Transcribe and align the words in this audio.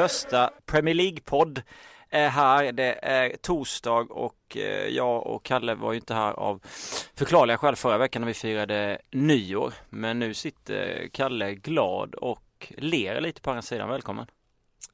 första 0.00 0.50
Premier 0.66 0.94
League-podd 0.94 1.62
är 2.10 2.28
här. 2.28 2.72
Det 2.72 2.98
är 3.02 3.36
torsdag 3.36 4.06
och 4.10 4.56
eh, 4.56 4.88
jag 4.88 5.26
och 5.26 5.44
Kalle 5.44 5.74
var 5.74 5.92
ju 5.92 5.98
inte 5.98 6.14
här 6.14 6.32
av 6.32 6.60
förklarliga 7.14 7.58
skäl 7.58 7.76
förra 7.76 7.98
veckan 7.98 8.22
när 8.22 8.26
vi 8.26 8.34
firade 8.34 8.98
nyår. 9.10 9.74
Men 9.90 10.18
nu 10.18 10.34
sitter 10.34 11.08
Kalle 11.12 11.54
glad 11.54 12.14
och 12.14 12.72
ler 12.76 13.20
lite 13.20 13.40
på 13.40 13.50
andra 13.50 13.62
sidan. 13.62 13.88
Välkommen! 13.88 14.26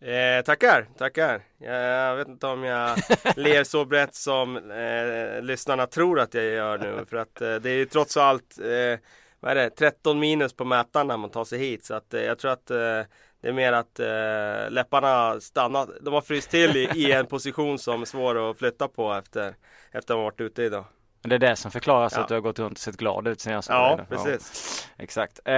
Eh, 0.01 0.45
tackar, 0.45 0.89
tackar. 0.99 1.43
Jag 1.59 2.17
vet 2.17 2.29
inte 2.29 2.47
om 2.47 2.65
jag 2.65 2.99
ler 3.37 3.65
så 3.65 3.85
brett 3.85 4.15
som 4.15 4.57
eh, 4.57 5.43
lyssnarna 5.43 5.87
tror 5.87 6.21
att 6.21 6.35
jag 6.35 6.45
gör 6.45 6.79
nu. 6.79 7.05
För 7.11 7.17
att 7.17 7.41
eh, 7.41 7.55
det 7.55 7.71
är 7.71 7.77
ju 7.77 7.87
trots 7.87 8.17
allt 8.17 8.59
eh, 8.59 9.01
vad 9.41 9.51
är 9.51 9.55
det, 9.55 9.71
13 9.71 10.19
minus 10.19 10.53
på 10.53 10.65
mätaren 10.65 11.07
när 11.07 11.17
man 11.17 11.31
tar 11.31 11.45
sig 11.45 11.59
hit. 11.59 11.85
Så 11.85 11.95
att, 11.95 12.15
eh, 12.15 12.23
jag 12.23 12.39
tror 12.39 12.51
att 12.51 12.71
eh, 12.71 13.01
det 13.41 13.49
är 13.49 13.53
mer 13.53 13.73
att 13.73 14.01
eh, 14.01 14.71
läpparna 14.71 15.41
stannat. 15.41 15.89
De 16.01 16.15
har 16.15 16.21
fryst 16.21 16.51
till 16.51 16.77
i, 16.77 16.91
i, 16.95 17.13
en 17.13 17.27
position 17.27 17.79
som 17.79 18.03
är 18.03 18.05
svår 18.05 18.51
att 18.51 18.59
flytta 18.59 18.89
på 18.89 19.15
efter, 19.15 19.55
efter 19.93 20.15
att 20.15 20.19
ha 20.19 20.25
varit 20.25 20.41
ute 20.41 20.63
idag. 20.63 20.85
Det 21.23 21.35
är 21.35 21.39
det 21.39 21.57
som 21.57 21.71
förklaras 21.71 22.13
ja. 22.17 22.23
att 22.23 22.29
du 22.29 22.35
har 22.35 22.41
gått 22.41 22.59
runt 22.59 22.73
och 22.73 22.79
sett 22.79 22.97
glad 22.97 23.29
ut 23.29 23.41
senast. 23.41 23.69
Ja, 23.69 24.01
precis. 24.09 24.89
Ja, 24.97 25.05
exakt. 25.05 25.41
Eh, 25.45 25.55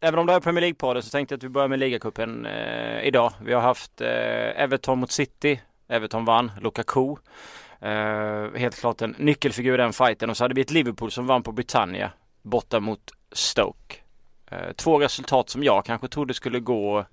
även 0.00 0.18
om 0.18 0.26
det 0.26 0.32
är 0.32 0.40
Premier 0.40 0.64
League-podden 0.64 1.00
så 1.00 1.10
tänkte 1.10 1.32
jag 1.32 1.38
att 1.38 1.44
vi 1.44 1.48
börjar 1.48 1.68
med 1.68 1.78
ligacupen 1.78 2.46
eh, 2.46 3.02
idag. 3.02 3.32
Vi 3.44 3.52
har 3.52 3.60
haft 3.60 4.00
eh, 4.00 4.62
Everton 4.62 4.98
mot 4.98 5.12
City. 5.12 5.60
Everton 5.88 6.24
vann, 6.24 6.52
Lukaku. 6.60 7.16
Eh, 7.80 8.54
helt 8.54 8.80
klart 8.80 9.02
en 9.02 9.14
nyckelfigur 9.18 9.74
i 9.74 9.76
den 9.76 9.92
fighten 9.92 10.30
och 10.30 10.36
så 10.36 10.44
hade 10.44 10.54
vi 10.54 10.60
ett 10.60 10.70
Liverpool 10.70 11.10
som 11.10 11.26
vann 11.26 11.42
på 11.42 11.52
Britannia 11.52 12.12
borta 12.42 12.80
mot 12.80 13.10
Stoke. 13.32 13.96
Eh, 14.50 14.72
två 14.72 14.98
resultat 14.98 15.48
som 15.50 15.64
jag 15.64 15.84
kanske 15.84 16.08
trodde 16.08 16.34
skulle 16.34 16.60
gå 16.60 17.04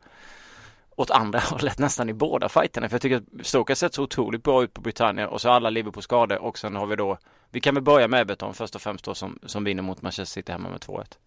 åt 0.96 1.12
andra 1.12 1.40
hållet 1.50 1.80
nästan 1.80 2.10
i 2.10 2.14
båda 2.14 2.50
fighterna. 2.50 2.90
För 2.90 2.96
jag 2.96 3.02
tycker 3.02 3.18
att 3.18 3.46
Stoke 3.46 3.72
har 3.72 3.76
sett 3.76 3.94
så 3.94 4.04
otroligt 4.04 4.44
bra 4.44 4.64
ut 4.64 4.74
på 4.74 4.82
Britannia 4.82 5.28
och 5.28 5.42
så 5.42 5.50
alla 5.50 5.70
Liverpool 5.70 6.04
skador 6.04 6.38
och 6.38 6.58
sen 6.58 6.76
har 6.76 6.86
vi 6.86 6.96
då 6.96 7.18
Vi 7.50 7.62
kan 7.62 7.74
väl 7.74 7.84
börja 7.84 8.08
med 8.08 8.22
Everton 8.22 8.54
först 8.54 8.76
och 8.76 8.82
främst 8.82 9.06
då 9.06 9.16
som, 9.16 9.40
som 9.46 9.64
vinner 9.64 9.84
mot 9.84 10.02
Manchester 10.02 10.34
City 10.34 10.52
hemma 10.52 10.70
med 10.70 10.80
2-1. 10.80 11.18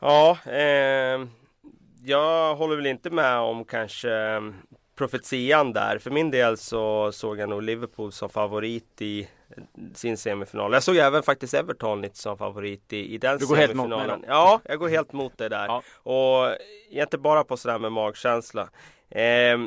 Ja, 0.00 0.38
eh, 0.46 1.26
jag 2.04 2.56
håller 2.56 2.76
väl 2.76 2.86
inte 2.86 3.10
med 3.10 3.38
om 3.38 3.64
kanske 3.64 4.10
ehm, 4.14 4.54
profetian 4.96 5.72
där. 5.72 5.98
För 5.98 6.10
min 6.10 6.30
del 6.30 6.56
så 6.58 7.12
såg 7.12 7.38
jag 7.38 7.48
nog 7.48 7.62
Liverpool 7.62 8.12
som 8.12 8.28
favorit 8.28 9.02
i 9.02 9.28
sin 9.94 10.16
semifinal. 10.16 10.72
Jag 10.72 10.82
såg 10.82 10.96
även 10.96 11.22
faktiskt 11.22 11.54
Everton 11.54 12.02
lite 12.02 12.18
som 12.18 12.38
favorit 12.38 12.92
i, 12.92 13.14
i 13.14 13.18
den 13.18 13.38
du 13.38 13.46
går 13.46 13.56
semifinalen. 13.56 14.08
Helt 14.10 14.20
mot 14.20 14.28
ja, 14.28 14.60
jag 14.64 14.78
går 14.78 14.88
helt 14.88 15.12
mot 15.12 15.38
det 15.38 15.48
där. 15.48 15.66
Ja. 15.66 15.82
Och 15.92 16.56
inte 16.90 17.18
bara 17.18 17.44
på 17.44 17.56
sådär 17.56 17.78
med 17.78 17.92
magkänsla. 17.92 18.68
Eh, 19.10 19.58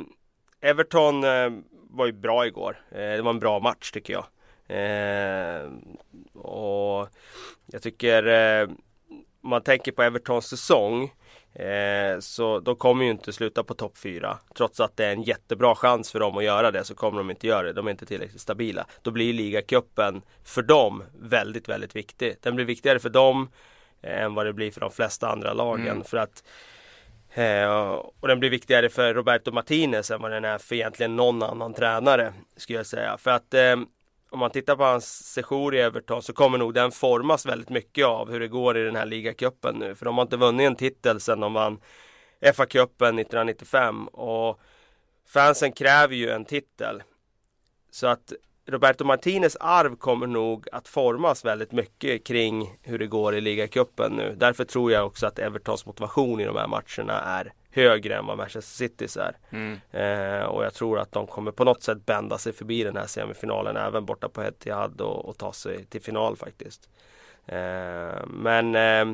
Everton 0.61 1.23
eh, 1.23 1.49
var 1.89 2.05
ju 2.05 2.11
bra 2.11 2.47
igår. 2.47 2.81
Eh, 2.91 2.97
det 2.97 3.21
var 3.21 3.29
en 3.29 3.39
bra 3.39 3.59
match 3.59 3.91
tycker 3.91 4.13
jag. 4.13 4.25
Eh, 4.67 5.69
och 6.33 7.07
jag 7.65 7.81
tycker 7.81 8.27
eh, 8.27 8.69
om 9.43 9.49
man 9.49 9.61
tänker 9.61 9.91
på 9.91 10.03
Evertons 10.03 10.47
säsong 10.47 11.11
Eh, 11.53 12.19
så 12.19 12.59
de 12.59 12.75
kommer 12.75 13.05
ju 13.05 13.11
inte 13.11 13.33
sluta 13.33 13.63
på 13.63 13.73
topp 13.73 13.97
4. 13.97 14.37
Trots 14.55 14.79
att 14.79 14.97
det 14.97 15.05
är 15.05 15.11
en 15.11 15.23
jättebra 15.23 15.75
chans 15.75 16.11
för 16.11 16.19
dem 16.19 16.37
att 16.37 16.43
göra 16.43 16.71
det 16.71 16.83
så 16.83 16.95
kommer 16.95 17.17
de 17.17 17.29
inte 17.29 17.47
göra 17.47 17.63
det. 17.63 17.73
De 17.73 17.87
är 17.87 17.91
inte 17.91 18.05
tillräckligt 18.05 18.41
stabila. 18.41 18.85
Då 19.01 19.11
blir 19.11 19.33
ligacupen 19.33 20.21
för 20.43 20.61
dem 20.61 21.03
väldigt, 21.21 21.69
väldigt 21.69 21.95
viktig. 21.95 22.35
Den 22.41 22.55
blir 22.55 22.65
viktigare 22.65 22.99
för 22.99 23.09
dem 23.09 23.49
eh, 24.01 24.21
än 24.21 24.33
vad 24.33 24.45
det 24.45 24.53
blir 24.53 24.71
för 24.71 24.81
de 24.81 24.91
flesta 24.91 25.29
andra 25.29 25.53
lagen. 25.53 25.87
Mm. 25.87 26.03
För 26.03 26.17
att 26.17 26.43
eh, 27.33 27.91
och 28.19 28.27
den 28.27 28.39
blir 28.39 28.49
viktigare 28.49 28.89
för 28.89 29.13
Roberto 29.13 29.51
Martinez 29.51 30.11
än 30.11 30.21
vad 30.21 30.31
den 30.31 30.45
är 30.45 30.57
för 30.57 30.75
egentligen 30.75 31.15
någon 31.15 31.43
annan 31.43 31.73
tränare. 31.73 32.33
Skulle 32.57 32.79
jag 32.79 32.85
säga. 32.85 33.17
För 33.17 33.31
att 33.31 33.53
om 34.31 34.39
man 34.39 34.51
tittar 34.51 34.75
på 34.75 34.83
hans 34.83 35.33
sejour 35.33 35.75
i 35.75 35.79
Everton 35.79 36.21
så 36.21 36.33
kommer 36.33 36.57
nog 36.57 36.73
den 36.73 36.91
formas 36.91 37.45
väldigt 37.45 37.69
mycket 37.69 38.05
av 38.05 38.31
hur 38.31 38.39
det 38.39 38.47
går 38.47 38.77
i 38.77 38.83
den 38.83 38.95
här 38.95 39.05
ligacupen 39.05 39.75
nu. 39.75 39.95
För 39.95 40.05
de 40.05 40.15
har 40.15 40.21
inte 40.21 40.37
vunnit 40.37 40.67
en 40.67 40.75
titel 40.75 41.19
sedan 41.19 41.39
de 41.39 41.53
vann 41.53 41.79
FA-cupen 42.41 43.19
1995 43.19 44.07
och 44.07 44.59
fansen 45.27 45.71
kräver 45.71 46.15
ju 46.15 46.29
en 46.29 46.45
titel. 46.45 47.03
Så 47.91 48.07
att 48.07 48.33
Roberto 48.67 49.05
Martinez 49.05 49.57
arv 49.59 49.95
kommer 49.95 50.27
nog 50.27 50.67
att 50.71 50.87
formas 50.87 51.45
väldigt 51.45 51.71
mycket 51.71 52.25
kring 52.25 52.77
hur 52.81 52.99
det 52.99 53.07
går 53.07 53.35
i 53.35 53.41
ligacupen 53.41 54.11
nu. 54.11 54.35
Därför 54.37 54.63
tror 54.63 54.91
jag 54.91 55.05
också 55.05 55.27
att 55.27 55.39
Evertons 55.39 55.85
motivation 55.85 56.39
i 56.39 56.45
de 56.45 56.55
här 56.55 56.67
matcherna 56.67 57.21
är 57.21 57.53
högre 57.71 58.15
än 58.15 58.25
vad 58.25 58.37
Manchester 58.37 58.87
Citys 58.87 59.17
är. 59.17 59.37
Mm. 59.49 59.79
Eh, 59.91 60.45
och 60.45 60.65
jag 60.65 60.73
tror 60.73 60.99
att 60.99 61.11
de 61.11 61.27
kommer 61.27 61.51
på 61.51 61.63
något 61.63 61.83
sätt 61.83 62.05
bända 62.05 62.37
sig 62.37 62.53
förbi 62.53 62.83
den 62.83 62.97
här 62.97 63.05
semifinalen 63.05 63.77
även 63.77 64.05
borta 64.05 64.29
på 64.29 64.41
Etihad 64.41 65.01
och, 65.01 65.25
och 65.25 65.37
ta 65.37 65.53
sig 65.53 65.85
till 65.85 66.01
final 66.01 66.37
faktiskt. 66.37 66.89
Eh, 67.45 68.25
men 68.27 68.75
eh, 68.75 69.07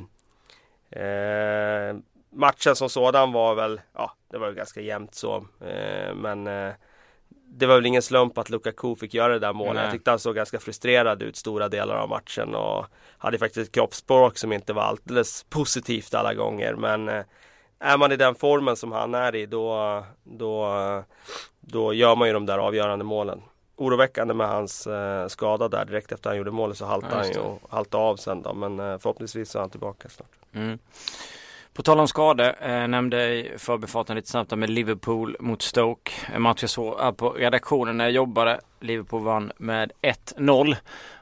eh 1.04 1.96
matchen 2.30 2.76
som 2.76 2.90
sådan 2.90 3.32
var 3.32 3.56
väl, 3.56 3.82
ja 3.94 4.12
det 4.32 4.38
var 4.38 4.52
ganska 4.52 4.82
jämnt 4.82 5.16
så. 5.16 5.36
Eh, 5.62 6.16
men 6.16 6.48
eh, 6.48 6.74
det 7.50 7.66
var 7.66 7.76
väl 7.76 7.86
ingen 7.86 8.02
slump 8.02 8.38
att 8.38 8.50
Lukaku 8.50 8.96
fick 8.96 9.14
göra 9.14 9.34
det 9.34 9.40
där 9.40 9.54
målet. 9.54 9.74
Nej. 9.74 9.84
Jag 9.84 9.92
tyckte 9.92 10.10
han 10.10 10.20
såg 10.20 10.36
ganska 10.36 10.60
frustrerad 10.60 11.22
ut 11.22 11.36
stora 11.36 11.70
delar 11.70 11.96
av 11.96 12.10
matchen 12.10 12.56
och 12.56 12.86
hade 13.18 13.38
faktiskt 13.38 13.68
ett 13.68 13.76
kroppsspråk 13.76 14.38
som 14.38 14.54
inte 14.54 14.74
var 14.74 14.84
alldeles 14.84 15.46
positivt 15.50 16.14
alla 16.14 16.34
gånger. 16.34 16.76
Men 16.76 17.24
är 17.80 17.98
man 17.98 18.12
i 18.12 18.16
den 18.16 18.36
formen 18.36 18.76
som 18.76 18.92
han 18.92 19.14
är 19.14 19.36
i 19.36 19.46
då, 19.46 20.04
då, 20.24 20.74
då 21.60 21.94
gör 21.94 22.16
man 22.16 22.28
ju 22.28 22.34
de 22.34 22.46
där 22.46 22.58
avgörande 22.58 23.06
målen. 23.06 23.42
Oroväckande 23.76 24.34
med 24.34 24.48
hans 24.48 24.88
eh, 24.88 25.28
skada 25.28 25.68
där 25.68 25.86
direkt 25.86 26.12
efter 26.12 26.30
han 26.30 26.38
gjorde 26.38 26.52
målet 26.52 26.78
så 26.78 26.86
haltade 26.86 27.14
ja, 27.16 27.20
han 27.20 27.32
ju 27.32 27.40
och 27.40 27.62
haltade 27.70 28.04
av 28.04 28.16
sen 28.16 28.42
då. 28.42 28.54
Men 28.54 28.80
eh, 28.80 28.98
förhoppningsvis 28.98 29.56
är 29.56 29.60
han 29.60 29.70
tillbaka 29.70 30.10
snart. 30.10 30.32
Mm. 30.54 30.80
På 31.74 31.84
tal 31.84 32.00
om 32.00 32.08
skador, 32.08 32.54
eh, 32.62 32.88
nämnde 32.88 33.34
i 33.34 33.54
förbifarten 33.58 34.16
lite 34.16 34.30
snabbt 34.30 34.58
med 34.58 34.70
Liverpool 34.70 35.38
mot 35.40 35.62
Stoke. 35.62 36.12
En 36.34 36.42
match 36.42 36.64
jag 36.64 36.70
såg 36.70 37.18
på 37.18 37.30
redaktionen 37.30 37.98
när 37.98 38.06
jag 38.06 38.12
jobbade. 38.12 38.60
Liverpool 38.80 39.24
vann 39.24 39.52
med 39.58 39.92
1-0. 40.02 40.76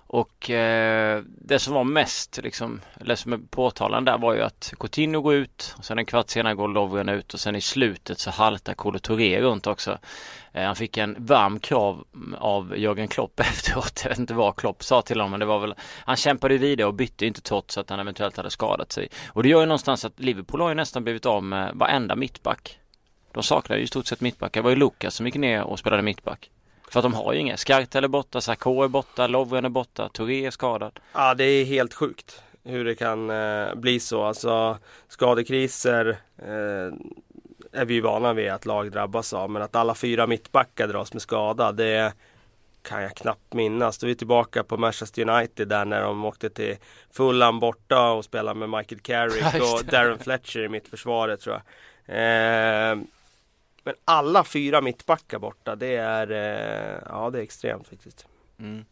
Och 0.07 0.49
eh, 0.49 1.23
det 1.25 1.59
som 1.59 1.73
var 1.73 1.83
mest 1.83 2.39
liksom, 2.43 2.81
eller 3.01 3.15
som 3.15 3.33
är 3.33 3.37
påtalande 3.37 4.11
där 4.11 4.17
var 4.17 4.33
ju 4.33 4.41
att 4.41 4.73
Coutinho 4.79 5.21
går 5.21 5.33
ut 5.33 5.75
och 5.77 5.85
sen 5.85 5.99
en 5.99 6.05
kvart 6.05 6.29
senare 6.29 6.53
går 6.55 6.67
Lovren 6.67 7.09
ut 7.09 7.33
och 7.33 7.39
sen 7.39 7.55
i 7.55 7.61
slutet 7.61 8.19
så 8.19 8.31
haltar 8.31 8.73
Kolo 8.73 8.99
Touré 8.99 9.41
runt 9.41 9.67
också. 9.67 9.97
Eh, 10.51 10.65
han 10.65 10.75
fick 10.75 10.97
en 10.97 11.15
varm 11.19 11.59
krav 11.59 12.05
av 12.37 12.77
Jörgen 12.77 13.07
Klopp 13.07 13.39
efteråt. 13.39 14.01
Jag 14.03 14.09
vet 14.09 14.19
inte 14.19 14.33
vad 14.33 14.55
Klopp 14.55 14.83
sa 14.83 15.01
till 15.01 15.17
honom 15.17 15.31
men 15.31 15.39
det 15.39 15.45
var 15.45 15.59
väl 15.59 15.75
Han 15.79 16.15
kämpade 16.15 16.53
ju 16.53 16.57
vidare 16.57 16.87
och 16.87 16.93
bytte 16.93 17.25
inte 17.25 17.41
trots 17.41 17.77
att 17.77 17.89
han 17.89 17.99
eventuellt 17.99 18.37
hade 18.37 18.49
skadat 18.49 18.91
sig. 18.91 19.07
Och 19.27 19.43
det 19.43 19.49
gör 19.49 19.59
ju 19.59 19.65
någonstans 19.65 20.05
att 20.05 20.19
Liverpool 20.19 20.61
har 20.61 20.69
ju 20.69 20.75
nästan 20.75 21.03
blivit 21.03 21.25
av 21.25 21.43
med 21.43 21.71
varenda 21.75 22.15
mittback. 22.15 22.79
De 23.31 23.43
saknar 23.43 23.77
ju 23.77 23.83
i 23.83 23.87
stort 23.87 24.07
sett 24.07 24.21
mittbackar. 24.21 24.61
Det 24.61 24.63
var 24.63 24.69
ju 24.69 24.75
Lukas 24.75 25.15
som 25.15 25.25
gick 25.25 25.35
ner 25.35 25.63
och 25.63 25.79
spelade 25.79 26.03
mittback. 26.03 26.49
För 26.91 26.99
att 26.99 27.03
de 27.03 27.13
har 27.13 27.33
ju 27.33 27.39
inga. 27.39 27.57
Skartel 27.57 28.03
är 28.03 28.07
borta, 28.07 28.41
Sarko 28.41 28.83
är 28.83 28.87
borta, 28.87 29.27
Lovren 29.27 29.65
är 29.65 29.69
borta, 29.69 30.09
Touré 30.09 30.45
är 30.45 30.51
skadad. 30.51 30.99
Ja 31.13 31.33
det 31.33 31.43
är 31.43 31.65
helt 31.65 31.93
sjukt 31.93 32.41
hur 32.65 32.85
det 32.85 32.95
kan 32.95 33.29
eh, 33.29 33.75
bli 33.75 33.99
så. 33.99 34.23
Alltså 34.23 34.77
skadekriser 35.07 36.17
eh, 36.37 36.93
är 37.71 37.85
vi 37.85 37.93
ju 37.93 38.01
vana 38.01 38.33
vid 38.33 38.49
att 38.49 38.65
lag 38.65 38.91
drabbas 38.91 39.33
av. 39.33 39.49
Men 39.49 39.61
att 39.61 39.75
alla 39.75 39.95
fyra 39.95 40.27
mittbackar 40.27 40.87
dras 40.87 41.13
med 41.13 41.21
skada 41.21 41.71
det 41.71 42.13
kan 42.81 43.01
jag 43.01 43.15
knappt 43.15 43.53
minnas. 43.53 43.97
Då 43.97 44.05
är 44.05 44.07
vi 44.07 44.15
tillbaka 44.15 44.63
på 44.63 44.77
Manchester 44.77 45.29
United 45.29 45.67
där 45.67 45.85
när 45.85 46.01
de 46.01 46.25
åkte 46.25 46.49
till 46.49 46.75
Fulham 47.11 47.59
borta 47.59 48.11
och 48.11 48.25
spelade 48.25 48.59
med 48.59 48.69
Michael 48.69 49.01
Carrick 49.01 49.61
och 49.73 49.85
Darren 49.85 50.19
Fletcher 50.19 50.59
i 50.59 50.69
mittförsvaret 50.69 51.39
tror 51.39 51.55
jag. 51.55 51.63
Eh, 52.17 52.97
men 53.85 53.95
alla 54.05 54.43
fyra 54.43 54.81
mittbackar 54.81 55.39
borta, 55.39 55.75
det 55.75 55.95
är, 55.95 56.31
eh, 56.31 57.01
ja, 57.09 57.29
det 57.29 57.39
är 57.39 57.43
extremt 57.43 57.87
faktiskt. 57.87 58.27
Mm. 58.59 58.85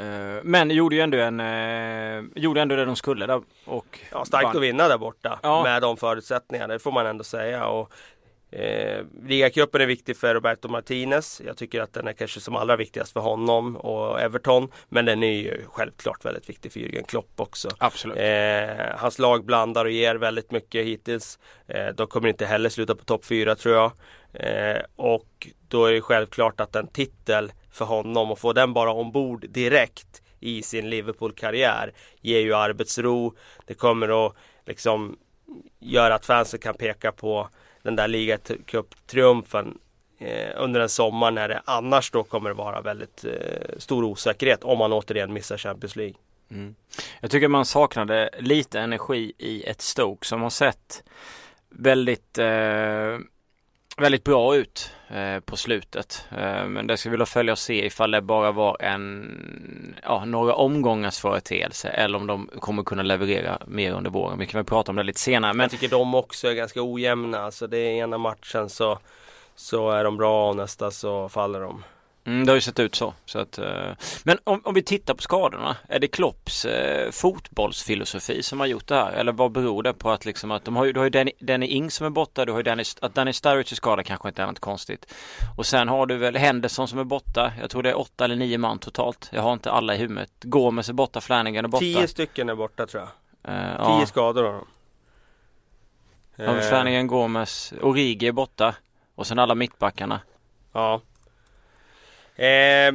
Uh, 0.00 0.40
men 0.42 0.70
gjorde 0.70 0.96
ju 0.96 1.02
ändå 1.02 1.18
en, 1.18 1.40
uh, 1.40 2.24
gjorde 2.34 2.60
ändå 2.60 2.76
det 2.76 2.84
de 2.84 2.96
skulle 2.96 3.26
där 3.26 3.42
och 3.64 4.00
Ja 4.12 4.24
starkt 4.24 4.44
vann. 4.44 4.56
att 4.56 4.62
vinna 4.62 4.88
där 4.88 4.98
borta 4.98 5.38
ja. 5.42 5.62
med 5.62 5.82
de 5.82 5.96
förutsättningarna, 5.96 6.72
det 6.72 6.78
får 6.78 6.92
man 6.92 7.06
ändå 7.06 7.24
säga. 7.24 7.66
Och 7.68 7.92
Eh, 8.56 9.04
Ligacupen 9.22 9.80
är 9.80 9.86
viktig 9.86 10.16
för 10.16 10.34
Roberto 10.34 10.68
Martinez. 10.68 11.42
Jag 11.46 11.56
tycker 11.56 11.80
att 11.80 11.92
den 11.92 12.08
är 12.08 12.12
kanske 12.12 12.40
som 12.40 12.56
allra 12.56 12.76
viktigast 12.76 13.12
för 13.12 13.20
honom 13.20 13.76
och 13.76 14.20
Everton. 14.20 14.68
Men 14.88 15.04
den 15.04 15.22
är 15.22 15.32
ju 15.32 15.62
självklart 15.66 16.24
väldigt 16.24 16.48
viktig 16.48 16.72
för 16.72 16.80
Jürgen 16.80 17.06
Klopp 17.06 17.40
också. 17.40 17.68
Absolut. 17.78 18.16
Eh, 18.18 18.98
hans 18.98 19.18
lag 19.18 19.44
blandar 19.44 19.84
och 19.84 19.90
ger 19.90 20.14
väldigt 20.14 20.50
mycket 20.50 20.86
hittills. 20.86 21.38
Eh, 21.66 21.86
de 21.86 22.06
kommer 22.06 22.28
inte 22.28 22.46
heller 22.46 22.68
sluta 22.68 22.94
på 22.94 23.04
topp 23.04 23.24
4 23.24 23.54
tror 23.54 23.74
jag. 23.74 23.92
Eh, 24.32 24.82
och 24.96 25.48
då 25.68 25.84
är 25.84 25.92
det 25.92 26.00
självklart 26.00 26.60
att 26.60 26.76
en 26.76 26.86
titel 26.86 27.52
för 27.70 27.84
honom 27.84 28.30
och 28.30 28.38
få 28.38 28.52
den 28.52 28.72
bara 28.72 28.92
ombord 28.92 29.46
direkt 29.48 30.22
i 30.40 30.62
sin 30.62 30.90
Liverpool-karriär 30.90 31.92
ger 32.20 32.40
ju 32.40 32.54
arbetsro. 32.54 33.34
Det 33.66 33.74
kommer 33.74 34.26
att 34.26 34.34
liksom 34.66 35.18
göra 35.78 36.14
att 36.14 36.26
fansen 36.26 36.60
kan 36.60 36.74
peka 36.74 37.12
på 37.12 37.48
den 37.86 37.96
där 37.96 38.08
ligacuptriumfen 38.08 39.78
eh, 40.18 40.50
under 40.56 40.80
en 40.80 40.88
sommar 40.88 41.30
när 41.30 41.48
det 41.48 41.62
annars 41.64 42.10
då 42.10 42.22
kommer 42.22 42.50
att 42.50 42.56
vara 42.56 42.80
väldigt 42.80 43.24
eh, 43.24 43.78
stor 43.78 44.04
osäkerhet 44.04 44.64
om 44.64 44.78
man 44.78 44.92
återigen 44.92 45.32
missar 45.32 45.58
Champions 45.58 45.96
League. 45.96 46.14
Mm. 46.50 46.74
Jag 47.20 47.30
tycker 47.30 47.48
man 47.48 47.64
saknade 47.64 48.30
lite 48.38 48.80
energi 48.80 49.32
i 49.38 49.62
ett 49.62 49.80
Stoke 49.80 50.26
som 50.26 50.42
har 50.42 50.50
sett 50.50 51.04
väldigt 51.68 52.38
eh, 52.38 53.18
väldigt 53.96 54.24
bra 54.24 54.56
ut 54.56 54.90
eh, 55.08 55.40
på 55.40 55.56
slutet. 55.56 56.26
Eh, 56.30 56.66
men 56.66 56.86
det 56.86 56.96
ska 56.96 57.10
vi 57.10 57.16
då 57.16 57.26
följa 57.26 57.52
och 57.52 57.58
se 57.58 57.86
ifall 57.86 58.10
det 58.10 58.22
bara 58.22 58.52
var 58.52 58.76
en, 58.80 59.96
ja, 60.02 60.24
några 60.24 60.54
omgångars 60.54 61.18
företeelse 61.18 61.88
eller 61.88 62.18
om 62.18 62.26
de 62.26 62.50
kommer 62.58 62.82
kunna 62.82 63.02
leverera 63.02 63.58
mer 63.66 63.92
under 63.92 64.10
våren. 64.10 64.38
Vi 64.38 64.46
kan 64.46 64.58
väl 64.58 64.64
prata 64.64 64.92
om 64.92 64.96
det 64.96 65.02
lite 65.02 65.20
senare. 65.20 65.52
Men... 65.52 65.64
Jag 65.64 65.70
tycker 65.70 65.88
de 65.88 66.14
också 66.14 66.48
är 66.48 66.54
ganska 66.54 66.80
ojämna. 66.82 67.38
Alltså 67.38 67.66
det 67.66 67.78
är 67.78 67.90
ena 67.90 68.18
matchen 68.18 68.68
så, 68.68 68.98
så 69.56 69.90
är 69.90 70.04
de 70.04 70.16
bra 70.16 70.48
och 70.48 70.56
nästa 70.56 70.90
så 70.90 71.28
faller 71.28 71.60
de. 71.60 71.84
Mm, 72.26 72.46
det 72.46 72.52
har 72.52 72.54
ju 72.54 72.60
sett 72.60 72.78
ut 72.78 72.94
så. 72.94 73.14
så 73.24 73.38
att, 73.38 73.58
uh... 73.58 73.92
Men 74.24 74.38
om, 74.44 74.60
om, 74.64 74.74
vi 74.74 74.82
tittar 74.82 75.14
på 75.14 75.22
skadorna. 75.22 75.76
Är 75.88 75.98
det 75.98 76.08
Klopps 76.08 76.66
uh, 76.66 77.10
fotbollsfilosofi 77.10 78.42
som 78.42 78.60
har 78.60 78.66
gjort 78.66 78.86
det 78.86 78.94
här? 78.94 79.12
Eller 79.12 79.32
vad 79.32 79.52
beror 79.52 79.82
det 79.82 79.92
på 79.92 80.10
att 80.10 80.24
liksom 80.24 80.50
att 80.50 80.64
de 80.64 80.76
har 80.76 80.84
ju, 80.84 80.92
du 80.92 81.00
har 81.00 81.04
ju 81.04 81.10
Danny, 81.10 81.32
Danny 81.38 81.66
Ing 81.66 81.90
som 81.90 82.06
är 82.06 82.10
borta. 82.10 82.44
Du 82.44 82.52
har 82.52 82.58
ju 82.58 82.62
Danny, 82.62 82.84
att 83.00 83.14
Danny 83.14 83.32
Sturridge 83.32 83.72
är 83.72 83.76
skadad 83.76 84.06
kanske 84.06 84.28
inte 84.28 84.42
är 84.42 84.46
något 84.46 84.58
konstigt. 84.58 85.12
Och 85.56 85.66
sen 85.66 85.88
har 85.88 86.06
du 86.06 86.16
väl 86.16 86.36
Henderson 86.36 86.88
som 86.88 86.98
är 86.98 87.04
borta. 87.04 87.52
Jag 87.60 87.70
tror 87.70 87.82
det 87.82 87.90
är 87.90 87.98
åtta 87.98 88.24
eller 88.24 88.36
nio 88.36 88.58
man 88.58 88.78
totalt. 88.78 89.28
Jag 89.32 89.42
har 89.42 89.52
inte 89.52 89.70
alla 89.70 89.94
i 89.94 89.98
huvudet. 89.98 90.30
Gomes 90.40 90.88
är 90.88 90.92
borta, 90.92 91.20
Flanagan 91.20 91.64
är 91.64 91.68
borta. 91.68 91.80
Tio 91.80 92.08
stycken 92.08 92.48
är 92.48 92.54
borta 92.54 92.86
tror 92.86 93.02
jag. 93.02 93.54
Uh, 93.54 93.86
Tio 93.86 94.00
ja. 94.00 94.06
skador 94.06 94.44
har 94.44 94.52
de. 94.52 94.66
Ja, 96.36 96.60
Flanagan, 96.60 97.06
Gomes, 97.06 97.74
Origi 97.82 98.26
är 98.26 98.32
borta. 98.32 98.74
Och 99.14 99.26
sen 99.26 99.38
alla 99.38 99.54
mittbackarna. 99.54 100.20
Ja. 100.72 101.00
Eh, 102.36 102.94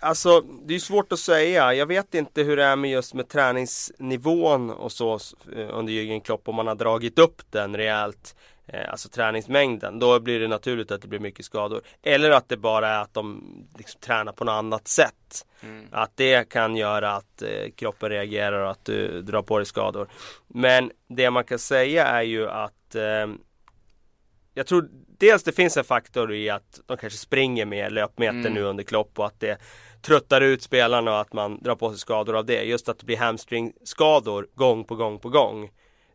alltså 0.00 0.40
det 0.40 0.74
är 0.74 0.78
svårt 0.78 1.12
att 1.12 1.18
säga. 1.18 1.74
Jag 1.74 1.86
vet 1.86 2.14
inte 2.14 2.42
hur 2.42 2.56
det 2.56 2.64
är 2.64 2.76
med 2.76 2.90
just 2.90 3.14
med 3.14 3.28
träningsnivån 3.28 4.70
och 4.70 4.92
så 4.92 5.14
eh, 5.56 5.68
under 5.70 5.92
Jürgen 5.92 6.20
Klopp 6.20 6.48
om 6.48 6.54
man 6.54 6.66
har 6.66 6.74
dragit 6.74 7.18
upp 7.18 7.42
den 7.50 7.76
rejält. 7.76 8.36
Eh, 8.66 8.90
alltså 8.90 9.08
träningsmängden. 9.08 9.98
Då 9.98 10.20
blir 10.20 10.40
det 10.40 10.48
naturligt 10.48 10.90
att 10.90 11.02
det 11.02 11.08
blir 11.08 11.18
mycket 11.18 11.44
skador. 11.44 11.80
Eller 12.02 12.30
att 12.30 12.48
det 12.48 12.56
bara 12.56 12.88
är 12.88 13.02
att 13.02 13.14
de 13.14 13.42
liksom 13.78 14.00
tränar 14.00 14.32
på 14.32 14.44
något 14.44 14.52
annat 14.52 14.88
sätt. 14.88 15.46
Mm. 15.60 15.86
Att 15.90 16.12
det 16.14 16.48
kan 16.48 16.76
göra 16.76 17.12
att 17.12 17.42
eh, 17.42 17.70
kroppen 17.76 18.10
reagerar 18.10 18.64
och 18.64 18.70
att 18.70 18.84
du 18.84 19.22
drar 19.22 19.42
på 19.42 19.58
dig 19.58 19.66
skador. 19.66 20.08
Men 20.46 20.90
det 21.08 21.30
man 21.30 21.44
kan 21.44 21.58
säga 21.58 22.06
är 22.06 22.22
ju 22.22 22.48
att 22.48 22.96
jag 24.54 24.66
tror 24.66 24.88
dels 25.18 25.42
det 25.42 25.52
finns 25.52 25.76
en 25.76 25.84
faktor 25.84 26.34
i 26.34 26.50
att 26.50 26.80
de 26.86 26.96
kanske 26.96 27.18
springer 27.18 27.66
mer 27.66 27.90
löpmeter 27.90 28.38
mm. 28.38 28.54
nu 28.54 28.62
under 28.62 28.84
Klopp 28.84 29.18
och 29.18 29.26
att 29.26 29.40
det 29.40 29.58
tröttar 30.02 30.40
ut 30.40 30.62
spelarna 30.62 31.10
och 31.10 31.20
att 31.20 31.32
man 31.32 31.62
drar 31.62 31.74
på 31.74 31.90
sig 31.90 31.98
skador 31.98 32.36
av 32.36 32.46
det. 32.46 32.62
Just 32.62 32.88
att 32.88 32.98
det 32.98 33.06
blir 33.06 33.16
hamstringskador 33.16 34.46
gång 34.54 34.84
på 34.84 34.94
gång 34.94 35.18
på 35.18 35.28
gång. 35.28 35.70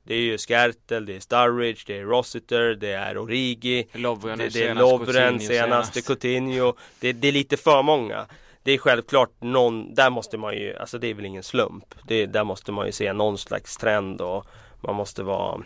Det 0.05 0.13
är 0.13 0.19
ju 0.19 0.37
Skertel, 0.37 1.05
det 1.05 1.15
är 1.15 1.19
Sturridge, 1.19 1.83
det 1.87 1.97
är 1.97 2.03
Rossiter, 2.03 2.75
det 2.75 2.91
är 2.91 3.17
Origi 3.17 3.87
Lovren 3.93 4.37
Det, 4.37 4.49
det 4.49 4.67
är 4.67 4.75
Lovren 4.75 5.39
senast, 5.39 5.93
det 5.93 5.99
är 5.99 6.01
Coutinho 6.01 6.73
det, 6.99 7.13
det, 7.13 7.27
är 7.27 7.31
lite 7.31 7.57
för 7.57 7.83
många 7.83 8.25
Det 8.63 8.71
är 8.71 8.77
självklart 8.77 9.31
någon, 9.39 9.93
där 9.93 10.09
måste 10.09 10.37
man 10.37 10.53
ju, 10.53 10.77
alltså 10.77 10.97
det 10.97 11.07
är 11.07 11.13
väl 11.13 11.25
ingen 11.25 11.43
slump 11.43 11.95
det, 12.07 12.25
Där 12.25 12.43
måste 12.43 12.71
man 12.71 12.85
ju 12.85 12.91
se 12.91 13.13
någon 13.13 13.37
slags 13.37 13.77
trend 13.77 14.21
och 14.21 14.45
man 14.81 14.95
måste 14.95 15.23
vara 15.23 15.63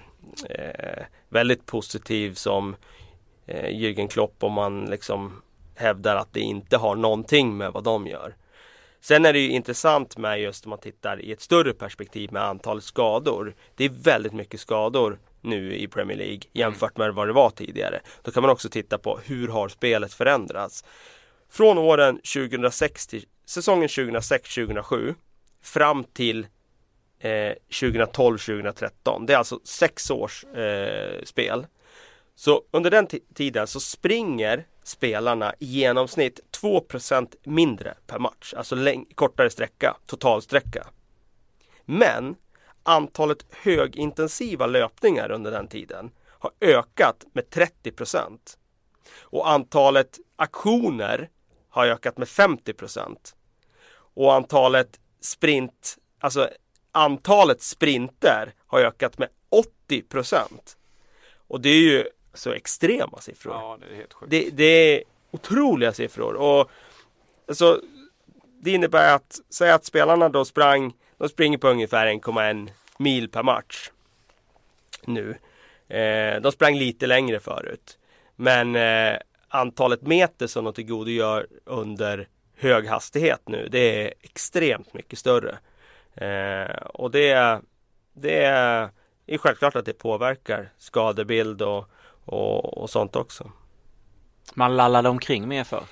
eh, 0.50 1.04
väldigt 1.30 1.66
positiv 1.66 2.34
som 2.34 2.76
eh, 3.48 3.70
Jürgen 3.70 4.08
Klopp 4.08 4.44
om 4.44 4.54
man 4.54 4.86
liksom 4.86 5.42
hävdar 5.76 6.16
att 6.16 6.34
det 6.34 6.40
inte 6.40 6.78
har 6.78 6.96
någonting 6.96 7.58
med 7.58 7.72
vad 7.72 7.84
de 7.84 8.08
gör. 8.08 8.36
Sen 9.02 9.26
är 9.26 9.34
det 9.34 9.40
ju 9.40 9.50
intressant 9.50 10.18
med 10.18 10.42
just 10.42 10.66
om 10.66 10.70
man 10.70 10.80
tittar 10.80 11.22
i 11.22 11.32
ett 11.32 11.42
större 11.42 11.74
perspektiv 11.74 12.32
med 12.32 12.44
antalet 12.44 12.84
skador. 12.84 13.56
Det 13.76 13.86
är 13.86 13.90
väldigt 13.90 14.34
mycket 14.34 14.60
skador 14.60 15.20
nu 15.42 15.76
i 15.76 15.88
Premier 15.88 16.18
League 16.18 16.40
jämfört 16.54 16.98
med 16.98 17.14
vad 17.14 17.28
det 17.28 17.34
var 17.34 17.50
tidigare. 17.50 18.00
Då 18.22 18.32
kan 18.32 18.42
man 18.42 18.50
också 18.50 18.70
titta 18.70 18.98
på 18.98 19.20
hur 19.26 19.48
har 19.48 19.70
spelet 19.70 20.14
förändrats. 20.14 20.86
Från 21.50 21.78
åren 21.78 22.16
2006 22.16 23.08
till 23.08 23.26
säsongen 23.46 23.88
2006-2007 23.88 25.16
fram 25.64 26.04
till 26.04 26.48
eh, 27.20 27.54
2012-2013. 27.70 29.26
Det 29.28 29.34
är 29.34 29.38
alltså 29.38 29.60
sex 29.64 30.12
års 30.12 30.44
eh, 30.44 31.24
spel. 31.24 31.66
Så 32.40 32.64
under 32.72 32.92
den 32.92 33.08
tiden 33.34 33.68
så 33.68 33.80
springer 33.80 34.68
spelarna 34.84 35.54
i 35.60 35.66
genomsnitt 35.66 36.40
2% 36.62 37.36
mindre 37.44 37.98
per 38.08 38.20
match, 38.20 38.54
alltså 38.58 38.76
kortare 39.16 39.50
sträcka, 39.50 39.98
totalsträcka. 40.06 40.88
Men 41.86 42.36
antalet 42.84 43.46
högintensiva 43.50 44.68
löpningar 44.68 45.32
under 45.32 45.52
den 45.52 45.68
tiden 45.68 46.12
har 46.28 46.52
ökat 46.62 47.26
med 47.34 47.46
30% 47.46 48.40
och 49.20 49.50
antalet 49.50 50.20
aktioner 50.36 51.30
har 51.70 51.88
ökat 51.88 52.18
med 52.18 52.28
50% 52.28 53.18
och 53.94 54.34
antalet 54.34 55.00
sprint, 55.22 55.98
alltså 56.20 56.50
antalet 56.92 57.62
sprinter 57.62 58.54
har 58.68 58.80
ökat 58.80 59.18
med 59.18 59.30
80% 59.90 60.44
och 61.48 61.62
det 61.62 61.70
är 61.70 61.82
ju 61.82 62.08
så 62.38 62.52
extrema 62.52 63.22
siffror. 63.22 63.54
Ja, 63.54 63.78
det 63.80 63.94
är 63.94 63.98
helt 63.98 64.14
sjukt. 64.14 64.32
Det, 64.32 64.50
det 64.50 64.64
är 64.64 65.04
otroliga 65.32 65.94
siffror. 65.94 66.34
Och 66.34 66.72
alltså, 67.48 67.82
Det 68.60 68.72
innebär 68.72 69.16
att, 69.16 69.40
säg 69.50 69.72
att 69.72 69.86
spelarna 69.86 70.30
då 70.30 70.46
sprang, 70.46 70.94
de 71.18 71.30
springer 71.30 71.58
på 71.58 71.68
ungefär 71.68 72.08
1,1 72.08 72.70
mil 72.98 73.30
per 73.30 73.44
match. 73.44 73.92
Nu. 75.06 75.38
Eh, 75.88 76.42
de 76.42 76.52
sprang 76.52 76.76
lite 76.76 77.08
längre 77.08 77.40
förut. 77.40 77.98
Men 78.36 78.76
eh, 78.76 79.18
antalet 79.48 80.02
meter 80.02 80.48
som 80.48 80.66
de 80.66 80.74
tillgodogör 80.74 81.48
under 81.66 82.28
hög 82.58 82.88
hastighet 82.88 83.42
nu, 83.46 83.68
det 83.72 84.04
är 84.06 84.14
extremt 84.22 84.94
mycket 84.94 85.20
större. 85.20 85.58
Eh, 86.16 86.76
och 86.76 87.12
det, 87.12 87.62
det 88.14 88.44
är, 88.44 88.90
är 89.28 89.38
självklart 89.38 89.76
att 89.76 89.86
det 89.86 89.94
påverkar 89.94 90.70
skadebild 90.78 91.62
och 91.62 91.90
och, 92.28 92.78
och 92.78 92.90
sånt 92.90 93.16
också. 93.16 93.52
Man 94.54 94.78
lallade 94.78 95.10
omkring 95.10 95.48
mer 95.48 95.64
för. 95.64 95.84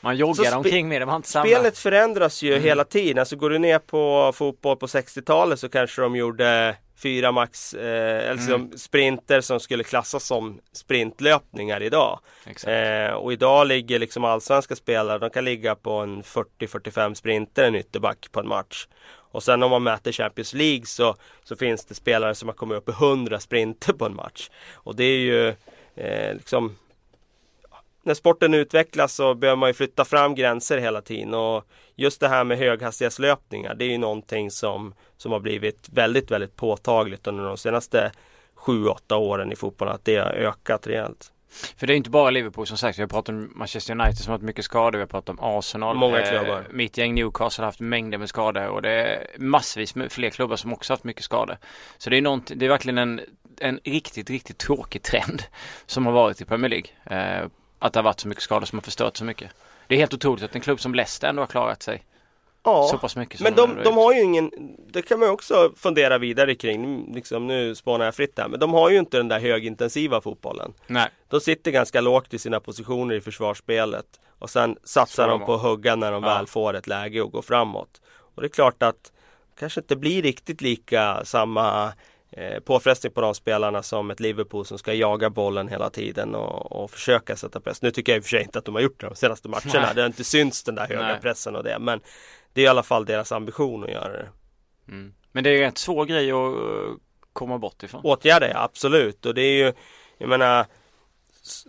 Man 0.00 0.16
joggade 0.16 0.56
omkring 0.56 0.88
mer, 0.88 1.00
det 1.00 1.06
var 1.06 1.16
inte 1.16 1.28
samma. 1.28 1.46
Spelet 1.46 1.78
förändras 1.78 2.42
ju 2.42 2.52
mm. 2.52 2.62
hela 2.62 2.84
tiden. 2.84 3.18
Alltså 3.18 3.36
går 3.36 3.50
du 3.50 3.58
ner 3.58 3.78
på 3.78 4.32
fotboll 4.34 4.76
på 4.76 4.86
60-talet 4.86 5.60
så 5.60 5.68
kanske 5.68 6.02
de 6.02 6.16
gjorde 6.16 6.76
fyra 7.02 7.32
max, 7.32 7.74
eh, 7.74 8.30
alltså 8.30 8.54
mm. 8.54 8.78
sprinter 8.78 9.40
som 9.40 9.60
skulle 9.60 9.84
klassas 9.84 10.26
som 10.26 10.60
sprintlöpningar 10.72 11.82
idag. 11.82 12.20
Eh, 12.66 13.12
och 13.12 13.32
idag 13.32 13.66
ligger 13.66 13.98
liksom 13.98 14.24
allsvenska 14.24 14.76
spelare, 14.76 15.18
de 15.18 15.30
kan 15.30 15.44
ligga 15.44 15.74
på 15.74 15.92
en 15.92 16.22
40-45 16.22 17.14
sprinter 17.14 17.64
en 17.64 17.74
ytterback 17.74 18.32
på 18.32 18.40
en 18.40 18.48
match. 18.48 18.86
Och 19.34 19.42
sen 19.42 19.62
om 19.62 19.70
man 19.70 19.82
mäter 19.82 20.12
Champions 20.12 20.54
League 20.54 20.86
så, 20.86 21.16
så 21.44 21.56
finns 21.56 21.84
det 21.84 21.94
spelare 21.94 22.34
som 22.34 22.48
har 22.48 22.54
kommit 22.56 22.78
upp 22.78 22.88
i 22.88 22.92
100 22.92 23.40
sprinter 23.40 23.92
på 23.92 24.06
en 24.06 24.14
match. 24.14 24.50
Och 24.74 24.96
det 24.96 25.04
är 25.04 25.18
ju 25.18 25.54
eh, 25.94 26.34
liksom, 26.34 26.76
när 28.02 28.14
sporten 28.14 28.54
utvecklas 28.54 29.14
så 29.14 29.34
behöver 29.34 29.56
man 29.56 29.68
ju 29.68 29.74
flytta 29.74 30.04
fram 30.04 30.34
gränser 30.34 30.78
hela 30.78 31.02
tiden 31.02 31.34
och 31.34 31.64
just 31.94 32.20
det 32.20 32.28
här 32.28 32.44
med 32.44 32.58
höghastighetslöpningar 32.58 33.74
det 33.74 33.84
är 33.84 33.90
ju 33.90 33.98
någonting 33.98 34.50
som, 34.50 34.94
som 35.16 35.32
har 35.32 35.40
blivit 35.40 35.88
väldigt, 35.92 36.30
väldigt 36.30 36.56
påtagligt 36.56 37.26
under 37.26 37.44
de 37.44 37.56
senaste 37.56 38.12
7-8 38.56 39.14
åren 39.14 39.52
i 39.52 39.56
fotbollen 39.56 39.94
att 39.94 40.04
det 40.04 40.16
har 40.16 40.30
ökat 40.30 40.86
rejält. 40.86 41.30
För 41.76 41.86
det 41.86 41.92
är 41.92 41.96
inte 41.96 42.10
bara 42.10 42.30
Liverpool 42.30 42.66
som 42.66 42.76
sagt. 42.76 42.98
Vi 42.98 43.02
har 43.02 43.08
pratat 43.08 43.28
om 43.28 43.52
Manchester 43.54 43.92
United 43.92 44.18
som 44.18 44.30
har 44.30 44.38
haft 44.38 44.44
mycket 44.44 44.64
skador. 44.64 44.98
Vi 44.98 45.02
har 45.02 45.06
pratat 45.06 45.28
om 45.28 45.38
Arsenal. 45.40 45.96
Många 45.96 46.20
eh, 46.20 46.30
klubbar. 46.30 46.58
Eh, 46.58 46.72
mitt 46.72 46.98
gäng 46.98 47.14
Newcastle 47.14 47.62
har 47.62 47.66
haft 47.66 47.80
mängder 47.80 48.18
med 48.18 48.28
skador 48.28 48.66
och 48.66 48.82
det 48.82 48.90
är 48.90 49.26
massvis 49.38 49.94
med 49.94 50.12
fler 50.12 50.30
klubbar 50.30 50.56
som 50.56 50.72
också 50.72 50.92
haft 50.92 51.04
mycket 51.04 51.24
skador. 51.24 51.58
Så 51.98 52.10
det 52.10 52.16
är, 52.16 52.22
något, 52.22 52.52
det 52.54 52.64
är 52.64 52.68
verkligen 52.68 52.98
en 52.98 53.20
en 53.60 53.80
riktigt, 53.84 54.30
riktigt 54.30 54.58
tråkig 54.58 55.02
trend 55.02 55.42
som 55.86 56.06
har 56.06 56.12
varit 56.12 56.40
i 56.40 56.44
Premier 56.44 56.70
League. 56.70 56.90
Eh, 57.04 57.48
att 57.78 57.92
det 57.92 57.98
har 57.98 58.04
varit 58.04 58.20
så 58.20 58.28
mycket 58.28 58.44
skador 58.44 58.66
som 58.66 58.78
har 58.78 58.82
förstört 58.82 59.16
så 59.16 59.24
mycket. 59.24 59.50
Det 59.86 59.94
är 59.94 59.98
helt 59.98 60.14
otroligt 60.14 60.44
att 60.44 60.54
en 60.54 60.60
klubb 60.60 60.80
som 60.80 60.94
Leicester 60.94 61.28
ändå 61.28 61.42
har 61.42 61.46
klarat 61.46 61.82
sig 61.82 62.04
ja, 62.64 62.88
så 62.90 62.98
pass 62.98 63.16
mycket. 63.16 63.40
Men 63.40 63.54
de, 63.54 63.82
de 63.84 63.94
har 63.94 64.14
ju 64.14 64.22
ingen, 64.22 64.50
det 64.92 65.02
kan 65.02 65.20
man 65.20 65.30
också 65.30 65.72
fundera 65.76 66.18
vidare 66.18 66.54
kring. 66.54 67.12
Liksom, 67.14 67.46
nu 67.46 67.74
spånar 67.74 68.04
jag 68.04 68.14
fritt 68.14 68.38
här. 68.38 68.48
Men 68.48 68.60
de 68.60 68.72
har 68.72 68.90
ju 68.90 68.98
inte 68.98 69.16
den 69.16 69.28
där 69.28 69.40
högintensiva 69.40 70.20
fotbollen. 70.20 70.74
Nej. 70.86 71.08
De 71.28 71.40
sitter 71.40 71.70
ganska 71.70 72.00
lågt 72.00 72.34
i 72.34 72.38
sina 72.38 72.60
positioner 72.60 73.14
i 73.14 73.20
försvarsspelet. 73.20 74.06
Och 74.38 74.50
sen 74.50 74.76
satsar 74.84 75.28
de 75.28 75.40
på 75.40 75.54
att 75.54 75.62
hugga 75.62 75.96
när 75.96 76.12
de 76.12 76.22
ja. 76.22 76.34
väl 76.34 76.46
får 76.46 76.74
ett 76.74 76.86
läge 76.86 77.22
och 77.22 77.32
går 77.32 77.42
framåt. 77.42 78.00
Och 78.34 78.42
det 78.42 78.46
är 78.46 78.50
klart 78.50 78.82
att 78.82 79.12
kanske 79.58 79.80
inte 79.80 79.96
blir 79.96 80.22
riktigt 80.22 80.60
lika 80.60 81.24
samma 81.24 81.92
eh, 82.36 82.60
påfrestning 82.60 83.12
på 83.12 83.20
de 83.20 83.34
spelarna 83.34 83.82
som 83.82 84.10
ett 84.10 84.20
Liverpool 84.20 84.64
som 84.64 84.78
ska 84.78 84.94
jaga 84.94 85.30
bollen 85.30 85.68
hela 85.68 85.90
tiden 85.90 86.34
och, 86.34 86.72
och 86.72 86.90
försöka 86.90 87.36
sätta 87.36 87.60
press. 87.60 87.82
Nu 87.82 87.90
tycker 87.90 88.12
jag 88.12 88.16
i 88.16 88.20
och 88.20 88.24
för 88.24 88.30
sig 88.30 88.42
inte 88.42 88.58
att 88.58 88.64
de 88.64 88.74
har 88.74 88.82
gjort 88.82 89.00
det 89.00 89.06
de 89.06 89.14
senaste 89.14 89.48
matcherna. 89.48 89.80
Nej. 89.80 89.94
Det 89.94 90.00
har 90.00 90.06
inte 90.06 90.24
synts 90.24 90.64
den 90.64 90.74
där 90.74 90.88
höga 90.88 91.02
Nej. 91.02 91.20
pressen 91.20 91.56
och 91.56 91.64
det. 91.64 91.78
Men 91.78 92.00
det 92.52 92.60
är 92.60 92.64
i 92.64 92.68
alla 92.68 92.82
fall 92.82 93.04
deras 93.04 93.32
ambition 93.32 93.84
att 93.84 93.90
göra 93.90 94.12
det. 94.12 94.28
Mm. 94.88 95.14
Men 95.32 95.44
det 95.44 95.50
är 95.50 95.54
en 95.54 95.60
rätt 95.60 95.78
svår 95.78 96.04
grej 96.04 96.30
att 96.30 96.36
uh, 96.36 96.96
komma 97.32 97.58
bort 97.58 97.82
ifrån. 97.82 98.00
Åtgärda 98.04 98.48
ja, 98.48 98.62
absolut. 98.62 99.26
Och 99.26 99.34
det 99.34 99.42
är 99.42 99.66
ju, 99.66 99.72
jag 100.18 100.28
menar 100.28 100.66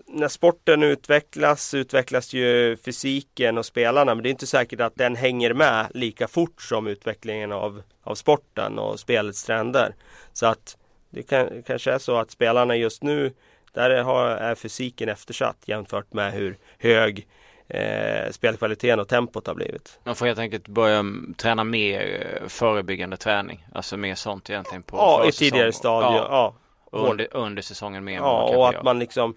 när 0.07 0.27
sporten 0.27 0.83
utvecklas 0.83 1.73
utvecklas 1.73 2.33
ju 2.33 2.77
fysiken 2.77 3.57
och 3.57 3.65
spelarna 3.65 4.15
men 4.15 4.23
det 4.23 4.29
är 4.29 4.31
inte 4.31 4.47
säkert 4.47 4.79
att 4.79 4.95
den 4.95 5.15
hänger 5.15 5.53
med 5.53 5.87
lika 5.93 6.27
fort 6.27 6.61
som 6.61 6.87
utvecklingen 6.87 7.51
av, 7.51 7.81
av 8.03 8.15
sporten 8.15 8.79
och 8.79 8.99
spelets 8.99 9.43
trender. 9.43 9.95
Så 10.33 10.45
att 10.45 10.77
det 11.09 11.23
kan, 11.23 11.63
kanske 11.67 11.91
är 11.91 11.97
så 11.97 12.17
att 12.17 12.31
spelarna 12.31 12.75
just 12.75 13.03
nu 13.03 13.33
där 13.73 14.03
har, 14.03 14.27
är 14.27 14.55
fysiken 14.55 15.09
eftersatt 15.09 15.57
jämfört 15.65 16.13
med 16.13 16.33
hur 16.33 16.57
hög 16.79 17.27
eh, 17.67 18.31
spelkvaliteten 18.31 18.99
och 18.99 19.07
tempot 19.07 19.47
har 19.47 19.55
blivit. 19.55 19.99
Man 20.03 20.15
får 20.15 20.25
helt 20.25 20.39
enkelt 20.39 20.67
börja 20.67 21.03
träna 21.37 21.63
mer 21.63 22.27
eh, 22.41 22.47
förebyggande 22.47 23.17
träning. 23.17 23.67
Alltså 23.73 23.97
mer 23.97 24.15
sånt 24.15 24.49
egentligen 24.49 24.83
på 24.83 24.97
Ja, 24.97 25.25
i 25.27 25.31
tidigare 25.31 25.71
stadier. 25.71 26.21
Ja. 26.21 26.55
ja. 26.91 26.97
Under, 26.97 27.27
under 27.31 27.61
säsongen 27.61 28.03
mer 28.03 28.15
Ja, 28.15 28.55
och 28.57 28.69
att 28.69 28.83
man 28.83 28.99
liksom 28.99 29.35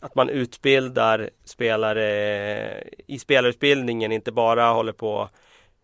att 0.00 0.14
man 0.14 0.28
utbildar 0.28 1.30
spelare 1.44 2.06
eh, 2.06 2.82
i 3.06 3.18
spelarutbildningen, 3.18 4.12
inte 4.12 4.32
bara 4.32 4.70
håller 4.70 4.92
på 4.92 5.28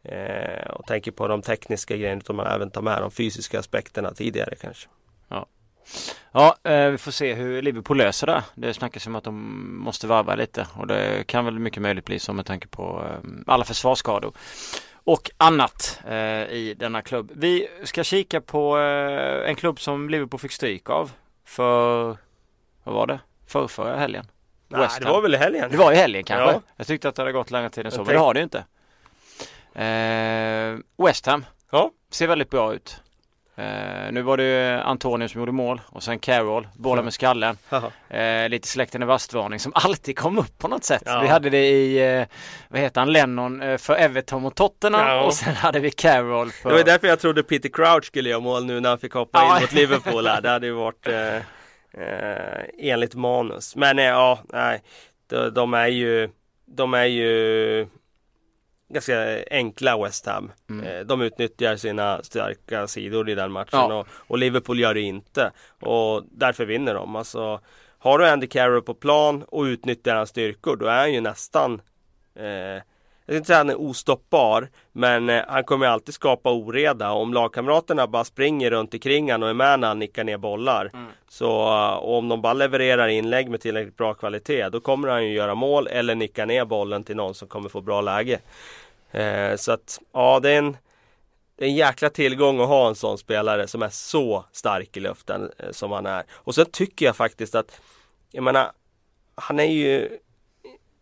eh, 0.03 0.71
och 0.71 0.87
tänker 0.87 1.11
på 1.11 1.29
de 1.29 1.43
tekniska 1.43 1.97
grejerna 1.97 2.21
utan 2.21 2.37
man 2.37 2.47
även 2.47 2.71
tar 2.71 2.83
med 2.83 3.03
de 3.03 3.11
fysiska 3.11 3.59
aspekterna 3.59 4.11
tidigare 4.11 4.55
kanske. 4.61 4.89
Ja, 5.29 5.47
ja 6.33 6.57
eh, 6.71 6.91
vi 6.91 6.99
får 6.99 7.11
se 7.11 7.35
hur 7.35 7.63
Liverpool 7.63 7.99
löser 7.99 8.27
det. 8.27 8.45
Det 8.55 8.75
snackas 8.75 9.07
om 9.07 9.15
att 9.15 9.25
de 9.25 9.35
måste 9.85 10.07
varva 10.07 10.35
lite 10.35 10.67
och 10.77 10.87
det 10.87 11.27
kan 11.27 11.45
väl 11.45 11.59
mycket 11.59 11.83
möjligt 11.83 12.05
bli 12.05 12.19
så 12.19 12.33
med 12.33 12.47
tanke 12.47 12.69
på 12.69 13.05
eh, 13.11 13.31
alla 13.47 13.65
försvarsskador 13.65 14.33
och 15.05 15.31
annat 15.37 16.01
eh, 16.09 16.49
i 16.53 16.75
denna 16.79 17.03
klubb. 17.03 17.33
Vi 17.35 17.69
ska 17.85 18.05
kika 18.05 18.41
på 18.41 18.79
eh, 18.79 19.49
en 19.49 19.57
klubb 19.57 19.81
som 19.81 20.11
Liverpool 20.11 20.41
fick 20.41 20.53
stryk 20.53 20.91
av 20.91 21.11
för, 21.45 22.05
vad 22.85 22.95
var 22.95 23.07
det? 23.07 23.21
Förrförra 23.47 23.97
helgen. 23.97 24.27
Nej, 24.69 24.89
det 25.01 25.05
var 25.07 25.21
väl 25.21 25.35
i 25.35 25.39
helgen? 25.39 25.71
Det 25.71 25.77
var 25.77 25.93
i 25.93 25.97
helgen 25.97 26.25
kanske. 26.25 26.53
Ja. 26.53 26.61
Jag 26.77 26.87
tyckte 26.87 27.09
att 27.09 27.15
det 27.15 27.23
hade 27.23 27.33
gått 27.33 27.51
längre 27.51 27.71
tid 27.71 27.87
än 27.87 27.93
så, 27.93 28.05
men 28.05 28.15
det 28.15 28.21
har 28.21 28.35
det 28.35 28.41
ju 28.41 28.45
inte. 28.45 28.65
Eh, 29.75 31.05
West 31.07 31.27
Ham 31.27 31.45
ja. 31.71 31.91
ser 32.11 32.27
väldigt 32.27 32.51
bra 32.51 32.75
ut. 32.75 33.01
Eh, 33.57 34.13
nu 34.13 34.23
var 34.23 34.37
det 34.37 34.83
Antonio 34.85 35.29
som 35.29 35.41
gjorde 35.41 35.53
mål 35.53 35.81
och 35.87 36.03
sen 36.03 36.19
Carroll, 36.19 36.69
bollen 36.75 37.05
med 37.05 37.15
skallen. 37.15 37.57
Eh, 38.09 38.49
lite 38.49 38.69
släkten 38.69 39.03
i 39.03 39.07
vastvarning 39.07 39.61
som 39.61 39.73
alltid 39.75 40.19
kom 40.19 40.39
upp 40.39 40.59
på 40.59 40.69
något 40.69 40.85
sätt. 40.85 41.03
Ja. 41.07 41.21
Vi 41.21 41.29
hade 41.29 41.51
det 41.51 41.71
i, 41.71 42.19
eh, 42.19 42.27
vad 42.69 42.81
heter 42.81 43.01
han, 43.01 43.13
Lennon 43.13 43.63
eh, 43.63 43.79
för 43.79 43.95
Everton 43.95 44.43
mot 44.43 44.55
Tottenham 44.55 45.07
ja. 45.07 45.23
och 45.23 45.35
sen 45.35 45.55
hade 45.55 45.81
vi 45.81 45.91
Carroll 45.91 46.51
för... 46.51 46.71
Det 46.71 46.77
var 46.77 46.85
därför 46.85 47.07
jag 47.07 47.21
trodde 47.21 47.43
Peter 47.43 47.69
Crouch 47.69 48.05
skulle 48.05 48.31
göra 48.31 48.41
mål 48.41 48.65
nu 48.65 48.81
när 48.81 48.89
han 48.89 48.99
fick 48.99 49.13
hoppa 49.13 49.45
in 49.45 49.63
mot 49.63 49.73
Liverpool. 49.73 50.27
Här. 50.27 50.41
Det 50.41 50.51
hade 50.51 50.67
ju 50.67 50.73
varit 50.73 51.07
eh, 51.99 52.65
enligt 52.79 53.15
manus. 53.15 53.77
Men 53.77 53.99
eh, 53.99 54.05
ja, 54.05 54.39
nej, 54.53 54.83
de, 55.27 55.51
de, 55.51 55.75
är 55.75 55.87
ju, 55.87 56.29
de 56.67 56.95
är 56.95 57.05
ju 57.05 57.87
ganska 58.89 59.45
enkla 59.51 60.03
West 60.03 60.27
Ham. 60.27 60.53
Mm. 60.71 60.87
Eh, 60.87 61.01
de 61.01 61.21
utnyttjar 61.23 61.77
sina 61.77 62.23
starka 62.23 62.87
sidor 62.87 63.31
i 63.31 63.35
den 63.35 63.53
matchen 63.53 63.69
ja. 63.73 63.95
och, 63.95 64.07
och, 64.17 64.39
Liverpool 64.39 64.81
gör 64.81 64.95
det 64.95 65.01
inte. 65.01 65.53
Och 65.81 66.23
därför 66.31 66.65
vinner 66.65 66.95
de. 66.95 67.17
Alltså, 67.17 67.61
har 67.99 68.19
du 68.19 68.29
Andy 68.29 68.47
Carroll 68.47 68.83
på 68.83 68.95
plan 68.95 69.45
och 69.49 69.63
utnyttjar 69.63 70.17
hans 70.17 70.31
styrkor 70.31 70.77
då 70.77 70.87
är 70.87 70.99
han 70.99 71.13
ju 71.13 71.21
nästan 71.21 71.81
eh, 72.35 72.83
jag 73.27 73.35
ska 73.35 73.37
inte 73.37 73.47
säga 73.47 73.57
att 73.57 73.67
han 73.67 73.71
är 73.71 73.81
ostoppbar, 73.81 74.69
men 74.93 75.29
eh, 75.29 75.43
han 75.49 75.65
kommer 75.65 75.87
alltid 75.87 76.15
skapa 76.15 76.51
oreda. 76.51 77.11
Om 77.11 77.35
lagkamraterna 77.35 78.07
bara 78.07 78.25
springer 78.25 78.71
runt 78.71 78.95
omkring 78.95 79.33
han 79.33 79.43
och 79.43 79.49
är 79.49 79.55
med 79.55 79.81
när 79.81 79.89
han 79.89 79.99
nickar 79.99 80.25
ner 80.25 80.37
bollar. 80.39 80.91
Mm. 80.95 81.07
Så 81.29 81.69
uh, 81.69 82.05
om 82.05 82.29
de 82.29 82.43
bara 82.43 82.53
levererar 82.53 83.09
inlägg 83.09 83.51
med 83.51 83.61
tillräckligt 83.61 83.97
bra 83.97 84.15
kvalitet, 84.15 84.69
då 84.69 84.81
kommer 84.81 85.09
han 85.09 85.25
ju 85.25 85.33
göra 85.33 85.55
mål 85.55 85.87
eller 85.87 86.15
nicka 86.15 86.47
ner 86.47 86.65
bollen 86.65 87.05
till 87.05 87.17
någon 87.17 87.35
som 87.35 87.49
kommer 87.49 87.69
få 87.69 87.81
bra 87.81 88.01
läge. 88.01 88.41
Uh, 89.15 89.57
så 89.57 89.73
att, 89.73 90.01
ja 90.13 90.41
det 90.41 90.51
är 90.51 90.59
en 90.59 90.77
det 91.57 91.65
är 91.65 91.69
en 91.69 91.75
jäkla 91.75 92.11
tillgång 92.11 92.61
att 92.61 92.69
ha 92.69 92.89
en 92.89 92.95
sån 92.95 93.19
spelare 93.19 93.67
som 93.67 93.83
är 93.83 93.89
så 93.89 94.45
stark 94.53 94.97
i 94.97 95.01
luften 95.01 95.43
uh, 95.43 95.71
som 95.71 95.93
han 95.93 96.07
är. 96.07 96.23
Och 96.33 96.55
sen 96.55 96.67
tycker 96.73 97.07
jag 97.07 97.17
faktiskt 97.17 97.55
att, 97.55 97.81
jag 98.31 98.45
menar, 98.45 98.73
han 99.35 99.61
är 99.61 99.65
ju 99.65 100.19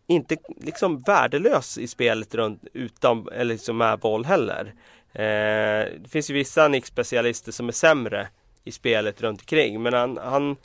inte 0.07 0.37
liksom 0.57 1.01
värdelös 1.01 1.77
i 1.77 1.87
spelet 1.87 2.35
runt 2.35 2.65
utan, 2.73 3.27
eller 3.31 3.53
liksom 3.53 3.77
med 3.77 3.99
boll 3.99 4.25
heller. 4.25 4.73
Eh, 5.13 5.91
det 5.99 6.09
finns 6.09 6.29
ju 6.29 6.33
vissa 6.33 6.67
nickspecialister 6.67 7.51
som 7.51 7.67
är 7.67 7.71
sämre 7.71 8.27
i 8.63 8.71
spelet 8.71 9.21
runt 9.21 9.41
omkring 9.41 9.81
men 9.81 9.93
han, 9.93 10.17
han, 10.17 10.55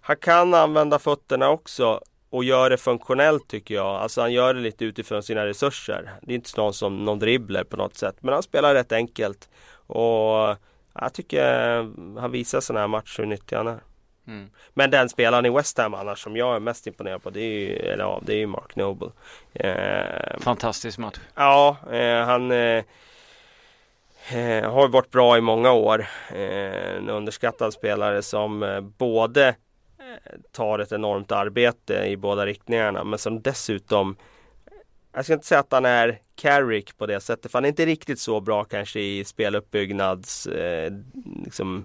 han 0.00 0.16
kan 0.16 0.54
använda 0.54 0.98
fötterna 0.98 1.50
också 1.50 2.00
och 2.30 2.44
gör 2.44 2.70
det 2.70 2.76
funktionellt 2.76 3.48
tycker 3.48 3.74
jag. 3.74 3.86
Alltså 3.86 4.20
han 4.20 4.32
gör 4.32 4.54
det 4.54 4.60
lite 4.60 4.84
utifrån 4.84 5.22
sina 5.22 5.46
resurser. 5.46 6.10
Det 6.22 6.32
är 6.32 6.36
inte 6.36 6.50
någon 6.56 6.74
som 6.74 7.04
någon 7.04 7.18
dribbler 7.18 7.64
på 7.64 7.76
något 7.76 7.96
sätt 7.96 8.16
men 8.20 8.34
han 8.34 8.42
spelar 8.42 8.74
rätt 8.74 8.92
enkelt. 8.92 9.48
Och 9.86 10.56
jag 10.94 11.12
tycker 11.12 12.20
han 12.20 12.30
visar 12.30 12.60
sådana 12.60 12.80
här 12.80 12.88
matcher 12.88 13.18
hur 13.18 13.26
nyttig 13.26 13.56
han 13.56 13.68
är. 13.68 13.80
Mm. 14.30 14.50
Men 14.74 14.90
den 14.90 15.08
spelaren 15.08 15.46
i 15.46 15.50
West 15.50 15.78
Ham 15.78 15.94
annars 15.94 16.22
som 16.22 16.36
jag 16.36 16.56
är 16.56 16.60
mest 16.60 16.86
imponerad 16.86 17.22
på 17.22 17.30
det 17.30 17.40
är 17.40 17.60
ju, 17.60 17.76
eller, 17.76 18.04
ja, 18.04 18.20
det 18.26 18.42
är 18.42 18.46
Mark 18.46 18.76
Noble. 18.76 19.10
Eh, 19.54 20.38
Fantastisk 20.38 20.98
match. 20.98 21.18
Ja, 21.34 21.76
eh, 21.92 22.24
han 22.24 22.50
eh, 22.50 22.84
eh 24.32 24.70
har 24.70 24.88
varit 24.88 25.10
bra 25.10 25.38
i 25.38 25.40
många 25.40 25.72
år. 25.72 26.06
Eh, 26.28 26.96
en 26.96 27.08
underskattad 27.08 27.72
spelare 27.72 28.22
som 28.22 28.62
eh, 28.62 28.80
både 28.80 29.54
tar 30.52 30.78
ett 30.78 30.92
enormt 30.92 31.32
arbete 31.32 31.94
i 31.94 32.16
båda 32.16 32.46
riktningarna 32.46 33.04
men 33.04 33.18
som 33.18 33.42
dessutom 33.42 34.16
jag 35.12 35.24
ska 35.24 35.34
inte 35.34 35.46
säga 35.46 35.60
att 35.60 35.72
han 35.72 35.84
är 35.84 36.18
Carrick 36.34 36.98
på 36.98 37.06
det 37.06 37.20
sättet 37.20 37.52
för 37.52 37.58
han 37.58 37.64
är 37.64 37.68
inte 37.68 37.86
riktigt 37.86 38.20
så 38.20 38.40
bra 38.40 38.64
kanske 38.64 39.00
i 39.00 39.24
speluppbyggnads 39.24 40.48
liksom, 41.44 41.84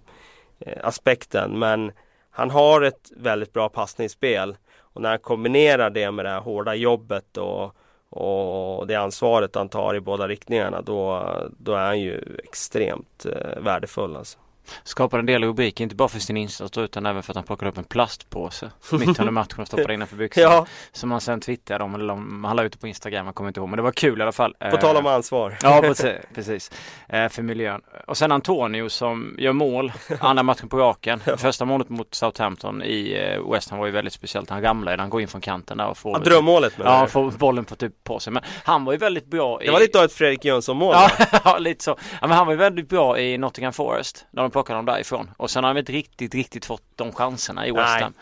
aspekten 0.84 1.60
men 1.60 1.92
han 2.36 2.50
har 2.50 2.82
ett 2.82 3.12
väldigt 3.16 3.54
bra 3.54 3.70
passningsspel 3.70 4.58
och 4.80 5.02
när 5.02 5.10
han 5.10 5.20
kombinerar 5.20 5.90
det 5.90 6.12
med 6.12 6.26
det 6.26 6.30
här 6.30 6.40
hårda 6.40 6.76
jobbet 6.76 7.38
och, 7.38 7.76
och 8.10 8.88
det 8.88 8.96
ansvaret 8.96 9.56
han 9.56 9.70
tar 9.70 9.96
i 9.96 10.00
båda 10.00 10.28
riktningarna 10.28 10.82
då, 10.82 11.30
då 11.58 11.74
är 11.74 11.86
han 11.86 12.00
ju 12.00 12.40
extremt 12.44 13.26
eh, 13.26 13.62
värdefull. 13.62 14.16
Alltså. 14.16 14.38
Skapade 14.84 15.22
en 15.22 15.26
del 15.26 15.44
rubriker, 15.44 15.84
inte 15.84 15.96
bara 15.96 16.10
för 16.10 16.20
sin 16.20 16.38
insats 16.38 16.78
utan 16.78 17.06
även 17.06 17.24
för 17.24 17.32
att 17.32 17.36
han 17.36 17.44
plockade 17.46 17.72
upp 17.72 17.78
en 17.78 17.84
plastpåse 17.84 18.72
mitt 18.92 19.20
under 19.20 19.32
matchen 19.32 19.62
och 19.62 19.68
stoppade 19.68 19.94
innanför 19.94 20.16
byxorna. 20.16 20.48
ja. 20.52 20.66
Som 20.92 21.12
han 21.12 21.22
sen 21.22 21.42
twittrade 21.42 21.84
om, 21.84 21.96
eller 21.96 22.14
han 22.48 22.56
la 22.56 22.64
ut 22.64 22.72
det 22.72 22.78
på 22.78 22.88
Instagram, 22.88 23.26
jag 23.26 23.36
kommer 23.36 23.48
inte 23.48 23.60
ihåg, 23.60 23.70
men 23.70 23.78
det 23.78 23.84
var 23.84 23.92
kul 23.92 24.20
i 24.20 24.22
alla 24.22 24.32
fall. 24.32 24.56
På 24.72 24.78
tal 24.78 24.98
om 24.98 25.06
eh, 25.06 25.14
ansvar. 25.14 25.58
ja, 25.62 25.82
precis. 26.34 26.72
Eh, 27.10 27.30
för 27.30 27.42
miljön. 27.42 27.82
Och 28.08 28.18
sen 28.18 28.32
Antonio 28.32 28.90
som 28.90 29.36
gör 29.38 29.54
mål, 29.54 29.92
andra 30.20 30.44
matchen 30.44 30.70
på 30.70 30.78
raken. 30.78 31.20
Första 31.38 31.66
målet 31.66 31.90
mot 31.90 32.16
Southampton 32.16 32.84
i 32.84 33.14
eh, 33.14 33.52
West 33.52 33.70
Ham 33.70 33.80
var 33.80 33.86
ju 33.86 33.92
väldigt 33.92 34.14
speciellt. 34.14 34.50
Han 34.50 34.62
ramlar 34.62 34.92
ju, 34.92 34.98
han 34.98 35.10
går 35.10 35.22
in 35.22 35.28
från 35.28 35.42
kanten 35.42 35.78
där 35.78 35.88
och 35.88 35.98
får... 35.98 36.12
Ja, 36.12 36.20
drömmålet 36.20 36.78
med 36.78 36.88
Ja, 36.88 37.08
får 37.08 37.32
bollen 37.32 37.66
på 37.66 37.76
typ 37.76 38.04
på 38.04 38.20
sig. 38.20 38.34
Men 38.34 38.44
han 38.64 38.86
var 38.86 38.94
ju 38.94 38.98
väldigt 38.98 39.26
bra 39.26 39.62
i... 39.62 39.66
Det 39.66 39.72
var 39.72 39.80
lite 39.80 40.00
av 40.00 40.06
ett 40.06 40.14
Fredrik 40.14 40.46
Jönsson 40.46 40.78
mål. 40.78 40.96
ja, 41.44 41.58
lite 41.58 41.84
så. 41.84 41.96
Ja, 42.22 42.28
men 42.28 42.32
han 42.32 42.46
var 42.46 42.54
ju 42.54 42.58
väldigt 42.58 42.90
bra 42.90 43.20
i 43.20 43.38
Nottingham 43.38 43.74
Forest. 43.74 44.26
När 44.32 44.42
de 44.42 44.52
plockade 44.56 44.78
honom 44.78 44.94
därifrån. 44.94 45.32
Och 45.38 45.52
sen 45.52 45.64
har 45.64 45.70
han 45.70 45.78
inte 45.78 45.92
riktigt, 45.92 46.36
riktigt 46.36 46.66
fått 46.66 46.84
de 46.96 47.12
chanserna 47.12 47.68
i 47.68 47.72
West 47.72 48.02
Ham. 48.02 48.14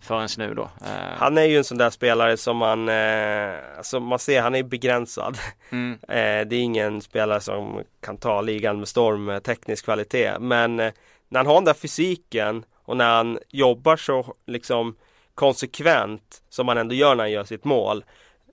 Förrän 0.00 0.28
nu 0.38 0.54
då. 0.54 0.62
Eh. 0.62 1.16
Han 1.16 1.38
är 1.38 1.44
ju 1.44 1.56
en 1.58 1.64
sån 1.64 1.78
där 1.78 1.90
spelare 1.90 2.36
som 2.36 2.56
man, 2.56 2.88
eh, 2.88 3.54
alltså 3.76 4.00
man 4.00 4.18
ser, 4.18 4.42
han 4.42 4.54
är 4.54 4.62
begränsad. 4.62 5.38
Mm. 5.70 5.98
Eh, 6.08 6.46
det 6.46 6.56
är 6.56 6.60
ingen 6.60 7.00
spelare 7.00 7.40
som 7.40 7.82
kan 8.00 8.16
ta 8.16 8.40
ligan 8.40 8.78
med 8.78 8.88
storm 8.88 9.24
med 9.24 9.42
teknisk 9.42 9.84
kvalitet. 9.84 10.38
Men 10.40 10.76
när 10.76 10.92
han 11.36 11.46
har 11.46 11.54
den 11.54 11.64
där 11.64 11.74
fysiken 11.74 12.64
och 12.84 12.96
när 12.96 13.16
han 13.16 13.38
jobbar 13.48 13.96
så 13.96 14.34
liksom 14.46 14.96
konsekvent 15.34 16.42
som 16.50 16.68
han 16.68 16.78
ändå 16.78 16.94
gör 16.94 17.14
när 17.14 17.24
han 17.24 17.30
gör 17.30 17.44
sitt 17.44 17.64
mål 17.64 18.04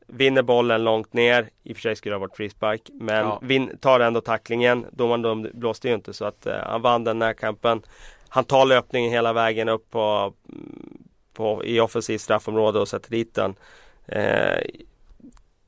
vinner 0.07 0.41
bollen 0.41 0.83
långt 0.83 1.13
ner. 1.13 1.49
I 1.63 1.71
och 1.71 1.75
för 1.75 1.81
sig 1.81 1.95
skulle 1.95 2.13
det 2.13 2.17
ha 2.17 2.27
varit 2.27 2.37
frispark. 2.37 2.81
Men 2.93 3.25
ja. 3.25 3.39
vin, 3.41 3.77
tar 3.81 3.99
ändå 3.99 4.21
tacklingen. 4.21 4.85
Domaren 4.91 5.49
blåste 5.53 5.87
ju 5.87 5.93
inte 5.93 6.13
så 6.13 6.25
att 6.25 6.47
uh, 6.47 6.53
han 6.53 6.81
vann 6.81 7.03
den 7.03 7.21
här 7.21 7.33
kampen. 7.33 7.81
Han 8.29 8.43
tar 8.43 8.65
löpningen 8.65 9.11
hela 9.11 9.33
vägen 9.33 9.69
upp 9.69 9.91
på, 9.91 10.33
på, 11.33 11.65
i 11.65 11.79
offensivt 11.79 12.21
straffområde 12.21 12.79
och 12.79 12.87
sätter 12.87 13.11
dit 13.11 13.33
den. 13.33 13.55
Uh, 14.15 14.61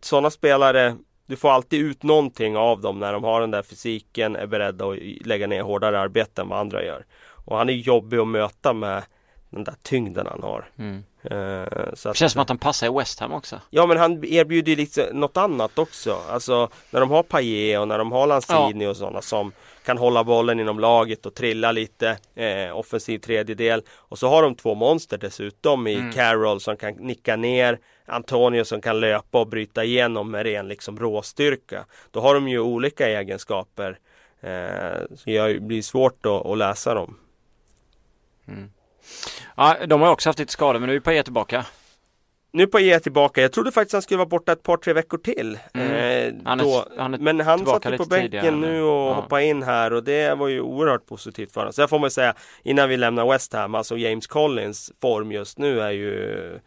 Sådana 0.02 0.30
spelare 0.30 0.96
du 1.30 1.36
får 1.36 1.50
alltid 1.50 1.82
ut 1.82 2.04
någonting 2.04 2.58
av 2.58 2.82
dem 2.82 3.00
när 3.00 3.14
de 3.14 3.24
har 3.24 3.42
den 3.42 3.52
där 3.52 3.62
fysiken, 3.62 4.36
är 4.36 4.48
beredda 4.48 4.90
att 4.90 4.98
lägga 5.26 5.48
ner 5.48 5.62
hårdare 5.62 6.00
arbete 6.00 6.42
än 6.42 6.50
vad 6.50 6.60
andra 6.60 6.84
gör. 6.84 7.06
Och 7.46 7.58
han 7.58 7.70
är 7.70 7.74
jobbig 7.74 8.18
att 8.18 8.28
möta 8.28 8.74
med 8.74 9.04
den 9.50 9.64
där 9.64 9.76
tyngden 9.84 10.28
han 10.28 10.44
har. 10.44 10.70
Mm. 10.78 11.04
Uh, 11.32 11.94
så 11.94 12.10
det 12.10 12.16
känns 12.16 12.34
som 12.34 12.42
att 12.42 12.50
han 12.50 12.58
passar 12.58 12.88
i 12.88 12.90
West 12.90 13.20
Ham 13.20 13.34
också. 13.34 13.62
Ja 13.70 13.86
men 13.86 13.98
han 13.98 14.26
erbjuder 14.26 14.76
lite 14.76 15.10
något 15.14 15.38
annat 15.38 15.80
också. 15.80 16.22
Alltså 16.30 16.70
när 16.92 17.00
de 17.00 17.12
har 17.12 17.24
Paille 17.24 17.78
och 17.78 17.88
när 17.88 17.98
de 17.98 18.12
har 18.12 18.28
Lanzini 18.28 18.84
ja. 18.84 18.90
och 18.90 18.98
sådana 18.98 19.22
som 19.22 19.52
kan 19.86 19.98
hålla 19.98 20.24
bollen 20.24 20.60
inom 20.60 20.80
laget 20.80 21.26
och 21.26 21.34
trilla 21.34 21.72
lite 21.72 22.18
eh, 22.36 22.78
offensiv 22.78 23.20
tredjedel. 23.20 23.82
Och 23.90 24.20
så 24.20 24.30
har 24.30 24.44
de 24.44 24.56
två 24.56 24.76
monster 24.76 25.18
dessutom 25.18 25.88
i 25.88 25.96
mm. 25.96 26.12
Carroll 26.12 26.62
som 26.62 26.78
kan 26.78 26.94
nicka 26.94 27.36
ner 27.36 27.80
Antonio 28.06 28.64
som 28.64 28.82
kan 28.82 29.00
löpa 29.00 29.40
och 29.40 29.48
bryta 29.48 29.84
igenom 29.84 30.32
med 30.32 30.44
ren 30.44 30.68
liksom 30.68 31.00
råstyrka. 31.00 31.86
Då 32.12 32.20
har 32.20 32.34
de 32.34 32.48
ju 32.48 32.60
olika 32.60 33.08
egenskaper. 33.08 34.00
Eh, 34.42 35.16
så 35.16 35.30
det 35.30 35.62
blir 35.62 35.82
svårt 35.82 36.26
att, 36.26 36.46
att 36.46 36.58
läsa 36.58 36.94
dem. 36.94 37.18
Mm. 38.48 38.72
Ja, 39.56 39.76
de 39.88 40.02
har 40.02 40.12
också 40.12 40.30
haft 40.30 40.40
lite 40.40 40.52
skador 40.52 40.80
men 40.80 40.90
nu 40.90 40.96
är 40.96 41.00
Paille 41.00 41.24
tillbaka. 41.24 41.66
Nu 42.52 42.68
på 42.68 42.80
E 42.80 43.00
tillbaka. 43.00 43.42
Jag 43.42 43.52
trodde 43.52 43.72
faktiskt 43.72 43.94
han 43.94 44.02
skulle 44.02 44.18
vara 44.18 44.30
borta 44.30 44.52
ett 44.52 44.64
par 44.64 44.78
tre 44.78 44.94
veckor 44.94 45.18
till. 45.18 45.60
Mm. 45.74 45.92
Eh, 45.92 46.42
han 46.46 46.60
är, 46.60 46.64
då. 46.64 46.86
Han 46.98 47.14
är 47.14 47.18
men 47.18 47.40
han 47.40 47.66
satt 47.66 47.86
ju 47.86 47.98
på 47.98 48.06
bänken 48.06 48.62
nu 48.62 48.82
och 48.82 49.10
ja. 49.10 49.14
hoppade 49.14 49.46
in 49.46 49.64
här 49.64 49.94
och 49.94 50.04
det 50.04 50.36
var 50.36 50.48
ju 50.48 50.62
oerhört 50.62 51.06
positivt 51.06 51.52
för 51.52 51.62
honom. 51.62 51.74
Så 51.74 51.82
jag 51.82 51.90
får 51.90 52.00
man 52.00 52.12
säga 52.12 52.34
innan 52.64 52.90
vi 52.90 52.98
lämnar 52.98 53.32
West 53.32 53.54
Ham, 53.54 53.76
alltså 53.76 53.98
James 53.98 54.28
Collins 54.28 54.92
form 55.02 55.32
just 55.32 55.58
nu 55.58 55.82
är 55.82 55.92
ju 55.92 56.60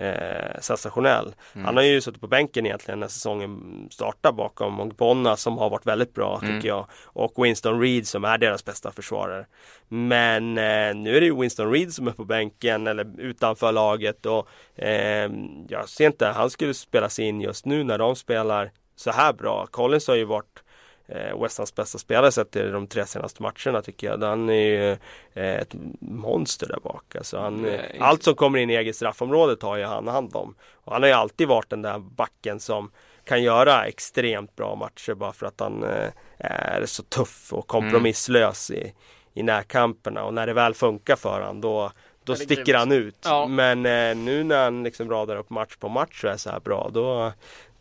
eh, 0.00 0.60
sensationell. 0.60 1.34
Mm. 1.54 1.64
Han 1.64 1.76
har 1.76 1.82
ju 1.82 2.00
suttit 2.00 2.20
på 2.20 2.26
bänken 2.26 2.66
egentligen 2.66 3.00
när 3.00 3.08
säsongen 3.08 3.88
startar 3.90 4.32
bakom 4.32 4.80
Ogbonna 4.80 5.36
som 5.36 5.58
har 5.58 5.70
varit 5.70 5.86
väldigt 5.86 6.14
bra 6.14 6.40
mm. 6.42 6.54
tycker 6.54 6.68
jag. 6.68 6.86
Och 7.04 7.44
Winston 7.44 7.80
Reed 7.80 8.06
som 8.06 8.24
är 8.24 8.38
deras 8.38 8.64
bästa 8.64 8.92
försvarare. 8.92 9.46
Men 9.88 10.58
eh, 10.58 10.94
nu 10.94 11.16
är 11.16 11.20
det 11.20 11.26
ju 11.26 11.40
Winston 11.40 11.72
Reed 11.72 11.94
som 11.94 12.08
är 12.08 12.12
på 12.12 12.24
bänken 12.24 12.86
eller 12.86 13.20
utanför 13.20 13.72
laget 13.72 14.26
och 14.26 14.48
eh, 14.76 15.30
jag 15.68 15.88
ser 15.88 16.06
inte, 16.06 16.26
han 16.26 16.50
skulle 16.50 16.74
spelas 16.74 17.18
in 17.18 17.40
just 17.40 17.66
nu 17.66 17.84
när 17.84 17.98
de 17.98 18.16
spelar 18.16 18.70
så 18.96 19.10
här 19.10 19.32
bra. 19.32 19.66
Collins 19.66 20.08
har 20.08 20.14
ju 20.14 20.24
varit 20.24 20.62
eh, 21.10 21.42
West 21.42 21.58
Hams 21.58 21.74
bästa 21.74 21.98
spelare 21.98 22.32
sett 22.32 22.56
i 22.56 22.70
de 22.70 22.86
tre 22.86 23.06
senaste 23.06 23.42
matcherna 23.42 23.82
tycker 23.82 24.06
jag. 24.06 24.22
Han 24.22 24.50
är 24.50 24.54
ju 24.54 24.90
eh, 25.34 25.60
ett 25.60 25.74
monster 26.00 26.66
där 26.66 26.80
bak. 26.82 27.16
Alltså 27.16 27.38
han, 27.38 27.62
Nej, 27.62 27.96
allt 28.00 28.22
som 28.22 28.34
kommer 28.34 28.58
in 28.58 28.70
i 28.70 28.74
eget 28.74 28.96
straffområde 28.96 29.56
tar 29.56 29.76
ju 29.76 29.84
han 29.84 30.08
hand 30.08 30.36
om. 30.36 30.54
Och 30.74 30.92
han 30.92 31.02
har 31.02 31.08
ju 31.08 31.14
alltid 31.14 31.48
varit 31.48 31.70
den 31.70 31.82
där 31.82 31.98
backen 31.98 32.60
som 32.60 32.90
kan 33.24 33.42
göra 33.42 33.84
extremt 33.84 34.56
bra 34.56 34.74
matcher 34.74 35.14
bara 35.14 35.32
för 35.32 35.46
att 35.46 35.60
han 35.60 35.82
eh, 35.82 36.10
är 36.38 36.86
så 36.86 37.02
tuff 37.02 37.52
och 37.52 37.66
kompromisslös 37.66 38.70
mm. 38.70 38.82
i, 38.82 38.94
i 39.34 39.42
närkamperna. 39.42 40.24
Och 40.24 40.34
när 40.34 40.46
det 40.46 40.52
väl 40.52 40.74
funkar 40.74 41.16
för 41.16 41.40
honom 41.40 41.60
då 41.60 41.90
då 42.24 42.36
sticker 42.36 42.64
grymt. 42.64 42.78
han 42.78 42.92
ut. 42.92 43.16
Ja. 43.24 43.46
Men 43.46 43.86
eh, 43.86 44.16
nu 44.16 44.44
när 44.44 44.64
han 44.64 44.82
liksom 44.82 45.10
radar 45.10 45.36
upp 45.36 45.50
match 45.50 45.76
på 45.76 45.88
match 45.88 46.24
och 46.24 46.30
är 46.30 46.36
så 46.36 46.50
här 46.50 46.60
bra 46.60 46.90
då, 46.92 47.32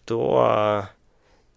då 0.05 0.41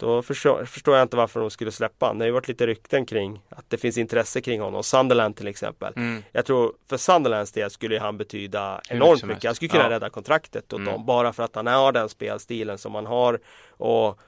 då 0.02 0.22
förstår, 0.22 0.64
förstår, 0.64 0.96
jag 0.96 1.04
inte 1.04 1.16
varför 1.16 1.40
de 1.40 1.50
skulle 1.50 1.72
släppa 1.72 2.06
honom. 2.06 2.18
Det 2.18 2.22
har 2.22 2.26
ju 2.26 2.32
varit 2.32 2.48
lite 2.48 2.66
rykten 2.66 3.06
kring 3.06 3.42
att 3.48 3.70
det 3.70 3.76
finns 3.76 3.98
intresse 3.98 4.40
kring 4.40 4.60
honom. 4.60 4.82
Sunderland 4.82 5.36
till 5.36 5.46
exempel. 5.46 5.92
Mm. 5.96 6.22
Jag 6.32 6.46
tror 6.46 6.72
för 6.88 6.96
Sunderlands 6.96 7.52
del 7.52 7.70
skulle 7.70 7.98
han 7.98 8.18
betyda 8.18 8.80
enormt 8.88 9.24
mycket. 9.24 9.44
Han 9.44 9.54
skulle 9.54 9.68
kunna 9.68 9.84
ja. 9.84 9.90
rädda 9.90 10.10
kontraktet 10.10 10.72
åt 10.72 10.78
mm. 10.78 10.92
dem. 10.92 11.06
Bara 11.06 11.32
för 11.32 11.42
att 11.42 11.54
han 11.54 11.66
har 11.66 11.92
den 11.92 12.08
spelstilen 12.08 12.78
som 12.78 12.94
han 12.94 13.06
har. 13.06 13.40
Och 13.70 14.20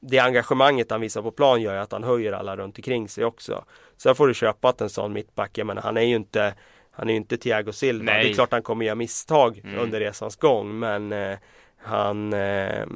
det 0.00 0.18
engagemanget 0.18 0.90
han 0.90 1.00
visar 1.00 1.22
på 1.22 1.30
plan 1.30 1.62
gör 1.62 1.76
att 1.76 1.92
han 1.92 2.04
höjer 2.04 2.32
alla 2.32 2.56
runt 2.56 2.78
omkring 2.78 3.08
sig 3.08 3.24
också. 3.24 3.64
Sen 3.96 4.14
får 4.14 4.28
du 4.28 4.34
köpa 4.34 4.68
att 4.68 4.80
en 4.80 4.90
sån 4.90 5.12
mittback, 5.12 5.58
jag 5.58 5.66
menar 5.66 5.82
han 5.82 5.96
är 5.96 6.02
ju 6.02 6.16
inte 6.16 6.54
Han 6.90 7.08
är 7.08 7.12
ju 7.12 7.16
inte 7.16 7.36
Thiago 7.36 7.72
Silva. 7.72 8.12
Nej. 8.12 8.24
Det 8.24 8.30
är 8.30 8.34
klart 8.34 8.52
han 8.52 8.62
kommer 8.62 8.84
göra 8.84 8.94
misstag 8.94 9.60
mm. 9.64 9.78
under 9.78 10.00
resans 10.00 10.36
gång 10.36 10.78
men 10.78 11.12
eh, 11.12 11.38
han 11.78 12.32
eh, 12.32 12.86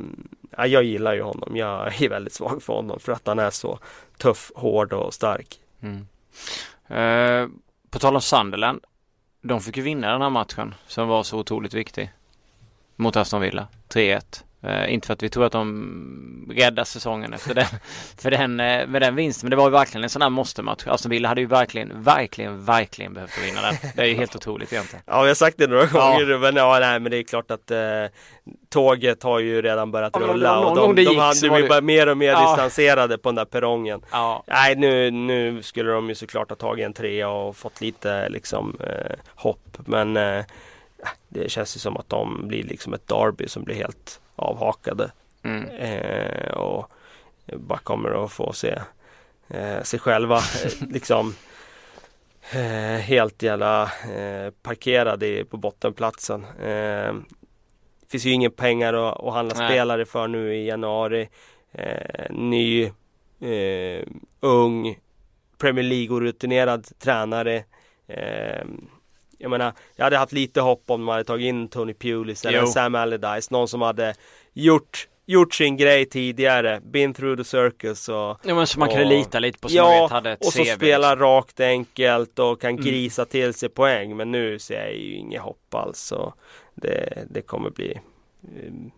ja, 0.57 0.67
jag 0.67 0.85
gillar 0.85 1.15
ju 1.15 1.23
honom. 1.23 1.57
Jag 1.57 2.03
är 2.03 2.09
väldigt 2.09 2.33
svag 2.33 2.63
för 2.63 2.73
honom 2.73 3.01
för 3.01 3.13
att 3.13 3.27
han 3.27 3.39
är 3.39 3.51
så 3.51 3.79
tuff, 4.19 4.53
hård 4.55 4.93
och 4.93 5.15
stark. 5.15 5.61
Mm. 5.81 6.07
Eh, 6.89 7.49
på 7.91 7.99
tal 7.99 8.15
om 8.15 8.23
Sunderland. 8.23 8.85
De 9.43 9.61
fick 9.61 9.77
ju 9.77 9.83
vinna 9.83 10.13
den 10.13 10.23
här 10.23 10.31
matchen 10.31 10.75
som 10.87 11.09
var 11.09 11.23
så 11.23 11.39
otroligt 11.39 11.75
viktig. 11.75 12.13
Mot 12.97 13.17
Aston 13.17 13.41
Villa. 13.41 13.67
3-1. 13.89 14.45
Uh, 14.65 14.95
inte 14.95 15.07
för 15.07 15.15
att 15.15 15.23
vi 15.23 15.29
tror 15.29 15.45
att 15.45 15.53
de 15.53 16.53
räddar 16.57 16.85
säsongen 16.85 17.33
efter 17.33 17.55
den, 17.55 17.67
för 18.19 18.31
den, 18.31 18.61
uh, 18.61 18.89
med 18.89 19.03
den 19.03 19.15
vinsten. 19.15 19.47
Men 19.47 19.51
det 19.51 19.57
var 19.57 19.65
ju 19.65 19.71
verkligen 19.71 20.05
en 20.05 20.11
sån 20.11 20.23
här 20.23 20.31
måste-match. 20.31 20.87
Aston 20.87 21.11
Villa 21.11 21.29
hade 21.29 21.41
ju 21.41 21.47
verkligen, 21.47 22.03
verkligen, 22.03 22.65
verkligen 22.65 23.15
behövt 23.15 23.39
vinna 23.45 23.63
den. 23.63 23.75
Det 23.97 24.03
är 24.03 24.07
ju 24.07 24.15
helt 24.15 24.37
otroligt 24.37 24.73
egentligen. 24.73 25.03
Ja, 25.07 25.23
vi 25.23 25.29
har 25.29 25.35
sagt 25.35 25.59
det 25.59 25.67
några 25.67 25.87
gånger 25.87 26.31
ja. 26.31 26.39
men 26.39 26.57
ja, 26.57 26.79
nej, 26.81 27.01
men 27.01 27.11
det 27.11 27.19
är 27.19 27.23
klart 27.23 27.51
att 27.51 27.71
uh, 27.71 27.77
tåget 28.69 29.23
har 29.23 29.39
ju 29.39 29.63
redan 29.63 29.91
börjat 29.91 30.13
ja, 30.15 30.27
rulla 30.27 30.59
och 30.59 30.77
de, 30.77 30.95
de, 30.95 31.05
de, 31.05 31.15
de 31.15 31.19
hade 31.19 31.77
ju 31.77 31.81
mer 31.81 32.09
och 32.09 32.17
mer 32.17 32.33
ja. 32.33 32.51
distanserade 32.51 33.19
på 33.19 33.29
den 33.29 33.37
där 33.37 33.45
perrongen. 33.45 34.03
Ja. 34.11 34.43
Nej, 34.47 34.77
nu, 34.77 35.11
nu 35.11 35.63
skulle 35.63 35.93
de 35.93 36.09
ju 36.09 36.15
såklart 36.15 36.49
ha 36.49 36.57
tagit 36.57 36.87
en 36.87 36.93
trea 36.93 37.29
och 37.29 37.57
fått 37.57 37.81
lite 37.81 38.29
liksom 38.29 38.77
hopp, 39.35 39.79
men 39.85 40.15
det 41.29 41.51
känns 41.51 41.77
ju 41.77 41.81
som 41.81 41.97
att 41.97 42.09
de 42.09 42.49
blir 42.49 42.63
liksom 42.63 42.95
ett 42.95 43.09
derby 43.09 43.49
som 43.49 43.65
blir 43.65 43.75
helt 43.75 44.21
avhakade. 44.43 45.13
Mm. 45.43 45.69
Eh, 45.69 46.53
och 46.53 46.91
bara 47.57 47.79
kommer 47.79 48.25
att 48.25 48.33
få 48.33 48.53
se 48.53 48.79
eh, 49.49 49.83
sig 49.83 49.99
själva 49.99 50.37
eh, 50.37 50.89
liksom 50.91 51.35
eh, 52.53 53.01
helt 53.01 53.43
jävla 53.43 53.83
eh, 53.83 54.51
parkerade 54.63 55.45
på 55.45 55.57
bottenplatsen. 55.57 56.45
Eh, 56.45 57.15
finns 58.11 58.25
ju 58.25 58.31
inga 58.33 58.51
pengar 58.51 58.95
att, 58.95 59.21
att 59.21 59.35
handla 59.35 59.55
Nej. 59.59 59.69
spelare 59.69 60.05
för 60.05 60.29
nu 60.29 60.55
i 60.55 60.67
januari. 60.67 61.29
ny, 62.31 62.91
ung, 64.41 64.99
Premier 65.59 65.85
League-rutinerad 65.85 66.99
tränare. 66.99 67.65
Jag 69.43 69.51
menar, 69.51 69.73
jag 69.97 70.05
hade 70.05 70.17
haft 70.17 70.33
lite 70.33 70.61
hopp 70.61 70.83
om 70.87 71.05
man 71.05 71.13
hade 71.13 71.25
tagit 71.25 71.45
in 71.45 71.69
Tony 71.69 71.95
Pulis 71.95 72.45
eller 72.45 72.59
jo. 72.59 72.67
Sam 72.67 72.95
Allardyce, 72.95 73.49
någon 73.51 73.69
som 73.69 73.83
hade 73.83 74.15
gjort 74.53 75.09
gjort 75.27 75.55
sin 75.55 75.77
grej 75.77 76.05
tidigare, 76.05 76.81
been 76.81 77.15
through 77.15 77.37
the 77.37 77.45
circus 77.45 78.09
och 78.09 78.39
Ja 78.43 78.55
men 78.55 78.67
så 78.67 78.79
man 78.79 78.89
kunde 78.89 79.05
lita 79.05 79.39
lite 79.39 79.59
på 79.59 79.69
som 79.69 79.77
ja, 79.77 80.03
vet 80.03 80.11
hade 80.11 80.31
ett 80.33 80.47
och 80.47 80.53
så 80.53 80.65
CV, 80.65 80.77
spela 80.77 81.11
liksom. 81.11 81.27
rakt 81.27 81.61
enkelt 81.61 82.39
och 82.39 82.61
kan 82.61 82.71
mm. 82.71 82.85
grisa 82.85 83.25
till 83.25 83.55
sig 83.55 83.69
poäng 83.69 84.17
men 84.17 84.33
nu 84.33 84.59
ser 84.59 84.81
jag 84.81 84.95
ju 84.95 85.15
inget 85.15 85.43
hopp 85.43 85.75
alls 85.75 85.99
så 85.99 86.35
det, 86.75 87.27
det 87.31 87.43
kommer 87.43 87.71
bli 87.71 88.01
um, 88.67 88.91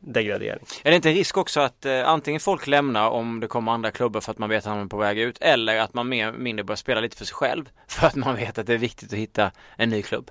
degradering. 0.00 0.64
Är 0.82 0.90
det 0.90 0.96
inte 0.96 1.08
en 1.08 1.14
risk 1.14 1.36
också 1.36 1.60
att 1.60 1.86
eh, 1.86 2.08
antingen 2.08 2.40
folk 2.40 2.66
lämnar 2.66 3.08
om 3.08 3.40
det 3.40 3.46
kommer 3.46 3.72
andra 3.72 3.90
klubbar 3.90 4.20
för 4.20 4.32
att 4.32 4.38
man 4.38 4.48
vet 4.48 4.66
att 4.66 4.72
man 4.72 4.84
är 4.84 4.88
på 4.88 4.96
väg 4.96 5.18
ut 5.18 5.38
eller 5.40 5.78
att 5.78 5.94
man 5.94 6.08
mer 6.08 6.32
mindre 6.32 6.64
börjar 6.64 6.76
spela 6.76 7.00
lite 7.00 7.16
för 7.16 7.24
sig 7.24 7.34
själv 7.34 7.68
för 7.88 8.06
att 8.06 8.14
man 8.14 8.36
vet 8.36 8.58
att 8.58 8.66
det 8.66 8.74
är 8.74 8.78
viktigt 8.78 9.12
att 9.12 9.18
hitta 9.18 9.52
en 9.76 9.90
ny 9.90 10.02
klubb? 10.02 10.30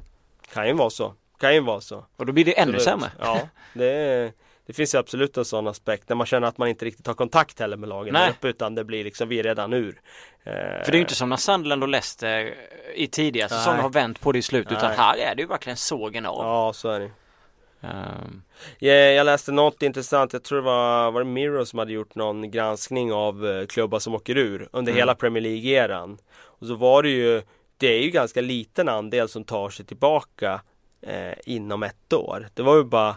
Kan 0.53 0.67
ju 0.67 0.73
vara 0.73 0.89
så. 0.89 1.13
Kan 1.39 1.53
ju 1.53 1.59
vara 1.59 1.81
så. 1.81 2.05
Och 2.17 2.25
då 2.25 2.33
blir 2.33 2.45
det 2.45 2.59
ännu 2.59 2.75
absolut. 2.75 2.83
sämre. 2.83 3.11
Ja, 3.19 3.41
det, 3.73 4.31
det 4.65 4.73
finns 4.73 4.95
ju 4.95 4.97
absolut 4.97 5.37
en 5.37 5.45
sån 5.45 5.67
aspekt 5.67 6.09
när 6.09 6.15
man 6.15 6.27
känner 6.27 6.47
att 6.47 6.57
man 6.57 6.67
inte 6.67 6.85
riktigt 6.85 7.07
har 7.07 7.13
kontakt 7.13 7.59
heller 7.59 7.77
med 7.77 7.89
lagen 7.89 8.15
uppe 8.29 8.47
utan 8.47 8.75
det 8.75 8.83
blir 8.83 9.03
liksom, 9.03 9.29
vi 9.29 9.39
är 9.39 9.43
redan 9.43 9.73
ur. 9.73 10.01
Eh, 10.43 10.53
för 10.53 10.85
det 10.85 10.91
är 10.91 10.93
ju 10.93 11.01
inte 11.01 11.15
som 11.15 11.29
när 11.29 11.37
Sunderland 11.37 11.83
och 11.83 11.89
Leicester 11.89 12.53
i 12.95 13.07
tidigare 13.07 13.49
säsonger 13.49 13.81
har 13.81 13.89
vänt 13.89 14.21
på 14.21 14.31
det 14.31 14.39
i 14.39 14.41
slut 14.41 14.71
utan 14.71 14.91
här 14.91 15.17
är 15.17 15.35
det 15.35 15.41
ju 15.41 15.47
verkligen 15.47 15.77
sågen 15.77 16.25
av. 16.25 16.45
Ja, 16.45 16.73
så 16.73 16.89
är 16.89 16.99
det. 16.99 17.11
Um. 17.81 18.41
Jag, 18.79 19.13
jag 19.13 19.25
läste 19.25 19.51
något 19.51 19.83
intressant, 19.83 20.33
jag 20.33 20.43
tror 20.43 20.57
det 20.57 20.65
var, 20.65 21.11
var 21.11 21.21
det 21.21 21.29
Mirror 21.29 21.65
som 21.65 21.79
hade 21.79 21.91
gjort 21.91 22.15
någon 22.15 22.51
granskning 22.51 23.13
av 23.13 23.45
uh, 23.45 23.65
klubbar 23.65 23.99
som 23.99 24.15
åker 24.15 24.37
ur 24.37 24.69
under 24.71 24.91
mm. 24.91 24.99
hela 24.99 25.15
Premier 25.15 25.43
League-eran. 25.43 26.17
Och 26.59 26.67
så 26.67 26.75
var 26.75 27.03
det 27.03 27.09
ju, 27.09 27.41
det 27.77 27.87
är 27.87 28.01
ju 28.01 28.09
ganska 28.09 28.41
liten 28.41 28.89
andel 28.89 29.29
som 29.29 29.43
tar 29.43 29.69
sig 29.69 29.85
tillbaka 29.85 30.61
eh, 31.01 31.33
inom 31.45 31.83
ett 31.83 32.13
år. 32.13 32.47
Det 32.53 32.61
var 32.61 32.75
ju 32.77 32.83
bara 32.83 33.15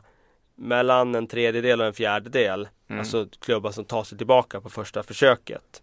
mellan 0.55 1.15
en 1.15 1.27
tredjedel 1.27 1.81
och 1.81 1.87
en 1.87 1.93
fjärdedel, 1.93 2.69
mm. 2.89 2.99
alltså 2.99 3.27
klubbar 3.41 3.71
som 3.71 3.85
tar 3.85 4.05
sig 4.05 4.19
tillbaka 4.19 4.61
på 4.61 4.71
första 4.71 5.03
försöket. 5.03 5.83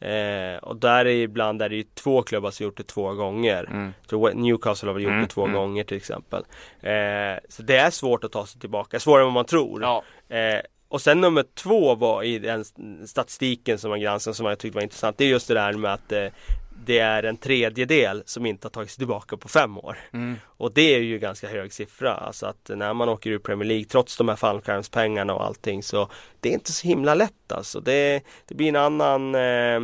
Eh, 0.00 0.58
och 0.62 0.76
där 0.76 1.04
är 1.04 1.10
ibland 1.10 1.62
är 1.62 1.68
det 1.68 1.76
ju 1.76 1.84
två 1.94 2.22
klubbar 2.22 2.50
som 2.50 2.64
gjort 2.64 2.76
det 2.76 2.82
två 2.82 3.14
gånger. 3.14 3.64
Mm. 3.64 3.92
Så 4.10 4.28
Newcastle 4.28 4.88
har 4.88 4.94
väl 4.94 5.02
gjort 5.02 5.12
mm. 5.12 5.22
det 5.22 5.28
två 5.28 5.44
mm. 5.44 5.56
gånger 5.56 5.84
till 5.84 5.96
exempel. 5.96 6.44
Eh, 6.80 7.38
så 7.48 7.62
det 7.62 7.76
är 7.76 7.90
svårt 7.90 8.24
att 8.24 8.32
ta 8.32 8.46
sig 8.46 8.60
tillbaka, 8.60 9.00
svårare 9.00 9.22
än 9.22 9.26
vad 9.26 9.34
man 9.34 9.44
tror. 9.44 9.82
Ja. 9.82 10.02
Eh, 10.36 10.60
och 10.88 11.00
sen 11.00 11.20
nummer 11.20 11.44
två 11.54 11.94
var 11.94 12.22
i 12.22 12.38
den 12.38 12.64
statistiken 13.06 13.78
som 13.78 13.90
man 13.90 14.00
granskade 14.00 14.34
som 14.34 14.46
jag 14.46 14.58
tyckte 14.58 14.76
var 14.76 14.82
intressant. 14.82 15.18
Det 15.18 15.24
är 15.24 15.28
just 15.28 15.48
det 15.48 15.54
där 15.54 15.72
med 15.72 15.92
att 15.92 16.12
eh, 16.12 16.26
det 16.84 16.98
är 16.98 17.22
en 17.22 17.36
tredjedel 17.36 18.22
som 18.26 18.46
inte 18.46 18.66
har 18.66 18.70
tagit 18.70 18.90
sig 18.90 18.98
tillbaka 18.98 19.36
på 19.36 19.48
fem 19.48 19.78
år. 19.78 19.98
Mm. 20.12 20.36
Och 20.44 20.72
det 20.72 20.94
är 20.94 21.00
ju 21.00 21.18
ganska 21.18 21.48
hög 21.48 21.72
siffra. 21.72 22.14
Alltså 22.14 22.46
att 22.46 22.70
när 22.74 22.94
man 22.94 23.08
åker 23.08 23.30
ur 23.30 23.38
Premier 23.38 23.68
League 23.68 23.84
trots 23.84 24.16
de 24.16 24.28
här 24.28 24.36
fallskärmspengarna 24.36 25.34
och 25.34 25.44
allting 25.44 25.82
så 25.82 26.10
det 26.40 26.48
är 26.48 26.52
inte 26.52 26.72
så 26.72 26.88
himla 26.88 27.14
lätt 27.14 27.52
alltså. 27.52 27.80
Det, 27.80 28.22
det 28.46 28.54
blir 28.54 28.68
en 28.68 28.76
annan 28.76 29.34
eh, 29.34 29.40
eh, 29.40 29.80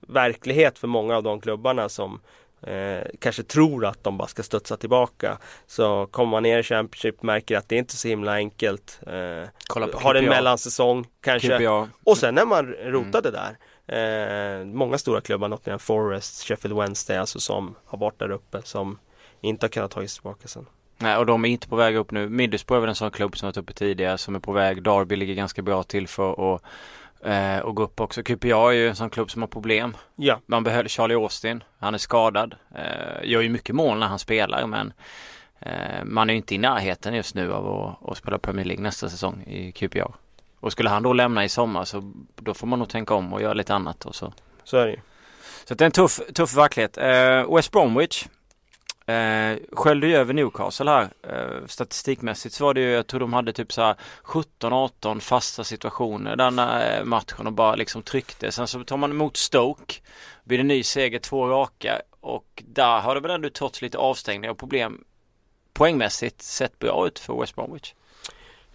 verklighet 0.00 0.78
för 0.78 0.88
många 0.88 1.16
av 1.16 1.22
de 1.22 1.40
klubbarna 1.40 1.88
som 1.88 2.20
eh, 2.62 3.02
kanske 3.20 3.42
tror 3.42 3.86
att 3.86 4.04
de 4.04 4.18
bara 4.18 4.28
ska 4.28 4.42
studsa 4.42 4.76
tillbaka. 4.76 5.38
Så 5.66 6.06
kommer 6.06 6.30
man 6.30 6.42
ner 6.42 6.58
i 6.58 6.62
Championship 6.62 7.22
märker 7.22 7.56
att 7.56 7.68
det 7.68 7.74
är 7.74 7.78
inte 7.78 7.96
så 7.96 8.08
himla 8.08 8.34
enkelt. 8.34 9.00
Eh, 9.06 9.48
har 9.94 10.14
en 10.14 10.24
mellansäsong 10.24 11.06
kanske. 11.20 11.58
QPR. 11.58 11.88
Och 12.04 12.18
sen 12.18 12.34
när 12.34 12.46
man 12.46 12.66
rotade 12.66 13.28
mm. 13.28 13.40
där 13.40 13.56
Eh, 13.88 14.64
många 14.64 14.98
stora 14.98 15.20
klubbar, 15.20 15.48
Nottingham 15.48 15.78
Forest, 15.78 16.44
Sheffield 16.44 16.78
Wednesday 16.78 17.16
alltså 17.16 17.40
som 17.40 17.74
har 17.84 17.98
varit 17.98 18.18
där 18.18 18.30
uppe 18.30 18.62
som 18.62 18.98
inte 19.40 19.64
har 19.64 19.68
kunnat 19.68 19.90
ta 19.90 20.00
sig 20.00 20.08
tillbaka 20.08 20.48
sen. 20.48 20.66
Nej 20.98 21.16
och 21.16 21.26
de 21.26 21.44
är 21.44 21.48
inte 21.48 21.68
på 21.68 21.76
väg 21.76 21.96
upp 21.96 22.10
nu. 22.10 22.28
Middlesbrough 22.28 22.78
är 22.78 22.80
väl 22.80 22.88
en 22.88 22.94
sån 22.94 23.10
klubb 23.10 23.36
som 23.36 23.46
varit 23.46 23.56
uppe 23.56 23.72
tidigare 23.72 24.18
som 24.18 24.34
är 24.34 24.40
på 24.40 24.52
väg. 24.52 24.82
Derby 24.82 25.16
ligger 25.16 25.34
ganska 25.34 25.62
bra 25.62 25.82
till 25.82 26.08
för 26.08 26.54
att 26.54 26.62
eh, 27.24 27.58
och 27.58 27.76
gå 27.76 27.82
upp 27.82 28.00
också. 28.00 28.22
QPR 28.22 28.70
är 28.70 28.72
ju 28.72 28.88
en 28.88 28.96
sån 28.96 29.10
klubb 29.10 29.30
som 29.30 29.42
har 29.42 29.48
problem. 29.48 29.96
Ja. 30.16 30.40
Man 30.46 30.64
behöver 30.64 30.88
Charlie 30.88 31.14
Austin. 31.14 31.64
Han 31.78 31.94
är 31.94 31.98
skadad. 31.98 32.54
Eh, 32.74 33.30
gör 33.30 33.40
ju 33.40 33.48
mycket 33.48 33.74
mål 33.74 33.98
när 33.98 34.06
han 34.06 34.18
spelar 34.18 34.66
men 34.66 34.92
eh, 35.60 36.04
man 36.04 36.30
är 36.30 36.34
ju 36.34 36.36
inte 36.36 36.54
i 36.54 36.58
närheten 36.58 37.14
just 37.14 37.34
nu 37.34 37.52
av 37.52 37.68
att, 37.68 38.10
att 38.10 38.18
spela 38.18 38.38
Premier 38.38 38.64
League 38.64 38.82
nästa 38.82 39.08
säsong 39.08 39.42
i 39.46 39.72
QPR. 39.72 40.25
Och 40.60 40.72
skulle 40.72 40.90
han 40.90 41.02
då 41.02 41.12
lämna 41.12 41.44
i 41.44 41.48
sommar 41.48 41.84
så 41.84 42.12
då 42.36 42.54
får 42.54 42.66
man 42.66 42.78
nog 42.78 42.88
tänka 42.88 43.14
om 43.14 43.32
och 43.32 43.42
göra 43.42 43.54
lite 43.54 43.74
annat 43.74 44.04
och 44.06 44.14
så. 44.14 44.32
Så 44.64 44.76
är 44.76 44.86
det 44.86 45.00
Så 45.64 45.74
det 45.74 45.84
är 45.84 45.86
en 45.86 45.92
tuff, 45.92 46.20
tuff 46.34 46.56
verklighet. 46.56 46.98
Eh, 46.98 47.54
West 47.54 47.70
Bromwich 47.70 48.26
eh, 49.06 49.58
sköljde 49.72 50.06
ju 50.06 50.16
över 50.16 50.34
Newcastle 50.34 50.90
här. 50.90 51.08
Eh, 51.22 51.66
statistikmässigt 51.66 52.54
så 52.54 52.64
var 52.64 52.74
det 52.74 52.80
ju, 52.80 52.90
jag 52.90 53.06
tror 53.06 53.20
de 53.20 53.32
hade 53.32 53.52
typ 53.52 53.72
så 53.72 53.94
17-18 54.24 55.20
fasta 55.20 55.64
situationer 55.64 56.36
den 56.36 56.58
eh, 56.58 57.04
matchen 57.04 57.46
och 57.46 57.52
bara 57.52 57.74
liksom 57.74 58.02
tryckte. 58.02 58.52
Sen 58.52 58.66
så 58.66 58.84
tar 58.84 58.96
man 58.96 59.10
emot 59.10 59.36
Stoke. 59.36 59.94
Blir 60.44 60.58
det 60.58 60.64
ny 60.64 60.82
seger, 60.82 61.18
två 61.18 61.46
raka 61.46 62.02
och 62.20 62.62
där 62.66 63.00
har 63.00 63.14
det 63.14 63.20
väl 63.20 63.30
ändå 63.30 63.50
trots 63.50 63.82
lite 63.82 63.98
avstängningar 63.98 64.50
och 64.50 64.58
problem 64.58 65.04
poängmässigt 65.72 66.42
sett 66.42 66.78
bra 66.78 67.06
ut 67.06 67.18
för 67.18 67.40
West 67.40 67.54
Bromwich. 67.54 67.94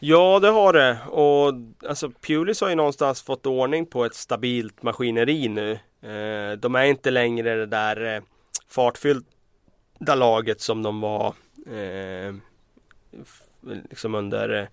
Ja 0.04 0.40
det 0.40 0.48
har 0.48 0.74
det 0.74 0.98
och 1.10 1.54
alltså 1.90 2.10
Pulis 2.10 2.62
har 2.62 2.70
ju 2.70 2.76
någonstans 2.76 3.22
fått 3.22 3.46
ordning 3.46 3.86
på 3.86 4.06
ett 4.06 4.16
stabilt 4.16 4.84
maskineri 4.84 5.48
nu. 5.48 5.72
Eh, 6.02 6.58
de 6.58 6.76
är 6.76 6.84
inte 6.84 7.12
längre 7.12 7.56
det 7.56 7.66
där 7.66 8.16
eh, 8.16 8.22
fartfyllda 8.68 10.16
laget 10.16 10.62
som 10.62 10.84
de 10.84 11.02
var 11.02 11.34
eh, 11.68 12.36
liksom 13.90 14.16
under 14.16 14.60
eh, 14.60 14.68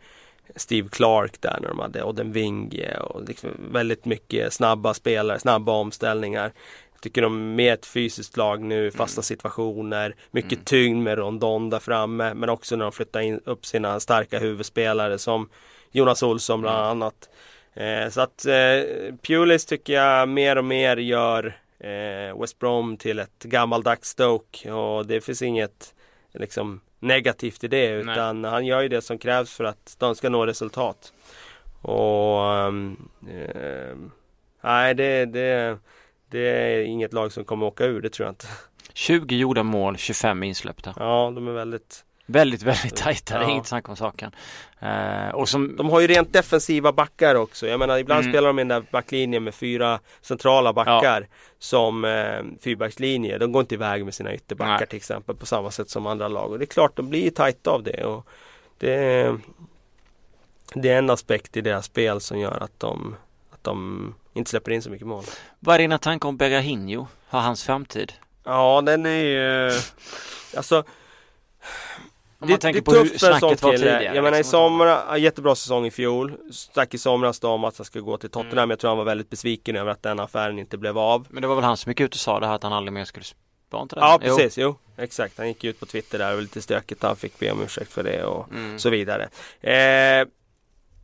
Steve 0.56 0.88
Clark 0.88 1.40
där 1.40 1.58
när 1.60 1.68
de 1.68 1.78
hade 1.78 2.02
Odenvinge 2.02 2.96
och 2.96 3.28
liksom 3.28 3.50
väldigt 3.72 4.04
mycket 4.04 4.52
snabba 4.52 4.94
spelare, 4.94 5.38
snabba 5.38 5.72
omställningar. 5.72 6.52
Tycker 7.00 7.22
de 7.22 7.54
mer 7.54 7.74
ett 7.74 7.87
fysiskt 7.87 8.37
lag 8.37 8.62
nu, 8.62 8.90
fasta 8.90 9.18
mm. 9.18 9.22
situationer, 9.22 10.14
mycket 10.30 10.52
mm. 10.52 10.64
tyngd 10.64 11.04
med 11.04 11.18
Rondon 11.18 11.70
där 11.70 11.78
framme 11.78 12.34
men 12.34 12.48
också 12.48 12.76
när 12.76 12.84
de 12.84 12.92
flyttar 12.92 13.20
in 13.20 13.40
upp 13.44 13.66
sina 13.66 14.00
starka 14.00 14.38
huvudspelare 14.38 15.18
som 15.18 15.48
Jonas 15.90 16.22
Olsson 16.22 16.61
bland 16.61 16.78
mm. 16.78 16.90
annat. 16.90 17.28
Eh, 17.74 18.08
så 18.11 18.20
att 18.20 18.46
eh, 18.46 19.14
Pulis 19.22 19.66
tycker 19.66 19.92
jag 19.92 20.28
mer 20.28 20.58
och 20.58 20.64
mer 20.64 20.96
gör 20.96 21.56
eh, 21.78 22.40
West 22.40 22.58
Brom 22.58 22.96
till 22.96 23.18
ett 23.18 23.42
gammaldags 23.42 24.08
Stoke 24.08 24.72
och 24.72 25.06
det 25.06 25.20
finns 25.20 25.42
inget 25.42 25.94
liksom 26.34 26.80
negativt 27.00 27.64
i 27.64 27.68
det 27.68 27.88
utan 27.90 28.42
Nej. 28.42 28.50
han 28.50 28.66
gör 28.66 28.80
ju 28.80 28.88
det 28.88 29.02
som 29.02 29.18
krävs 29.18 29.54
för 29.54 29.64
att 29.64 29.96
de 29.98 30.14
ska 30.14 30.28
nå 30.28 30.46
resultat. 30.46 31.12
Och 31.82 32.66
um, 32.66 33.08
eh, 33.28 33.96
Nej 34.61 34.94
det, 34.94 35.24
det 35.24 35.78
det 36.30 36.48
är 36.48 36.82
inget 36.82 37.12
lag 37.12 37.32
som 37.32 37.44
kommer 37.44 37.66
åka 37.66 37.84
ur, 37.84 38.00
det 38.00 38.10
tror 38.10 38.26
jag 38.26 38.32
inte. 38.32 38.46
20 38.92 39.36
gjorda 39.36 39.62
mål, 39.62 39.96
25 39.96 40.42
insläppta. 40.42 40.94
Ja, 40.96 41.32
de 41.34 41.48
är 41.48 41.52
väldigt 41.52 42.04
Väldigt, 42.30 42.62
väldigt 42.62 42.96
tajta, 42.96 43.34
ja. 43.34 43.40
det 43.40 43.46
är 43.46 43.50
inget 43.50 43.66
snack 43.66 43.88
om 43.88 43.96
saken. 43.96 44.34
Uh, 44.82 45.28
och 45.28 45.48
som... 45.48 45.76
De 45.76 45.90
har 45.90 46.00
ju 46.00 46.06
rent 46.06 46.32
defensiva 46.32 46.92
backar 46.92 47.34
också. 47.34 47.66
Jag 47.66 47.78
menar 47.78 47.98
ibland 47.98 48.20
mm. 48.20 48.32
spelar 48.32 48.46
de 48.46 48.58
i 48.58 48.60
den 48.60 48.68
där 48.68 48.84
backlinjen 48.90 49.44
med 49.44 49.54
fyra 49.54 50.00
centrala 50.20 50.72
backar 50.72 51.20
ja. 51.20 51.26
som 51.58 52.04
eh, 52.04 52.60
fyrbackslinje. 52.60 53.38
De 53.38 53.52
går 53.52 53.60
inte 53.60 53.74
iväg 53.74 54.04
med 54.04 54.14
sina 54.14 54.34
ytterbackar 54.34 54.78
Nej. 54.78 54.86
till 54.86 54.96
exempel 54.96 55.36
på 55.36 55.46
samma 55.46 55.70
sätt 55.70 55.90
som 55.90 56.06
andra 56.06 56.28
lag. 56.28 56.52
Och 56.52 56.58
det 56.58 56.64
är 56.64 56.66
klart, 56.66 56.96
de 56.96 57.08
blir 57.08 57.30
tajta 57.30 57.70
av 57.70 57.82
det. 57.82 58.04
Och 58.04 58.26
det, 58.78 59.34
det 60.74 60.88
är 60.88 60.98
en 60.98 61.10
aspekt 61.10 61.56
i 61.56 61.60
deras 61.60 61.84
spel 61.84 62.20
som 62.20 62.38
gör 62.38 62.62
att 62.62 62.80
de, 62.80 63.16
att 63.50 63.64
de 63.64 64.14
inte 64.38 64.51
släpper 64.51 64.70
in 64.70 64.83
så 64.83 64.90
mycket 64.90 65.07
mål. 65.07 65.24
Vad 65.61 65.74
är 65.74 65.79
dina 65.79 65.98
tankar 65.98 66.29
om 66.29 66.37
Berahino? 66.37 67.09
Har 67.29 67.40
hans 67.40 67.64
framtid? 67.64 68.12
Ja 68.44 68.83
den 68.87 69.07
är 69.07 69.24
ju 69.24 69.72
Alltså 70.57 70.85
om 72.40 72.51
man 72.51 72.59
tänker 72.59 72.81
på 72.81 72.92
hur 72.92 73.18
snacket 73.18 73.62
var 73.62 73.72
tidigare. 73.72 74.05
Jag 74.05 74.14
menar 74.14 74.37
i 74.37 74.40
liksom. 74.40 74.51
somras, 74.51 75.18
jättebra 75.18 75.55
säsong 75.55 75.87
i 75.87 75.90
fjol. 75.90 76.33
Stack 76.53 76.94
i 76.94 76.98
somras 76.98 77.40
då 77.40 77.48
om 77.48 77.64
att 77.64 77.79
han 77.79 77.85
skulle 77.85 78.05
gå 78.05 78.16
till 78.16 78.31
Tottenham. 78.31 78.59
Mm. 78.59 78.70
Jag 78.70 78.79
tror 78.79 78.88
han 78.88 78.98
var 78.98 79.05
väldigt 79.05 79.31
besviken 79.31 79.77
över 79.77 79.90
att 79.90 80.03
den 80.03 80.20
affären 80.20 80.59
inte 80.59 80.79
blev 80.79 80.98
av. 80.98 81.27
Men 81.31 81.42
det 81.42 81.48
var 81.48 81.55
väl 81.55 81.64
han 81.64 81.77
som 81.77 81.90
gick 81.90 82.01
ut 82.01 82.14
och 82.14 82.20
sa 82.20 82.40
det 82.40 82.46
här 82.46 82.55
att 82.55 82.62
han 82.62 82.72
aldrig 82.72 82.92
mer 82.92 83.05
skulle 83.05 83.24
var 83.70 83.83
inte 83.83 83.94
det? 83.94 84.01
Ja 84.01 84.18
precis, 84.22 84.59
jo. 84.59 84.77
jo. 84.96 85.03
Exakt, 85.03 85.38
han 85.38 85.48
gick 85.48 85.64
ut 85.64 85.81
på 85.81 85.87
Twitter 85.87 86.18
där 86.18 86.29
och 86.29 86.35
var 86.35 86.42
lite 86.42 86.62
stökigt. 86.62 87.03
Han 87.03 87.16
fick 87.16 87.38
be 87.38 87.51
om 87.51 87.62
ursäkt 87.62 87.92
för 87.92 88.03
det 88.03 88.24
och 88.24 88.53
mm. 88.53 88.79
så 88.79 88.90
vidare. 88.90 89.29
Eh, 89.61 90.29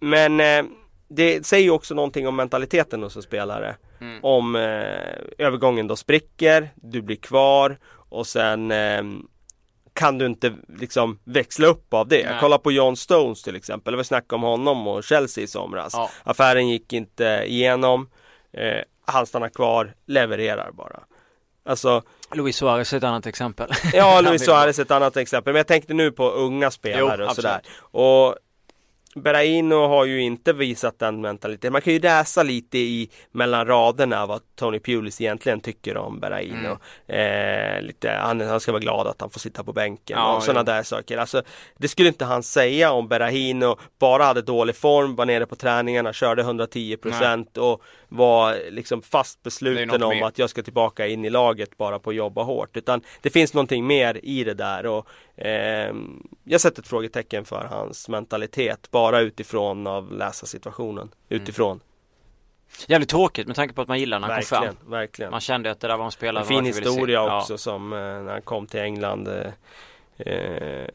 men 0.01 0.40
eh, 0.40 0.64
det 1.08 1.46
säger 1.46 1.64
ju 1.64 1.70
också 1.70 1.94
någonting 1.94 2.28
om 2.28 2.36
mentaliteten 2.36 3.02
hos 3.02 3.16
en 3.16 3.22
spelare. 3.22 3.76
Mm. 4.00 4.24
Om 4.24 4.56
eh, 4.56 4.62
övergången 5.38 5.86
då 5.86 5.96
spricker, 5.96 6.70
du 6.74 7.02
blir 7.02 7.16
kvar 7.16 7.78
och 8.08 8.26
sen 8.26 8.70
eh, 8.70 9.02
kan 9.92 10.18
du 10.18 10.26
inte 10.26 10.52
liksom 10.78 11.18
växla 11.24 11.66
upp 11.66 11.94
av 11.94 12.08
det. 12.08 12.26
Nej. 12.30 12.36
Kolla 12.40 12.58
på 12.58 12.72
John 12.72 12.96
Stones 12.96 13.42
till 13.42 13.56
exempel. 13.56 13.96
Vi 13.96 14.04
snackade 14.04 14.34
om 14.36 14.42
honom 14.42 14.88
och 14.88 15.04
Chelsea 15.04 15.44
i 15.44 15.46
somras. 15.46 15.92
Ja. 15.92 16.10
Affären 16.22 16.68
gick 16.68 16.92
inte 16.92 17.44
igenom. 17.46 18.08
Eh, 18.52 18.82
han 19.06 19.26
stannar 19.26 19.48
kvar, 19.48 19.94
levererar 20.06 20.70
bara. 20.72 21.00
Alltså 21.66 22.02
Luis 22.34 22.56
Suarez 22.56 22.92
är 22.92 22.96
ett 22.96 23.04
annat 23.04 23.26
exempel. 23.26 23.70
Ja, 23.92 24.20
Luis 24.24 24.44
Suarez 24.44 24.78
är 24.78 24.82
ett 24.82 24.90
annat 24.90 25.16
exempel. 25.16 25.52
Men 25.52 25.58
jag 25.58 25.66
tänkte 25.66 25.94
nu 25.94 26.12
på 26.12 26.30
unga 26.30 26.70
spelare 26.70 27.22
jo, 27.22 27.28
och 27.28 27.34
sådär. 27.34 27.60
Och 27.78 28.36
Berraino 29.14 29.87
har 29.87 30.05
ju 30.05 30.20
inte 30.20 30.53
visat 30.53 30.98
den 30.98 31.20
mentaliteten. 31.20 31.72
Man 31.72 31.83
kan 31.83 31.92
ju 31.92 31.98
läsa 31.98 32.42
lite 32.42 32.79
i 32.79 33.11
mellan 33.33 33.66
raderna 33.66 34.27
vad 34.27 34.40
Tony 34.57 34.81
Pulis 34.81 35.20
egentligen 35.20 35.61
tycker 35.61 35.96
om 35.96 36.20
Berraino. 36.20 36.79
Mm. 37.07 37.77
Eh, 37.77 37.83
lite, 37.83 38.11
han, 38.11 38.40
han, 38.40 38.61
ska 38.61 38.72
vara 38.72 38.81
glad 38.81 39.07
att 39.07 39.20
han 39.20 39.31
får 39.31 39.40
sitta 39.40 39.64
på 39.64 39.72
bänken 39.72 40.18
ja, 40.18 40.37
och 40.37 40.42
sådana 40.42 40.62
där 40.62 40.83
saker. 40.83 41.18
Alltså, 41.18 41.42
det 41.77 41.88
skulle 41.88 42.09
inte 42.09 42.24
han 42.24 42.42
säga 42.42 42.92
om 42.92 43.09
Berraino 43.09 43.79
bara 43.98 44.24
hade 44.24 44.42
dålig 44.42 44.77
form, 44.77 45.16
var 45.16 45.27
nere 45.27 45.46
på 45.46 45.57
träningarna, 45.57 46.12
körde 46.12 46.42
110 46.42 46.96
procent 46.96 47.57
och 47.57 47.83
var 48.09 48.70
liksom 48.70 49.03
fast 49.03 49.42
besluten 49.42 50.03
om 50.03 50.09
mer. 50.09 50.24
att 50.24 50.38
jag 50.38 50.50
ska 50.50 50.62
tillbaka 50.62 51.07
in 51.07 51.24
i 51.24 51.31
laget 51.31 51.77
bara 51.77 51.98
på 51.98 52.11
att 52.11 52.16
jobba 52.16 52.42
hårt. 52.42 52.77
Utan 52.77 53.00
det 53.22 53.31
finns 53.31 53.55
någonting 53.55 53.87
mer 53.87 54.20
i 54.22 54.44
det 54.44 54.55
där 54.55 54.87
och 54.87 55.09
eh, 55.44 55.94
jag 56.44 56.61
sätter 56.61 56.83
ett 56.83 56.88
frågetecken 56.88 57.44
för 57.44 57.64
hans 57.64 58.09
mentalitet 58.09 58.90
bara 58.90 59.03
utifrån 59.12 59.86
av 59.86 60.12
läsa 60.12 60.46
situationen. 60.46 61.10
Mm. 61.28 61.42
Utifrån. 61.42 61.70
Mm. 61.70 61.80
Jävligt 62.86 63.08
tråkigt 63.08 63.46
med 63.46 63.56
tanke 63.56 63.74
på 63.74 63.82
att 63.82 63.88
man 63.88 63.98
gillar 63.98 64.20
när 64.20 64.28
han 64.28 64.36
verkligen, 64.36 64.62
kom 64.66 64.76
fram. 64.76 64.90
Verkligen. 64.90 65.30
Man 65.30 65.40
kände 65.40 65.70
att 65.70 65.80
det 65.80 65.88
där 65.88 65.96
var 65.96 66.04
en 66.04 66.12
spelare 66.12 66.44
En 66.44 66.48
fin 66.48 66.64
historia 66.64 67.38
också 67.38 67.52
ja. 67.52 67.58
som 67.58 67.92
eh, 67.92 67.98
när 67.98 68.32
han 68.32 68.42
kom 68.42 68.66
till 68.66 68.80
England. 68.80 69.28
Eh, 69.28 69.52
eh, 70.16 70.88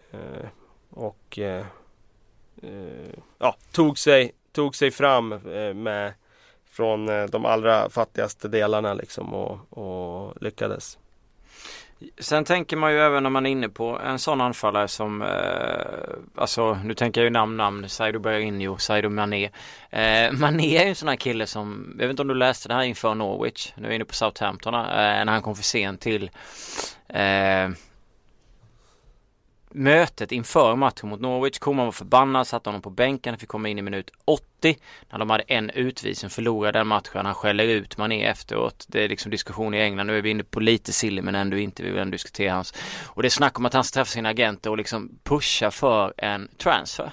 och 0.89 1.39
eh, 1.39 1.65
eh, 2.63 3.15
ja, 3.37 3.55
tog 3.71 3.99
sig, 3.99 4.31
tog 4.51 4.75
sig 4.75 4.91
fram 4.91 5.29
med 5.75 6.13
från 6.69 7.05
de 7.29 7.45
allra 7.45 7.89
fattigaste 7.89 8.47
delarna 8.47 8.93
liksom 8.93 9.33
och, 9.33 9.77
och 9.77 10.41
lyckades. 10.41 10.97
Sen 12.19 12.45
tänker 12.45 12.77
man 12.77 12.91
ju 12.91 12.99
även 12.99 13.23
när 13.23 13.29
man 13.29 13.45
är 13.45 13.49
inne 13.49 13.69
på 13.69 13.99
en 13.99 14.19
sån 14.19 14.41
anfallare 14.41 14.87
som, 14.87 15.21
eh, 15.21 16.41
alltså 16.41 16.73
nu 16.83 16.93
tänker 16.93 17.21
jag 17.21 17.25
ju 17.25 17.29
namn, 17.29 17.57
namn, 17.57 17.89
Saido 17.89 18.19
Berginho, 18.19 18.77
Saido 18.77 19.09
Mané. 19.09 19.49
Eh, 19.89 20.31
Mané 20.31 20.77
är 20.77 20.83
ju 20.83 20.89
en 20.89 20.95
sån 20.95 21.07
här 21.07 21.15
kille 21.15 21.47
som, 21.47 21.95
jag 21.99 22.07
vet 22.07 22.09
inte 22.09 22.21
om 22.21 22.27
du 22.27 22.33
läste 22.33 22.67
det 22.67 22.73
här 22.73 22.83
inför 22.83 23.15
Norwich, 23.15 23.73
nu 23.75 23.83
är 23.83 23.87
jag 23.87 23.95
inne 23.95 24.05
på 24.05 24.13
Southampton, 24.13 24.73
eh, 24.73 24.81
när 24.81 25.25
han 25.25 25.41
kom 25.41 25.55
för 25.55 25.63
sent 25.63 26.01
till 26.01 26.29
eh, 27.07 27.69
mötet 29.69 30.31
inför 30.31 30.75
matchen 30.75 31.09
mot 31.09 31.19
Norwich. 31.19 31.59
Koman 31.59 31.85
var 31.85 31.91
förbannad, 31.91 32.47
satte 32.47 32.69
honom 32.69 32.81
på 32.81 32.89
bänken, 32.89 33.37
fick 33.37 33.49
komma 33.49 33.69
in 33.69 33.79
i 33.79 33.81
minut 33.81 34.11
80 34.25 34.77
när 35.09 35.19
de 35.19 35.29
hade 35.29 35.43
en 35.47 35.69
utvisning, 35.69 36.29
förlorade 36.29 36.79
den 36.79 36.87
matchen. 36.87 37.25
Han 37.25 37.35
skäller 37.35 37.63
ut 37.63 37.97
Mané 37.97 38.23
efteråt. 38.23 38.85
Det 38.87 39.03
är 39.03 39.09
liksom 39.09 39.31
diskussion 39.31 39.73
i 39.73 39.77
England. 39.77 40.07
Nu 40.07 40.17
är 40.17 40.21
vi 40.21 40.29
inne 40.29 40.43
på 40.43 40.59
lite 40.59 40.93
silly 40.93 41.21
men 41.21 41.35
ändå 41.35 41.57
inte. 41.57 41.83
Vi 41.83 41.89
vill 41.89 41.99
ändå 41.99 42.11
diskutera 42.11 42.53
hans. 42.53 42.73
Och 43.05 43.21
det 43.21 43.27
är 43.27 43.29
snack 43.29 43.59
om 43.59 43.65
att 43.65 43.73
han 43.73 43.83
ska 43.83 43.93
träffa 43.93 44.11
sina 44.11 44.29
agenter 44.29 44.69
och 44.69 44.77
liksom 44.77 45.11
pusha 45.23 45.71
för 45.71 46.13
en 46.17 46.47
transfer. 46.57 47.11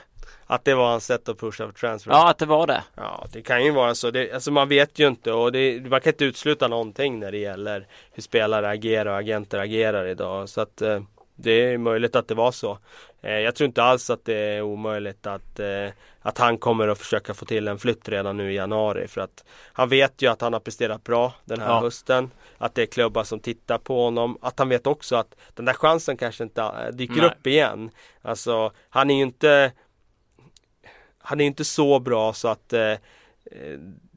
Att 0.49 0.65
det 0.65 0.75
var 0.75 0.91
hans 0.91 1.07
sätt 1.07 1.29
att 1.29 1.39
pusha 1.39 1.67
för 1.67 1.73
transfer? 1.73 2.11
Ja, 2.11 2.31
att 2.31 2.39
det 2.39 2.47
var 2.47 2.67
det. 2.67 2.83
Ja, 2.95 3.27
det 3.33 3.43
kan 3.43 3.65
ju 3.65 3.71
vara 3.71 3.95
så. 3.95 4.11
Det, 4.11 4.33
alltså 4.33 4.51
man 4.51 4.69
vet 4.69 4.99
ju 4.99 5.09
inte 5.09 5.33
och 5.33 5.53
det, 5.53 5.91
man 5.91 6.01
kan 6.01 6.13
inte 6.13 6.25
utesluta 6.25 6.69
någonting 6.69 7.21
när 7.21 7.33
det 7.33 7.39
gäller 7.39 7.87
hur 8.13 8.23
spelare 8.23 8.69
agerar 8.69 9.11
och 9.11 9.19
agenter 9.19 9.59
agerar 9.59 10.07
idag. 10.07 10.49
Så 10.49 10.61
att 10.61 10.83
eh, 10.83 11.01
det 11.37 11.51
är 11.51 11.79
möjligt 11.79 12.17
att 12.17 12.29
det 12.29 12.35
var 12.35 12.53
så. 12.53 12.79
Eh, 13.23 13.39
jag 13.39 13.55
tror 13.55 13.67
inte 13.67 13.83
alls 13.83 14.11
att 14.11 14.25
det 14.25 14.35
är 14.35 14.63
omöjligt 14.63 15.27
att, 15.27 15.61
eh, 15.61 15.89
att 16.21 16.39
han 16.39 16.59
kommer 16.59 16.89
att 16.89 16.99
försöka 16.99 17.35
få 17.35 17.45
till 17.45 17.69
en 17.69 17.79
flytt 17.79 18.09
redan 18.09 18.37
nu 18.37 18.53
i 18.53 18.55
januari. 18.55 19.09
För 19.09 19.21
att 19.21 19.45
han 19.73 19.89
vet 19.89 20.23
ju 20.23 20.31
att 20.31 20.41
han 20.41 20.53
har 20.53 20.61
presterat 20.61 21.05
bra 21.05 21.33
den 21.45 21.61
här 21.61 21.69
ja. 21.69 21.81
hösten. 21.81 22.31
Att 22.59 22.75
det 22.75 22.83
är 22.83 22.87
klubbar 22.87 23.25
som 23.25 23.41
tittar 23.41 23.79
på 23.79 24.05
honom. 24.05 24.39
Att 24.41 24.59
han 24.59 24.69
vet 24.69 24.87
också 24.87 25.17
att 25.17 25.35
den 25.55 25.65
där 25.65 25.73
chansen 25.73 26.17
kanske 26.17 26.45
inte 26.45 26.63
eh, 26.63 26.89
dyker 26.93 27.15
Nej. 27.15 27.27
upp 27.27 27.47
igen. 27.47 27.91
Alltså 28.23 28.73
han 28.91 29.11
är 29.11 29.15
ju 29.15 29.23
inte 29.23 29.73
Han 31.19 31.41
är 31.41 31.45
inte 31.45 31.65
så 31.65 31.99
bra 31.99 32.33
så 32.33 32.49
att 32.49 32.75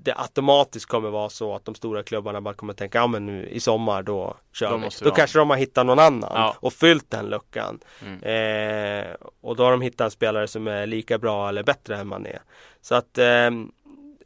det 0.03 0.13
automatiskt 0.17 0.85
kommer 0.85 1.09
vara 1.09 1.29
så 1.29 1.55
att 1.55 1.65
de 1.65 1.75
stora 1.75 2.03
klubbarna 2.03 2.41
bara 2.41 2.53
kommer 2.53 2.73
tänka, 2.73 2.97
ja 2.97 3.07
men 3.07 3.25
nu 3.25 3.47
i 3.47 3.59
sommar 3.59 4.03
då 4.03 4.37
kör 4.53 4.77
vi. 4.77 4.89
Då 5.01 5.11
kanske 5.11 5.39
de 5.39 5.49
har 5.49 5.57
hittat 5.57 5.85
någon 5.85 5.99
annan 5.99 6.31
ja. 6.33 6.55
och 6.59 6.73
fyllt 6.73 7.11
den 7.11 7.25
luckan. 7.25 7.79
Mm. 8.05 8.23
Eh, 8.23 9.15
och 9.41 9.55
då 9.55 9.63
har 9.63 9.71
de 9.71 9.81
hittat 9.81 10.05
en 10.05 10.11
spelare 10.11 10.47
som 10.47 10.67
är 10.67 10.87
lika 10.87 11.17
bra 11.17 11.49
eller 11.49 11.63
bättre 11.63 11.97
än 11.97 12.07
man 12.07 12.25
är. 12.25 12.41
Så 12.81 12.95
att 12.95 13.17
eh, 13.17 13.49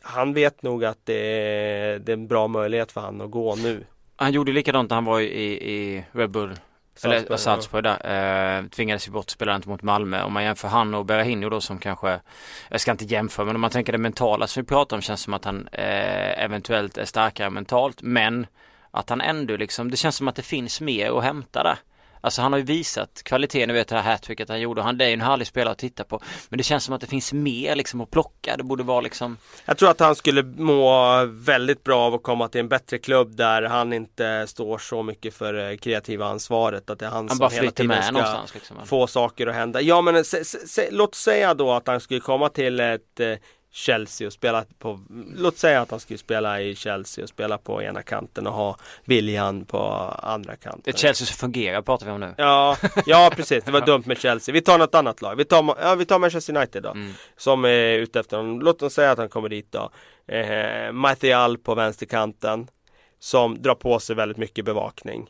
han 0.01 0.33
vet 0.33 0.62
nog 0.63 0.86
att 0.86 0.99
det 1.03 1.13
är, 1.13 1.99
det 1.99 2.12
är 2.12 2.17
en 2.17 2.27
bra 2.27 2.47
möjlighet 2.47 2.91
för 2.91 3.01
han 3.01 3.21
att 3.21 3.31
gå 3.31 3.55
nu. 3.55 3.86
Han 4.15 4.31
gjorde 4.31 4.51
likadant 4.51 4.89
när 4.89 4.95
han 4.95 5.05
var 5.05 5.19
i, 5.19 5.71
i 5.73 6.05
Red 6.12 6.29
Bull 6.29 6.55
Salzburg, 6.95 7.25
Eller 7.25 7.38
Salzburg 7.38 7.84
där. 7.84 8.60
Eh, 8.60 8.65
tvingades 8.67 9.08
ju 9.08 9.12
bort 9.12 9.29
spelaren 9.29 9.62
mot 9.65 9.82
Malmö. 9.82 10.23
Om 10.23 10.34
man 10.34 10.43
jämför 10.43 10.67
han 10.67 10.93
och 10.93 11.06
Berahino 11.06 11.49
då 11.49 11.62
som 11.62 11.77
kanske, 11.77 12.19
jag 12.69 12.82
ska 12.82 12.91
inte 12.91 13.06
jämföra 13.06 13.45
men 13.45 13.56
om 13.56 13.62
man 13.62 13.69
tänker 13.71 13.91
det 13.91 13.97
mentala 13.97 14.47
som 14.47 14.63
vi 14.63 14.67
pratar 14.67 14.97
om 14.97 15.01
känns 15.01 15.21
som 15.21 15.34
att 15.34 15.45
han 15.45 15.67
eh, 15.71 16.43
eventuellt 16.43 16.97
är 16.97 17.06
starkare 17.06 17.49
mentalt. 17.49 18.01
Men 18.01 18.47
att 18.91 19.10
han 19.10 19.21
ändå 19.21 19.58
liksom, 19.58 19.91
det 19.91 19.97
känns 19.97 20.15
som 20.15 20.27
att 20.27 20.36
det 20.36 20.41
finns 20.41 20.82
mer 20.82 21.17
att 21.17 21.23
hämta 21.23 21.63
där. 21.63 21.77
Alltså 22.23 22.41
han 22.41 22.51
har 22.51 22.59
ju 22.59 22.65
visat 22.65 23.21
kvalitet, 23.23 23.65
nu 23.67 23.73
vet 23.73 23.88
det 23.88 23.95
här 23.95 24.12
hattricket 24.12 24.49
han 24.49 24.62
gjorde. 24.62 24.81
Han 24.81 24.97
det 24.97 25.05
är 25.05 25.07
ju 25.07 25.13
en 25.13 25.21
härlig 25.21 25.47
spelare 25.47 25.71
att 25.71 25.77
titta 25.77 26.03
på. 26.03 26.21
Men 26.49 26.57
det 26.57 26.63
känns 26.63 26.83
som 26.83 26.95
att 26.95 27.01
det 27.01 27.07
finns 27.07 27.33
mer 27.33 27.75
liksom 27.75 28.01
att 28.01 28.12
plocka. 28.12 28.57
Det 28.57 28.63
borde 28.63 28.83
vara 28.83 29.01
liksom 29.01 29.38
Jag 29.65 29.77
tror 29.77 29.89
att 29.89 29.99
han 29.99 30.15
skulle 30.15 30.43
må 30.43 31.25
väldigt 31.25 31.83
bra 31.83 31.99
av 32.01 32.13
att 32.13 32.23
komma 32.23 32.47
till 32.47 32.59
en 32.59 32.69
bättre 32.69 32.97
klubb 32.97 33.36
där 33.36 33.62
han 33.62 33.93
inte 33.93 34.47
står 34.47 34.77
så 34.77 35.03
mycket 35.03 35.33
för 35.33 35.71
eh, 35.71 35.77
kreativa 35.77 36.25
ansvaret. 36.25 36.89
Att 36.89 36.99
det 36.99 37.05
är 37.05 37.09
han, 37.09 37.17
han 37.17 37.29
som 37.29 37.38
bara 37.38 37.49
hela 37.49 37.71
tiden 37.71 38.03
ska 38.03 38.45
liksom. 38.53 38.77
få 38.86 39.07
saker 39.07 39.47
att 39.47 39.55
hända. 39.55 39.81
Ja 39.81 40.01
men 40.01 40.25
se, 40.25 40.45
se, 40.45 40.88
låt 40.91 41.15
säga 41.15 41.53
då 41.53 41.71
att 41.71 41.88
han 41.88 41.99
skulle 41.99 42.19
komma 42.19 42.49
till 42.49 42.79
ett 42.79 43.19
eh, 43.19 43.36
Chelsea 43.75 44.27
och 44.27 44.33
spela 44.33 44.65
på, 44.79 44.99
låt 45.36 45.57
säga 45.57 45.81
att 45.81 45.91
han 45.91 45.99
skulle 45.99 46.17
spela 46.17 46.62
i 46.62 46.75
Chelsea 46.75 47.23
och 47.23 47.29
spela 47.29 47.57
på 47.57 47.83
ena 47.83 48.01
kanten 48.01 48.47
och 48.47 48.53
ha 48.53 48.77
William 49.05 49.65
på 49.65 49.79
andra 50.23 50.55
kanten. 50.55 50.81
Det 50.86 50.91
är 50.91 50.97
Chelsea 50.97 51.27
som 51.27 51.36
fungerar 51.36 51.81
pratar 51.81 52.05
vi 52.05 52.12
om 52.12 52.19
nu. 52.19 52.33
Ja, 52.38 52.77
ja 53.05 53.31
precis. 53.36 53.63
Det 53.63 53.71
var 53.71 53.81
dumt 53.81 54.03
med 54.05 54.17
Chelsea. 54.17 54.53
Vi 54.53 54.62
tar 54.62 54.77
något 54.77 54.95
annat 54.95 55.21
lag. 55.21 55.36
Vi 55.36 55.45
tar, 55.45 55.75
ja, 55.81 55.95
vi 55.95 56.05
tar 56.05 56.19
Manchester 56.19 56.57
United 56.57 56.83
då. 56.83 56.89
Mm. 56.89 57.13
Som 57.38 57.65
är 57.65 57.93
ute 57.93 58.19
efter 58.19 58.38
honom. 58.38 58.62
Låt 58.62 58.81
oss 58.81 58.93
säga 58.93 59.12
att 59.12 59.17
han 59.17 59.29
kommer 59.29 59.49
dit 59.49 59.71
då. 59.71 59.89
Eh, 60.33 60.91
Martial 60.91 61.57
på 61.57 61.75
vänsterkanten. 61.75 62.67
Som 63.19 63.62
drar 63.62 63.75
på 63.75 63.99
sig 63.99 64.15
väldigt 64.15 64.38
mycket 64.38 64.65
bevakning. 64.65 65.29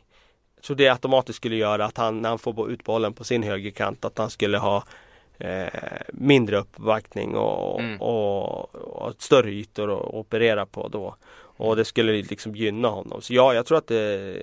Så 0.60 0.74
det 0.74 0.88
automatiskt 0.88 1.36
skulle 1.36 1.56
göra 1.56 1.84
att 1.84 1.96
han, 1.96 2.22
när 2.22 2.28
han 2.28 2.38
får 2.38 2.70
ut 2.70 2.84
bollen 2.84 3.12
på 3.12 3.24
sin 3.24 3.42
högerkant, 3.42 4.04
att 4.04 4.18
han 4.18 4.30
skulle 4.30 4.58
ha 4.58 4.84
eh, 5.38 5.66
mindre 6.12 6.58
uppvaktning 6.58 7.36
och, 7.36 7.80
mm. 7.80 8.00
och, 8.00 8.74
och 8.74 9.14
större 9.18 9.50
ytor 9.50 9.92
att 9.92 10.14
operera 10.14 10.66
på 10.66 10.88
då. 10.88 11.16
Och 11.56 11.76
det 11.76 11.84
skulle 11.84 12.12
liksom 12.12 12.54
gynna 12.54 12.88
honom. 12.88 13.22
Så 13.22 13.34
ja, 13.34 13.54
jag 13.54 13.66
tror 13.66 13.78
att 13.78 13.86
det, 13.86 14.36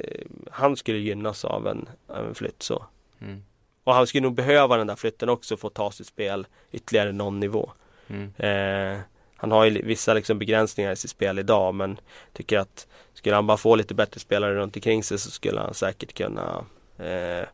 han 0.52 0.76
skulle 0.76 0.98
gynnas 0.98 1.46
av 1.46 1.68
en, 1.68 1.90
av 2.08 2.28
en 2.28 2.36
flytt 2.36 2.64
så. 2.64 2.86
Mm. 3.22 3.44
Och 3.84 3.94
han 3.94 4.08
skulle 4.08 4.22
nog 4.22 4.36
behöva 4.36 4.78
den 4.78 4.88
där 4.88 4.96
flytten 4.96 5.30
också 5.30 5.58
för 5.58 5.68
att 5.68 5.74
ta 5.74 5.92
sitt 5.92 6.08
spel 6.08 6.48
ytterligare 6.72 7.12
någon 7.12 7.40
nivå. 7.40 7.72
Mm. 8.08 8.34
Eh, 8.38 9.00
han 9.36 9.52
har 9.52 9.66
ju 9.66 9.82
vissa 9.82 10.14
liksom 10.14 10.40
begränsningar 10.40 10.92
i 10.92 10.96
sitt 10.96 11.12
spel 11.12 11.40
idag 11.40 11.76
men 11.76 12.00
tycker 12.34 12.60
att 12.60 12.88
skulle 13.14 13.36
han 13.36 13.48
bara 13.48 13.58
få 13.58 13.76
lite 13.76 13.94
bättre 13.94 14.20
spelare 14.20 14.56
runt 14.56 14.76
omkring 14.76 15.04
sig 15.04 15.20
så 15.20 15.32
skulle 15.32 15.60
han 15.60 15.74
säkert 15.74 16.14
kunna 16.14 16.66
eh, 16.98 17.46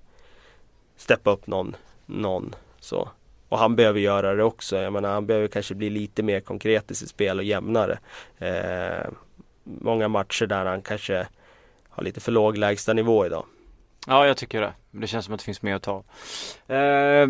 steppa 0.97 1.31
upp 1.31 1.47
någon, 1.47 1.75
någon 2.05 2.55
så. 2.79 3.09
Och 3.49 3.57
han 3.57 3.75
behöver 3.75 3.99
göra 3.99 4.35
det 4.35 4.43
också. 4.43 4.77
Jag 4.77 4.93
menar, 4.93 5.13
han 5.13 5.25
behöver 5.25 5.47
kanske 5.47 5.75
bli 5.75 5.89
lite 5.89 6.23
mer 6.23 6.39
konkret 6.39 6.91
i 6.91 6.95
sitt 6.95 7.09
spel 7.09 7.37
och 7.37 7.43
jämnare. 7.43 7.99
Eh, 8.37 9.09
många 9.63 10.07
matcher 10.07 10.45
där 10.45 10.65
han 10.65 10.81
kanske 10.81 11.27
har 11.89 12.03
lite 12.03 12.19
för 12.19 12.31
låg 12.31 12.57
lägstanivå 12.57 13.25
idag. 13.25 13.45
Ja, 14.07 14.27
jag 14.27 14.37
tycker 14.37 14.61
det. 14.61 14.73
Det 14.91 15.07
känns 15.07 15.25
som 15.25 15.33
att 15.33 15.39
det 15.39 15.45
finns 15.45 15.61
mer 15.61 15.75
att 15.75 15.83
ta. 15.83 16.03
Eh, 16.75 17.27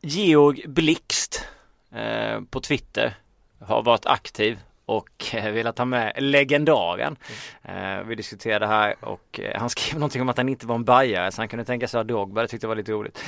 Georg 0.00 0.64
Blixt 0.66 1.44
eh, 1.92 2.40
på 2.50 2.60
Twitter 2.60 3.14
har 3.60 3.82
varit 3.82 4.06
aktiv 4.06 4.58
och 4.86 5.34
eh, 5.34 5.52
velat 5.52 5.78
ha 5.78 5.84
med 5.84 6.12
legendaren. 6.16 7.16
Mm. 7.64 7.98
Eh, 7.98 8.04
vi 8.06 8.14
diskuterade 8.14 8.66
här 8.66 8.94
och 9.00 9.40
eh, 9.40 9.60
han 9.60 9.70
skrev 9.70 9.94
någonting 9.98 10.22
om 10.22 10.28
att 10.28 10.36
han 10.36 10.48
inte 10.48 10.66
var 10.66 10.74
en 10.74 10.84
bajare 10.84 11.32
så 11.32 11.40
han 11.40 11.48
kunde 11.48 11.64
tänka 11.64 11.88
sig 11.88 12.00
att 12.00 12.08
Dogba, 12.08 12.42
det 12.42 12.48
tyckte 12.48 12.64
jag 12.64 12.68
var 12.68 12.76
lite 12.76 12.92
roligt. 12.92 13.24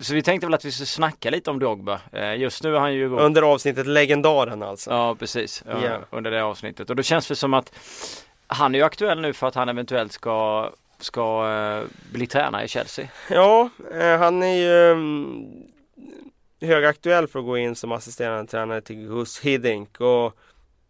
Så 0.00 0.14
vi 0.14 0.22
tänkte 0.22 0.46
väl 0.46 0.54
att 0.54 0.64
vi 0.64 0.72
skulle 0.72 0.86
snacka 0.86 1.30
lite 1.30 1.50
om 1.50 1.58
Dogba. 1.58 2.00
Eh, 2.12 2.36
just 2.36 2.62
nu 2.62 2.76
är 2.76 2.80
han 2.80 2.94
ju 2.94 3.18
Under 3.18 3.42
avsnittet 3.42 3.86
legendaren 3.86 4.62
alltså? 4.62 4.90
Ja 4.90 5.14
precis, 5.14 5.64
yeah. 5.68 6.02
under 6.10 6.30
det 6.30 6.44
avsnittet. 6.44 6.90
Och 6.90 6.96
då 6.96 7.02
känns 7.02 7.28
det 7.28 7.36
som 7.36 7.54
att 7.54 7.74
han 8.46 8.74
är 8.74 8.78
ju 8.78 8.84
aktuell 8.84 9.20
nu 9.20 9.32
för 9.32 9.46
att 9.46 9.54
han 9.54 9.68
eventuellt 9.68 10.12
ska 10.12 10.70
ska 11.00 11.84
bli 12.12 12.26
tränare 12.26 12.64
i 12.64 12.68
Chelsea. 12.68 13.08
Ja, 13.30 13.70
han 14.18 14.42
är 14.42 14.54
ju 14.54 14.92
mm, 14.92 15.68
högaktuell 16.60 17.28
för 17.28 17.38
att 17.38 17.44
gå 17.44 17.58
in 17.58 17.74
som 17.74 17.92
assisterande 17.92 18.50
tränare 18.50 18.80
till 18.80 18.96
Gus 18.96 19.40
Hiddink 19.40 20.00
och 20.00 20.36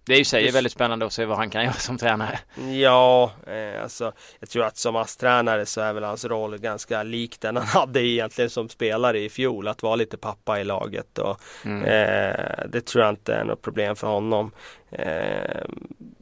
det 0.09 0.15
är 0.15 0.19
ju 0.19 0.25
sig 0.25 0.51
väldigt 0.51 0.73
spännande 0.73 1.07
att 1.07 1.13
se 1.13 1.25
vad 1.25 1.37
han 1.37 1.51
kan 1.51 1.65
göra 1.65 1.75
som 1.75 1.99
tränare. 1.99 2.39
Ja, 2.73 3.33
eh, 3.47 3.83
alltså 3.83 4.13
jag 4.41 4.49
tror 4.49 4.65
att 4.65 4.77
som 4.77 4.97
ASS-tränare 4.97 5.67
så 5.67 5.81
är 5.81 5.93
väl 5.93 6.05
hans 6.05 6.25
roll 6.25 6.59
ganska 6.59 7.03
lik 7.03 7.41
den 7.41 7.57
han 7.57 7.67
hade 7.67 8.03
egentligen 8.03 8.51
som 8.51 8.69
spelare 8.69 9.21
i 9.21 9.29
fjol. 9.29 9.69
Att 9.69 9.83
vara 9.83 9.97
lite 9.97 10.17
pappa 10.17 10.61
i 10.61 10.65
laget 10.65 11.19
och 11.19 11.41
mm. 11.65 11.85
eh, 11.85 12.69
det 12.69 12.81
tror 12.81 13.05
jag 13.05 13.13
inte 13.13 13.35
är 13.35 13.45
något 13.45 13.63
problem 13.63 13.97
för 13.97 14.07
honom. 14.07 14.51
Eh, 14.91 15.65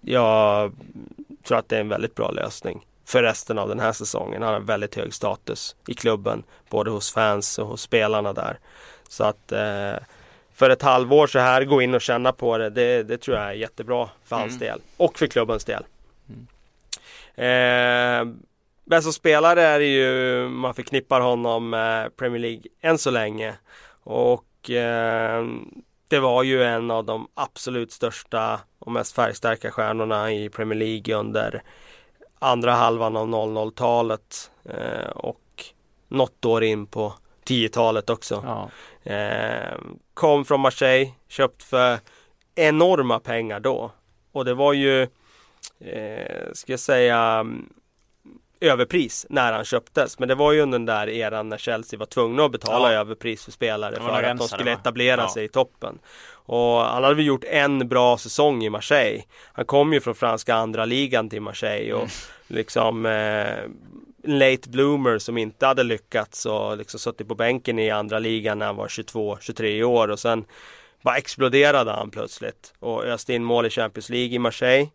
jag 0.00 0.72
tror 1.48 1.59
att 1.59 1.68
det 1.68 1.76
är 1.76 1.80
en 1.80 1.88
väldigt 1.88 2.14
bra 2.14 2.30
lösning 2.30 2.87
för 3.04 3.22
resten 3.22 3.59
av 3.59 3.68
den 3.68 3.80
här 3.80 3.92
säsongen. 3.92 4.42
Han 4.42 4.52
har 4.52 4.61
väldigt 4.61 4.94
hög 4.94 5.14
status 5.14 5.76
i 5.88 5.94
klubben, 5.94 6.42
både 6.70 6.90
hos 6.90 7.12
fans 7.12 7.59
och 7.59 7.66
hos 7.66 7.82
spelarna 7.82 8.32
där. 8.32 8.59
Så 9.08 9.24
att 9.24 9.52
eh, 9.52 9.94
för 10.54 10.70
ett 10.70 10.82
halvår 10.82 11.26
så 11.26 11.38
här 11.38 11.64
gå 11.64 11.82
in 11.82 11.94
och 11.94 12.00
känna 12.00 12.32
på 12.32 12.58
det, 12.58 12.70
det, 12.70 13.02
det 13.02 13.18
tror 13.18 13.36
jag 13.36 13.46
är 13.46 13.52
jättebra 13.52 14.08
för 14.24 14.36
hans 14.36 14.56
mm. 14.56 14.58
del 14.58 14.80
och 14.96 15.18
för 15.18 15.26
klubbens 15.26 15.64
del. 15.64 15.84
Mm. 16.28 16.46
Eh, 17.36 18.34
men 18.84 19.02
som 19.02 19.12
spelare 19.12 19.62
är 19.62 19.78
det 19.78 19.86
ju, 19.86 20.48
man 20.48 20.74
förknippar 20.74 21.20
honom 21.20 21.70
med 21.70 22.16
Premier 22.16 22.40
League 22.40 22.62
än 22.80 22.98
så 22.98 23.10
länge. 23.10 23.54
Och 24.02 24.70
eh, 24.70 25.44
det 26.08 26.18
var 26.18 26.42
ju 26.42 26.62
en 26.62 26.90
av 26.90 27.04
de 27.04 27.28
absolut 27.34 27.92
största 27.92 28.60
och 28.78 28.92
mest 28.92 29.14
färgstarka 29.14 29.70
stjärnorna 29.70 30.32
i 30.32 30.48
Premier 30.48 30.78
League 30.78 31.14
under 31.14 31.62
andra 32.38 32.72
halvan 32.72 33.16
av 33.16 33.28
00-talet 33.28 34.50
eh, 34.64 35.10
och 35.10 35.64
något 36.08 36.44
år 36.44 36.64
in 36.64 36.86
på 36.86 37.14
10-talet 37.48 38.11
också. 38.11 38.44
Ja. 38.46 38.70
Eh, 39.12 39.78
kom 40.14 40.44
från 40.44 40.61
Marseille, 40.61 41.12
köpt 41.28 41.62
för 41.62 41.98
enorma 42.54 43.20
pengar 43.20 43.61
då. 43.61 43.92
Och 44.32 44.44
det 44.44 44.54
var 44.54 44.72
ju, 44.72 45.02
eh, 45.80 46.52
ska 46.52 46.72
jag 46.72 46.80
säga, 46.80 47.18
mm, 47.18 47.68
överpris 48.61 49.26
när 49.30 49.52
han 49.52 49.64
köptes. 49.64 50.18
Men 50.18 50.28
det 50.28 50.35
var 50.35 50.52
ju 50.52 50.61
under 50.61 50.78
den 50.78 50.87
där 50.87 51.09
eran 51.09 51.48
när 51.48 51.59
Chelsea 51.59 51.98
var 51.98 52.06
tvungna 52.06 52.44
att 52.44 52.52
betala 52.52 52.92
ja. 52.92 53.00
överpris 53.00 53.44
för 53.44 53.52
spelare 53.52 53.96
för 53.96 54.22
att 54.22 54.38
de 54.38 54.48
skulle 54.48 54.72
etablera 54.72 55.20
ja. 55.20 55.28
sig 55.28 55.44
i 55.44 55.48
toppen. 55.48 55.98
Och 56.28 56.80
han 56.80 57.04
hade 57.04 57.14
väl 57.14 57.26
gjort 57.26 57.44
en 57.44 57.88
bra 57.88 58.18
säsong 58.18 58.64
i 58.64 58.70
Marseille. 58.70 59.22
Han 59.52 59.64
kom 59.64 59.92
ju 59.92 60.00
från 60.00 60.14
franska 60.14 60.54
andra 60.54 60.85
ligan 60.85 61.30
till 61.30 61.42
Marseille 61.42 61.92
och 61.92 62.00
mm. 62.00 62.11
liksom 62.46 63.06
eh, 63.06 63.70
late 64.26 64.68
bloomer 64.68 65.18
som 65.18 65.38
inte 65.38 65.66
hade 65.66 65.82
lyckats 65.82 66.46
och 66.46 66.76
liksom 66.76 67.00
suttit 67.00 67.28
på 67.28 67.34
bänken 67.34 67.78
i 67.78 67.90
andra 67.90 68.18
ligan 68.18 68.58
när 68.58 68.66
han 68.66 68.76
var 68.76 68.88
22-23 68.88 69.82
år 69.82 70.08
och 70.08 70.18
sen 70.18 70.44
bara 71.02 71.16
exploderade 71.16 71.90
han 71.90 72.10
plötsligt 72.10 72.74
och 72.78 73.04
öste 73.04 73.34
in 73.34 73.44
mål 73.44 73.66
i 73.66 73.70
Champions 73.70 74.10
League 74.10 74.34
i 74.34 74.38
Marseille. 74.38 74.88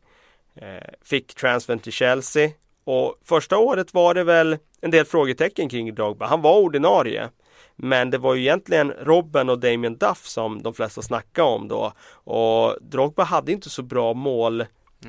Eh, 0.56 0.90
fick 1.04 1.36
transfer 1.36 1.78
till 1.78 1.94
Chelsea 1.94 2.50
och 2.84 3.16
första 3.26 3.58
året 3.58 3.94
var 3.94 4.14
det 4.14 4.24
väl 4.24 4.58
en 4.82 4.92
del 4.92 5.06
frågetecken 5.06 5.70
kring 5.70 5.96
Drogba. 5.96 6.28
Han 6.28 6.42
var 6.42 6.60
ordinarie. 6.60 7.30
Men 7.76 8.10
det 8.10 8.18
var 8.18 8.36
ju 8.36 8.42
egentligen 8.42 8.92
Robben 8.92 9.50
och 9.50 9.60
Damien 9.60 9.98
Duff 9.98 10.28
som 10.28 10.64
de 10.64 10.74
flesta 10.74 11.02
snackade 11.02 11.48
om 11.48 11.68
då. 11.68 11.94
Och 12.14 12.78
Drogba 12.82 13.24
hade 13.24 13.52
inte 13.52 13.70
så 13.70 13.82
bra 13.84 14.14
mål 14.14 14.62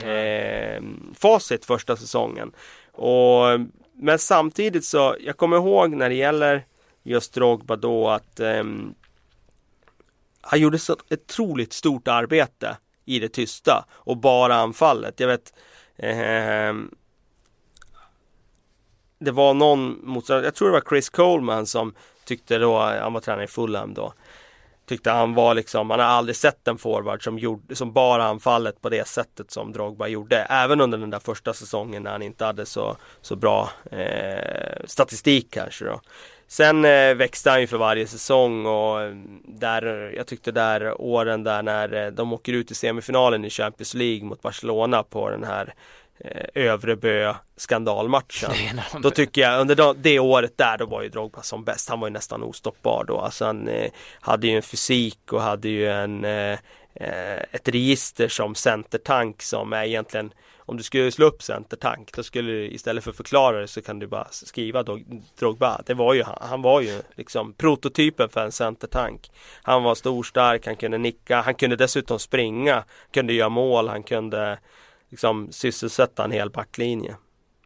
eh, 0.03 0.83
första 1.67 1.97
säsongen. 1.97 2.53
Och, 2.93 3.61
men 3.95 4.19
samtidigt 4.19 4.85
så, 4.85 5.17
jag 5.21 5.37
kommer 5.37 5.57
ihåg 5.57 5.91
när 5.91 6.09
det 6.09 6.15
gäller 6.15 6.67
just 7.03 7.35
Drogba 7.35 7.77
då 7.77 8.09
att 8.09 8.41
eh, 8.41 8.65
han 10.41 10.61
gjorde 10.61 10.79
så 10.79 10.97
otroligt 11.11 11.73
stort 11.73 12.09
arbete 12.09 12.77
i 13.05 13.19
det 13.19 13.29
tysta 13.29 13.85
och 13.91 14.17
bara 14.17 14.55
anfallet. 14.55 15.21
Jag 15.21 15.29
vet 15.29 15.55
eh, 15.97 16.75
Det 19.19 19.31
var 19.31 19.55
någon 19.55 20.01
motståndare, 20.03 20.47
jag 20.47 20.55
tror 20.55 20.69
det 20.69 20.73
var 20.73 20.85
Chris 20.89 21.09
Coleman 21.09 21.67
som 21.67 21.95
tyckte 22.25 22.59
då, 22.59 22.79
han 22.79 23.13
var 23.13 23.21
tränare 23.21 23.45
i 23.45 23.49
Fulham 23.49 23.95
då 23.95 24.13
Tyckte 24.87 25.11
han 25.11 25.35
var 25.35 25.55
liksom, 25.55 25.87
man 25.87 26.01
har 26.01 26.07
aldrig 26.07 26.37
sett 26.37 26.69
en 26.69 26.79
forward 26.79 27.25
som, 27.25 27.39
gjorde, 27.39 27.75
som 27.77 27.93
bar 27.93 28.19
anfallet 28.19 28.81
på 28.81 28.89
det 28.89 29.09
sättet 29.09 29.51
som 29.51 29.73
Drogba 29.73 30.07
gjorde. 30.07 30.37
Även 30.37 30.81
under 30.81 30.99
den 30.99 31.11
där 31.11 31.19
första 31.19 31.53
säsongen 31.53 32.03
när 32.03 32.11
han 32.11 32.23
inte 32.23 32.45
hade 32.45 32.67
så, 32.67 32.97
så 33.21 33.37
bra 33.37 33.71
eh, 33.91 34.85
statistik 34.87 35.51
kanske 35.51 35.85
då. 35.85 36.01
Sen 36.53 36.85
eh, 36.85 37.15
växte 37.15 37.51
han 37.51 37.61
ju 37.61 37.67
för 37.67 37.79
varje 37.79 38.07
säsong 38.07 38.67
och 38.67 39.03
eh, 39.03 39.15
där, 39.45 40.13
jag 40.17 40.27
tyckte 40.27 40.53
där 40.53 41.01
åren 41.01 41.45
där 41.45 41.63
när 41.63 41.93
eh, 42.05 42.13
de 42.13 42.33
åker 42.33 42.53
ut 42.53 42.71
i 42.71 42.75
semifinalen 42.75 43.45
i 43.45 43.51
Champions 43.51 43.95
League 43.95 44.25
mot 44.25 44.43
Barcelona 44.43 45.03
på 45.03 45.31
den 45.31 45.45
här 45.45 45.75
eh, 46.25 46.47
Övrebö 46.55 47.35
skandalmatchen. 47.57 48.81
Då 49.03 49.11
tycker 49.11 49.41
jag 49.41 49.61
under 49.61 49.95
det 49.95 50.19
året 50.19 50.59
där 50.59 50.79
då 50.79 50.87
var 50.87 51.03
ju 51.03 51.09
Drogba 51.09 51.43
som 51.43 51.65
bäst. 51.65 51.89
Han 51.89 52.01
var 52.01 52.09
ju 52.09 52.13
nästan 52.13 52.43
ostoppbar 52.43 53.05
då. 53.05 53.21
Alltså 53.21 53.45
han 53.45 53.69
eh, 53.69 53.91
hade 54.21 54.47
ju 54.47 54.57
en 54.57 54.63
fysik 54.63 55.33
och 55.33 55.43
hade 55.43 55.69
ju 55.69 55.91
en 55.91 56.25
eh, 56.25 56.59
ett 56.95 57.69
register 57.69 58.29
som 58.29 58.55
centertank 58.55 59.43
som 59.43 59.73
är 59.73 59.85
egentligen 59.85 60.33
om 60.59 60.77
du 60.77 60.83
skulle 60.83 61.13
slå 61.13 61.27
upp 61.27 61.43
centertank 61.43 62.13
då 62.13 62.23
skulle 62.23 62.53
du 62.53 62.71
istället 62.71 63.05
för 63.05 63.13
förklara 63.13 63.61
det 63.61 63.69
så 63.69 63.83
kan 63.83 63.99
du 63.99 64.07
bara 64.07 64.29
skriva 64.31 64.85
Drogba. 65.39 65.83
Det 65.87 65.95
var 65.95 66.15
ju 66.15 66.23
han. 66.23 66.39
Han 66.41 66.63
var 66.63 66.81
ju 66.81 67.03
liksom 67.15 67.53
prototypen 67.53 68.29
för 68.29 68.45
en 68.45 68.53
centertank. 68.53 69.31
Han 69.63 69.83
var 69.83 69.95
stor, 69.95 70.23
stark, 70.23 70.67
han 70.67 70.77
kunde 70.77 70.99
nicka, 70.99 71.41
han 71.41 71.55
kunde 71.55 71.77
dessutom 71.77 72.19
springa, 72.19 72.85
kunde 73.13 73.33
göra 73.33 73.49
mål, 73.49 73.89
han 73.89 74.03
kunde 74.03 74.59
liksom 75.13 75.53
sysselsätta 75.53 76.25
en 76.25 76.33
hel 76.33 76.51
backlinje. 76.51 77.17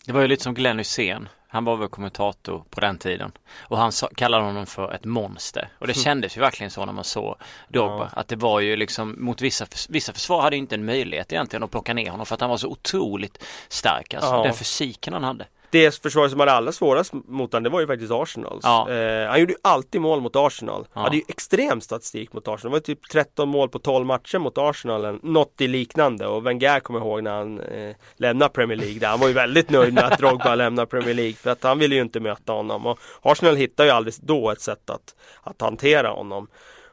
Det 0.07 0.13
var 0.13 0.21
ju 0.21 0.29
lite 0.29 0.43
som 0.43 0.55
Glenn 0.55 0.79
Hysén. 0.79 1.29
Han 1.49 1.65
var 1.65 1.77
väl 1.77 1.89
kommentator 1.89 2.65
på 2.71 2.81
den 2.81 2.99
tiden. 2.99 3.33
Och 3.59 3.79
han 3.79 3.93
sa, 3.93 4.09
kallade 4.17 4.45
honom 4.45 4.67
för 4.67 4.93
ett 4.93 5.05
monster. 5.05 5.69
Och 5.79 5.87
det 5.87 5.97
mm. 5.97 6.05
kändes 6.05 6.37
ju 6.37 6.41
verkligen 6.41 6.71
så 6.71 6.85
när 6.85 6.93
man 6.93 7.05
såg 7.05 7.37
Drogba. 7.69 8.11
Ja. 8.15 8.21
Att 8.21 8.29
det 8.29 8.37
var 8.37 8.61
ju 8.61 8.77
liksom 8.77 9.17
mot 9.19 9.41
vissa, 9.41 9.67
vissa 9.89 10.13
försvar 10.13 10.43
hade 10.43 10.57
inte 10.57 10.75
en 10.75 10.85
möjlighet 10.85 11.33
egentligen 11.33 11.63
att 11.63 11.71
plocka 11.71 11.95
ner 11.95 12.11
honom 12.11 12.27
för 12.27 12.35
att 12.35 12.41
han 12.41 12.51
var 12.51 12.57
så 12.57 12.69
otroligt 12.69 13.43
stark. 13.69 14.15
Alltså 14.15 14.31
ja. 14.31 14.43
den 14.43 14.55
fysiken 14.55 15.13
han 15.13 15.25
hade 15.25 15.47
det 15.77 16.03
försvaret 16.03 16.31
som 16.31 16.41
hade 16.41 16.53
allra 16.53 16.73
svårast 16.73 17.12
mot 17.12 17.53
honom 17.53 17.62
det 17.62 17.71
var 17.71 17.81
ju 17.81 17.87
faktiskt 17.87 18.12
Arsenal. 18.12 18.61
Ja. 18.62 18.91
Eh, 18.91 19.29
han 19.29 19.41
gjorde 19.41 19.53
ju 19.53 19.59
alltid 19.62 20.01
mål 20.01 20.21
mot 20.21 20.37
Arsenal. 20.37 20.87
Ja. 20.93 21.01
Hade 21.01 21.17
ju 21.17 21.23
extrem 21.29 21.81
statistik 21.81 22.33
mot 22.33 22.49
Arsenal. 22.49 22.71
Det 22.71 22.77
var 22.77 22.81
typ 22.81 23.09
13 23.12 23.49
mål 23.49 23.69
på 23.69 23.79
12 23.79 24.07
matcher 24.07 24.39
mot 24.39 24.59
Arsenal. 24.59 25.19
Något 25.23 25.61
i 25.61 25.69
liknande. 25.69 26.27
Och 26.27 26.47
Wenger 26.47 26.81
kommer 26.81 27.01
ihåg 27.01 27.23
när 27.23 27.31
han 27.31 27.61
eh, 27.61 27.97
lämnade 28.17 28.53
Premier 28.53 28.79
League. 28.79 28.99
Där. 28.99 29.09
Han 29.09 29.21
var 29.21 29.29
ju 29.29 29.35
väldigt 29.35 29.71
nöjd 29.71 29.95
med 29.95 30.05
att 30.05 30.19
Drogba 30.19 30.55
lämnade 30.55 30.87
Premier 30.87 31.15
League. 31.15 31.35
För 31.35 31.51
att 31.51 31.62
han 31.62 31.79
ville 31.79 31.95
ju 31.95 32.01
inte 32.01 32.21
möta 32.21 32.53
honom. 32.53 32.87
Och 32.87 32.99
Arsenal 33.23 33.57
hittade 33.57 33.89
ju 33.89 33.95
aldrig 33.95 34.15
då 34.21 34.51
ett 34.51 34.61
sätt 34.61 34.91
att, 34.91 35.15
att 35.43 35.61
hantera 35.61 36.09
honom. 36.09 36.49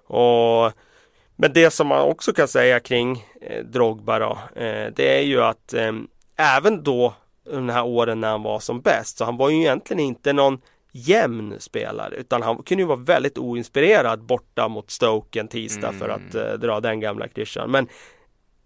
Och 0.08 0.72
men 1.36 1.54
det 1.54 1.72
som 1.72 1.88
man 1.88 2.02
också 2.02 2.34
kan 2.34 2.48
säga 2.48 2.80
kring 2.80 3.26
eh, 3.42 3.64
Drogba 3.64 4.20
då, 4.20 4.40
eh, 4.56 4.88
det 4.96 5.18
är 5.18 5.22
ju 5.22 5.42
att 5.42 5.74
eh, 5.74 5.92
även 6.38 6.84
då 6.84 7.14
de 7.44 7.70
här 7.70 7.86
åren 7.86 8.22
när 8.22 8.30
han 8.30 8.44
var 8.44 8.60
som 8.60 8.82
bäst. 8.82 9.18
Så 9.18 9.26
han 9.26 9.38
var 9.38 9.50
ju 9.50 9.58
egentligen 9.58 10.00
inte 10.00 10.34
någon 10.34 10.62
jämn 10.92 11.56
spelare 11.60 12.16
utan 12.16 12.42
han 12.42 12.64
kunde 12.64 12.82
ju 12.82 12.88
vara 12.88 13.00
väldigt 13.00 13.38
oinspirerad 13.38 14.24
borta 14.24 14.68
mot 14.68 14.92
Stoke 14.92 15.40
en 15.40 15.48
tisdag 15.48 15.88
mm. 15.88 16.00
för 16.00 16.10
att 16.10 16.36
eh, 16.36 16.54
dra 16.54 16.80
den 16.80 17.00
gamla 17.00 17.28
klyschan. 17.28 17.72
Men 17.72 17.88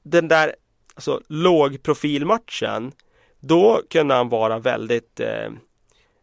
den 0.03 0.27
där 0.27 0.55
alltså, 0.95 1.21
lågprofilmatchen 1.27 2.91
då 3.39 3.81
kunde 3.89 4.15
han 4.15 4.29
vara 4.29 4.59
väldigt 4.59 5.19
eh, 5.19 5.49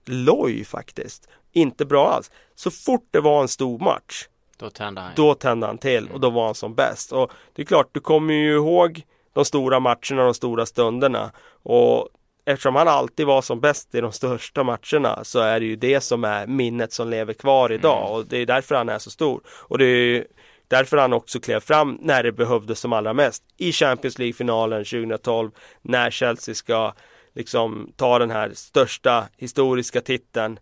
loj 0.04 0.64
faktiskt. 0.64 1.28
Inte 1.52 1.84
bra 1.84 2.10
alls. 2.10 2.30
Så 2.54 2.70
fort 2.70 3.08
det 3.10 3.20
var 3.20 3.42
en 3.42 3.48
stor 3.48 3.78
match 3.78 4.26
då 4.56 4.70
tände 4.70 5.00
han, 5.00 5.12
då 5.16 5.34
tände 5.34 5.66
han 5.66 5.78
till 5.78 6.08
och 6.10 6.20
då 6.20 6.30
var 6.30 6.44
han 6.44 6.54
som 6.54 6.74
bäst. 6.74 7.12
Och 7.12 7.30
det 7.52 7.62
är 7.62 7.66
klart, 7.66 7.88
du 7.92 8.00
kommer 8.00 8.34
ju 8.34 8.54
ihåg 8.54 9.02
de 9.32 9.44
stora 9.44 9.80
matcherna, 9.80 10.24
de 10.24 10.34
stora 10.34 10.66
stunderna. 10.66 11.30
Och 11.62 12.08
eftersom 12.44 12.76
han 12.76 12.88
alltid 12.88 13.26
var 13.26 13.42
som 13.42 13.61
bäst 13.61 13.94
i 13.94 14.00
de 14.00 14.12
största 14.12 14.64
matcherna 14.64 15.24
så 15.24 15.40
är 15.40 15.61
det 15.61 15.66
ju 15.66 15.76
det 15.76 16.00
som 16.00 16.24
är 16.24 16.46
minnet 16.46 16.92
som 16.92 17.11
lever 17.11 17.33
kvar 17.33 17.72
idag 17.72 18.02
mm. 18.02 18.12
och 18.12 18.26
det 18.26 18.38
är 18.38 18.46
därför 18.46 18.74
han 18.74 18.88
är 18.88 18.98
så 18.98 19.11
stor. 19.11 19.40
Och 19.46 19.78
det 19.78 19.85
är 19.85 20.26
därför 20.68 20.96
han 20.96 21.12
också 21.12 21.40
klev 21.40 21.61
fram 21.61 21.98
när 22.00 22.22
det 22.22 22.33
behövdes 22.33 22.80
som 22.80 22.92
allra 22.92 23.12
mest 23.12 23.42
i 23.57 23.72
Champions 23.72 24.18
League-finalen 24.18 24.85
2012 24.85 25.50
när 25.83 26.11
Chelsea 26.11 26.54
ska 26.54 26.94
liksom 27.35 27.92
ta 27.96 28.18
den 28.18 28.30
här 28.30 28.50
största 28.54 29.28
historiska 29.37 30.00
titeln 30.00 30.59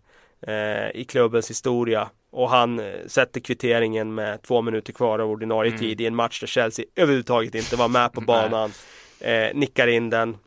eh, 0.47 1.01
i 1.01 1.05
klubbens 1.09 1.49
historia 1.49 2.09
och 2.31 2.49
han 2.49 2.79
eh, 2.79 2.85
sätter 3.07 3.39
kvitteringen 3.39 4.15
med 4.15 4.41
två 4.41 4.61
minuter 4.61 4.93
kvar 4.93 5.19
av 5.19 5.29
ordinarie 5.29 5.69
mm. 5.69 5.79
tid 5.79 6.01
i 6.01 6.05
en 6.05 6.15
match 6.15 6.39
där 6.39 6.47
Chelsea 6.47 6.85
överhuvudtaget 6.95 7.55
inte 7.55 7.75
var 7.75 7.87
med 7.87 8.13
på 8.13 8.21
banan. 8.21 8.71
Eh, 9.19 9.49
nickar 9.53 9.87
in 9.87 10.09
den 10.09 10.37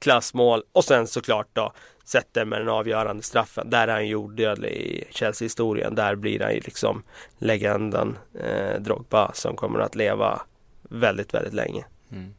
klassmål 0.00 0.62
och 0.72 0.84
sen 0.84 1.06
såklart 1.06 1.48
då 1.52 1.72
sätter 2.04 2.44
med 2.44 2.60
den 2.60 2.68
avgörande 2.68 3.22
straffen. 3.22 3.70
Där 3.70 3.88
är 3.88 3.92
han 3.92 4.08
ju 4.08 4.14
odödlig 4.14 4.70
i 4.70 5.04
Chelsea-historien. 5.10 5.94
Där 5.94 6.14
blir 6.14 6.40
han 6.40 6.54
ju 6.54 6.60
liksom 6.60 7.02
legenden 7.38 8.18
eh, 8.40 8.80
Drogba 8.80 9.32
som 9.34 9.56
kommer 9.56 9.80
att 9.80 9.94
leva 9.94 10.42
väldigt, 10.82 11.34
väldigt 11.34 11.54
länge. 11.54 11.84
Mm. 12.12 12.34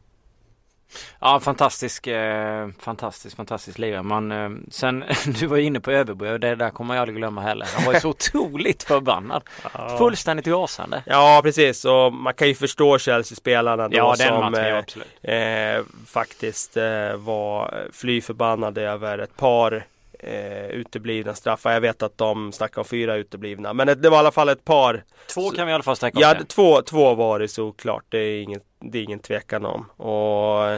Ja, 1.20 1.40
fantastisk, 1.40 2.06
eh, 2.06 2.68
fantastisk, 2.78 3.36
fantastisk 3.36 3.78
lirare. 3.78 4.02
Man, 4.02 4.32
eh, 4.32 4.50
sen, 4.70 5.04
du 5.40 5.46
var 5.46 5.56
inne 5.56 5.80
på 5.80 5.90
Överbo 5.90 6.26
och 6.26 6.40
det 6.40 6.54
där 6.54 6.70
kommer 6.70 6.94
jag 6.94 7.02
aldrig 7.02 7.16
glömma 7.16 7.40
heller. 7.40 7.68
Han 7.74 7.84
var 7.84 7.92
ju 7.94 8.00
så 8.00 8.08
otroligt 8.18 8.82
förbannad. 8.82 9.42
Ja. 9.74 9.98
Fullständigt 9.98 10.46
rasande. 10.46 11.02
Ja, 11.06 11.40
precis. 11.44 11.84
Och 11.84 12.12
man 12.12 12.34
kan 12.34 12.48
ju 12.48 12.54
förstå 12.54 12.98
Chelsea-spelarna 12.98 13.88
då 13.88 13.96
ja, 13.96 14.16
som 14.16 14.54
eh, 14.54 15.34
eh, 15.36 15.82
faktiskt 16.06 16.76
eh, 16.76 17.16
var 17.16 17.88
fly 17.92 18.20
förbannade 18.20 18.82
över 18.82 19.18
ett 19.18 19.36
par 19.36 19.84
eh, 20.18 20.66
uteblivna 20.66 21.34
straffar. 21.34 21.72
Jag 21.72 21.80
vet 21.80 22.02
att 22.02 22.18
de 22.18 22.52
snackar 22.52 22.82
om 22.82 22.84
fyra 22.84 23.16
uteblivna. 23.16 23.72
Men 23.72 23.86
det 23.86 24.10
var 24.10 24.16
i 24.16 24.20
alla 24.20 24.32
fall 24.32 24.48
ett 24.48 24.64
par. 24.64 25.04
Två 25.34 25.50
kan 25.50 25.66
vi 25.66 25.70
i 25.70 25.74
alla 25.74 25.82
fall 25.82 25.96
snacka 25.96 26.16
om. 26.16 26.22
Ja, 26.22 26.34
två, 26.48 26.82
två 26.82 27.14
var 27.14 27.38
det 27.38 27.48
såklart. 27.48 28.04
Det 28.08 28.18
är 28.18 28.42
inget 28.42 28.62
det 28.80 28.98
är 28.98 29.02
ingen 29.02 29.18
tvekan 29.18 29.64
om. 29.64 29.90
Och 29.90 30.70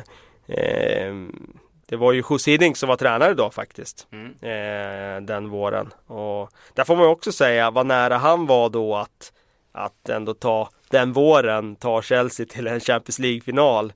eh, 0.55 1.15
det 1.87 1.97
var 1.97 2.13
ju 2.13 2.23
Hiddink 2.47 2.77
som 2.77 2.89
var 2.89 2.97
tränare 2.97 3.35
då 3.35 3.51
faktiskt. 3.51 4.07
Mm. 4.13 4.35
Eh, 4.41 5.23
den 5.27 5.49
våren. 5.49 5.91
Och 6.07 6.51
där 6.75 6.85
får 6.85 6.97
man 6.97 7.07
också 7.07 7.33
säga 7.33 7.71
vad 7.71 7.87
nära 7.87 8.17
han 8.17 8.47
var 8.47 8.69
då 8.69 8.97
att, 8.97 9.33
att 9.73 10.09
ändå 10.09 10.35
ta 10.35 10.71
den 10.91 11.13
våren 11.13 11.77
ta 11.77 12.03
Chelsea 12.03 12.47
till 12.47 12.67
en 12.67 12.81
Champions 12.81 13.19
League-final 13.19 13.93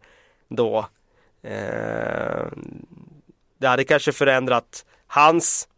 då. 0.48 0.86
Eh, 1.42 2.46
det 3.58 3.66
hade 3.68 3.84
kanske 3.84 4.12
förändrat 4.12 4.84
hans 5.06 5.68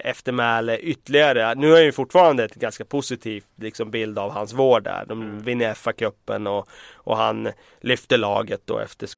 eftermäle 0.00 0.78
ytterligare. 0.78 1.54
Nu 1.54 1.76
är 1.76 1.82
ju 1.82 1.92
fortfarande 1.92 2.44
ett 2.44 2.54
ganska 2.54 2.84
positivt 2.84 3.46
liksom, 3.56 3.90
bild 3.90 4.18
av 4.18 4.30
hans 4.30 4.52
vård 4.52 4.84
där. 4.84 5.04
De 5.08 5.22
mm. 5.22 5.38
vinner 5.38 5.74
FA-cupen 5.74 6.46
och, 6.46 6.68
och 6.94 7.16
han 7.16 7.52
lyfter 7.80 8.18
laget 8.18 8.60
då 8.64 8.78
efter. 8.78 9.08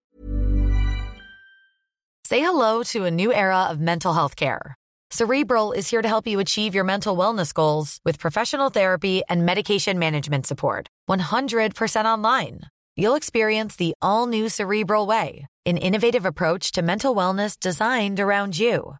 Say 2.28 2.40
hello 2.40 2.84
to 2.84 3.06
a 3.06 3.10
new 3.10 3.32
era 3.32 3.70
of 3.70 3.78
mental 3.78 4.14
health 4.14 4.36
care. 4.36 4.74
Cerebral 5.12 5.72
is 5.72 5.90
here 5.90 6.02
to 6.02 6.08
help 6.08 6.26
you 6.28 6.38
achieve 6.40 6.76
your 6.76 6.84
mental 6.84 7.16
wellness 7.16 7.52
goals 7.52 7.98
with 8.04 8.20
professional 8.20 8.70
therapy 8.70 9.22
and 9.28 9.44
medication 9.44 9.98
management 9.98 10.46
support. 10.46 10.86
100% 11.08 12.04
online. 12.04 12.60
You'll 12.96 13.16
experience 13.16 13.74
the 13.74 13.94
all 14.00 14.28
new 14.28 14.48
Cerebral 14.48 15.06
way, 15.08 15.46
an 15.66 15.78
innovative 15.78 16.24
approach 16.24 16.70
to 16.72 16.82
mental 16.82 17.16
wellness 17.16 17.58
designed 17.58 18.20
around 18.20 18.56
you. 18.56 18.99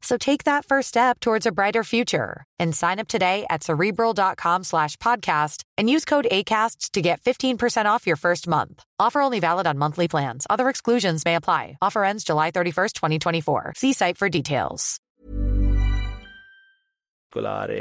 So 0.00 0.16
take 0.16 0.44
that 0.44 0.64
first 0.64 0.88
step 0.88 1.20
towards 1.20 1.46
a 1.46 1.52
brighter 1.52 1.84
future 1.84 2.44
and 2.58 2.74
sign 2.74 2.98
up 2.98 3.08
today 3.08 3.46
at 3.50 3.62
cerebral.com 3.64 4.64
slash 4.64 4.96
podcast 4.98 5.62
and 5.76 5.90
use 5.90 6.04
code 6.04 6.28
ACasts 6.30 6.90
to 6.92 7.00
get 7.00 7.20
15% 7.20 7.86
off 7.86 8.06
your 8.06 8.16
first 8.16 8.46
month. 8.46 8.84
Offer 9.00 9.20
only 9.20 9.40
valid 9.40 9.66
on 9.66 9.78
monthly 9.78 10.08
plans. 10.08 10.46
Other 10.48 10.68
exclusions 10.68 11.24
may 11.24 11.34
apply. 11.34 11.78
Offer 11.82 12.04
ends 12.04 12.24
July 12.24 12.50
31st, 12.52 12.92
2024. 12.92 13.72
See 13.76 13.92
site 13.92 14.16
for 14.16 14.28
details. 14.28 15.00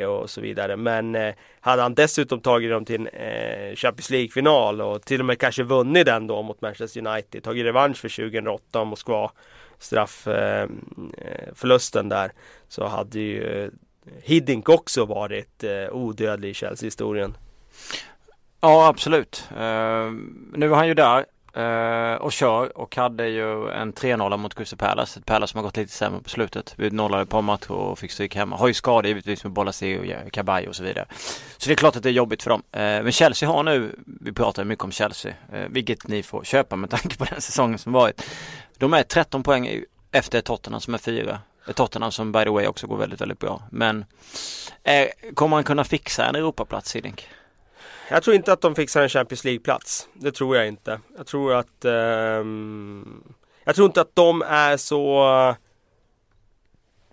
och 0.07 0.29
så 0.29 0.41
vidare. 0.41 0.77
Men 0.77 1.15
eh, 1.15 1.33
hade 1.59 1.81
han 1.81 1.95
dessutom 1.95 2.41
tagit 2.41 2.71
dem 2.71 2.85
till 2.85 2.95
en 2.95 3.07
eh, 3.07 3.75
Champions 3.75 4.09
League-final 4.09 4.81
och 4.81 5.01
till 5.01 5.19
och 5.19 5.25
med 5.25 5.39
kanske 5.39 5.63
vunnit 5.63 6.05
den 6.05 6.27
då 6.27 6.41
mot 6.41 6.61
Manchester 6.61 7.07
United, 7.07 7.43
tagit 7.43 7.65
revansch 7.65 7.97
för 7.97 8.09
2008 8.09 8.83
Moskva 8.83 9.31
straffförlusten 9.79 12.11
eh, 12.11 12.17
eh 12.17 12.21
där 12.21 12.31
så 12.67 12.87
hade 12.87 13.19
ju 13.19 13.63
eh, 13.63 13.69
Hiddink 14.23 14.69
också 14.69 15.05
varit 15.05 15.63
eh, 15.63 15.89
odödlig 15.91 16.49
i 16.49 16.53
Chelsea-historien. 16.53 17.37
Ja 18.61 18.87
absolut. 18.87 19.43
Uh, 19.51 20.11
nu 20.53 20.71
är 20.71 20.75
han 20.75 20.87
ju 20.87 20.93
där 20.93 21.25
uh, 21.57 22.15
och 22.15 22.31
kör 22.31 22.77
och 22.77 22.95
hade 22.95 23.27
ju 23.27 23.69
en 23.69 23.93
3-0 23.93 24.37
mot 24.37 24.55
Crystal 24.55 24.79
Palace. 24.79 25.19
Ett 25.19 25.25
Palace 25.25 25.51
som 25.51 25.57
har 25.57 25.63
gått 25.63 25.77
lite 25.77 25.91
sämre 25.91 26.21
på 26.21 26.29
slutet. 26.29 26.73
Vi 26.77 26.89
nollade 26.89 27.23
ett 27.23 27.29
par 27.29 27.41
matcher 27.41 27.71
och 27.71 27.99
fick 27.99 28.11
stryk 28.11 28.35
hemma. 28.35 28.55
Har 28.55 28.67
ju 28.67 28.73
skador 28.73 29.07
givetvis 29.07 29.43
med 29.43 29.53
Bolasi 29.53 29.97
och 30.25 30.31
Kabay 30.31 30.67
och 30.67 30.75
så 30.75 30.83
vidare. 30.83 31.05
Så 31.57 31.67
det 31.67 31.73
är 31.73 31.75
klart 31.75 31.95
att 31.95 32.03
det 32.03 32.09
är 32.09 32.13
jobbigt 32.13 32.43
för 32.43 32.49
dem. 32.49 32.63
Uh, 32.75 32.81
men 32.81 33.11
Chelsea 33.11 33.49
har 33.49 33.63
nu, 33.63 33.95
vi 34.05 34.31
pratar 34.31 34.63
mycket 34.63 34.83
om 34.83 34.91
Chelsea, 34.91 35.33
eh, 35.53 35.65
vilket 35.69 36.07
ni 36.07 36.23
får 36.23 36.43
köpa 36.43 36.75
med 36.75 36.89
tanke 36.99 37.17
på 37.17 37.25
den 37.25 37.41
säsongen 37.41 37.79
som 37.79 37.93
varit. 37.93 38.23
De 38.77 38.93
är 38.93 39.03
13 39.03 39.43
poäng 39.43 39.83
efter 40.11 40.41
Tottenham 40.41 40.81
som 40.81 40.93
är 40.93 40.97
fyra. 40.97 41.39
Tottenham 41.75 42.11
som 42.11 42.31
by 42.31 42.43
the 42.43 42.49
way 42.49 42.67
också 42.67 42.87
går 42.87 42.97
väldigt, 42.97 43.21
väldigt 43.21 43.39
bra. 43.39 43.61
Men 43.71 44.05
kommer 45.33 45.55
man 45.55 45.63
kunna 45.63 45.83
fixa 45.83 46.25
en 46.25 46.35
Europaplats 46.35 46.89
Sidink? 46.89 47.27
Jag 48.09 48.23
tror 48.23 48.35
inte 48.35 48.53
att 48.53 48.61
de 48.61 48.75
fixar 48.75 49.01
en 49.01 49.09
Champions 49.09 49.43
League-plats. 49.43 50.09
Det 50.13 50.31
tror 50.31 50.55
jag 50.55 50.67
inte. 50.67 50.99
Jag 51.17 51.27
tror 51.27 51.53
att 51.53 51.85
eh, 51.85 51.91
Jag 53.63 53.75
tror 53.75 53.85
inte 53.85 54.01
att 54.01 54.15
de 54.15 54.41
är 54.41 54.77
så 54.77 55.55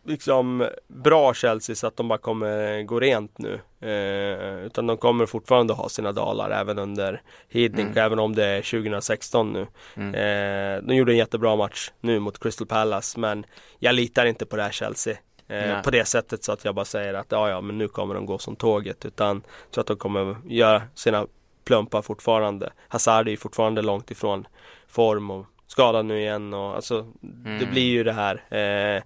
liksom 0.06 0.68
bra 0.86 1.34
Chelsea 1.34 1.76
så 1.76 1.86
att 1.86 1.96
de 1.96 2.08
bara 2.08 2.18
kommer 2.18 2.82
gå 2.82 3.00
rent 3.00 3.38
nu. 3.38 3.60
Eh, 3.80 4.66
utan 4.66 4.86
de 4.86 4.96
kommer 4.96 5.26
fortfarande 5.26 5.72
ha 5.72 5.88
sina 5.88 6.12
dalar 6.12 6.50
även 6.50 6.78
under 6.78 7.22
Hiddink, 7.48 7.90
mm. 7.90 8.04
även 8.04 8.18
om 8.18 8.34
det 8.34 8.44
är 8.44 8.62
2016 8.62 9.52
nu. 9.52 9.66
Mm. 9.94 10.14
Eh, 10.14 10.82
de 10.86 10.94
gjorde 10.94 11.12
en 11.12 11.18
jättebra 11.18 11.56
match 11.56 11.90
nu 12.00 12.18
mot 12.18 12.38
Crystal 12.38 12.66
Palace 12.66 13.20
men 13.20 13.46
jag 13.78 13.94
litar 13.94 14.26
inte 14.26 14.46
på 14.46 14.56
det 14.56 14.62
här 14.62 14.70
Chelsea. 14.70 15.16
Eh, 15.48 15.82
på 15.82 15.90
det 15.90 16.04
sättet 16.04 16.44
så 16.44 16.52
att 16.52 16.64
jag 16.64 16.74
bara 16.74 16.84
säger 16.84 17.14
att 17.14 17.32
ja, 17.32 17.50
ja, 17.50 17.60
men 17.60 17.78
nu 17.78 17.88
kommer 17.88 18.14
de 18.14 18.26
gå 18.26 18.38
som 18.38 18.56
tåget. 18.56 19.04
Utan 19.04 19.36
jag 19.36 19.70
tror 19.70 19.82
att 19.82 19.86
de 19.86 19.96
kommer 19.96 20.36
göra 20.44 20.82
sina 20.94 21.26
plumpar 21.64 22.02
fortfarande. 22.02 22.72
Hazard 22.88 23.26
är 23.26 23.30
ju 23.30 23.36
fortfarande 23.36 23.82
långt 23.82 24.10
ifrån 24.10 24.46
form 24.88 25.30
och 25.30 25.46
skadad 25.66 26.06
nu 26.06 26.20
igen 26.20 26.54
och 26.54 26.74
alltså 26.74 27.00
mm. 27.22 27.58
det 27.58 27.66
blir 27.66 27.90
ju 27.90 28.04
det 28.04 28.12
här 28.12 28.42
eh, 28.50 29.02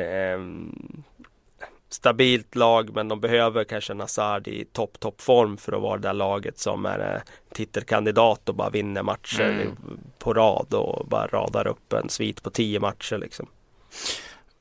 eh, 0.00 0.40
stabilt 1.88 2.54
lag 2.54 2.94
men 2.94 3.08
de 3.08 3.20
behöver 3.20 3.64
kanske 3.64 3.94
Nazard 3.94 4.48
i 4.48 4.64
topp 4.64 5.00
topp 5.00 5.20
form 5.20 5.56
för 5.56 5.72
att 5.72 5.82
vara 5.82 5.96
det 5.96 6.08
där 6.08 6.14
laget 6.14 6.58
som 6.58 6.86
är 6.86 7.14
eh, 7.14 7.20
titelkandidat 7.52 8.48
och 8.48 8.54
bara 8.54 8.70
vinner 8.70 9.02
matcher 9.02 9.50
mm. 9.50 9.76
på 10.18 10.34
rad 10.34 10.74
och 10.74 11.06
bara 11.08 11.26
radar 11.26 11.66
upp 11.66 11.92
en 11.92 12.08
svit 12.08 12.42
på 12.42 12.50
tio 12.50 12.80
matcher 12.80 13.18
liksom. 13.18 13.46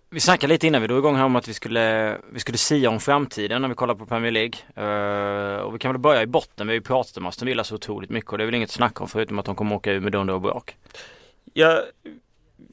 Vi 0.09 0.19
snackade 0.19 0.53
lite 0.53 0.67
innan 0.67 0.81
vi 0.81 0.87
drog 0.87 0.99
igång 0.99 1.15
här 1.15 1.25
om 1.25 1.35
att 1.35 1.47
vi 1.47 1.53
skulle, 1.53 2.17
vi 2.31 2.39
skulle 2.39 2.57
sia 2.57 2.89
om 2.89 2.99
framtiden 2.99 3.61
när 3.61 3.69
vi 3.69 3.75
kollar 3.75 3.95
på 3.95 4.05
Premier 4.05 4.31
League. 4.31 4.53
Uh, 4.77 5.61
och 5.61 5.75
vi 5.75 5.79
kan 5.79 5.91
väl 5.91 6.01
börja 6.01 6.21
i 6.21 6.27
botten. 6.27 6.67
Vi 6.67 6.71
har 6.71 6.75
ju 6.75 6.81
pratat 6.81 7.17
om 7.17 7.25
Aston 7.25 7.47
Villa 7.47 7.63
så 7.63 7.75
otroligt 7.75 8.09
mycket 8.09 8.31
och 8.31 8.37
det 8.37 8.43
är 8.43 8.45
väl 8.45 8.55
inget 8.55 8.71
snack 8.71 9.01
om 9.01 9.07
förutom 9.07 9.39
att 9.39 9.45
de 9.45 9.55
kommer 9.55 9.75
åka 9.75 9.91
ur 9.91 9.99
med 9.99 10.11
dunder 10.11 10.33
och 10.33 10.41
brak. 10.41 10.75
Ja, 11.53 11.83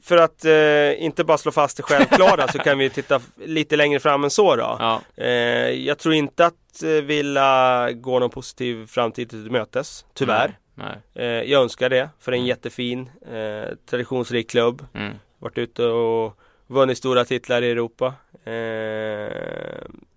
för 0.03 0.17
att 0.17 0.45
eh, 0.45 1.03
inte 1.03 1.23
bara 1.23 1.37
slå 1.37 1.51
fast 1.51 1.77
det 1.77 1.83
självklara 1.83 2.47
så 2.47 2.59
kan 2.59 2.77
vi 2.77 2.89
titta 2.89 3.21
lite 3.45 3.75
längre 3.75 3.99
fram 3.99 4.23
än 4.23 4.29
så 4.29 4.55
då. 4.55 4.77
Ja. 4.79 5.01
Eh, 5.15 5.27
jag 5.69 5.97
tror 5.97 6.13
inte 6.13 6.45
att 6.45 6.83
eh, 6.83 6.89
Villa 6.89 7.91
går 7.91 8.19
någon 8.19 8.29
positiv 8.29 8.87
framtid 8.87 9.29
till 9.29 9.51
mötes, 9.51 10.05
tyvärr. 10.13 10.57
Nej, 10.75 10.97
nej. 11.13 11.25
Eh, 11.25 11.51
jag 11.51 11.63
önskar 11.63 11.89
det 11.89 12.09
för 12.19 12.31
en 12.31 12.37
mm. 12.37 12.47
jättefin 12.47 13.09
eh, 13.31 13.75
traditionsrik 13.89 14.49
klubb. 14.49 14.85
Mm. 14.93 15.13
Varit 15.39 15.57
ute 15.57 15.85
och 15.85 16.39
vunnit 16.67 16.97
stora 16.97 17.25
titlar 17.25 17.61
i 17.61 17.71
Europa. 17.71 18.13
Eh, 18.43 18.53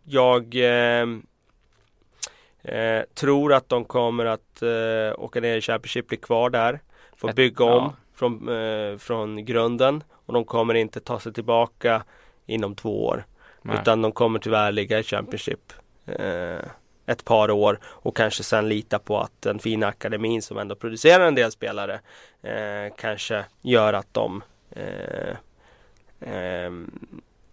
jag 0.04 0.56
tror 3.14 3.52
att 3.52 3.68
de 3.68 3.84
kommer 3.84 4.24
att 4.24 4.62
åka 5.16 5.40
ner 5.40 5.56
i 5.56 5.60
Championship, 5.60 6.08
bli 6.08 6.16
kvar 6.16 6.50
där. 6.50 6.80
Få 7.16 7.32
bygga 7.32 7.64
om. 7.64 7.92
Från, 8.14 8.48
eh, 8.48 8.98
från 8.98 9.44
grunden 9.44 10.02
och 10.26 10.34
de 10.34 10.44
kommer 10.44 10.74
inte 10.74 11.00
ta 11.00 11.20
sig 11.20 11.32
tillbaka 11.32 12.04
inom 12.46 12.74
två 12.74 13.06
år. 13.06 13.24
Nej. 13.62 13.78
Utan 13.80 14.02
de 14.02 14.12
kommer 14.12 14.38
tyvärr 14.38 14.72
ligga 14.72 14.98
i 14.98 15.02
Championship 15.02 15.72
eh, 16.06 16.68
ett 17.06 17.24
par 17.24 17.50
år 17.50 17.78
och 17.84 18.16
kanske 18.16 18.42
sen 18.42 18.68
lita 18.68 18.98
på 18.98 19.20
att 19.20 19.42
den 19.42 19.58
fina 19.58 19.86
akademin 19.86 20.42
som 20.42 20.58
ändå 20.58 20.74
producerar 20.74 21.26
en 21.26 21.34
del 21.34 21.52
spelare 21.52 22.00
eh, 22.42 22.94
kanske 22.96 23.44
gör 23.62 23.92
att 23.92 24.14
de 24.14 24.42
eh, 24.70 25.36
eh, 26.20 26.70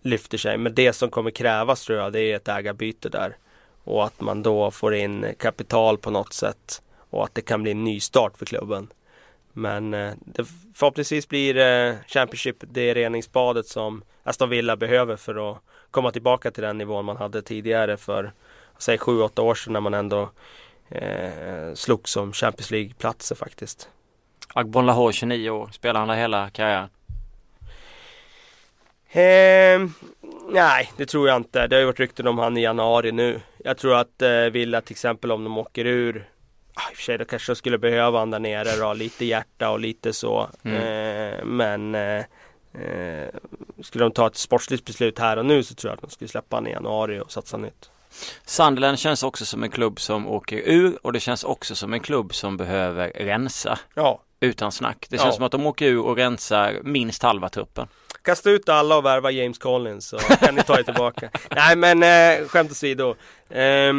lyfter 0.01 0.37
sig. 0.37 0.57
Men 0.57 0.75
det 0.75 0.93
som 0.93 1.09
kommer 1.09 1.31
krävas 1.31 1.85
tror 1.85 1.99
jag 1.99 2.13
det 2.13 2.21
är 2.21 2.35
ett 2.35 2.47
ägarbyte 2.47 3.09
där. 3.09 3.37
Och 3.83 4.05
att 4.05 4.21
man 4.21 4.43
då 4.43 4.71
får 4.71 4.95
in 4.95 5.25
kapital 5.39 5.97
på 5.97 6.11
något 6.11 6.33
sätt. 6.33 6.81
Och 7.09 7.23
att 7.23 7.35
det 7.35 7.41
kan 7.41 7.63
bli 7.63 7.71
en 7.71 7.83
ny 7.83 7.99
start 7.99 8.37
för 8.37 8.45
klubben. 8.45 8.87
Men 9.53 9.93
eh, 9.93 10.13
det 10.25 10.45
förhoppningsvis 10.73 11.29
blir 11.29 11.57
eh, 11.57 11.95
Championship 12.07 12.55
det 12.59 12.93
reningsbadet 12.93 13.67
som 13.67 14.03
Aston 14.23 14.49
Villa 14.49 14.75
behöver 14.75 15.15
för 15.15 15.51
att 15.51 15.57
komma 15.91 16.11
tillbaka 16.11 16.51
till 16.51 16.63
den 16.63 16.77
nivån 16.77 17.05
man 17.05 17.17
hade 17.17 17.41
tidigare 17.41 17.97
för 17.97 18.33
säg 18.77 18.97
7-8 18.97 19.39
år 19.39 19.55
sedan 19.55 19.73
när 19.73 19.79
man 19.79 19.93
ändå 19.93 20.29
eh, 20.89 21.73
slog 21.73 22.09
som 22.09 22.33
Champions 22.33 22.71
League-platser 22.71 23.35
faktiskt. 23.35 23.89
Agbon 24.53 24.85
Lahore 24.85 25.13
29 25.13 25.49
år, 25.49 25.69
spelar 25.73 25.99
han 25.99 26.09
där 26.09 26.15
hela 26.15 26.49
karriären? 26.49 26.89
Eh, 29.15 29.87
nej, 30.49 30.91
det 30.97 31.05
tror 31.05 31.27
jag 31.27 31.35
inte. 31.37 31.67
Det 31.67 31.75
har 31.75 31.79
ju 31.79 31.85
varit 31.85 31.99
rykten 31.99 32.27
om 32.27 32.37
han 32.37 32.57
i 32.57 32.61
januari 32.61 33.11
nu. 33.11 33.41
Jag 33.57 33.77
tror 33.77 33.95
att 33.95 34.21
eh, 34.21 34.29
Villa 34.31 34.81
till 34.81 34.93
exempel 34.93 35.31
om 35.31 35.43
de 35.43 35.57
åker 35.57 35.85
ur 35.85 36.29
Ah, 36.77 36.89
I 36.89 36.93
och 36.93 36.97
för 36.97 37.03
sig, 37.03 37.17
då 37.17 37.25
kanske 37.25 37.49
jag 37.49 37.57
skulle 37.57 37.77
behöva 37.77 38.19
han 38.19 38.31
där 38.31 38.39
nere 38.39 38.75
då, 38.79 38.93
lite 38.93 39.25
hjärta 39.25 39.69
och 39.69 39.79
lite 39.79 40.13
så. 40.13 40.49
Mm. 40.63 40.77
Eh, 40.77 41.45
men 41.45 41.95
eh, 41.95 42.25
eh, 42.73 43.29
skulle 43.83 44.05
de 44.05 44.11
ta 44.11 44.27
ett 44.27 44.35
sportsligt 44.35 44.85
beslut 44.85 45.19
här 45.19 45.37
och 45.37 45.45
nu 45.45 45.63
så 45.63 45.75
tror 45.75 45.89
jag 45.91 45.95
att 45.95 46.01
de 46.01 46.09
skulle 46.09 46.27
släppa 46.27 46.55
han 46.55 46.67
i 46.67 46.71
januari 46.71 47.19
och 47.19 47.31
satsa 47.31 47.57
nytt. 47.57 47.89
Sunderland 48.45 48.99
känns 48.99 49.23
också 49.23 49.45
som 49.45 49.63
en 49.63 49.69
klubb 49.69 49.99
som 49.99 50.27
åker 50.27 50.57
ur 50.57 50.97
och 51.01 51.13
det 51.13 51.19
känns 51.19 51.43
också 51.43 51.75
som 51.75 51.93
en 51.93 51.99
klubb 51.99 52.35
som 52.35 52.57
behöver 52.57 53.09
rensa. 53.09 53.79
Ja. 53.93 54.21
Utan 54.39 54.71
snack. 54.71 55.07
Det 55.09 55.17
känns 55.17 55.27
ja. 55.27 55.35
som 55.35 55.45
att 55.45 55.51
de 55.51 55.65
åker 55.65 55.85
ur 55.85 56.01
och 56.01 56.15
rensar 56.15 56.79
minst 56.83 57.23
halva 57.23 57.49
truppen. 57.49 57.87
Kasta 58.25 58.49
ut 58.49 58.69
alla 58.69 58.97
och 58.97 59.05
värva 59.05 59.31
James 59.31 59.57
Collins 59.57 60.07
så 60.07 60.17
kan 60.17 60.55
ni 60.55 60.63
ta 60.63 60.79
er 60.79 60.83
tillbaka. 60.83 61.29
Nej 61.55 61.75
men 61.75 62.03
eh, 62.03 62.47
skämt 62.47 62.71
åsido. 62.71 63.15
Eh, 63.49 63.93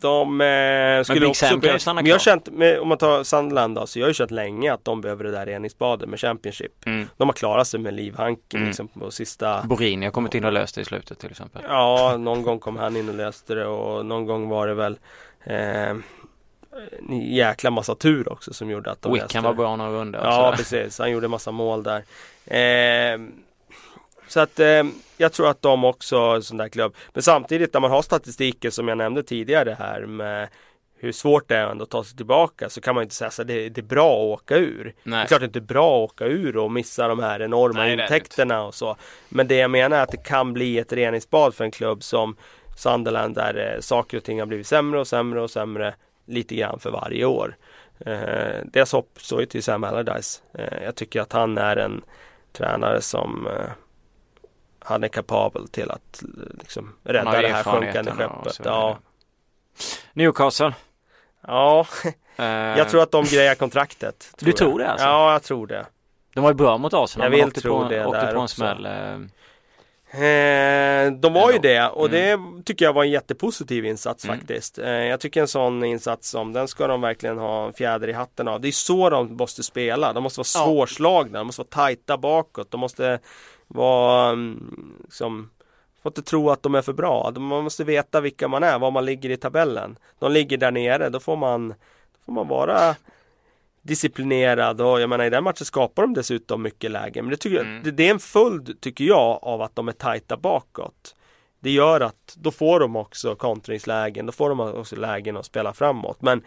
de 0.00 0.40
eh, 0.40 1.02
skulle 1.02 1.20
men 1.20 1.28
också... 1.28 1.58
Be- 1.58 1.94
men 1.94 2.06
jag 2.06 2.14
har 2.14 2.18
känt, 2.18 2.48
med, 2.48 2.80
om 2.80 2.88
man 2.88 2.98
tar 2.98 3.24
Sunderland 3.24 3.74
då, 3.74 3.86
så 3.86 3.98
jag 3.98 4.04
har 4.04 4.10
ju 4.10 4.14
känt 4.14 4.30
länge 4.30 4.72
att 4.72 4.84
de 4.84 5.00
behöver 5.00 5.24
det 5.24 5.30
där 5.30 5.46
reningsbadet 5.46 6.08
med 6.08 6.20
Championship. 6.20 6.86
Mm. 6.86 7.08
De 7.16 7.28
har 7.28 7.32
klarat 7.32 7.68
sig 7.68 7.80
med 7.80 7.94
livhanken 7.94 8.60
mm. 8.60 8.68
liksom 8.68 8.88
på 8.88 9.10
sista... 9.10 9.62
Borini 9.62 10.06
har 10.06 10.12
kommit 10.12 10.34
in 10.34 10.44
och 10.44 10.52
löst 10.52 10.74
det 10.74 10.80
i 10.80 10.84
slutet 10.84 11.18
till 11.18 11.30
exempel. 11.30 11.62
Ja, 11.68 12.16
någon 12.16 12.42
gång 12.42 12.58
kom 12.58 12.76
han 12.76 12.96
in 12.96 13.08
och 13.08 13.14
löste 13.14 13.54
det 13.54 13.66
och 13.66 14.06
någon 14.06 14.26
gång 14.26 14.48
var 14.48 14.66
det 14.66 14.74
väl 14.74 14.98
eh, 15.44 15.90
en 15.90 17.34
jäkla 17.34 17.70
massa 17.70 17.94
tur 17.94 18.32
också 18.32 18.52
som 18.52 18.70
gjorde 18.70 18.90
att 18.90 19.02
de 19.02 19.12
Wickham 19.12 19.44
var 19.44 19.54
bra 19.54 19.76
några 19.76 19.90
rundor. 19.90 20.20
Ja, 20.24 20.54
precis. 20.56 20.98
Han 20.98 21.10
gjorde 21.10 21.28
massa 21.28 21.50
mål 21.50 21.82
där. 21.82 22.02
Eh, 22.46 23.18
så 24.28 24.40
att 24.40 24.60
eh, 24.60 24.82
jag 25.16 25.32
tror 25.32 25.48
att 25.48 25.62
de 25.62 25.84
också 25.84 26.16
är 26.16 26.34
en 26.34 26.42
sån 26.42 26.56
där 26.56 26.68
klubb. 26.68 26.94
Men 27.12 27.22
samtidigt 27.22 27.74
när 27.74 27.80
man 27.80 27.90
har 27.90 28.02
statistiken 28.02 28.72
som 28.72 28.88
jag 28.88 28.98
nämnde 28.98 29.22
tidigare 29.22 29.76
här 29.78 30.06
med 30.06 30.48
hur 30.98 31.12
svårt 31.12 31.48
det 31.48 31.56
är 31.56 31.66
ändå 31.66 31.84
att 31.84 31.90
ta 31.90 32.04
sig 32.04 32.16
tillbaka 32.16 32.68
så 32.68 32.80
kan 32.80 32.94
man 32.94 33.04
inte 33.04 33.14
säga 33.14 33.28
att 33.28 33.46
det, 33.46 33.68
det, 33.68 33.80
är 33.80 33.82
bra 33.82 34.12
att 34.12 34.40
åka 34.40 34.56
ur. 34.56 34.94
Nej. 35.02 35.18
Det 35.18 35.24
är 35.24 35.26
klart 35.26 35.40
det 35.40 35.46
inte 35.46 35.58
är 35.58 35.60
bra 35.60 36.04
att 36.04 36.10
åka 36.10 36.26
ur 36.26 36.56
och 36.56 36.72
missa 36.72 37.08
de 37.08 37.18
här 37.18 37.42
enorma 37.42 37.80
Nej, 37.80 37.92
intäkterna 37.92 38.62
och 38.62 38.74
så. 38.74 38.96
Men 39.28 39.48
det 39.48 39.56
jag 39.56 39.70
menar 39.70 39.96
är 39.96 40.02
att 40.02 40.10
det 40.10 40.24
kan 40.24 40.52
bli 40.52 40.78
ett 40.78 40.92
reningsbad 40.92 41.54
för 41.54 41.64
en 41.64 41.70
klubb 41.70 42.02
som 42.02 42.36
Sunderland 42.76 43.34
där 43.34 43.74
eh, 43.74 43.80
saker 43.80 44.16
och 44.16 44.24
ting 44.24 44.38
har 44.38 44.46
blivit 44.46 44.66
sämre 44.66 45.00
och 45.00 45.08
sämre 45.08 45.40
och 45.40 45.50
sämre 45.50 45.94
lite 46.26 46.54
grann 46.54 46.78
för 46.78 46.90
varje 46.90 47.24
år. 47.24 47.56
Eh, 47.98 48.60
dels 48.64 48.92
hopp 48.92 49.18
står 49.20 49.40
ju 49.40 49.46
till 49.46 49.62
Sam 49.62 49.84
Allardyce. 49.84 50.42
Eh, 50.54 50.84
jag 50.84 50.94
tycker 50.94 51.20
att 51.20 51.32
han 51.32 51.58
är 51.58 51.76
en 51.76 52.02
tränare 52.52 53.00
som 53.00 53.46
eh, 53.46 53.70
han 54.86 55.04
är 55.04 55.08
kapabel 55.08 55.68
till 55.68 55.90
att 55.90 56.22
liksom, 56.60 56.92
rädda 57.04 57.42
det 57.42 57.48
här 57.48 57.62
sjunkande 57.62 58.10
skeppet. 58.10 58.60
Ja. 58.64 58.98
Newcastle? 60.12 60.74
Ja, 61.46 61.86
jag 62.76 62.88
tror 62.88 63.02
att 63.02 63.10
de 63.10 63.24
grejar 63.24 63.54
kontraktet. 63.54 64.32
Tror 64.36 64.46
du 64.46 64.52
tror 64.52 64.70
jag. 64.70 64.80
det 64.80 64.90
alltså? 64.92 65.06
Ja, 65.06 65.32
jag 65.32 65.42
tror 65.42 65.66
det. 65.66 65.86
De 66.34 66.42
var 66.42 66.50
ju 66.50 66.54
bra 66.54 66.78
mot 66.78 66.94
Arsenal. 66.94 67.32
Jag 67.32 67.44
vill 67.44 67.52
tro 67.52 67.82
på, 67.82 67.88
det 67.88 68.06
åkte 68.06 68.20
där 68.20 68.26
på 68.26 68.38
en 68.38 68.44
också. 68.44 68.56
smäll. 68.56 68.86
Eh, 70.10 71.12
de 71.12 71.32
var 71.32 71.52
ju 71.52 71.58
det 71.58 71.88
och 71.88 72.08
mm. 72.08 72.56
det 72.56 72.62
tycker 72.64 72.84
jag 72.84 72.92
var 72.92 73.04
en 73.04 73.10
jättepositiv 73.10 73.86
insats 73.86 74.24
mm. 74.24 74.38
faktiskt. 74.38 74.78
Eh, 74.78 74.90
jag 74.90 75.20
tycker 75.20 75.40
en 75.40 75.48
sån 75.48 75.84
insats 75.84 76.30
som 76.30 76.52
den 76.52 76.68
ska 76.68 76.86
de 76.86 77.00
verkligen 77.00 77.38
ha 77.38 77.66
en 77.66 77.72
fjäder 77.72 78.08
i 78.08 78.12
hatten 78.12 78.48
av. 78.48 78.60
Det 78.60 78.68
är 78.68 78.72
så 78.72 79.10
de 79.10 79.36
måste 79.36 79.62
spela. 79.62 80.12
De 80.12 80.22
måste 80.22 80.38
vara 80.38 80.44
svårslagna, 80.44 81.38
de 81.38 81.46
måste 81.46 81.60
vara 81.60 81.68
tajta 81.68 82.18
bakåt. 82.18 82.70
De 82.70 82.80
måste 82.80 83.18
vara 83.68 84.28
mm, 84.28 84.94
liksom, 85.02 85.50
får 86.02 86.10
inte 86.10 86.22
tro 86.22 86.50
att 86.50 86.62
de 86.62 86.74
är 86.74 86.82
för 86.82 86.92
bra. 86.92 87.32
Man 87.36 87.64
måste 87.64 87.84
veta 87.84 88.20
vilka 88.20 88.48
man 88.48 88.62
är, 88.62 88.78
var 88.78 88.90
man 88.90 89.04
ligger 89.04 89.30
i 89.30 89.36
tabellen. 89.36 89.98
De 90.18 90.32
ligger 90.32 90.56
där 90.56 90.70
nere, 90.70 91.08
då 91.08 91.20
får 91.20 91.36
man, 91.36 91.68
då 91.68 92.24
får 92.24 92.32
man 92.32 92.48
vara 92.48 92.96
disciplinerad 93.82 94.80
och 94.80 95.00
jag 95.00 95.10
menar 95.10 95.24
i 95.24 95.30
den 95.30 95.44
matchen 95.44 95.64
skapar 95.64 96.02
de 96.02 96.14
dessutom 96.14 96.62
mycket 96.62 96.90
lägen. 96.90 97.24
Men 97.24 97.30
det, 97.30 97.36
tycker 97.36 97.60
mm. 97.60 97.74
jag, 97.74 97.84
det, 97.84 97.90
det, 97.90 98.06
är 98.06 98.10
en 98.10 98.18
följd 98.18 98.80
tycker 98.80 99.04
jag 99.04 99.38
av 99.42 99.62
att 99.62 99.76
de 99.76 99.88
är 99.88 99.92
tajta 99.92 100.36
bakåt. 100.36 101.14
Det 101.60 101.70
gör 101.70 102.00
att 102.00 102.36
då 102.36 102.50
får 102.50 102.80
de 102.80 102.96
också 102.96 103.34
kontringslägen, 103.34 104.26
då 104.26 104.32
får 104.32 104.48
de 104.48 104.60
också 104.60 104.96
lägen 104.96 105.36
att 105.36 105.46
spela 105.46 105.72
framåt. 105.72 106.22
Men 106.22 106.42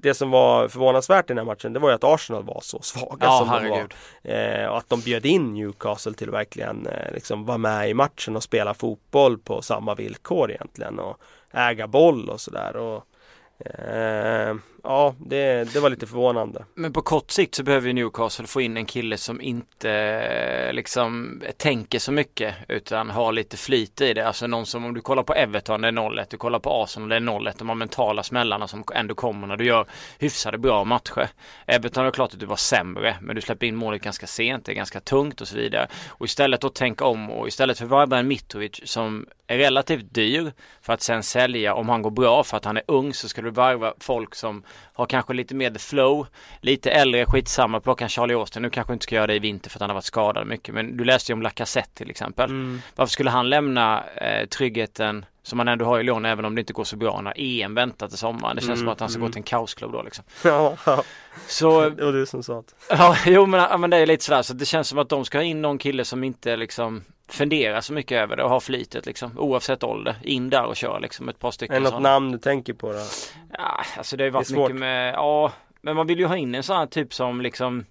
det 0.00 0.14
som 0.14 0.30
var 0.30 0.68
förvånansvärt 0.68 1.24
i 1.24 1.28
den 1.28 1.38
här 1.38 1.44
matchen 1.44 1.72
det 1.72 1.78
var 1.78 1.88
ju 1.88 1.94
att 1.94 2.04
Arsenal 2.04 2.44
var 2.44 2.60
så 2.62 2.82
svaga 2.82 3.26
ja, 3.26 3.38
som 3.38 3.48
herregud. 3.48 3.94
de 4.22 4.32
var. 4.32 4.62
Eh, 4.62 4.68
och 4.68 4.78
att 4.78 4.88
de 4.88 5.00
bjöd 5.00 5.26
in 5.26 5.54
Newcastle 5.54 6.14
till 6.14 6.28
att 6.28 6.34
verkligen 6.34 6.86
eh, 6.86 7.12
liksom 7.12 7.44
vara 7.44 7.58
med 7.58 7.90
i 7.90 7.94
matchen 7.94 8.36
och 8.36 8.42
spela 8.42 8.74
fotboll 8.74 9.38
på 9.38 9.62
samma 9.62 9.94
villkor 9.94 10.50
egentligen. 10.50 10.98
Och 10.98 11.16
äga 11.52 11.86
boll 11.86 12.30
och 12.30 12.40
sådär. 12.40 13.02
Eh, 13.58 14.54
ja, 14.86 15.14
det, 15.18 15.72
det 15.72 15.80
var 15.80 15.90
lite 15.90 16.06
förvånande. 16.06 16.64
Men 16.74 16.92
på 16.92 17.02
kort 17.02 17.30
sikt 17.30 17.54
så 17.54 17.62
behöver 17.62 17.86
ju 17.86 17.92
Newcastle 17.92 18.46
få 18.46 18.60
in 18.60 18.76
en 18.76 18.86
kille 18.86 19.16
som 19.16 19.40
inte 19.40 19.90
eh, 19.90 20.72
liksom 20.72 21.42
tänker 21.56 21.98
så 21.98 22.12
mycket 22.12 22.54
utan 22.68 23.10
har 23.10 23.32
lite 23.32 23.56
flyt 23.56 24.00
i 24.00 24.14
det. 24.14 24.26
Alltså 24.26 24.46
någon 24.46 24.66
som 24.66 24.84
om 24.84 24.94
du 24.94 25.00
kollar 25.00 25.22
på 25.22 25.34
Everton 25.34 25.80
det 25.80 25.88
är 25.88 25.92
0-1, 25.92 26.26
du 26.30 26.36
kollar 26.36 26.58
på 26.58 26.82
Arsenal 26.82 27.08
det 27.08 27.16
är 27.16 27.20
0-1. 27.20 27.54
De 27.58 27.68
har 27.68 27.76
mentala 27.76 28.22
smällarna 28.22 28.68
som 28.68 28.84
ändå 28.94 29.14
kommer 29.14 29.46
när 29.46 29.56
du 29.56 29.64
gör 29.64 29.86
hyfsade 30.18 30.58
bra 30.58 30.84
matcher. 30.84 31.28
Everton 31.66 32.06
är 32.06 32.10
klart 32.10 32.34
att 32.34 32.40
du 32.40 32.46
var 32.46 32.56
sämre 32.56 33.16
men 33.20 33.36
du 33.36 33.42
släpper 33.42 33.66
in 33.66 33.76
målet 33.76 34.02
ganska 34.02 34.26
sent, 34.26 34.64
det 34.64 34.72
är 34.72 34.76
ganska 34.76 35.00
tungt 35.00 35.40
och 35.40 35.48
så 35.48 35.56
vidare. 35.56 35.88
Och 36.08 36.26
istället 36.26 36.64
att 36.64 36.74
tänka 36.74 37.04
om 37.04 37.30
och 37.30 37.48
istället 37.48 37.78
för 37.78 37.86
Varberg 37.86 38.22
Mitrovic 38.22 38.80
som 38.84 39.26
är 39.46 39.58
relativt 39.58 40.14
dyr 40.14 40.52
för 40.80 40.92
att 40.92 41.02
sen 41.02 41.22
sälja 41.22 41.74
om 41.74 41.88
han 41.88 42.02
går 42.02 42.10
bra 42.10 42.44
för 42.44 42.56
att 42.56 42.64
han 42.64 42.76
är 42.76 42.82
ung 42.86 43.14
så 43.14 43.28
ska 43.28 43.42
du 43.42 43.50
varva 43.50 43.94
folk 44.00 44.34
som 44.34 44.62
har 44.92 45.06
kanske 45.06 45.34
lite 45.34 45.54
mer 45.54 45.70
the 45.70 45.78
flow, 45.78 46.26
lite 46.60 46.90
äldre, 46.90 47.26
skitsamma, 47.26 47.80
plocka 47.80 48.04
en 48.04 48.08
Charlie 48.10 48.34
Austin. 48.34 48.62
Nu 48.62 48.70
kanske 48.70 48.92
inte 48.92 49.02
ska 49.02 49.14
göra 49.14 49.26
det 49.26 49.34
i 49.34 49.38
vinter 49.38 49.70
för 49.70 49.78
att 49.78 49.80
han 49.80 49.90
har 49.90 49.94
varit 49.94 50.04
skadad 50.04 50.46
mycket, 50.46 50.74
men 50.74 50.96
du 50.96 51.04
läste 51.04 51.32
ju 51.32 51.34
om 51.34 51.42
Lacazette 51.42 51.94
till 51.94 52.10
exempel. 52.10 52.50
Mm. 52.50 52.80
Varför 52.94 53.10
skulle 53.10 53.30
han 53.30 53.48
lämna 53.48 54.04
eh, 54.16 54.46
tryggheten 54.46 55.24
som 55.46 55.58
han 55.58 55.68
ändå 55.68 55.84
har 55.84 56.00
i 56.00 56.02
lån 56.02 56.24
även 56.24 56.44
om 56.44 56.54
det 56.54 56.60
inte 56.60 56.72
går 56.72 56.84
så 56.84 56.96
bra 56.96 57.20
när 57.20 57.32
EM 57.36 57.74
väntar 57.74 58.08
till 58.08 58.18
sommaren. 58.18 58.56
Det 58.56 58.62
känns 58.62 58.68
mm, 58.68 58.78
som 58.78 58.88
att 58.88 59.00
han 59.00 59.08
ska 59.08 59.18
mm. 59.18 59.28
gå 59.28 59.32
till 59.32 59.38
en 59.38 59.42
kaosklubb 59.42 59.92
då 59.92 60.02
liksom. 60.02 60.24
Ja, 60.44 60.76
ja. 60.86 61.02
Så, 61.46 61.90
det 61.90 62.04
var 62.04 62.12
du 62.12 62.26
som 62.26 62.42
sa 62.42 62.54
det. 62.54 62.72
Ja, 62.88 63.16
jo 63.26 63.46
men, 63.46 63.80
men 63.80 63.90
det 63.90 63.96
är 63.96 64.06
lite 64.06 64.24
sådär 64.24 64.42
så 64.42 64.54
det 64.54 64.64
känns 64.64 64.88
som 64.88 64.98
att 64.98 65.08
de 65.08 65.24
ska 65.24 65.38
ha 65.38 65.42
in 65.42 65.62
någon 65.62 65.78
kille 65.78 66.04
som 66.04 66.24
inte 66.24 66.56
liksom 66.56 67.04
funderar 67.28 67.80
så 67.80 67.92
mycket 67.92 68.22
över 68.22 68.36
det 68.36 68.42
och 68.42 68.50
har 68.50 68.60
flitet 68.60 69.06
liksom 69.06 69.38
oavsett 69.38 69.84
ålder. 69.84 70.16
In 70.22 70.50
där 70.50 70.64
och 70.64 70.76
kör 70.76 71.00
liksom 71.00 71.28
ett 71.28 71.38
par 71.38 71.50
stycken. 71.50 71.76
Är 71.76 71.80
det 71.80 71.90
något 71.90 72.02
namn 72.02 72.32
du 72.32 72.38
tänker 72.38 72.72
på 72.72 72.92
då? 72.92 73.02
Ja, 73.52 73.82
alltså 73.96 74.16
det 74.16 74.22
har 74.22 74.26
ju 74.26 74.30
varit 74.30 74.50
mycket 74.50 74.76
med, 74.76 75.14
ja, 75.14 75.52
men 75.80 75.96
man 75.96 76.06
vill 76.06 76.18
ju 76.18 76.26
ha 76.26 76.36
in 76.36 76.54
en 76.54 76.62
sån 76.62 76.76
här 76.76 76.86
typ 76.86 77.14
som 77.14 77.40
liksom 77.40 77.84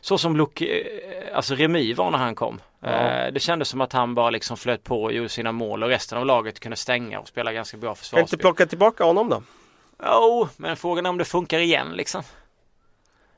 så 0.00 0.18
som 0.18 0.36
Luke, 0.36 0.66
eh, 0.66 1.36
alltså 1.36 1.54
Remi 1.54 1.92
var 1.92 2.10
när 2.10 2.18
han 2.18 2.34
kom. 2.34 2.60
Ja. 2.80 2.88
Eh, 2.88 3.32
det 3.32 3.40
kändes 3.40 3.68
som 3.68 3.80
att 3.80 3.92
han 3.92 4.14
bara 4.14 4.30
liksom 4.30 4.56
flöt 4.56 4.84
på 4.84 5.02
och 5.02 5.12
gjorde 5.12 5.28
sina 5.28 5.52
mål 5.52 5.82
och 5.82 5.88
resten 5.88 6.18
av 6.18 6.26
laget 6.26 6.60
kunde 6.60 6.76
stänga 6.76 7.20
och 7.20 7.28
spela 7.28 7.52
ganska 7.52 7.76
bra 7.76 7.94
försvarsspel. 7.94 8.18
Kan 8.18 8.24
inte 8.24 8.36
plocka 8.36 8.66
tillbaka 8.66 9.04
honom 9.04 9.28
då? 9.28 9.42
Jo, 10.02 10.48
men 10.56 10.76
frågan 10.76 11.06
är 11.06 11.10
om 11.10 11.18
det 11.18 11.24
funkar 11.24 11.58
igen 11.58 11.92
liksom. 11.94 12.22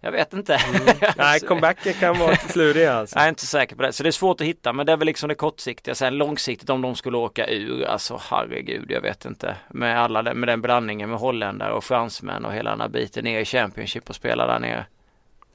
Jag 0.00 0.12
vet 0.12 0.32
inte. 0.32 0.54
Mm. 0.54 0.82
Nej, 1.16 1.40
comebacken 1.40 1.94
kan 1.94 2.18
vara 2.18 2.30
lite 2.30 2.48
slurig 2.48 2.86
alltså. 2.86 3.18
Jag 3.18 3.24
är 3.24 3.28
inte 3.28 3.46
säker 3.46 3.76
på 3.76 3.82
det. 3.82 3.92
Så 3.92 4.02
det 4.02 4.08
är 4.08 4.10
svårt 4.10 4.40
att 4.40 4.46
hitta. 4.46 4.72
Men 4.72 4.86
det 4.86 4.92
är 4.92 4.96
väl 4.96 5.06
liksom 5.06 5.28
det 5.28 5.34
kortsiktiga. 5.34 5.94
Sen 5.94 6.18
långsiktigt 6.18 6.70
om 6.70 6.82
de 6.82 6.94
skulle 6.94 7.16
åka 7.16 7.46
ur. 7.46 7.84
Alltså 7.84 8.20
herregud, 8.30 8.90
jag 8.90 9.00
vet 9.00 9.24
inte. 9.24 9.56
Med 9.68 10.00
alla 10.00 10.34
med 10.34 10.48
den 10.48 10.62
blandningen 10.62 11.10
med 11.10 11.18
holländare 11.18 11.72
och 11.72 11.84
fransmän 11.84 12.44
och 12.44 12.52
hela 12.52 12.70
den 12.70 12.80
här 12.80 12.88
biten 12.88 13.24
ner 13.24 13.40
i 13.40 13.44
Championship 13.44 14.08
och 14.08 14.14
spela 14.14 14.46
där 14.46 14.58
nere. 14.58 14.86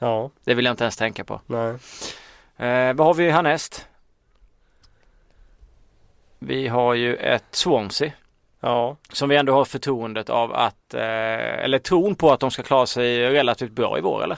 Ja. 0.04 0.30
Det 0.44 0.54
vill 0.54 0.66
jag 0.66 0.74
inte 0.74 0.84
ens 0.84 0.98
tänka 0.98 1.24
på. 1.24 1.42
Nej. 1.46 1.70
Eh, 2.58 2.94
vad 2.94 3.08
har 3.08 3.14
vi 3.14 3.30
härnäst? 3.30 3.88
Vi 6.40 6.68
har 6.68 6.94
ju 6.94 7.16
ett 7.16 7.46
Swansea. 7.52 8.12
Ja. 8.60 8.98
Som 9.12 9.30
vi 9.30 9.36
ändå 9.36 9.54
har 9.54 9.66
förtroendet 9.66 10.30
av 10.30 10.54
att, 10.54 10.94
eh, 10.94 11.64
eller 11.64 11.80
tron 11.80 12.16
på 12.16 12.32
att 12.32 12.40
de 12.40 12.52
ska 12.52 12.64
klara 12.64 12.86
sig 12.86 13.30
relativt 13.30 13.72
bra 13.72 13.98
i 13.98 14.02
vår 14.02 14.24
eller? 14.24 14.38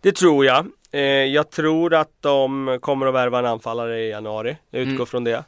Det 0.00 0.12
tror 0.12 0.44
jag. 0.44 0.66
Eh, 0.90 1.00
jag 1.02 1.50
tror 1.50 1.94
att 1.94 2.12
de 2.20 2.78
kommer 2.82 3.06
att 3.06 3.14
värva 3.14 3.38
en 3.38 3.46
anfallare 3.46 4.00
i 4.00 4.10
januari. 4.10 4.56
Jag 4.70 4.82
utgår 4.82 4.94
mm. 4.94 5.06
från 5.06 5.24
det. 5.24 5.44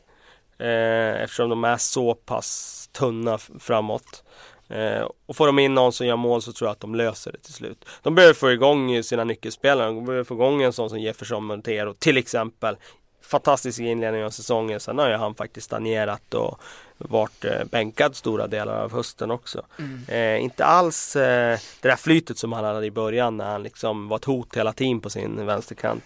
Eh, 0.58 1.22
eftersom 1.22 1.50
de 1.50 1.64
är 1.64 1.76
så 1.76 2.14
pass 2.14 2.88
tunna 2.92 3.38
framåt. 3.38 4.24
Eh, 4.70 5.08
och 5.26 5.36
får 5.36 5.46
de 5.46 5.58
in 5.58 5.74
någon 5.74 5.92
som 5.92 6.06
gör 6.06 6.16
mål 6.16 6.42
så 6.42 6.52
tror 6.52 6.68
jag 6.68 6.72
att 6.72 6.80
de 6.80 6.94
löser 6.94 7.32
det 7.32 7.38
till 7.38 7.54
slut. 7.54 7.84
De 8.02 8.14
behöver 8.14 8.34
få 8.34 8.52
igång 8.52 9.02
sina 9.02 9.24
nyckelspelare. 9.24 9.86
De 9.86 10.04
behöver 10.04 10.24
få 10.24 10.34
igång 10.34 10.62
en 10.62 10.72
sån 10.72 10.90
som 10.90 11.00
Jefferson 11.00 11.44
Montero 11.44 11.94
till 11.94 12.16
exempel. 12.16 12.76
Fantastisk 13.22 13.80
inledning 13.80 14.24
av 14.24 14.30
säsongen. 14.30 14.80
Sen 14.80 14.98
har 14.98 15.08
ju 15.08 15.14
han 15.14 15.34
faktiskt 15.34 15.66
stagnerat 15.66 16.34
och 16.34 16.60
varit 16.98 17.44
eh, 17.44 17.64
bänkad 17.64 18.16
stora 18.16 18.46
delar 18.46 18.82
av 18.82 18.92
hösten 18.92 19.30
också. 19.30 19.62
Mm. 19.78 20.00
Eh, 20.08 20.44
inte 20.44 20.64
alls 20.64 21.16
eh, 21.16 21.58
det 21.80 21.88
där 21.88 21.96
flytet 21.96 22.38
som 22.38 22.52
han 22.52 22.64
hade 22.64 22.86
i 22.86 22.90
början 22.90 23.36
när 23.36 23.50
han 23.50 23.62
liksom 23.62 24.08
var 24.08 24.16
ett 24.16 24.24
hot 24.24 24.56
hela 24.56 24.72
tiden 24.72 25.00
på 25.00 25.10
sin 25.10 25.46
vänsterkant. 25.46 26.04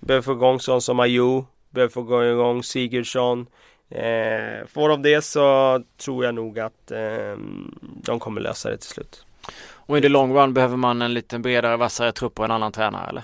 Behöver 0.00 0.22
få 0.22 0.32
igång 0.32 0.60
sån 0.60 0.82
som 0.82 1.00
Ayew, 1.00 1.46
behöver 1.70 1.92
få 1.92 2.24
igång 2.24 2.62
Sigurdsson. 2.62 3.46
Eh, 3.90 4.66
får 4.66 4.88
de 4.88 5.02
det 5.02 5.22
så 5.22 5.82
tror 5.96 6.24
jag 6.24 6.34
nog 6.34 6.58
att 6.58 6.90
eh, 6.90 7.36
de 7.80 8.20
kommer 8.20 8.40
lösa 8.40 8.70
det 8.70 8.76
till 8.76 8.88
slut. 8.88 9.24
Och 9.72 9.98
i 9.98 10.00
the 10.00 10.08
long 10.08 10.34
run 10.34 10.54
behöver 10.54 10.76
man 10.76 11.02
en 11.02 11.14
lite 11.14 11.38
bredare, 11.38 11.76
vassare 11.76 12.12
trupp 12.12 12.38
och 12.38 12.44
en 12.44 12.50
annan 12.50 12.72
tränare 12.72 13.08
eller? 13.08 13.22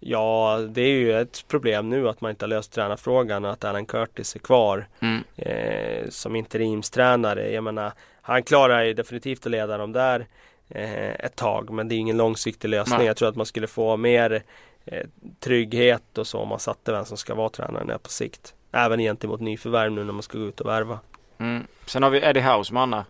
Ja, 0.00 0.58
det 0.68 0.82
är 0.82 0.94
ju 0.94 1.20
ett 1.20 1.44
problem 1.48 1.88
nu 1.88 2.08
att 2.08 2.20
man 2.20 2.30
inte 2.30 2.44
har 2.44 2.48
löst 2.48 2.72
tränarfrågan 2.72 3.44
och 3.44 3.50
att 3.50 3.64
Alan 3.64 3.86
Curtis 3.86 4.34
är 4.34 4.38
kvar 4.38 4.88
mm. 5.00 5.24
eh, 5.36 6.08
som 6.08 6.36
interimstränare. 6.36 7.50
Jag 7.50 7.64
menar, 7.64 7.92
han 8.22 8.42
klarar 8.42 8.82
ju 8.82 8.94
definitivt 8.94 9.46
att 9.46 9.52
leda 9.52 9.78
dem 9.78 9.92
där 9.92 10.26
eh, 10.68 11.10
ett 11.10 11.36
tag 11.36 11.70
men 11.70 11.88
det 11.88 11.94
är 11.94 11.96
ingen 11.96 12.16
långsiktig 12.16 12.68
lösning. 12.68 12.98
Nej. 12.98 13.06
Jag 13.06 13.16
tror 13.16 13.28
att 13.28 13.36
man 13.36 13.46
skulle 13.46 13.66
få 13.66 13.96
mer 13.96 14.42
eh, 14.84 15.06
trygghet 15.40 16.18
och 16.18 16.26
så 16.26 16.38
om 16.38 16.48
man 16.48 16.58
satte 16.58 16.92
vem 16.92 17.04
som 17.04 17.16
ska 17.16 17.34
vara 17.34 17.48
tränare 17.48 17.98
på 17.98 18.10
sikt. 18.10 18.54
Även 18.72 19.00
gentemot 19.00 19.40
nyförvärv 19.40 19.92
nu 19.92 20.04
när 20.04 20.12
man 20.12 20.22
ska 20.22 20.38
gå 20.38 20.44
ut 20.44 20.60
och 20.60 20.68
värva. 20.68 20.98
Mm. 21.38 21.66
Sen 21.86 22.02
har 22.02 22.10
vi 22.10 22.18
Eddie 22.18 22.40
Hausman 22.40 23.02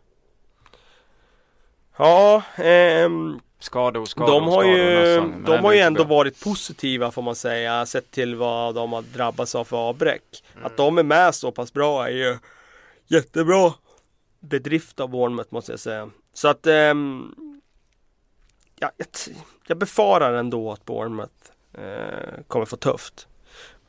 Ja, 1.97 2.43
ehm, 2.57 3.41
skador, 3.59 4.05
skador, 4.05 4.33
de 4.33 4.49
har 4.49 4.65
ju, 4.65 5.21
de 5.47 5.65
har 5.65 5.73
ju 5.73 5.79
ändå 5.79 6.05
bra. 6.05 6.17
varit 6.17 6.45
positiva 6.45 7.11
får 7.11 7.23
man 7.23 7.35
säga, 7.35 7.87
sett 7.87 8.11
till 8.11 8.35
vad 8.35 8.75
de 8.75 8.93
har 8.93 9.03
drabbats 9.03 9.55
av 9.55 9.65
för 9.65 9.77
avbräck. 9.77 10.43
Mm. 10.53 10.67
Att 10.67 10.77
de 10.77 10.99
är 10.99 11.03
med 11.03 11.35
så 11.35 11.53
pass 11.53 11.73
bra 11.73 12.07
är 12.07 12.11
ju 12.11 12.39
jättebra 13.07 13.73
bedrift 14.41 15.01
av 15.01 15.09
Bournemouth 15.09 15.55
måste 15.55 15.73
jag 15.73 15.81
säga. 15.81 16.11
Så 16.33 16.49
att 16.49 16.67
um, 16.67 17.35
ja, 18.79 18.91
jag, 18.97 19.07
jag 19.67 19.79
befarar 19.79 20.35
ändå 20.35 20.73
att 20.73 20.85
Bournemouth 20.85 21.35
uh, 21.79 22.43
kommer 22.47 22.65
få 22.67 22.77
tufft. 22.77 23.29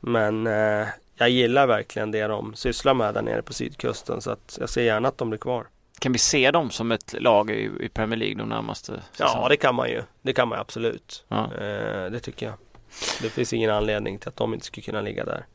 Men 0.00 0.46
uh, 0.46 0.86
jag 1.14 1.30
gillar 1.30 1.66
verkligen 1.66 2.10
det 2.10 2.26
de 2.26 2.54
sysslar 2.54 2.94
med 2.94 3.14
där 3.14 3.22
nere 3.22 3.42
på 3.42 3.52
sydkusten 3.52 4.20
så 4.20 4.30
att 4.30 4.56
jag 4.60 4.68
ser 4.68 4.82
gärna 4.82 5.08
att 5.08 5.18
de 5.18 5.30
blir 5.30 5.38
kvar. 5.38 5.66
Kan 5.98 6.12
vi 6.12 6.18
se 6.18 6.50
dem 6.50 6.70
som 6.70 6.92
ett 6.92 7.14
lag 7.18 7.50
i, 7.50 7.70
i 7.80 7.88
Premier 7.88 8.18
League 8.18 8.36
de 8.38 8.48
närmaste 8.48 9.02
säsongerna? 9.12 9.40
Ja 9.42 9.48
det 9.48 9.56
kan 9.56 9.74
man 9.74 9.88
ju. 9.88 10.02
Det 10.22 10.32
kan 10.32 10.48
man 10.48 10.58
absolut. 10.58 11.24
Ja. 11.28 11.44
Eh, 11.44 12.10
det 12.10 12.20
tycker 12.20 12.46
jag. 12.46 12.54
Det 13.22 13.30
finns 13.30 13.52
ingen 13.52 13.70
anledning 13.70 14.18
till 14.18 14.28
att 14.28 14.36
de 14.36 14.54
inte 14.54 14.66
skulle 14.66 14.84
kunna 14.84 15.00
ligga 15.00 15.24
där. 15.24 15.46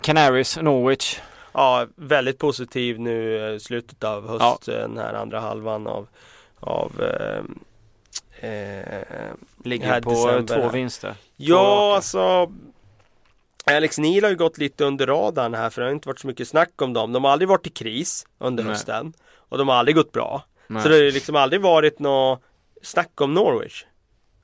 Canaries, 0.00 0.56
Norwich. 0.56 1.20
Ja, 1.52 1.86
väldigt 1.96 2.38
positiv 2.38 3.00
nu 3.00 3.46
i 3.54 3.60
slutet 3.60 4.04
av 4.04 4.28
hösten, 4.28 4.74
ja. 4.74 4.80
den 4.80 4.98
här 4.98 5.14
andra 5.14 5.40
halvan 5.40 5.86
av, 5.86 6.08
av 6.60 7.00
eh, 7.00 7.42
Eh, 8.42 9.32
Ligger 9.64 10.00
på 10.00 10.10
december. 10.10 10.60
två 10.62 10.68
vinster. 10.68 11.14
Ja, 11.36 11.94
alltså 11.96 12.52
Alex 13.64 13.98
Neil 13.98 14.24
har 14.24 14.30
ju 14.30 14.36
gått 14.36 14.58
lite 14.58 14.84
under 14.84 15.06
radarn 15.06 15.54
här 15.54 15.70
för 15.70 15.80
det 15.80 15.88
har 15.88 15.92
inte 15.92 16.08
varit 16.08 16.18
så 16.18 16.26
mycket 16.26 16.48
snack 16.48 16.82
om 16.82 16.92
dem. 16.92 17.12
De 17.12 17.24
har 17.24 17.30
aldrig 17.30 17.48
varit 17.48 17.66
i 17.66 17.70
kris 17.70 18.26
under 18.38 18.64
Nej. 18.64 18.72
hösten. 18.72 19.12
Och 19.36 19.58
de 19.58 19.68
har 19.68 19.74
aldrig 19.74 19.96
gått 19.96 20.12
bra. 20.12 20.44
Nej. 20.66 20.82
Så 20.82 20.88
det 20.88 20.94
har 20.94 21.02
liksom 21.02 21.36
aldrig 21.36 21.62
varit 21.62 21.98
något 21.98 22.42
snack 22.82 23.20
om 23.20 23.34
Norwich. 23.34 23.84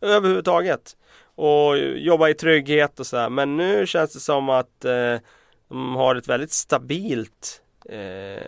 Överhuvudtaget. 0.01 0.97
Och 1.35 1.79
jobba 1.79 2.29
i 2.29 2.35
trygghet 2.35 3.01
och 3.01 3.07
sådär. 3.07 3.29
Men 3.29 3.57
nu 3.57 3.87
känns 3.87 4.13
det 4.13 4.21
som 4.21 4.49
att 4.49 4.85
eh, 4.85 5.17
de 5.69 5.95
har 5.97 6.17
ett 6.17 6.29
väldigt 6.29 6.53
stabilt 6.53 7.63
eh, 7.89 8.43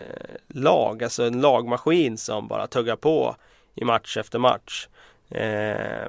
lag. 0.47 1.03
Alltså 1.03 1.23
en 1.23 1.41
lagmaskin 1.41 2.17
som 2.17 2.47
bara 2.47 2.67
tuggar 2.67 2.95
på 2.95 3.35
i 3.75 3.85
match 3.85 4.17
efter 4.17 4.39
match. 4.39 4.87
Eh, 5.29 6.07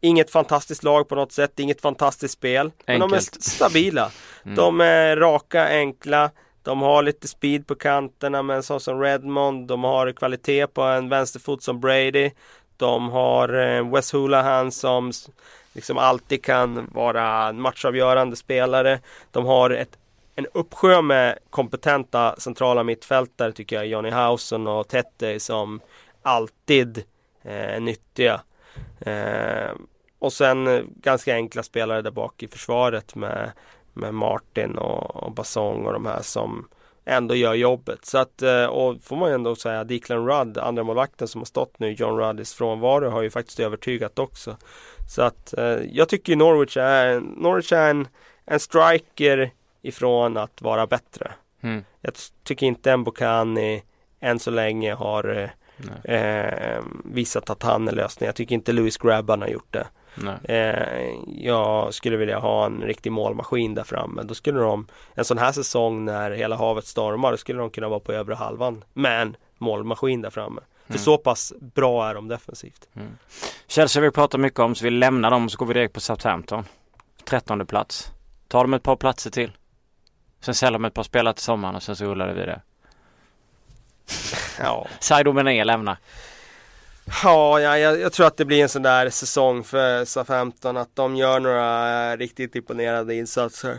inget 0.00 0.30
fantastiskt 0.30 0.82
lag 0.82 1.08
på 1.08 1.14
något 1.14 1.32
sätt, 1.32 1.58
inget 1.60 1.80
fantastiskt 1.80 2.34
spel. 2.34 2.66
Enkelt. 2.66 2.86
Men 2.86 3.00
de 3.00 3.16
är 3.16 3.20
stabila. 3.40 4.10
Mm. 4.44 4.56
De 4.56 4.80
är 4.80 5.16
raka, 5.16 5.68
enkla. 5.68 6.30
De 6.62 6.82
har 6.82 7.02
lite 7.02 7.28
speed 7.28 7.66
på 7.66 7.74
kanterna 7.74 8.42
med 8.42 8.56
en 8.56 8.62
sån 8.62 8.80
som 8.80 9.00
Redmond. 9.00 9.68
De 9.68 9.84
har 9.84 10.12
kvalitet 10.12 10.66
på 10.66 10.82
en 10.82 11.08
vänsterfot 11.08 11.62
som 11.62 11.80
Brady. 11.80 12.30
De 12.76 13.08
har 13.08 13.54
eh, 13.54 13.90
Wes 13.90 14.14
Hulahan 14.14 14.72
som 14.72 15.12
liksom 15.72 15.98
alltid 15.98 16.44
kan 16.44 16.88
vara 16.92 17.52
matchavgörande 17.52 18.36
spelare. 18.36 19.00
De 19.30 19.46
har 19.46 19.70
ett, 19.70 19.98
en 20.34 20.46
uppsjö 20.54 21.02
med 21.02 21.38
kompetenta 21.50 22.34
centrala 22.38 22.82
mittfältare 22.82 23.52
tycker 23.52 23.76
jag. 23.76 23.86
Johnny 23.86 24.10
Hausen 24.10 24.66
och 24.66 24.88
Tette 24.88 25.40
som 25.40 25.80
alltid 26.22 26.98
eh, 27.42 27.74
är 27.74 27.80
nyttiga. 27.80 28.40
Eh, 29.00 29.70
och 30.18 30.32
sen 30.32 30.66
eh, 30.66 30.82
ganska 31.02 31.34
enkla 31.34 31.62
spelare 31.62 32.02
där 32.02 32.10
bak 32.10 32.42
i 32.42 32.48
försvaret 32.48 33.14
med, 33.14 33.52
med 33.92 34.14
Martin 34.14 34.78
och, 34.78 35.16
och 35.16 35.32
Basong 35.32 35.86
och 35.86 35.92
de 35.92 36.06
här 36.06 36.22
som 36.22 36.68
ändå 37.04 37.34
gör 37.34 37.54
jobbet. 37.54 38.04
Så 38.04 38.18
att, 38.18 38.42
eh, 38.42 38.64
och 38.64 39.02
får 39.02 39.16
man 39.16 39.32
ändå 39.32 39.56
säga, 39.56 39.84
Declan 39.84 40.26
Rudd, 40.26 40.58
andra 40.58 40.82
målvakten 40.82 41.28
som 41.28 41.40
har 41.40 41.46
stått 41.46 41.78
nu, 41.78 41.92
John 41.92 42.18
Ruddys 42.18 42.54
frånvaro 42.54 43.10
har 43.10 43.22
ju 43.22 43.30
faktiskt 43.30 43.60
övertygat 43.60 44.18
också. 44.18 44.56
Så 45.08 45.22
att 45.22 45.58
eh, 45.58 45.78
jag 45.92 46.08
tycker 46.08 46.36
Norwich 46.36 46.76
är, 46.76 47.20
Norwich 47.20 47.72
är 47.72 47.90
en, 47.90 48.08
en 48.44 48.60
striker 48.60 49.50
ifrån 49.82 50.36
att 50.36 50.62
vara 50.62 50.86
bättre. 50.86 51.32
Mm. 51.60 51.84
Jag 52.00 52.12
tycker 52.44 52.66
inte 52.66 52.96
Mbokani 52.96 53.82
än 54.20 54.38
så 54.38 54.50
länge 54.50 54.94
har 54.94 55.50
eh, 56.04 56.82
visat 57.04 57.50
att 57.50 57.62
han 57.62 57.88
är 57.88 57.92
lösningen. 57.92 58.28
Jag 58.28 58.34
tycker 58.36 58.54
inte 58.54 58.72
Louis 58.72 58.96
Grabban 58.96 59.40
har 59.40 59.48
gjort 59.48 59.72
det. 59.72 59.86
Eh, 60.44 61.14
jag 61.26 61.94
skulle 61.94 62.16
vilja 62.16 62.38
ha 62.38 62.66
en 62.66 62.82
riktig 62.82 63.12
målmaskin 63.12 63.74
där 63.74 63.84
framme. 63.84 64.22
Då 64.22 64.34
skulle 64.34 64.60
de, 64.60 64.86
en 65.14 65.24
sån 65.24 65.38
här 65.38 65.52
säsong 65.52 66.04
när 66.04 66.30
hela 66.30 66.56
havet 66.56 66.86
stormar, 66.86 67.30
då 67.30 67.36
skulle 67.36 67.58
de 67.58 67.70
kunna 67.70 67.88
vara 67.88 68.00
på 68.00 68.12
övre 68.12 68.34
halvan 68.34 68.84
med 68.92 69.22
en 69.22 69.36
målmaskin 69.58 70.22
där 70.22 70.30
framme. 70.30 70.60
För 70.86 70.94
mm. 70.94 71.02
så 71.04 71.18
pass 71.18 71.52
bra 71.60 72.08
är 72.08 72.14
de 72.14 72.28
defensivt. 72.28 72.88
Mm. 72.94 73.08
Chelsea 73.66 74.02
vi 74.02 74.10
pratar 74.10 74.38
mycket 74.38 74.60
om 74.60 74.74
så 74.74 74.84
vi 74.84 74.90
lämnar 74.90 75.30
dem 75.30 75.44
och 75.44 75.52
så 75.52 75.58
går 75.58 75.66
vi 75.66 75.74
direkt 75.74 75.94
på 75.94 76.00
Southampton. 76.00 76.64
Trettonde 77.24 77.64
plats. 77.64 78.12
Tar 78.48 78.64
de 78.64 78.74
ett 78.74 78.82
par 78.82 78.96
platser 78.96 79.30
till. 79.30 79.52
Sen 80.40 80.54
säljer 80.54 80.78
de 80.78 80.84
ett 80.84 80.94
par 80.94 81.02
spelare 81.02 81.34
till 81.34 81.44
sommaren 81.44 81.74
och 81.76 81.82
sen 81.82 81.96
så 81.96 82.04
rullar 82.04 82.26
det 82.26 82.34
vidare. 82.34 82.62
Ja. 84.58 84.86
Saido 85.00 85.32
Mené 85.32 85.64
lämnar. 85.64 85.96
Ja, 87.24 87.60
ja 87.60 87.78
jag, 87.78 88.00
jag, 88.00 88.12
tror 88.12 88.26
att 88.26 88.36
det 88.36 88.44
blir 88.44 88.62
en 88.62 88.68
sån 88.68 88.82
där 88.82 89.10
säsong 89.10 89.64
för 89.64 90.04
SA-15 90.04 90.80
att 90.80 90.96
de 90.96 91.16
gör 91.16 91.40
några 91.40 92.16
riktigt 92.16 92.56
imponerande 92.56 93.14
insatser. 93.14 93.78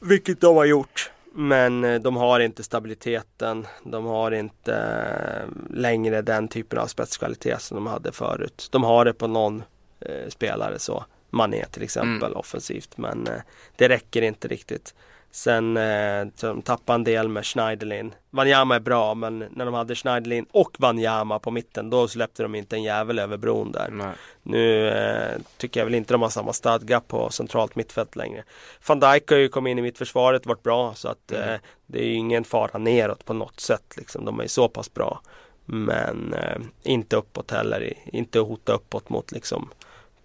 Vilket 0.00 0.40
de 0.40 0.56
har 0.56 0.64
gjort. 0.64 1.10
Men 1.32 1.84
eh, 1.84 2.00
de 2.00 2.16
har 2.16 2.40
inte 2.40 2.62
stabiliteten. 2.62 3.66
De 3.82 4.04
har 4.06 4.32
inte 4.32 4.74
eh, 4.74 5.74
längre 5.76 6.22
den 6.22 6.48
typen 6.48 6.78
av 6.78 6.86
spetskvalitet 6.86 7.62
som 7.62 7.74
de 7.74 7.86
hade 7.86 8.12
förut. 8.12 8.68
De 8.72 8.84
har 8.84 9.04
det 9.04 9.12
på 9.12 9.26
någon 9.26 9.62
eh, 10.00 10.28
spelare 10.28 10.78
så. 10.78 11.04
Mané 11.30 11.64
till 11.64 11.82
exempel 11.82 12.30
mm. 12.30 12.36
offensivt. 12.36 12.96
Men 12.96 13.26
eh, 13.26 13.40
det 13.76 13.88
räcker 13.88 14.22
inte 14.22 14.48
riktigt. 14.48 14.94
Sen 15.36 15.76
eh, 15.76 16.26
de 16.40 16.62
tappade 16.62 16.94
en 16.94 17.04
del 17.04 17.28
med 17.28 17.46
Schneiderlin. 17.46 18.14
Wanyama 18.30 18.74
är 18.74 18.80
bra 18.80 19.14
men 19.14 19.38
när 19.38 19.64
de 19.64 19.74
hade 19.74 19.94
Schneiderlin 19.94 20.46
och 20.52 20.76
Wanyama 20.78 21.38
på 21.38 21.50
mitten 21.50 21.90
då 21.90 22.08
släppte 22.08 22.42
de 22.42 22.54
inte 22.54 22.76
en 22.76 22.82
jävel 22.82 23.18
över 23.18 23.36
bron 23.36 23.72
där. 23.72 23.88
Nej. 23.90 24.14
Nu 24.42 24.88
eh, 24.88 25.40
tycker 25.56 25.80
jag 25.80 25.84
väl 25.84 25.94
inte 25.94 26.14
de 26.14 26.22
har 26.22 26.28
samma 26.28 26.52
stadga 26.52 27.00
på 27.00 27.30
centralt 27.30 27.76
mittfält 27.76 28.16
längre. 28.16 28.44
Van 28.88 29.00
Dijk 29.00 29.30
har 29.30 29.36
ju 29.36 29.48
kommit 29.48 29.70
in 29.70 29.78
i 29.78 29.82
mittförsvaret 29.82 30.46
varit 30.46 30.62
bra 30.62 30.94
så 30.94 31.08
att 31.08 31.32
mm. 31.32 31.48
eh, 31.48 31.60
det 31.86 31.98
är 31.98 32.06
ju 32.06 32.14
ingen 32.14 32.44
fara 32.44 32.78
neråt 32.78 33.24
på 33.24 33.32
något 33.32 33.60
sätt. 33.60 33.94
Liksom. 33.96 34.24
De 34.24 34.40
är 34.40 34.46
så 34.46 34.68
pass 34.68 34.94
bra. 34.94 35.20
Men 35.64 36.34
eh, 36.34 36.58
inte 36.82 37.16
uppåt 37.16 37.50
heller. 37.50 37.92
Inte 38.04 38.38
hota 38.38 38.72
uppåt 38.72 39.08
mot 39.08 39.32
liksom 39.32 39.70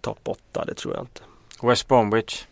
topp 0.00 0.20
8, 0.24 0.64
det 0.64 0.74
tror 0.74 0.94
jag 0.94 1.02
inte. 1.02 1.22
West 1.62 1.88
Bromwich 1.88 2.44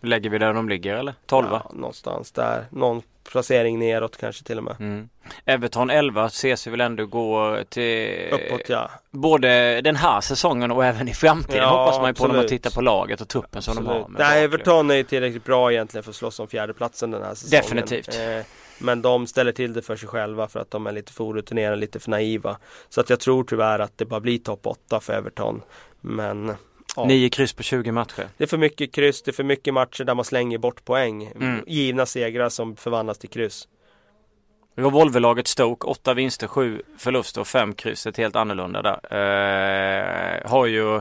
Lägger 0.00 0.30
vi 0.30 0.38
där 0.38 0.52
de 0.52 0.68
ligger 0.68 0.94
eller? 0.94 1.14
12? 1.26 1.46
Ja, 1.50 1.70
någonstans 1.74 2.32
där. 2.32 2.64
Någon 2.70 3.02
placering 3.30 3.78
neråt 3.78 4.16
kanske 4.16 4.44
till 4.44 4.58
och 4.58 4.64
med. 4.64 4.76
Mm. 4.80 5.08
Everton 5.44 5.90
11 5.90 6.26
ses 6.26 6.66
vi 6.66 6.70
väl 6.70 6.80
ändå 6.80 7.06
gå 7.06 7.58
till 7.68 8.28
Uppåt 8.32 8.68
ja. 8.68 8.90
Både 9.10 9.80
den 9.80 9.96
här 9.96 10.20
säsongen 10.20 10.70
och 10.70 10.84
även 10.84 11.08
i 11.08 11.14
framtiden 11.14 11.62
ja, 11.62 11.84
hoppas 11.84 11.98
man 11.98 12.10
ju 12.10 12.14
på 12.14 12.26
när 12.26 12.34
man 12.34 12.46
tittar 12.46 12.70
på 12.70 12.80
laget 12.80 13.20
och 13.20 13.28
truppen 13.28 13.58
absolut. 13.58 13.76
som 13.76 13.84
de 13.84 13.90
har. 13.90 14.06
Nej, 14.18 14.44
Everton 14.44 14.90
är 14.90 14.94
ju 14.94 15.02
tillräckligt 15.02 15.44
bra 15.44 15.72
egentligen 15.72 16.02
för 16.02 16.10
att 16.10 16.16
slåss 16.16 16.40
om 16.40 16.48
fjärdeplatsen 16.48 17.10
den 17.10 17.22
här 17.22 17.34
säsongen. 17.34 17.62
Definitivt. 17.62 18.16
Eh, 18.16 18.46
men 18.78 19.02
de 19.02 19.26
ställer 19.26 19.52
till 19.52 19.72
det 19.72 19.82
för 19.82 19.96
sig 19.96 20.08
själva 20.08 20.48
för 20.48 20.60
att 20.60 20.70
de 20.70 20.86
är 20.86 20.92
lite 20.92 21.12
för 21.12 21.24
orutinerade, 21.24 21.76
lite 21.76 22.00
för 22.00 22.10
naiva. 22.10 22.56
Så 22.88 23.00
att 23.00 23.10
jag 23.10 23.20
tror 23.20 23.44
tyvärr 23.44 23.78
att 23.78 23.98
det 23.98 24.04
bara 24.04 24.20
blir 24.20 24.38
topp 24.38 24.66
8 24.66 25.00
för 25.00 25.12
Everton. 25.12 25.62
Men 26.00 26.54
Ja. 26.96 27.04
Nio 27.04 27.28
kryss 27.28 27.52
på 27.52 27.62
20 27.62 27.92
matcher. 27.92 28.28
Det 28.36 28.44
är 28.44 28.48
för 28.48 28.58
mycket 28.58 28.92
kryss, 28.92 29.22
det 29.22 29.30
är 29.30 29.32
för 29.32 29.44
mycket 29.44 29.74
matcher 29.74 30.04
där 30.04 30.14
man 30.14 30.24
slänger 30.24 30.58
bort 30.58 30.84
poäng. 30.84 31.32
Mm. 31.40 31.64
Givna 31.66 32.06
segrar 32.06 32.48
som 32.48 32.76
förvandlas 32.76 33.18
till 33.18 33.30
kryss. 33.30 33.68
Revolverlaget 34.76 35.46
Stoke, 35.46 35.86
åtta 35.86 36.14
vinster, 36.14 36.46
sju 36.46 36.82
förluster 36.98 37.40
och 37.40 37.46
fem 37.46 37.74
kryss. 37.74 38.06
Ett 38.06 38.16
helt 38.16 38.36
annorlunda 38.36 38.82
där. 38.82 38.98
Eh, 39.12 40.50
har 40.50 40.66
ju 40.66 41.00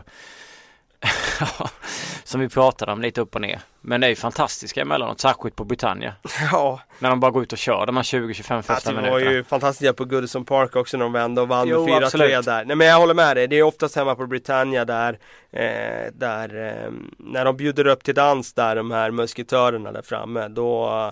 som 2.24 2.41
vi 2.41 2.49
pratade 2.49 2.91
om 2.91 3.01
lite 3.01 3.22
upp 3.22 3.36
och 3.36 3.41
ner. 3.41 3.60
Men 3.82 4.01
det 4.01 4.08
är 4.08 4.10
ju 4.10 4.16
fantastiska 4.16 4.82
emellanåt, 4.82 5.20
särskilt 5.20 5.56
på 5.56 5.64
Britannia. 5.64 6.14
Ja. 6.51 6.82
När 6.99 7.10
de 7.10 7.20
bara 7.20 7.32
går 7.32 7.43
ut 7.43 7.51
och 7.51 7.58
kör 7.58 7.86
de 7.86 7.97
här 7.97 8.03
20-25 8.03 8.62
första 8.62 8.91
minuterna. 8.91 9.01
Det 9.01 9.26
var 9.26 9.32
ju 9.32 9.43
fantastiskt 9.43 9.95
på 9.95 10.06
Goodison 10.06 10.45
Park 10.45 10.76
också 10.76 10.97
när 10.97 11.06
de 11.06 11.14
vände 11.14 11.41
och 11.41 11.47
vann 11.47 11.68
jo, 11.68 11.86
med 11.86 12.03
4-3 12.03 12.41
där. 12.41 12.66
Nej 12.66 12.76
men 12.76 12.88
jag 12.88 12.99
håller 12.99 13.14
med 13.14 13.38
dig, 13.38 13.47
det 13.47 13.56
är 13.56 13.64
oftast 13.64 13.95
hemma 13.95 14.16
på 14.16 14.28
Britannia 14.28 14.86
där, 14.86 15.20
eh, 15.51 16.12
där 16.14 16.68
eh, 16.68 16.91
när 17.18 17.45
de 17.45 17.58
bjuder 17.58 17.88
upp 17.88 18.03
till 18.03 18.16
dans 18.16 18.53
där, 18.53 18.76
de 18.76 18.91
här 18.91 19.12
musketörerna 19.12 19.91
där 19.91 20.01
framme, 20.01 20.47
då, 20.47 21.12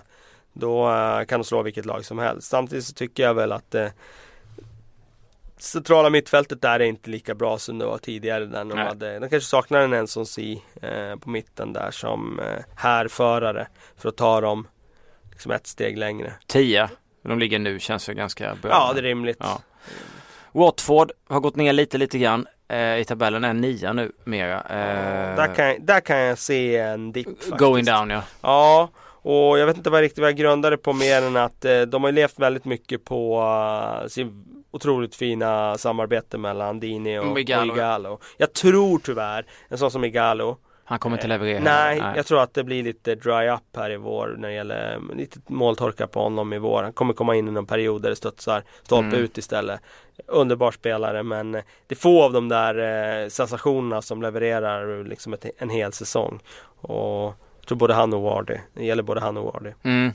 då 0.52 0.90
eh, 0.90 1.24
kan 1.24 1.40
de 1.40 1.44
slå 1.44 1.62
vilket 1.62 1.86
lag 1.86 2.04
som 2.04 2.18
helst. 2.18 2.48
Samtidigt 2.48 2.84
så 2.84 2.92
tycker 2.92 3.22
jag 3.22 3.34
väl 3.34 3.52
att 3.52 3.74
eh, 3.74 3.88
centrala 5.64 6.10
mittfältet 6.10 6.62
där 6.62 6.80
är 6.80 6.84
inte 6.84 7.10
lika 7.10 7.34
bra 7.34 7.58
som 7.58 7.78
det 7.78 7.86
var 7.86 7.98
tidigare. 7.98 8.44
Där 8.44 8.64
de, 8.64 8.78
hade, 8.78 9.18
de 9.18 9.28
kanske 9.28 9.48
saknar 9.48 9.80
en 9.80 9.92
Enson 9.92 10.26
Si 10.26 10.62
eh, 10.82 11.16
på 11.16 11.30
mitten 11.30 11.72
där 11.72 11.90
som 11.90 12.40
eh, 12.40 12.64
härförare 12.76 13.66
för 13.96 14.08
att 14.08 14.16
ta 14.16 14.40
dem 14.40 14.68
liksom 15.30 15.52
ett 15.52 15.66
steg 15.66 15.98
längre. 15.98 16.32
10, 16.46 16.88
de 17.22 17.38
ligger 17.38 17.58
nu 17.58 17.78
känns 17.80 18.06
det 18.06 18.14
ganska 18.14 18.54
bra. 18.62 18.70
Ja, 18.70 18.92
det 18.92 19.00
är 19.00 19.02
rimligt. 19.02 19.36
Ja. 19.40 19.60
Watford 20.52 21.12
har 21.28 21.40
gått 21.40 21.56
ner 21.56 21.72
lite, 21.72 21.98
lite 21.98 22.18
grann 22.18 22.46
eh, 22.68 22.98
i 22.98 23.04
tabellen, 23.04 23.44
är 23.44 23.54
nia 23.54 23.92
nu 23.92 24.12
mera. 24.24 24.60
Eh, 24.60 25.36
där, 25.36 25.54
kan, 25.54 25.86
där 25.86 26.00
kan 26.00 26.18
jag 26.18 26.38
se 26.38 26.76
en 26.76 27.12
dipp 27.12 27.48
Going 27.58 27.84
down 27.84 28.10
ja. 28.10 28.22
Ja, 28.40 28.90
och 29.06 29.58
jag 29.58 29.66
vet 29.66 29.76
inte 29.76 29.90
vad 29.90 30.00
riktigt 30.00 30.18
vad 30.18 30.28
jag 30.28 30.36
grundade 30.36 30.76
på 30.76 30.92
mer 30.92 31.22
än 31.22 31.36
att 31.36 31.64
eh, 31.64 31.80
de 31.80 32.04
har 32.04 32.12
levt 32.12 32.38
väldigt 32.38 32.64
mycket 32.64 33.04
på 33.04 33.40
uh, 34.02 34.08
sin 34.08 34.44
otroligt 34.74 35.14
fina 35.14 35.78
samarbete 35.78 36.38
mellan 36.38 36.80
Dini 36.80 37.18
och, 37.18 37.30
och 37.30 37.40
Igalo. 37.40 38.18
Jag 38.36 38.52
tror 38.52 38.98
tyvärr, 38.98 39.46
en 39.68 39.78
sån 39.78 39.90
som 39.90 40.04
Igalo 40.04 40.56
Han 40.84 40.98
kommer 40.98 41.16
inte 41.16 41.26
leverera? 41.26 41.60
Nej, 41.60 42.00
nej, 42.00 42.12
jag 42.16 42.26
tror 42.26 42.40
att 42.40 42.54
det 42.54 42.64
blir 42.64 42.82
lite 42.82 43.14
dry 43.14 43.48
up 43.48 43.76
här 43.76 43.90
i 43.90 43.96
vår 43.96 44.34
när 44.38 44.48
det 44.48 44.54
gäller 44.54 45.00
lite 45.14 45.38
måltorka 45.46 46.06
på 46.06 46.20
honom 46.20 46.52
i 46.52 46.58
vår. 46.58 46.82
Han 46.82 46.92
kommer 46.92 47.14
komma 47.14 47.36
in 47.36 47.48
i 47.48 47.50
någon 47.50 47.66
period 47.66 48.02
där 48.02 48.10
det 48.10 48.16
studsar 48.16 48.62
stolpe 48.82 49.08
mm. 49.08 49.20
ut 49.20 49.38
istället. 49.38 49.80
Underbar 50.26 50.70
spelare 50.70 51.22
men 51.22 51.52
det 51.52 51.62
är 51.88 51.96
få 51.96 52.22
av 52.22 52.32
de 52.32 52.48
där 52.48 52.74
eh, 53.22 53.28
sensationerna 53.28 54.02
som 54.02 54.22
levererar 54.22 55.04
liksom 55.04 55.32
ett, 55.32 55.46
en 55.58 55.70
hel 55.70 55.92
säsong. 55.92 56.40
Och 56.80 57.34
jag 57.64 57.68
tror 57.68 57.78
både 57.78 57.94
han 57.94 58.12
och 58.12 58.22
Wardy. 58.22 58.56
Det 58.74 58.84
gäller 58.84 59.02
både 59.02 59.20
han 59.20 59.36
och 59.36 59.44
Wardy. 59.44 59.72
Mm. 59.82 60.12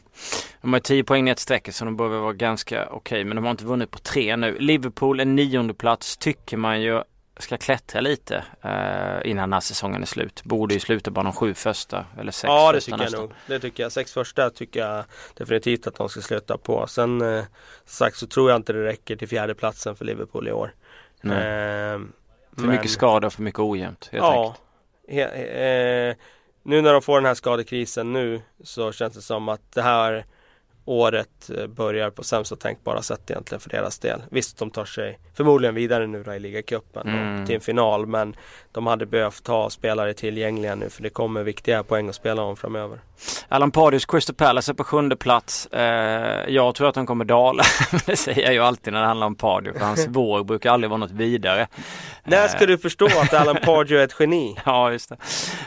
De 0.61 0.73
har 0.73 0.79
10 0.79 1.03
poäng 1.03 1.25
ner 1.25 1.31
ett 1.31 1.39
streck 1.39 1.73
så 1.73 1.85
de 1.85 1.97
bör 1.97 2.07
vara 2.07 2.33
ganska 2.33 2.85
okej. 2.85 2.97
Okay, 2.97 3.23
men 3.23 3.35
de 3.35 3.43
har 3.43 3.51
inte 3.51 3.65
vunnit 3.65 3.91
på 3.91 3.99
tre 3.99 4.35
nu. 4.35 4.59
Liverpool 4.59 5.19
en 5.19 5.35
nionde 5.35 5.73
plats 5.73 6.17
tycker 6.17 6.57
man 6.57 6.81
ju 6.81 7.03
ska 7.37 7.57
klättra 7.57 8.01
lite 8.01 8.43
eh, 8.61 9.29
innan 9.31 9.49
den 9.49 9.53
här 9.53 9.59
säsongen 9.59 10.01
är 10.01 10.05
slut. 10.05 10.43
Borde 10.43 10.73
ju 10.73 10.79
sluta 10.79 11.11
bara 11.11 11.23
de 11.23 11.33
sju 11.33 11.53
första 11.53 12.05
eller 12.19 12.31
sex 12.31 12.47
Ja 12.47 12.71
det 12.71 12.81
tycker 12.81 12.97
nästan. 12.97 13.19
jag 13.19 13.29
nog. 13.29 13.37
Det 13.47 13.59
tycker 13.59 13.83
jag. 13.83 13.91
Sex 13.91 14.13
första 14.13 14.49
tycker 14.49 14.79
jag 14.79 15.05
definitivt 15.33 15.87
att 15.87 15.95
de 15.95 16.09
ska 16.09 16.21
sluta 16.21 16.57
på. 16.57 16.87
Sen 16.87 17.21
eh, 17.21 17.43
sagt 17.85 18.17
så 18.17 18.27
tror 18.27 18.49
jag 18.49 18.57
inte 18.57 18.73
det 18.73 18.83
räcker 18.83 19.15
till 19.15 19.27
fjärde 19.27 19.55
platsen 19.55 19.95
för 19.95 20.05
Liverpool 20.05 20.47
i 20.47 20.51
år. 20.51 20.73
Eh, 21.23 21.29
för 21.29 22.01
men... 22.55 22.69
mycket 22.69 22.91
skada 22.91 23.27
och 23.27 23.33
för 23.33 23.41
mycket 23.41 23.59
ojämnt 23.59 24.09
helt 24.11 24.23
ja, 24.23 24.55
he, 25.07 26.09
eh, 26.09 26.15
nu 26.63 26.81
när 26.81 26.93
de 26.93 27.01
får 27.01 27.15
den 27.15 27.25
här 27.25 27.33
skadekrisen 27.33 28.13
nu 28.13 28.41
så 28.63 28.91
känns 28.91 29.13
det 29.13 29.21
som 29.21 29.49
att 29.49 29.71
det 29.71 29.81
här 29.81 30.25
året 30.89 31.49
eh, 31.57 31.67
börjar 31.67 32.09
på 32.09 32.23
sämsta 32.23 32.55
tänkbara 32.55 33.01
sätt 33.01 33.31
egentligen 33.31 33.59
för 33.59 33.69
deras 33.69 33.99
del. 33.99 34.21
Visst, 34.29 34.57
de 34.57 34.71
tar 34.71 34.85
sig 34.85 35.19
förmodligen 35.33 35.75
vidare 35.75 36.07
nu 36.07 36.23
då 36.23 36.33
i 36.33 36.39
ligacupen 36.39 37.07
mm. 37.07 37.45
till 37.45 37.55
en 37.55 37.61
final 37.61 38.05
men 38.05 38.35
de 38.71 38.87
hade 38.87 39.05
behövt 39.05 39.47
ha 39.47 39.69
spelare 39.69 40.13
tillgängliga 40.13 40.75
nu 40.75 40.89
för 40.89 41.03
det 41.03 41.09
kommer 41.09 41.43
viktiga 41.43 41.83
poäng 41.83 42.09
att 42.09 42.15
spela 42.15 42.41
om 42.41 42.57
framöver. 42.57 42.99
Alan 43.47 43.71
Pardews 43.71 44.05
Crystal 44.05 44.35
Palace 44.35 44.71
är 44.71 44.73
på 44.73 44.83
sjunde 44.83 45.15
plats. 45.15 45.65
Eh, 45.65 46.49
jag 46.53 46.75
tror 46.75 46.89
att 46.89 46.95
de 46.95 47.05
kommer 47.05 47.25
dala. 47.25 47.63
det 48.05 48.15
säger 48.15 48.41
jag 48.41 48.53
ju 48.53 48.59
alltid 48.59 48.93
när 48.93 49.01
det 49.01 49.07
handlar 49.07 49.27
om 49.27 49.35
Pardew 49.35 49.79
för 49.79 49.85
hans 49.85 50.07
våg 50.09 50.45
brukar 50.45 50.71
aldrig 50.71 50.89
vara 50.89 50.97
något 50.97 51.11
vidare. 51.11 51.67
När 52.23 52.47
ska 52.47 52.65
du 52.65 52.77
förstå 52.77 53.05
att 53.05 53.33
Alan 53.33 53.55
Pardew 53.65 54.01
är 54.01 54.03
ett 54.03 54.15
geni? 54.19 54.57
ja, 54.65 54.91
just 54.91 55.09
det. 55.09 55.15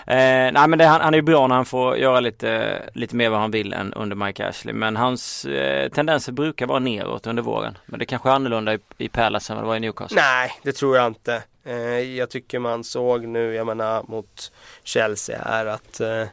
Eh, 0.07 0.53
nej 0.53 0.69
men 0.69 0.79
det, 0.79 0.85
han, 0.85 1.01
han 1.01 1.15
är 1.15 1.19
ju 1.19 1.23
bra 1.23 1.47
när 1.47 1.57
han 1.57 1.65
får 1.65 1.97
göra 1.97 2.21
lite, 2.21 2.83
lite 2.95 3.17
mer 3.17 3.29
vad 3.29 3.41
han 3.41 3.51
vill 3.51 3.73
än 3.73 3.93
under 3.93 4.17
Mike 4.17 4.49
Ashley. 4.49 4.75
Men 4.75 4.97
hans 5.13 5.45
eh, 5.45 5.89
tendenser 5.89 6.33
brukar 6.33 6.67
vara 6.67 6.79
neråt 6.79 7.27
under 7.27 7.43
våren. 7.43 7.79
Men 7.87 7.99
det 7.99 8.07
kanske 8.07 8.29
är 8.29 8.33
annorlunda 8.33 8.75
i, 8.75 8.79
i 8.99 9.09
Palace 9.09 9.53
än 9.53 9.57
vad 9.57 9.65
det 9.65 9.69
var 9.69 9.77
i 9.77 9.81
Newcastle. 9.81 10.21
Nej, 10.21 10.53
det 10.63 10.73
tror 10.73 10.97
jag 10.97 11.07
inte. 11.07 11.43
Eh, 11.65 11.77
jag 12.17 12.31
tycker 12.31 12.59
man 12.59 12.85
såg 12.85 13.27
nu, 13.27 13.55
jag 13.55 13.67
menar 13.67 14.03
mot 14.09 14.53
Chelsea 14.83 15.43
här 15.45 15.67
att 15.67 16.01
eh, 16.01 16.09
när 16.09 16.29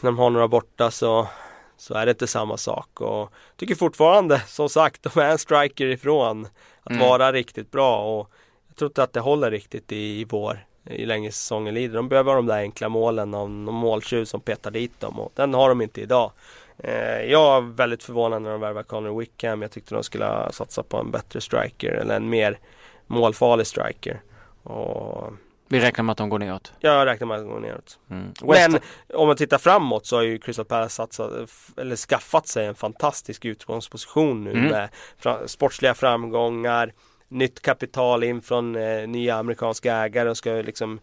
de 0.00 0.18
har 0.18 0.30
några 0.30 0.48
borta 0.48 0.90
så, 0.90 1.28
så 1.76 1.94
är 1.94 2.06
det 2.06 2.10
inte 2.10 2.26
samma 2.26 2.56
sak. 2.56 3.00
Och 3.00 3.32
tycker 3.56 3.74
fortfarande, 3.74 4.40
som 4.40 4.68
sagt, 4.68 5.02
de 5.02 5.20
är 5.20 5.30
en 5.30 5.38
striker 5.38 5.86
ifrån 5.86 6.48
att 6.82 6.92
mm. 6.92 7.08
vara 7.08 7.32
riktigt 7.32 7.70
bra. 7.70 8.18
Och 8.18 8.30
jag 8.68 8.76
tror 8.76 8.88
inte 8.90 9.02
att 9.02 9.12
det 9.12 9.20
håller 9.20 9.50
riktigt 9.50 9.92
i, 9.92 10.20
i 10.20 10.24
vår 10.24 10.66
i 10.84 11.06
länge 11.06 11.32
säsongen 11.32 11.74
lider. 11.74 11.96
De 11.96 12.08
behöver 12.08 12.34
de 12.34 12.46
där 12.46 12.58
enkla 12.58 12.88
målen 12.88 13.34
av 13.34 13.50
någon 13.50 13.74
måltjuv 13.74 14.24
som 14.24 14.40
petar 14.40 14.70
dit 14.70 15.00
dem 15.00 15.20
och 15.20 15.32
den 15.34 15.54
har 15.54 15.68
de 15.68 15.82
inte 15.82 16.00
idag. 16.00 16.32
Eh, 16.84 17.22
jag 17.22 17.56
är 17.56 17.60
väldigt 17.60 18.02
förvånad 18.02 18.42
när 18.42 18.50
de 18.50 18.60
värvade 18.60 18.84
Connor 18.84 19.20
Wickham. 19.20 19.62
Jag 19.62 19.70
tyckte 19.70 19.94
de 19.94 20.04
skulle 20.04 20.52
satsa 20.52 20.82
på 20.82 20.96
en 20.96 21.10
bättre 21.10 21.40
striker 21.40 21.92
eller 21.92 22.16
en 22.16 22.28
mer 22.28 22.58
målfarlig 23.06 23.66
striker. 23.66 24.20
Och 24.62 25.32
vi 25.68 25.80
räknar 25.80 26.04
med 26.04 26.12
att 26.12 26.18
de 26.18 26.28
går 26.28 26.38
neråt? 26.38 26.72
Jag 26.80 27.06
räknar 27.06 27.26
med 27.26 27.36
att 27.36 27.42
de 27.42 27.48
går 27.50 27.60
neråt. 27.60 27.98
Mm. 28.10 28.32
Men 28.42 28.80
om 29.14 29.26
man 29.26 29.36
tittar 29.36 29.58
framåt 29.58 30.06
så 30.06 30.16
har 30.16 30.22
ju 30.22 30.38
Crystal 30.38 30.64
Palace 30.64 30.94
satsat, 30.94 31.32
eller 31.76 31.96
skaffat 31.96 32.46
sig 32.46 32.66
en 32.66 32.74
fantastisk 32.74 33.44
utgångsposition 33.44 34.44
nu 34.44 34.50
mm. 34.50 34.64
med 34.64 34.88
fra, 35.18 35.48
sportsliga 35.48 35.94
framgångar, 35.94 36.92
nytt 37.28 37.62
kapital 37.62 38.24
in 38.24 38.42
från 38.42 38.76
eh, 38.76 39.08
nya 39.08 39.36
amerikanska 39.36 39.94
ägare. 39.94 40.24
De 40.24 40.34
ska 40.34 40.50
liksom 40.50 41.00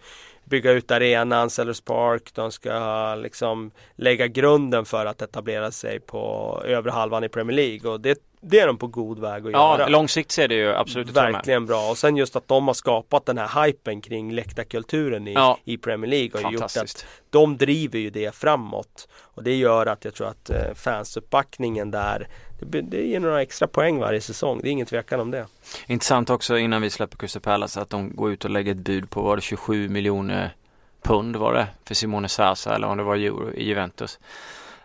bygga 0.50 0.72
ut 0.72 0.92
arenan, 0.92 1.50
Sellers 1.50 1.82
Park. 1.82 2.32
De 2.34 2.52
ska 2.52 3.16
liksom 3.16 3.72
lägga 3.96 4.28
grunden 4.28 4.86
för 4.86 5.06
att 5.06 5.22
etablera 5.22 5.72
sig 5.72 6.00
på 6.00 6.62
övre 6.66 6.92
halvan 6.92 7.24
i 7.24 7.30
Premier 7.30 7.56
League. 7.56 7.92
Och 7.92 8.02
det 8.02 8.24
det 8.42 8.60
är 8.60 8.68
de 8.68 8.78
på 8.78 8.88
god 8.88 9.20
väg 9.20 9.46
att 9.46 9.52
ja, 9.52 9.78
göra. 9.78 9.82
Ja, 9.82 9.88
långsikt 9.88 10.32
ser 10.32 10.48
det 10.48 10.56
ju 10.56 10.74
absolut 10.74 11.10
Verkligen 11.10 11.66
bra. 11.66 11.90
Och 11.90 11.98
sen 11.98 12.18
just 12.18 12.36
att 12.36 12.48
de 12.48 12.68
har 12.68 12.74
skapat 12.74 13.26
den 13.26 13.38
här 13.38 13.66
hypen 13.66 14.02
kring 14.02 14.32
läktarkulturen 14.32 15.28
i, 15.28 15.34
ja. 15.34 15.60
i 15.64 15.78
Premier 15.78 16.12
League 16.12 16.42
ju 16.42 16.54
gjort 16.54 16.64
att 16.64 17.06
de 17.30 17.58
driver 17.58 18.00
ju 18.00 18.10
det 18.10 18.36
framåt. 18.36 19.08
Och 19.12 19.44
det 19.44 19.56
gör 19.56 19.86
att 19.86 20.06
jag 20.06 20.14
tror 20.14 20.28
att 20.28 20.50
eh, 20.50 20.74
fansuppbackningen 20.76 21.92
där 21.92 22.28
det, 22.60 22.82
det 22.82 23.02
ger 23.02 23.20
några 23.20 23.42
extra 23.42 23.68
poäng 23.68 24.00
varje 24.00 24.22
säsong. 24.22 24.60
Det 24.64 24.70
är 24.70 24.72
ingen 24.72 24.86
tvekan 24.86 25.20
om 25.20 25.32
det. 25.32 25.48
Intressant 25.88 26.30
också 26.30 26.58
innan 26.58 26.82
vi 26.82 26.90
släpper 26.90 27.18
Crystal 27.18 27.42
Palace 27.42 27.82
att 27.82 27.90
de 27.90 28.16
går 28.16 28.32
ut 28.32 28.46
och 28.46 28.52
lägger 28.52 28.72
ett 28.72 28.78
bud 28.78 29.10
på 29.10 29.22
var 29.22 29.36
det 29.36 29.42
27 29.42 29.90
miljoner 29.90 30.56
pund 31.02 31.36
var 31.36 31.54
det 31.54 31.68
för 31.86 31.96
Simone 31.96 32.30
Sasa 32.30 32.76
eller 32.76 32.88
om 32.88 32.98
det 32.98 33.04
var 33.04 33.16
euro 33.16 33.52
i 33.54 33.64
Juventus 33.64 34.20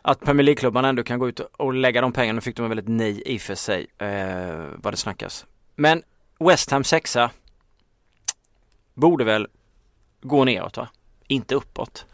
att 0.06 0.20
Premier 0.20 0.44
League-klubbarna 0.44 0.88
ändå 0.88 1.02
kan 1.02 1.18
gå 1.18 1.28
ut 1.28 1.40
och 1.40 1.74
lägga 1.74 2.00
de 2.00 2.12
pengarna. 2.12 2.34
Nu 2.34 2.40
fick 2.40 2.56
de 2.56 2.68
väldigt 2.68 2.88
nej 2.88 3.22
i 3.26 3.38
för 3.38 3.54
sig 3.54 3.86
eh, 3.98 4.66
vad 4.76 4.92
det 4.92 4.96
snackas. 4.96 5.46
Men 5.74 6.02
West 6.38 6.70
Ham 6.70 6.84
sexa 6.84 7.30
borde 8.94 9.24
väl 9.24 9.46
gå 10.20 10.44
neråt 10.44 10.76
va? 10.76 10.88
Inte 11.26 11.54
uppåt? 11.54 12.06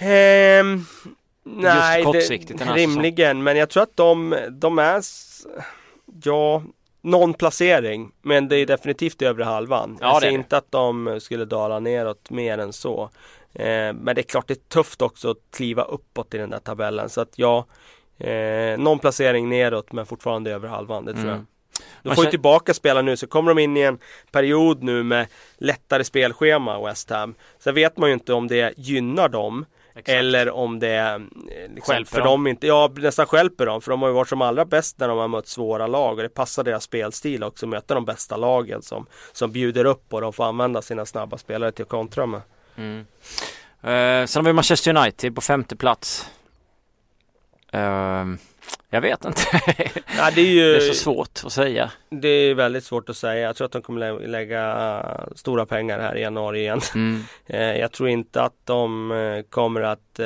Um, 0.00 0.86
nej, 1.42 2.02
Just 2.02 2.12
kortsiktigt 2.12 2.58
det, 2.58 2.64
rimligen. 2.64 3.42
Men 3.42 3.56
jag 3.56 3.70
tror 3.70 3.82
att 3.82 3.96
de, 3.96 4.36
de 4.50 4.78
är, 4.78 5.02
ja, 6.22 6.62
någon 7.00 7.34
placering. 7.34 8.12
Men 8.22 8.48
det 8.48 8.56
är 8.56 8.66
definitivt 8.66 9.22
övre 9.22 9.44
halvan. 9.44 9.98
Ja, 10.00 10.06
jag 10.06 10.22
ser 10.22 10.30
inte 10.30 10.56
att 10.56 10.72
de 10.72 11.18
skulle 11.20 11.44
dala 11.44 11.80
neråt 11.80 12.30
mer 12.30 12.58
än 12.58 12.72
så. 12.72 13.10
Eh, 13.54 13.92
men 13.92 14.14
det 14.14 14.20
är 14.20 14.22
klart 14.22 14.48
det 14.48 14.54
är 14.54 14.68
tufft 14.68 15.02
också 15.02 15.30
att 15.30 15.36
kliva 15.52 15.82
uppåt 15.82 16.34
i 16.34 16.38
den 16.38 16.50
där 16.50 16.58
tabellen. 16.58 17.08
Så 17.08 17.20
att 17.20 17.32
ja, 17.36 17.66
eh, 18.18 18.78
någon 18.78 18.98
placering 18.98 19.48
neråt 19.48 19.92
men 19.92 20.06
fortfarande 20.06 20.50
över 20.52 20.68
halvan, 20.68 21.04
det 21.04 21.12
tror 21.12 21.24
mm. 21.24 21.34
jag. 21.34 21.44
De 22.02 22.14
får 22.14 22.24
ju 22.24 22.30
tillbaka 22.30 22.74
spela 22.74 23.02
nu 23.02 23.16
så 23.16 23.26
kommer 23.26 23.54
de 23.54 23.58
in 23.58 23.76
i 23.76 23.80
en 23.80 23.98
period 24.30 24.82
nu 24.82 25.02
med 25.02 25.26
lättare 25.58 26.04
spelschema 26.04 26.86
West 26.86 27.10
Ham. 27.10 27.34
Sen 27.58 27.74
vet 27.74 27.96
man 27.96 28.08
ju 28.08 28.14
inte 28.14 28.32
om 28.32 28.48
det 28.48 28.74
gynnar 28.76 29.28
dem. 29.28 29.64
Exakt. 29.94 30.08
Eller 30.08 30.50
om 30.50 30.78
det 30.78 30.96
eh, 30.96 31.18
liksom, 31.74 32.04
för 32.04 32.20
dem. 32.20 32.46
inte, 32.46 32.66
ja 32.66 32.92
nästan 32.96 33.26
skälper 33.26 33.66
dem. 33.66 33.80
För 33.80 33.90
de 33.90 34.02
har 34.02 34.08
ju 34.08 34.14
varit 34.14 34.28
som 34.28 34.42
allra 34.42 34.64
bäst 34.64 34.98
när 34.98 35.08
de 35.08 35.18
har 35.18 35.28
mött 35.28 35.48
svåra 35.48 35.86
lag 35.86 36.16
och 36.16 36.22
det 36.22 36.28
passar 36.28 36.64
deras 36.64 36.84
spelstil 36.84 37.44
också. 37.44 37.66
Möta 37.66 37.94
de 37.94 38.04
bästa 38.04 38.36
lagen 38.36 38.82
som, 38.82 39.06
som 39.32 39.52
bjuder 39.52 39.84
upp 39.84 40.14
och 40.14 40.20
de 40.20 40.32
får 40.32 40.44
använda 40.44 40.82
sina 40.82 41.06
snabba 41.06 41.38
spelare 41.38 41.72
till 41.72 41.82
att 41.82 41.88
kontra 41.88 42.26
med. 42.26 42.40
Mm. 42.76 42.98
Uh, 43.84 44.26
sen 44.26 44.40
har 44.40 44.42
vi 44.42 44.52
Manchester 44.52 44.96
United 44.96 45.34
på 45.34 45.40
femte 45.40 45.76
plats. 45.76 46.30
Uh, 47.74 48.34
jag 48.90 49.00
vet 49.00 49.24
inte. 49.24 49.42
ja, 50.16 50.30
det, 50.34 50.40
är 50.40 50.46
ju, 50.46 50.72
det 50.72 50.76
är 50.76 50.80
så 50.80 50.94
svårt 50.94 51.42
att 51.44 51.52
säga. 51.52 51.90
Det 52.10 52.28
är 52.28 52.54
väldigt 52.54 52.84
svårt 52.84 53.08
att 53.08 53.16
säga. 53.16 53.46
Jag 53.46 53.56
tror 53.56 53.64
att 53.66 53.72
de 53.72 53.82
kommer 53.82 54.00
lä 54.00 54.26
lägga 54.26 55.26
stora 55.36 55.66
pengar 55.66 55.98
här 55.98 56.16
i 56.16 56.20
januari 56.20 56.60
igen. 56.60 56.80
Mm. 56.94 57.24
Uh, 57.50 57.60
jag 57.80 57.92
tror 57.92 58.08
inte 58.08 58.42
att 58.42 58.56
de 58.64 59.44
kommer 59.50 59.80
att 59.80 60.20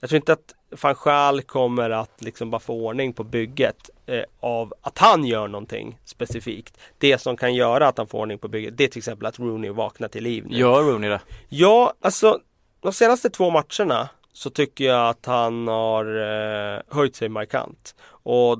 Jag 0.00 0.10
tror 0.10 0.16
inte 0.16 0.32
att 0.32 0.54
van 0.70 1.42
kommer 1.42 1.90
att 1.90 2.22
liksom 2.22 2.50
bara 2.50 2.60
få 2.60 2.74
ordning 2.86 3.12
på 3.12 3.24
bygget 3.24 3.90
eh, 4.06 4.22
av 4.40 4.74
att 4.82 4.98
han 4.98 5.24
gör 5.24 5.48
någonting 5.48 5.98
specifikt. 6.04 6.78
Det 6.98 7.18
som 7.18 7.36
kan 7.36 7.54
göra 7.54 7.88
att 7.88 7.98
han 7.98 8.06
får 8.06 8.18
ordning 8.18 8.38
på 8.38 8.48
bygget 8.48 8.76
det 8.76 8.84
är 8.84 8.88
till 8.88 8.98
exempel 8.98 9.26
att 9.26 9.38
Rooney 9.38 9.70
vaknar 9.70 10.08
till 10.08 10.24
liv. 10.24 10.44
Nu. 10.48 10.58
Gör 10.58 10.82
Rooney 10.82 11.10
det? 11.10 11.20
Ja, 11.48 11.92
alltså 12.00 12.40
de 12.80 12.92
senaste 12.92 13.30
två 13.30 13.50
matcherna 13.50 14.08
så 14.40 14.50
tycker 14.50 14.84
jag 14.84 15.08
att 15.08 15.26
han 15.26 15.68
har 15.68 16.04
eh, 16.04 16.80
höjt 16.88 17.16
sig 17.16 17.28
markant. 17.28 17.94
Och 18.08 18.58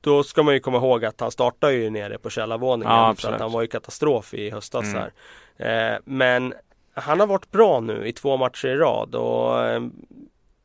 då 0.00 0.22
ska 0.22 0.42
man 0.42 0.54
ju 0.54 0.60
komma 0.60 0.76
ihåg 0.76 1.04
att 1.04 1.20
han 1.20 1.30
startar 1.30 1.70
ju 1.70 1.90
nere 1.90 2.18
på 2.18 2.30
källarvåningen. 2.30 2.94
Ja, 2.94 3.14
så 3.18 3.28
att 3.28 3.40
han 3.40 3.52
var 3.52 3.62
ju 3.62 3.68
katastrof 3.68 4.34
i 4.34 4.50
höstas 4.50 4.84
mm. 4.84 4.96
här. 4.96 5.94
Eh, 5.94 5.98
men 6.04 6.54
han 6.94 7.20
har 7.20 7.26
varit 7.26 7.50
bra 7.50 7.80
nu 7.80 8.06
i 8.06 8.12
två 8.12 8.36
matcher 8.36 8.68
i 8.68 8.76
rad 8.76 9.14
och 9.14 9.64
eh, 9.64 9.82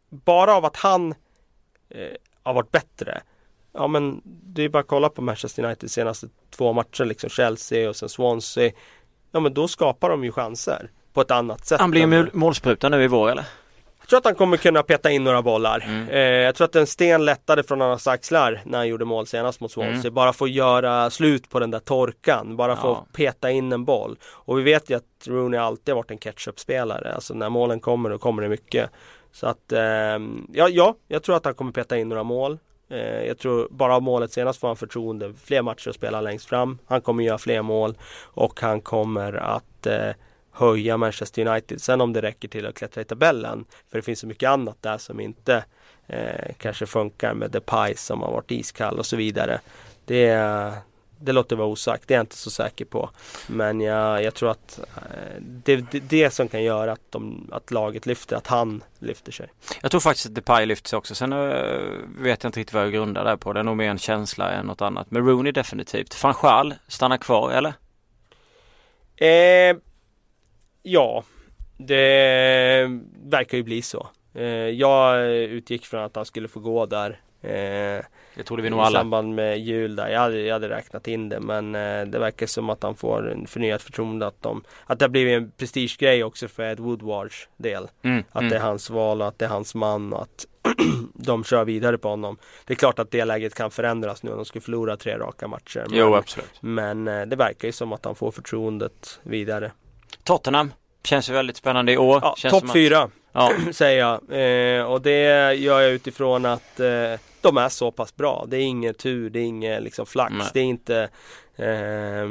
bara 0.10 0.56
av 0.56 0.66
att 0.66 0.76
han 0.76 1.12
eh, 1.90 2.16
har 2.44 2.54
varit 2.54 2.72
bättre. 2.72 3.22
Ja 3.74 3.88
men 3.88 4.22
det 4.26 4.64
är 4.64 4.70
bara 4.70 4.80
att 4.80 4.88
kolla 4.88 5.10
på 5.10 5.22
Manchester 5.22 5.64
United 5.64 5.92
senaste 5.92 6.28
två 6.50 6.74
matcher 6.74 7.06
liksom 7.06 7.30
Chelsea 7.30 7.90
och 7.90 7.96
sen 7.96 8.10
Swansea. 8.10 8.72
Ja 9.32 9.40
men 9.40 9.54
då 9.54 9.68
skapar 9.68 10.10
de 10.10 10.24
ju 10.24 10.32
chanser 10.32 10.92
på 11.14 11.22
ett 11.22 11.32
annat 11.32 11.66
sätt. 11.66 11.80
Han 11.80 11.92
blir 11.92 12.36
målspruta 12.36 12.90
nu 12.90 13.04
i 13.04 13.08
vår 13.08 13.32
eller? 13.32 13.46
Tror 14.12 14.18
att 14.18 14.26
han 14.26 14.36
kommer 14.36 14.58
kunna 14.58 14.84
peta 14.84 15.12
in 15.12 15.24
några 15.24 15.42
bollar. 15.42 15.84
Mm. 15.88 16.10
Eh, 16.10 16.20
jag 16.20 16.56
tror 16.56 16.66
att 16.66 16.76
en 16.76 16.88
sten 16.88 17.26
lättade 17.26 17.64
från 17.64 17.82
hans 17.82 18.08
axlar 18.08 18.62
när 18.66 18.78
han 18.78 18.88
gjorde 18.88 19.06
mål 19.06 19.28
senast 19.28 19.60
mot 19.60 19.72
Swansea. 19.72 20.00
Mm. 20.00 20.14
Bara 20.14 20.34
få 20.34 20.48
göra 20.48 21.10
slut 21.10 21.50
på 21.50 21.60
den 21.60 21.72
där 21.72 21.80
torkan. 21.80 22.56
Bara 22.58 22.76
få 22.76 22.88
ja. 22.88 23.06
peta 23.14 23.52
in 23.52 23.72
en 23.72 23.86
boll. 23.86 24.18
Och 24.24 24.60
vi 24.60 24.64
vet 24.64 24.90
ju 24.90 24.98
att 24.98 25.28
Rooney 25.28 25.60
alltid 25.60 25.94
har 25.94 25.96
varit 26.02 26.12
en 26.12 26.18
ketchup-spelare. 26.18 27.14
Alltså 27.14 27.34
när 27.34 27.50
målen 27.50 27.80
kommer, 27.80 28.10
då 28.10 28.18
kommer 28.18 28.44
det 28.44 28.50
mycket. 28.50 28.90
Så 29.32 29.48
att, 29.48 29.72
eh, 29.72 29.82
ja, 30.54 30.70
ja, 30.70 30.96
jag 31.08 31.24
tror 31.24 31.36
att 31.36 31.46
han 31.46 31.54
kommer 31.54 31.72
peta 31.72 31.98
in 31.98 32.10
några 32.10 32.24
mål. 32.24 32.60
Eh, 32.90 33.24
jag 33.24 33.38
tror 33.38 33.68
bara 33.72 33.96
av 33.96 34.02
målet 34.02 34.32
senast 34.32 34.60
får 34.60 34.68
han 34.68 34.78
förtroende 34.78 35.34
fler 35.44 35.62
matcher 35.62 35.90
att 35.90 35.96
spela 35.96 36.22
längst 36.22 36.46
fram. 36.46 36.80
Han 36.86 37.02
kommer 37.02 37.24
göra 37.24 37.38
fler 37.38 37.62
mål 37.62 37.98
och 38.24 38.60
han 38.60 38.82
kommer 38.82 39.34
att 39.34 39.86
eh, 39.86 40.10
höja 40.52 40.98
Manchester 40.98 41.48
United. 41.48 41.82
Sen 41.82 42.02
om 42.02 42.14
det 42.14 42.22
räcker 42.22 42.48
till 42.48 42.66
att 42.66 42.76
klättra 42.76 43.02
i 43.02 43.06
tabellen. 43.06 43.66
För 43.90 43.98
det 43.98 44.02
finns 44.02 44.20
så 44.20 44.28
mycket 44.28 44.50
annat 44.50 44.78
där 44.82 44.98
som 44.98 45.20
inte 45.20 45.64
eh, 46.08 46.54
kanske 46.58 46.86
funkar 46.86 47.34
med 47.34 47.52
Depay 47.52 47.96
som 47.96 48.22
har 48.22 48.32
varit 48.32 48.52
iskall 48.52 49.00
och 49.00 49.06
så 49.06 49.16
vidare. 49.16 49.60
Det, 50.06 50.34
det 51.22 51.32
låter 51.32 51.56
vara 51.56 51.68
osagt, 51.68 52.08
det 52.08 52.14
är 52.14 52.16
jag 52.16 52.24
inte 52.24 52.38
så 52.38 52.50
säker 52.50 52.86
på. 52.86 53.10
Men 53.48 53.82
jag, 53.82 54.24
jag 54.24 54.34
tror 54.34 54.52
att 54.52 54.80
eh, 54.80 55.42
det 55.42 55.74
är 55.74 55.86
det, 55.92 56.00
det, 56.00 56.34
som 56.34 56.48
kan 56.48 56.64
göra 56.64 56.92
att, 56.92 57.12
de, 57.12 57.50
att 57.52 57.72
laget 57.72 58.06
lyfter, 58.06 58.36
att 58.36 58.48
han 58.48 58.84
lyfter 59.00 59.32
sig. 59.32 59.50
Jag 59.82 59.92
tror 59.92 60.02
faktiskt 60.02 60.26
att 60.26 60.36
Depay 60.36 60.66
lyfter 60.66 60.90
sig 60.90 60.98
också. 60.98 61.16
Sen 61.16 61.34
uh, 61.34 61.40
vet 62.18 62.44
jag 62.44 62.50
inte 62.50 62.60
riktigt 62.60 62.74
vad 62.74 62.84
jag 62.84 62.94
grundar 62.94 63.26
det 63.26 63.38
på. 63.38 63.54
Det 63.54 63.60
är 63.60 63.64
nog 63.64 63.78
mer 63.78 63.90
en 63.90 63.98
känsla 63.98 64.52
än 64.52 64.66
något 64.66 64.82
annat. 64.82 65.12
Men 65.12 65.26
Rooney 65.26 65.52
definitivt. 65.52 66.24
Van 66.24 66.34
Schaal 66.34 66.74
stannar 66.88 67.18
kvar 67.18 67.52
eller? 67.52 67.74
Eh, 69.16 69.78
ja, 70.84 71.24
det 71.78 73.00
verkar 73.24 73.58
ju 73.58 73.64
bli 73.64 73.82
så. 73.82 74.08
Eh, 74.34 74.46
jag 74.70 75.28
utgick 75.32 75.86
från 75.86 76.04
att 76.04 76.16
han 76.16 76.26
skulle 76.26 76.48
få 76.48 76.60
gå 76.60 76.86
där. 76.86 77.20
Eh, 77.42 78.06
det 78.36 78.44
trodde 78.46 78.64
vi 78.64 78.70
nog 78.70 78.80
alla. 78.80 79.00
I 79.00 79.02
samband 79.02 79.36
med 79.36 79.60
jul 79.60 79.96
där. 79.96 80.10
Jag 80.10 80.20
hade, 80.20 80.42
jag 80.42 80.54
hade 80.54 80.70
räknat 80.70 81.08
in 81.08 81.30
det 81.30 81.40
men 81.40 81.76
eh, 81.76 82.06
det 82.06 82.20
verkar 82.20 82.46
som 82.46 82.70
att 82.70 82.84
han 82.84 82.96
får 82.96 83.32
en 83.32 83.48
förnyat 83.48 83.82
förtroende. 83.82 84.28
Att, 84.28 84.42
de, 84.42 84.64
att 84.86 85.00
det 85.00 85.06
har 85.06 85.10
blivit 85.10 85.38
en 85.38 85.52
prestigegrej 85.52 86.24
också 86.24 86.48
för 86.48 86.64
Ed 86.64 86.80
Woodwards 86.80 87.50
del. 87.58 87.88
Mm, 88.02 88.24
att 88.32 88.40
mm. 88.42 88.50
det 88.50 88.56
är 88.56 88.62
hans 88.62 88.90
val 88.90 89.22
och 89.22 89.28
att 89.28 89.40
det 89.40 89.46
är 89.46 89.50
hans 89.50 89.76
man 89.76 90.14
och 90.14 90.22
att 90.22 90.48
de 91.14 91.44
kör 91.44 91.66
vidare 91.66 91.98
på 91.98 92.10
honom. 92.10 92.38
Det 92.66 92.74
är 92.74 92.76
klart 92.76 93.00
att 93.00 93.12
det 93.12 93.26
läget 93.26 93.56
kan 93.56 93.72
förändras 93.72 94.24
nu 94.24 94.32
om 94.32 94.36
de 94.36 94.46
skulle 94.46 94.62
förlora 94.62 94.98
tre 94.98 95.18
raka 95.18 95.48
matcher. 95.48 95.86
Men, 95.90 96.00
jo, 96.00 96.16
absolut. 96.16 96.62
Men 96.62 97.06
det 97.06 97.36
verkar 97.36 97.68
ju 97.68 97.72
som 97.72 97.94
att 97.94 98.06
han 98.06 98.16
får 98.16 98.32
förtroendet 98.32 99.20
vidare. 99.24 99.72
Tottenham 100.24 100.74
känns 101.04 101.30
ju 101.30 101.34
väldigt 101.34 101.58
spännande 101.58 101.92
i 101.92 101.98
år. 101.98 102.20
Ja, 102.24 102.50
Topp 102.50 102.72
fyra 102.74 103.10
ja. 103.32 103.52
säger 103.72 104.00
jag. 104.00 104.20
Eh, 104.78 104.86
och 104.86 105.02
det 105.02 105.54
gör 105.54 105.82
jag 105.82 105.92
utifrån 105.92 106.46
att 106.46 106.80
eh, 106.80 107.14
de 107.42 107.58
är 107.58 107.70
så 107.70 107.92
pass 107.92 108.16
bra. 108.16 108.46
Det 108.48 108.58
är 108.58 108.62
ingen 108.62 108.94
tur, 108.94 109.30
det 109.30 109.40
är 109.40 109.44
ingen 109.44 109.84
liksom 109.84 110.06
flax. 110.06 110.34
Nej. 110.38 110.48
Det 110.54 110.60
är 110.60 110.64
inte 110.64 111.10
eh, 111.56 112.30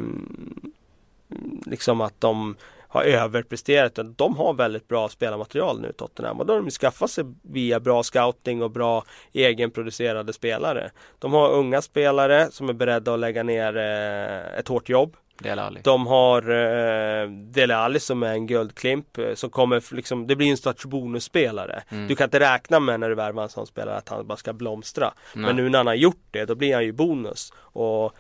liksom 1.67 2.01
att 2.01 2.21
de 2.21 2.57
har 2.89 3.03
överpresterat. 3.03 3.99
De 4.17 4.37
har 4.37 4.55
väldigt 4.55 4.89
bra 4.89 5.09
spelarmaterial 5.09 5.81
nu 5.81 5.93
Tottenham 5.93 6.41
och 6.41 6.47
då 6.47 6.53
har 6.53 6.61
de 6.61 6.71
skaffat 6.71 7.11
sig 7.11 7.25
via 7.43 7.81
bra 7.81 8.03
scouting 8.03 8.63
och 8.63 8.71
bra 8.71 9.05
egenproducerade 9.33 10.33
spelare. 10.33 10.91
De 11.19 11.33
har 11.33 11.51
unga 11.51 11.83
spelare 11.83 12.51
som 12.51 12.69
är 12.69 12.73
beredda 12.73 13.15
att 13.15 13.21
lägga 13.21 13.43
ner 13.43 13.77
eh, 13.77 14.59
ett 14.59 14.69
hårt 14.69 14.89
jobb. 14.89 15.17
Dele 15.41 15.63
Alli. 15.63 15.81
De 15.85 16.07
har 16.07 16.43
eh, 16.43 17.31
Dele 17.31 17.77
Alli 17.77 18.01
som 18.01 18.23
är 18.23 18.33
en 18.33 18.47
guldklimp 18.47 19.19
eh, 19.19 19.35
som 19.35 19.51
kommer 19.51 19.95
liksom, 19.95 20.27
det 20.27 20.37
blir 20.37 20.51
en 20.51 20.57
sorts 20.57 20.85
bonusspelare. 20.85 21.83
Mm. 21.89 22.09
Du 22.09 22.17
kan 22.17 22.25
inte 22.25 22.41
räkna 22.41 22.81
med 22.81 23.01
när 23.01 23.09
du 23.09 23.15
värvar 23.15 23.43
en 23.43 23.49
sån 23.49 23.67
spelare 23.67 23.97
att 23.97 24.09
han 24.09 24.27
bara 24.27 24.37
ska 24.37 24.53
blomstra. 24.53 25.13
Nej. 25.35 25.47
Men 25.47 25.57
nu 25.57 25.69
när 25.69 25.79
han 25.79 25.87
har 25.87 25.95
gjort 25.95 26.25
det, 26.31 26.45
då 26.45 26.55
blir 26.55 26.75
han 26.75 26.85
ju 26.85 26.93
bonus. 26.93 27.53
Och 27.57 28.17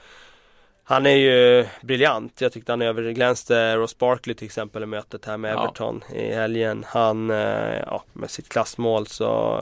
han 0.90 1.06
är 1.06 1.16
ju 1.16 1.66
briljant. 1.82 2.40
Jag 2.40 2.52
tyckte 2.52 2.72
han 2.72 2.82
överglänste 2.82 3.76
Ross 3.76 3.98
Barkley 3.98 4.34
till 4.34 4.46
exempel 4.46 4.82
i 4.82 4.86
mötet 4.86 5.24
här 5.24 5.36
med 5.36 5.52
Everton 5.52 6.04
ja. 6.08 6.16
i 6.16 6.34
helgen. 6.34 6.84
Han, 6.88 7.30
eh, 7.30 7.78
ja, 7.86 8.04
med 8.12 8.30
sitt 8.30 8.48
klassmål 8.48 9.06
så 9.06 9.60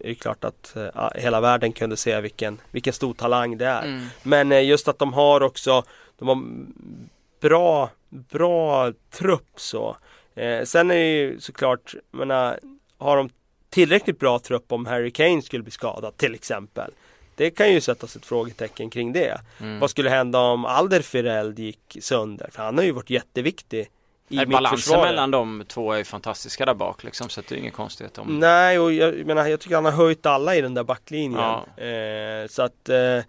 är 0.00 0.08
det 0.08 0.14
klart 0.14 0.44
att 0.44 0.76
ja, 0.94 1.12
hela 1.14 1.40
världen 1.40 1.72
kunde 1.72 1.96
se 1.96 2.20
vilken, 2.20 2.60
vilken 2.70 2.92
stor 2.92 3.14
talang 3.14 3.58
det 3.58 3.66
är. 3.66 3.82
Mm. 3.82 4.06
Men 4.22 4.52
eh, 4.52 4.64
just 4.64 4.88
att 4.88 4.98
de 4.98 5.12
har 5.12 5.42
också 5.42 5.82
de 6.18 6.28
har 6.28 6.66
bra, 7.40 7.90
bra 8.08 8.92
trupp 9.10 9.50
så. 9.56 9.96
Eh, 10.34 10.64
sen 10.64 10.90
är 10.90 10.94
det 10.94 11.12
ju 11.12 11.40
såklart, 11.40 11.94
menar, 12.10 12.60
har 12.98 13.16
de 13.16 13.30
tillräckligt 13.70 14.18
bra 14.18 14.38
trupp 14.38 14.72
om 14.72 14.86
Harry 14.86 15.10
Kane 15.10 15.42
skulle 15.42 15.62
bli 15.62 15.72
skadad 15.72 16.16
till 16.16 16.34
exempel. 16.34 16.90
Det 17.36 17.50
kan 17.50 17.72
ju 17.72 17.80
sättas 17.80 18.16
ett 18.16 18.26
frågetecken 18.26 18.90
kring 18.90 19.12
det. 19.12 19.40
Mm. 19.60 19.80
Vad 19.80 19.90
skulle 19.90 20.10
hända 20.10 20.38
om 20.38 20.64
Alderfereld 20.64 21.58
gick 21.58 21.96
sönder? 22.00 22.48
För 22.52 22.62
han 22.62 22.78
har 22.78 22.84
ju 22.84 22.92
varit 22.92 23.10
jätteviktig 23.10 23.90
i 24.28 24.46
Balansen 24.46 25.00
mellan 25.00 25.30
de 25.30 25.64
två 25.68 25.92
är 25.92 25.98
ju 25.98 26.04
fantastiska 26.04 26.64
där 26.64 26.74
bak 26.74 27.04
liksom 27.04 27.28
så 27.28 27.40
det 27.48 27.54
är 27.54 27.58
inget 27.58 27.74
konstigt 27.74 28.18
om... 28.18 28.38
Nej 28.38 28.78
och 28.78 28.92
jag 28.92 29.26
menar 29.26 29.46
jag 29.46 29.60
tycker 29.60 29.74
han 29.74 29.84
har 29.84 29.92
höjt 29.92 30.26
alla 30.26 30.56
i 30.56 30.60
den 30.60 30.74
där 30.74 30.84
backlinjen. 30.84 31.40
Ja. 31.76 31.84
Eh, 31.84 32.46
så 32.48 32.62
att 32.62 32.88
Eh, 32.88 33.24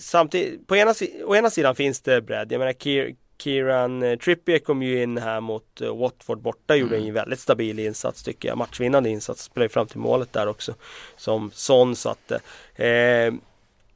samtidigt, 0.00 0.66
på 0.66 0.76
ena, 0.76 0.94
å 1.24 1.36
ena 1.36 1.50
sidan 1.50 1.74
finns 1.74 2.00
det 2.00 2.20
bredd. 2.22 2.52
Jag 2.52 2.58
menar 2.58 2.72
Kier, 2.72 3.14
Kieran 3.38 4.02
eh, 4.02 4.18
Trippier 4.18 4.58
kom 4.58 4.82
ju 4.82 5.02
in 5.02 5.18
här 5.18 5.40
mot 5.40 5.80
uh, 5.82 5.96
Watford 5.96 6.38
borta, 6.38 6.74
mm. 6.74 6.80
gjorde 6.80 7.08
en 7.08 7.14
väldigt 7.14 7.40
stabil 7.40 7.78
insats 7.78 8.22
tycker 8.22 8.48
jag. 8.48 8.58
Matchvinnande 8.58 9.10
insats, 9.10 9.42
spelade 9.42 9.68
fram 9.68 9.86
till 9.86 9.98
målet 9.98 10.32
där 10.32 10.48
också. 10.48 10.74
Som 11.16 11.50
Son 11.54 11.96
satte. 11.96 12.40
Eh, 12.74 13.34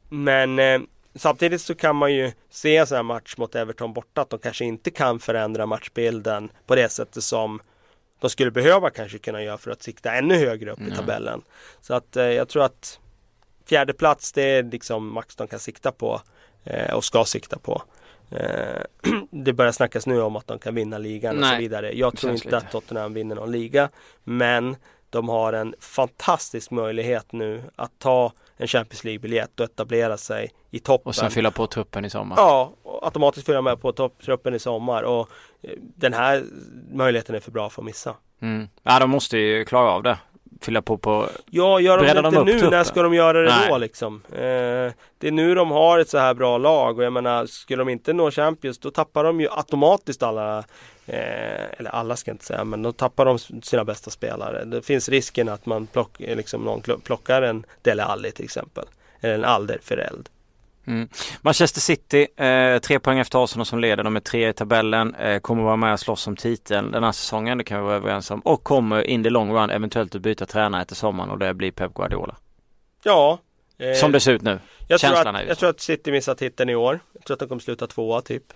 men 0.09 0.59
eh, 0.59 0.81
samtidigt 1.15 1.61
så 1.61 1.75
kan 1.75 1.97
man 1.97 2.15
ju 2.15 2.33
se 2.51 2.77
en 2.77 2.87
sån 2.87 2.97
här 2.97 3.03
match 3.03 3.37
mot 3.37 3.55
Everton 3.55 3.93
borta 3.93 4.21
att 4.21 4.31
de 4.31 4.39
kanske 4.39 4.65
inte 4.65 4.91
kan 4.91 5.19
förändra 5.19 5.67
matchbilden 5.67 6.51
på 6.67 6.75
det 6.75 6.89
sättet 6.89 7.25
som 7.25 7.61
de 8.21 8.31
skulle 8.31 8.51
behöva 8.51 8.91
kanske 8.91 9.19
kunna 9.19 9.43
göra 9.43 9.59
för 9.59 9.71
att 9.71 9.83
sikta 9.83 10.13
ännu 10.13 10.35
högre 10.35 10.71
upp 10.71 10.79
mm. 10.81 10.93
i 10.93 10.97
tabellen. 10.97 11.43
Så 11.81 11.95
att 11.95 12.17
eh, 12.17 12.25
jag 12.25 12.49
tror 12.49 12.65
att 12.65 13.00
fjärde 13.71 13.93
plats 13.93 14.33
det 14.33 14.43
är 14.43 14.63
liksom 14.63 15.13
max 15.13 15.37
de 15.37 15.47
kan 15.47 15.59
sikta 15.59 15.93
på 15.93 16.21
eh, 16.65 16.95
och 16.95 17.05
ska 17.05 17.25
sikta 17.25 17.59
på. 17.59 17.83
Eh, 18.31 18.83
det 19.31 19.53
börjar 19.53 19.73
snackas 19.73 20.07
nu 20.07 20.23
om 20.23 20.37
att 20.37 20.47
de 20.47 20.59
kan 20.59 20.75
vinna 20.75 20.99
ligan 20.99 21.37
Nej, 21.37 21.43
och 21.43 21.57
så 21.57 21.61
vidare. 21.61 21.93
Jag 21.93 22.17
tror 22.17 22.33
inte 22.33 22.45
lite. 22.45 22.57
att 22.57 22.71
Tottenham 22.71 23.15
vinner 23.15 23.35
någon 23.35 23.53
liga. 23.53 23.89
Men 24.25 24.77
de 25.11 25.29
har 25.29 25.53
en 25.53 25.75
fantastisk 25.81 26.71
möjlighet 26.71 27.33
nu 27.33 27.63
att 27.77 27.99
ta 27.99 28.33
en 28.57 28.67
Champions 28.67 29.05
League-biljett 29.05 29.61
och 29.61 29.65
etablera 29.65 30.17
sig 30.17 30.51
i 30.71 30.79
toppen. 30.79 31.09
Och 31.09 31.15
sen 31.15 31.31
fylla 31.31 31.51
på 31.51 31.67
truppen 31.67 32.05
i 32.05 32.11
sommar. 32.11 32.37
Ja, 32.37 32.73
automatiskt 33.03 33.47
fylla 33.47 33.63
med 33.63 33.81
på 33.81 34.11
truppen 34.25 34.55
i 34.55 34.59
sommar. 34.59 35.03
Och 35.03 35.29
eh, 35.63 35.71
den 35.79 36.13
här 36.13 36.45
möjligheten 36.93 37.35
är 37.35 37.41
för 37.41 37.51
bra 37.51 37.71
för 37.71 37.83
att 37.83 37.87
missa. 37.87 38.15
Mm. 38.43 38.69
Ja, 38.83 38.99
de 38.99 39.11
måste 39.11 39.39
ju 39.39 39.65
klara 39.65 39.91
av 39.91 40.03
det 40.03 40.19
fylla 40.61 40.83
på 40.83 40.99
på 40.99 41.29
Ja, 41.51 41.81
gör 41.81 41.97
de 41.99 42.05
det 42.05 42.11
inte 42.29 42.45
nu, 42.45 42.53
truppen. 42.53 42.71
när 42.71 42.85
ska 42.85 43.03
de 43.03 43.15
göra 43.15 43.43
det 43.43 43.49
Nej. 43.49 43.69
då 43.71 43.79
liksom? 43.79 44.23
Eh, 44.33 44.93
det 45.19 45.29
är 45.29 45.31
nu 45.31 45.55
de 45.55 45.71
har 45.71 45.99
ett 45.99 46.09
så 46.09 46.19
här 46.19 46.35
bra 46.35 46.59
lag 46.59 46.99
och 46.99 47.05
jag 47.05 47.13
menar, 47.13 47.47
skulle 47.47 47.81
de 47.81 47.89
inte 47.89 48.13
nå 48.13 48.31
Champions 48.31 48.79
då 48.79 48.91
tappar 48.91 49.25
de 49.25 49.41
ju 49.41 49.49
automatiskt 49.51 50.23
alla 50.23 50.59
eh, 51.07 51.65
eller 51.79 51.91
alla 51.91 52.17
ska 52.17 52.31
jag 52.31 52.35
inte 52.35 52.45
säga, 52.45 52.65
men 52.65 52.83
då 52.83 52.93
tappar 52.93 53.25
de 53.25 53.39
sina 53.63 53.85
bästa 53.85 54.11
spelare. 54.11 54.65
Det 54.65 54.83
finns 54.83 55.09
risken 55.09 55.49
att 55.49 55.67
man 55.67 55.87
plock, 55.87 56.11
liksom 56.19 56.63
någon 56.63 56.83
plockar 57.01 57.43
en 57.43 57.67
Dele 57.83 58.05
Alli 58.05 58.33
till 58.33 58.45
exempel. 58.45 58.85
Eller 59.21 59.35
en 59.35 59.45
Alder 59.45 59.79
Fereld. 59.83 60.29
Mm. 60.91 61.09
Manchester 61.43 61.81
City, 61.81 62.27
eh, 62.37 62.79
tre 62.79 62.99
poäng 62.99 63.19
efter 63.19 63.45
Arsenal 63.45 63.67
som 63.67 63.79
leder. 63.79 64.05
De 64.05 64.17
är 64.17 64.21
tre 64.21 64.49
i 64.49 64.53
tabellen. 64.53 65.15
Eh, 65.15 65.41
kommer 65.41 65.63
vara 65.63 65.77
med 65.77 65.93
och 65.93 66.01
slåss 66.01 66.27
om 66.27 66.37
titeln 66.37 66.91
den 66.91 67.05
här 67.05 67.13
säsongen. 67.13 67.59
Det 67.59 67.65
kan 67.65 67.79
vi 67.79 67.85
vara 67.85 67.97
överens 67.97 68.31
om. 68.31 68.41
Och 68.41 68.65
kommer 68.65 69.03
in 69.03 69.23
the 69.23 69.31
long 69.31 69.53
run 69.53 69.71
eventuellt 69.71 70.15
att 70.15 70.23
byta 70.23 70.47
tränare 70.47 70.83
efter 70.83 70.95
sommaren 70.95 71.31
och 71.31 71.39
det 71.39 71.55
blir 71.55 71.71
Pep 71.71 71.95
Guardiola. 71.95 72.37
Ja. 73.03 73.39
Eh, 73.79 73.95
som 73.95 74.13
det 74.13 74.21
ser 74.21 74.33
ut 74.33 74.43
nu. 74.43 74.59
Jag, 74.89 75.01
tror 75.01 75.29
att, 75.29 75.47
jag 75.49 75.59
tror 75.59 75.71
att 75.71 75.81
City 75.81 76.13
missar 76.13 76.35
titeln 76.35 76.71
i 76.71 76.75
år. 76.75 77.01
Jag 77.13 77.25
tror 77.25 77.35
att 77.35 77.41
de 77.41 77.49
kommer 77.49 77.63
sluta 77.63 77.87
tvåa 77.87 78.21
typ. 78.21 78.53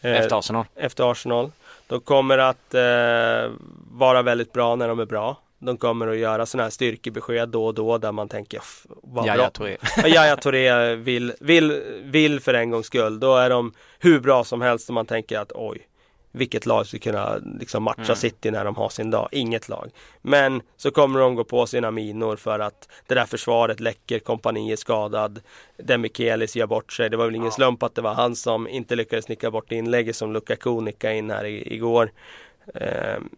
Eh, 0.00 0.12
efter 0.12 0.38
Arsenal. 0.38 0.64
Efter 0.76 1.10
Arsenal. 1.10 1.52
De 1.86 2.00
kommer 2.00 2.38
att 2.38 2.74
eh, 2.74 3.50
vara 3.90 4.22
väldigt 4.22 4.52
bra 4.52 4.76
när 4.76 4.88
de 4.88 5.00
är 5.00 5.06
bra. 5.06 5.36
De 5.62 5.76
kommer 5.76 6.08
att 6.08 6.16
göra 6.16 6.46
sådana 6.46 6.62
här 6.62 6.70
styrkebesked 6.70 7.48
då 7.48 7.66
och 7.66 7.74
då 7.74 7.98
där 7.98 8.12
man 8.12 8.28
tänker 8.28 8.60
vad 9.02 9.26
Jaja 9.26 9.50
Touré 9.50 9.76
Jaja 10.06 10.36
Touré 10.36 10.94
vill, 10.94 11.32
vill, 11.40 11.82
vill 12.02 12.40
för 12.40 12.54
en 12.54 12.70
gångs 12.70 12.86
skull. 12.86 13.20
Då 13.20 13.36
är 13.36 13.50
de 13.50 13.72
hur 13.98 14.20
bra 14.20 14.44
som 14.44 14.60
helst 14.60 14.88
och 14.88 14.94
man 14.94 15.06
tänker 15.06 15.38
att 15.38 15.52
oj 15.54 15.86
vilket 16.32 16.66
lag 16.66 16.86
skulle 16.86 17.00
kunna 17.00 17.36
liksom 17.60 17.82
matcha 17.82 18.02
mm. 18.02 18.16
City 18.16 18.50
när 18.50 18.64
de 18.64 18.76
har 18.76 18.88
sin 18.88 19.10
dag? 19.10 19.28
Inget 19.32 19.68
lag. 19.68 19.90
Men 20.22 20.62
så 20.76 20.90
kommer 20.90 21.20
de 21.20 21.34
gå 21.34 21.44
på 21.44 21.66
sina 21.66 21.90
minor 21.90 22.36
för 22.36 22.58
att 22.58 22.88
det 23.06 23.14
där 23.14 23.24
försvaret 23.24 23.80
läcker, 23.80 24.18
kompani 24.18 24.72
är 24.72 24.76
skadad, 24.76 25.40
Demichelis 25.76 26.56
gör 26.56 26.66
bort 26.66 26.92
sig. 26.92 27.10
Det 27.10 27.16
var 27.16 27.24
väl 27.24 27.34
ingen 27.34 27.46
ja. 27.46 27.52
slump 27.52 27.82
att 27.82 27.94
det 27.94 28.02
var 28.02 28.14
han 28.14 28.36
som 28.36 28.68
inte 28.68 28.96
lyckades 28.96 29.28
nicka 29.28 29.50
bort 29.50 29.72
inlägget 29.72 30.16
som 30.16 30.32
Lukaku 30.32 30.80
nickade 30.80 31.16
in 31.16 31.30
här 31.30 31.44
igår. 31.44 32.10
Um, 32.74 33.30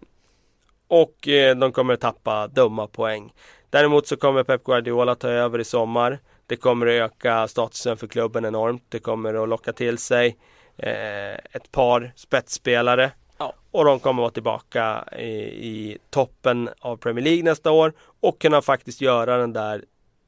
och 0.89 1.29
eh, 1.29 1.57
de 1.57 1.73
kommer 1.73 1.97
tappa 1.97 2.47
dumma 2.47 2.87
poäng. 2.87 3.33
Däremot 3.71 4.07
så 4.07 4.17
kommer 4.17 4.45
Pep 4.45 4.65
Guardiola 4.65 5.15
ta 5.15 5.29
över 5.29 5.59
i 5.59 5.65
sommar. 5.65 6.19
Det 6.47 6.57
kommer 6.57 6.87
att 6.87 6.93
öka 6.93 7.49
statusen 7.49 7.97
för 7.97 8.07
klubben 8.07 8.45
enormt. 8.45 8.85
Det 8.89 8.99
kommer 8.99 9.43
att 9.43 9.49
locka 9.49 9.73
till 9.73 9.99
sig 9.99 10.37
eh, 10.77 11.35
ett 11.35 11.73
par 11.73 12.13
spetsspelare. 12.17 13.11
Ja. 13.39 13.55
Och 13.71 13.85
de 13.85 14.01
kommer 14.01 14.23
att 14.23 14.25
vara 14.25 14.31
tillbaka 14.31 15.05
i, 15.19 15.25
i, 15.69 15.99
toppen 16.11 16.71
av 16.81 16.97
Premier 16.97 17.25
League 17.25 17.43
nästa 17.43 17.71
år 17.71 17.93
och 18.21 18.41
kunna 18.41 18.63
faktiskt 18.63 19.01
göra 19.01 19.37
den 19.37 19.53
där 19.53 19.85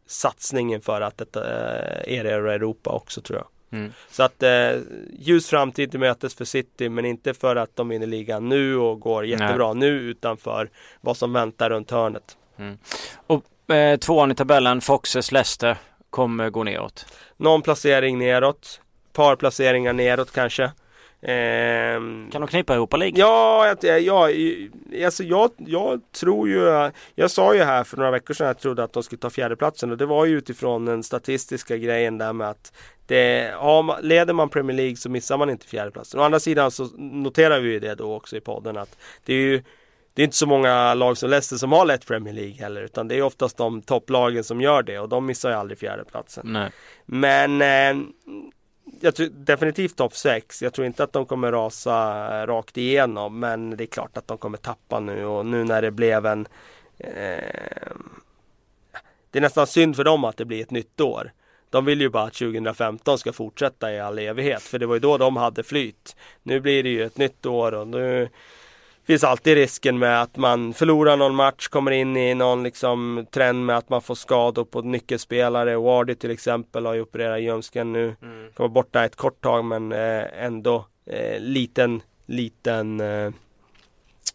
satsningen 0.07 0.81
för 0.81 1.01
att 1.01 1.19
detta, 1.19 1.41
eh, 1.41 2.19
erövra 2.19 2.55
Europa 2.55 2.91
också 2.91 3.21
tror 3.21 3.39
jag. 3.39 3.47
Mm. 3.71 3.93
Så 4.11 4.23
att 4.23 4.43
eh, 4.43 4.71
ljus 5.19 5.49
framtid 5.49 5.91
till 5.91 6.01
mötes 6.01 6.35
för 6.35 6.45
City 6.45 6.89
men 6.89 7.05
inte 7.05 7.35
för 7.35 7.57
att 7.57 7.77
de 7.77 7.89
vinner 7.89 8.07
ligan 8.07 8.49
nu 8.49 8.77
och 8.77 9.01
går 9.01 9.27
jättebra 9.27 9.73
Nej. 9.73 9.91
nu 9.91 9.99
utan 9.99 10.37
för 10.37 10.71
vad 11.01 11.17
som 11.17 11.33
väntar 11.33 11.71
runt 11.71 11.91
hörnet. 11.91 12.37
Mm. 12.59 12.79
Och 13.27 13.75
eh, 13.75 13.97
tvåan 13.97 14.31
i 14.31 14.35
tabellen, 14.35 14.81
Foxes 14.81 15.33
Leicester, 15.33 15.77
kommer 16.11 16.51
gå 16.51 16.65
neråt? 16.65 17.07
Någon 17.37 17.63
placering 17.63 18.19
neråt, 18.19 18.81
par 19.13 19.37
placeringar 19.37 19.93
neråt 19.93 20.33
kanske. 20.33 20.71
Eh, 21.23 21.95
kan 22.31 22.41
de 22.41 22.47
knipa 22.47 22.75
Europa 22.75 22.97
League? 22.97 23.21
Ja, 23.21 23.75
jag, 23.83 24.01
jag, 24.01 24.31
alltså 25.05 25.23
jag, 25.23 25.51
jag 25.57 26.01
tror 26.13 26.49
ju 26.49 26.91
Jag 27.15 27.31
sa 27.31 27.55
ju 27.55 27.63
här 27.63 27.85
för 27.85 27.97
några 27.97 28.11
veckor 28.11 28.35
sedan 28.35 28.47
att 28.47 28.57
jag 28.57 28.63
trodde 28.63 28.85
att 28.85 28.93
de 28.93 29.03
skulle 29.03 29.21
ta 29.21 29.31
fjärdeplatsen 29.31 29.91
och 29.91 29.97
det 29.97 30.07
var 30.07 30.25
ju 30.25 30.39
utifrån 30.39 30.85
den 30.85 31.03
statistiska 31.03 31.77
grejen 31.77 32.19
där 32.19 32.33
med 32.33 32.51
att 32.51 32.73
det, 33.07 33.51
ja, 33.53 33.99
leder 34.03 34.35
man 34.35 34.49
Premier 34.49 34.77
League 34.77 34.97
så 34.97 35.11
missar 35.11 35.39
man 35.39 35.51
inte 35.51 35.67
fjärdeplatsen. 35.67 36.21
Å 36.21 36.23
andra 36.23 36.41
sidan 36.41 36.71
så 36.71 36.85
noterar 36.97 37.61
vi 37.61 37.71
ju 37.71 37.81
det 37.81 37.95
då 37.95 38.15
också 38.15 38.37
i 38.37 38.41
podden 38.41 38.77
att 38.77 38.99
det 39.25 39.33
är 39.33 39.41
ju 39.41 39.63
det 40.15 40.23
är 40.23 40.25
inte 40.25 40.37
så 40.37 40.47
många 40.47 40.95
lag 40.95 41.19
som 41.19 41.31
Leicester 41.31 41.57
som 41.57 41.73
har 41.73 41.87
lett 41.87 42.07
Premier 42.07 42.35
League 42.35 42.55
heller 42.55 42.83
utan 42.83 43.09
det 43.09 43.15
är 43.15 43.23
oftast 43.23 43.57
de 43.57 43.83
topplagen 43.83 44.45
som 44.45 44.61
gör 44.61 44.83
det 44.83 44.99
och 44.99 45.09
de 45.09 45.27
missar 45.27 45.51
ju 45.51 45.57
aldrig 45.57 45.79
fjärdeplatsen. 45.79 46.53
Nej. 46.53 46.71
Men 47.07 47.63
eh, 47.63 48.07
jag 49.01 49.15
tror 49.15 49.27
definitivt 49.27 49.97
topp 49.97 50.17
6. 50.17 50.63
Jag 50.63 50.73
tror 50.73 50.87
inte 50.87 51.05
att 51.05 51.13
de 51.13 51.27
kommer 51.27 51.53
rasa 51.53 52.47
rakt 52.47 52.77
igenom 52.77 53.41
men 53.41 53.77
det 53.77 53.85
är 53.85 53.87
klart 53.87 54.17
att 54.17 54.29
de 54.29 54.39
kommer 54.39 54.59
tappa 54.59 55.01
nu 55.01 55.25
och 55.25 55.47
nu 55.47 55.65
när 55.65 55.83
det 55.83 55.91
blev 55.91 56.27
en 56.27 56.47
eh, 56.99 57.93
Det 59.31 59.39
är 59.39 59.41
nästan 59.41 59.67
synd 59.67 59.97
för 59.97 60.05
dem 60.05 60.25
att 60.25 60.37
det 60.37 60.45
blir 60.45 60.63
ett 60.63 60.71
nytt 60.71 61.01
år. 61.01 61.33
De 61.71 61.85
vill 61.85 62.01
ju 62.01 62.09
bara 62.09 62.25
att 62.25 62.35
2015 62.35 63.19
ska 63.19 63.33
fortsätta 63.33 63.93
i 63.93 64.01
all 64.01 64.19
evighet 64.19 64.63
för 64.63 64.79
det 64.79 64.87
var 64.87 64.95
ju 64.95 65.01
då 65.01 65.19
de 65.19 65.37
hade 65.37 65.63
flyt. 65.63 66.17
Nu 66.43 66.61
blir 66.61 66.83
det 66.83 66.89
ju 66.89 67.05
ett 67.05 67.19
nytt 67.19 67.47
år 67.47 67.75
och 67.75 67.89
nu 67.89 68.29
finns 69.07 69.25
alltid 69.25 69.55
risken 69.55 69.99
med 69.99 70.23
att 70.23 70.37
man 70.37 70.75
förlorar 70.75 71.17
någon 71.17 71.35
match, 71.35 71.69
kommer 71.69 71.91
in 71.91 72.17
i 72.17 72.35
någon 72.35 72.63
liksom 72.63 73.27
trend 73.31 73.67
med 73.67 73.77
att 73.77 73.89
man 73.89 74.03
får 74.03 74.15
skador 74.15 74.65
på 74.65 74.83
nyckelspelare. 74.83 75.77
Wardy 75.77 76.15
till 76.15 76.31
exempel 76.31 76.87
har 76.87 76.95
ju 76.95 77.01
opererat 77.01 77.41
ljumsken 77.41 77.93
nu. 77.93 78.17
Mm. 78.23 78.53
Kommer 78.55 78.69
borta 78.69 79.05
ett 79.05 79.17
kort 79.17 79.43
tag 79.43 79.65
men 79.65 79.93
eh, 79.93 80.45
ändå 80.45 80.87
eh, 81.07 81.41
liten, 81.41 82.03
liten 82.27 83.01
eh, 83.01 83.33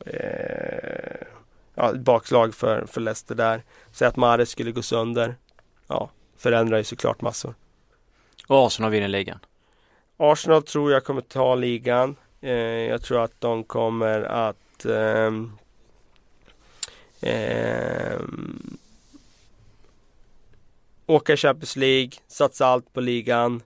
eh, 0.05 1.27
ja, 1.75 1.93
bakslag 1.93 2.55
för, 2.55 2.85
för 2.85 3.01
Leicester 3.01 3.35
där. 3.35 3.63
Säg 3.91 4.07
att 4.07 4.15
Mahrez 4.15 4.49
skulle 4.49 4.71
gå 4.71 4.81
sönder. 4.81 5.35
Ja, 5.87 6.09
förändrar 6.37 6.77
ju 6.77 6.83
såklart 6.83 7.21
massor. 7.21 7.53
Och 8.47 8.67
Arsenal 8.67 8.91
vinner 8.91 9.07
ligan? 9.07 9.39
Arsenal 10.17 10.63
tror 10.63 10.91
jag 10.91 11.03
kommer 11.03 11.21
ta 11.21 11.55
ligan. 11.55 12.15
Eh, 12.41 12.51
jag 12.89 13.01
tror 13.01 13.23
att 13.23 13.41
de 13.41 13.63
kommer 13.63 14.21
att 14.21 14.85
eh, 14.85 15.31
eh, 17.31 18.21
åka 21.05 21.37
Champions 21.37 21.75
League, 21.75 22.11
satsa 22.27 22.65
allt 22.65 22.93
på 22.93 23.01
ligan, 23.01 23.61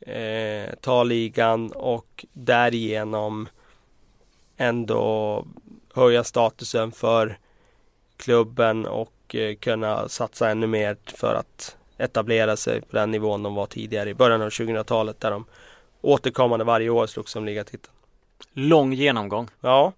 eh, 0.00 0.74
ta 0.80 1.02
ligan 1.02 1.72
och 1.72 2.24
därigenom 2.32 3.48
ändå 4.56 5.44
höja 5.94 6.24
statusen 6.24 6.92
för 6.92 7.38
klubben 8.16 8.86
och 8.86 9.34
eh, 9.34 9.54
kunna 9.54 10.08
satsa 10.08 10.50
ännu 10.50 10.66
mer 10.66 10.96
för 11.06 11.34
att 11.34 11.76
etablera 11.98 12.56
sig 12.56 12.80
på 12.80 12.96
den 12.96 13.10
nivån 13.10 13.42
de 13.42 13.54
var 13.54 13.66
tidigare 13.66 14.10
i 14.10 14.14
början 14.14 14.42
av 14.42 14.48
2000-talet 14.48 15.20
där 15.20 15.30
de 15.30 15.44
återkommande 16.00 16.64
varje 16.64 16.90
år 16.90 17.06
slogs 17.06 17.36
om 17.36 17.44
ligatiteln. 17.44 17.94
Lång 18.52 18.92
genomgång. 18.92 19.48
Ja. 19.60 19.92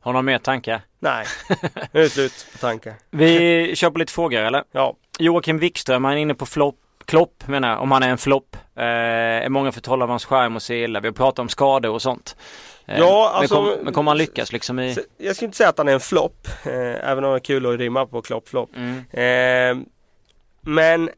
Har 0.00 0.12
du 0.12 0.12
några 0.12 0.22
mer 0.22 0.38
tankar? 0.38 0.80
Nej, 0.98 1.26
nu 1.92 2.00
är 2.00 2.02
det 2.02 2.08
slut 2.08 2.46
på 2.52 2.58
tankar. 2.58 2.94
Vi 3.10 3.76
kör 3.76 3.90
på 3.90 3.98
lite 3.98 4.12
frågor 4.12 4.40
eller? 4.40 4.64
Ja. 4.72 4.96
Joakim 5.18 5.58
Wikström, 5.58 6.04
han 6.04 6.12
är 6.12 6.16
inne 6.16 6.34
på 6.34 6.46
flopp. 6.46 6.76
Klopp 7.04 7.48
menar 7.48 7.68
jag, 7.68 7.82
om 7.82 7.90
han 7.90 8.02
är 8.02 8.08
en 8.08 8.18
flopp. 8.18 8.56
Eh, 8.76 8.84
är 8.84 9.48
många 9.48 9.72
för 9.72 10.02
av 10.02 10.08
hans 10.08 10.24
skärm 10.24 10.56
och 10.56 10.62
se 10.62 10.84
illa. 10.84 11.00
Vi 11.00 11.08
har 11.08 11.12
pratat 11.12 11.38
om 11.38 11.48
skador 11.48 11.90
och 11.90 12.02
sånt. 12.02 12.36
Eh, 12.86 12.98
ja, 12.98 13.30
alltså, 13.34 13.62
men, 13.62 13.74
kom, 13.74 13.84
men 13.84 13.94
kommer 13.94 14.10
han 14.10 14.18
lyckas 14.18 14.52
liksom 14.52 14.80
i... 14.80 14.96
Jag 15.18 15.36
skulle 15.36 15.46
inte 15.46 15.56
säga 15.56 15.68
att 15.68 15.78
han 15.78 15.88
är 15.88 15.92
en 15.92 16.00
flopp. 16.00 16.48
Eh, 16.64 17.10
även 17.10 17.24
om 17.24 17.30
det 17.30 17.36
är 17.36 17.40
kul 17.40 17.66
att 17.66 17.78
rimma 17.78 18.06
på 18.06 18.22
klopp 18.22 18.48
flopp. 18.48 18.70
Mm. 18.76 18.98
Eh, 19.10 19.86
men 20.60 21.10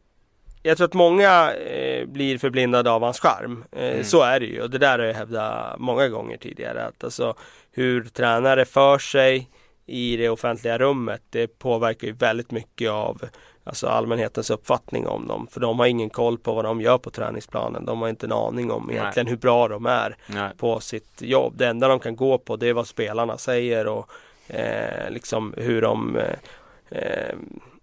jag 0.67 0.77
tror 0.77 0.85
att 0.85 0.95
många 0.95 1.55
eh, 1.55 2.07
blir 2.07 2.39
förblindade 2.39 2.91
av 2.91 3.03
hans 3.03 3.21
charm. 3.21 3.65
Eh, 3.73 3.93
mm. 3.93 4.05
Så 4.05 4.23
är 4.23 4.41
det 4.41 4.47
ju 4.47 4.63
och 4.63 4.71
det 4.71 4.79
där 4.79 4.99
har 4.99 5.07
jag 5.07 5.15
hävdat 5.15 5.79
många 5.79 6.09
gånger 6.09 6.37
tidigare. 6.37 6.85
Att 6.85 7.05
alltså, 7.05 7.35
hur 7.73 8.05
tränare 8.05 8.65
för 8.65 8.99
sig 8.99 9.49
i 9.87 10.17
det 10.17 10.29
offentliga 10.29 10.79
rummet 10.79 11.23
det 11.31 11.59
påverkar 11.59 12.07
ju 12.07 12.13
väldigt 12.13 12.51
mycket 12.51 12.91
av 12.91 13.23
alltså 13.65 13.87
allmänhetens 13.87 14.51
uppfattning 14.51 15.07
om 15.07 15.27
dem. 15.27 15.47
För 15.51 15.61
de 15.61 15.79
har 15.79 15.87
ingen 15.87 16.11
koll 16.11 16.39
på 16.39 16.55
vad 16.55 16.65
de 16.65 16.81
gör 16.81 16.99
på 16.99 17.11
träningsplanen. 17.11 17.85
De 17.85 18.01
har 18.01 18.09
inte 18.09 18.27
en 18.27 18.33
aning 18.33 18.71
om 18.71 18.91
egentligen 18.91 19.25
Nej. 19.25 19.31
hur 19.31 19.39
bra 19.39 19.69
de 19.69 19.87
är 19.87 20.17
Nej. 20.27 20.51
på 20.57 20.81
sitt 20.81 21.23
jobb. 21.23 21.55
Det 21.57 21.67
enda 21.67 21.89
de 21.89 22.01
kan 22.01 22.17
gå 22.17 22.39
på 22.39 22.57
det 22.57 22.69
är 22.69 22.73
vad 22.73 22.87
spelarna 22.87 23.39
säger 23.39 23.87
och 23.87 24.11
eh, 24.49 25.11
liksom 25.11 25.55
hur 25.57 25.83
de 25.83 26.17
eh, 26.17 26.99
eh 26.99 27.35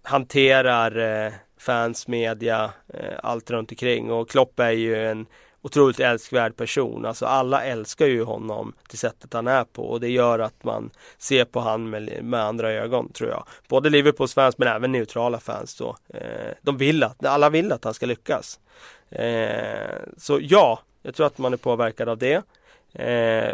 hanterar 0.05 1.25
eh, 1.25 1.33
fans, 1.63 2.07
media, 2.07 2.71
eh, 2.87 3.19
allt 3.23 3.51
runt 3.51 3.71
omkring. 3.71 4.11
Och 4.11 4.29
Klopp 4.29 4.59
är 4.59 4.71
ju 4.71 5.07
en 5.07 5.25
otroligt 5.63 5.99
älskvärd 5.99 6.55
person. 6.55 7.05
Alltså 7.05 7.25
alla 7.25 7.63
älskar 7.63 8.05
ju 8.05 8.23
honom 8.23 8.73
till 8.89 8.97
sättet 8.97 9.33
han 9.33 9.47
är 9.47 9.63
på 9.63 9.83
och 9.83 9.99
det 9.99 10.09
gör 10.09 10.39
att 10.39 10.63
man 10.63 10.89
ser 11.17 11.45
på 11.45 11.59
han 11.59 11.89
med, 11.89 12.23
med 12.23 12.39
andra 12.43 12.71
ögon 12.71 13.11
tror 13.11 13.29
jag. 13.29 13.47
Både 13.67 13.89
Liverpools 13.89 14.33
fans 14.33 14.57
men 14.57 14.67
även 14.67 14.91
neutrala 14.91 15.39
fans 15.39 15.75
då. 15.75 15.97
Eh, 16.13 16.53
de 16.61 16.77
vill 16.77 17.03
att, 17.03 17.25
alla 17.25 17.49
vill 17.49 17.71
att 17.71 17.83
han 17.83 17.93
ska 17.93 18.05
lyckas. 18.05 18.59
Eh, 19.09 19.97
så 20.17 20.39
ja, 20.41 20.79
jag 21.01 21.15
tror 21.15 21.27
att 21.27 21.37
man 21.37 21.53
är 21.53 21.57
påverkad 21.57 22.09
av 22.09 22.17
det. 22.17 22.43
Eh, 22.93 23.53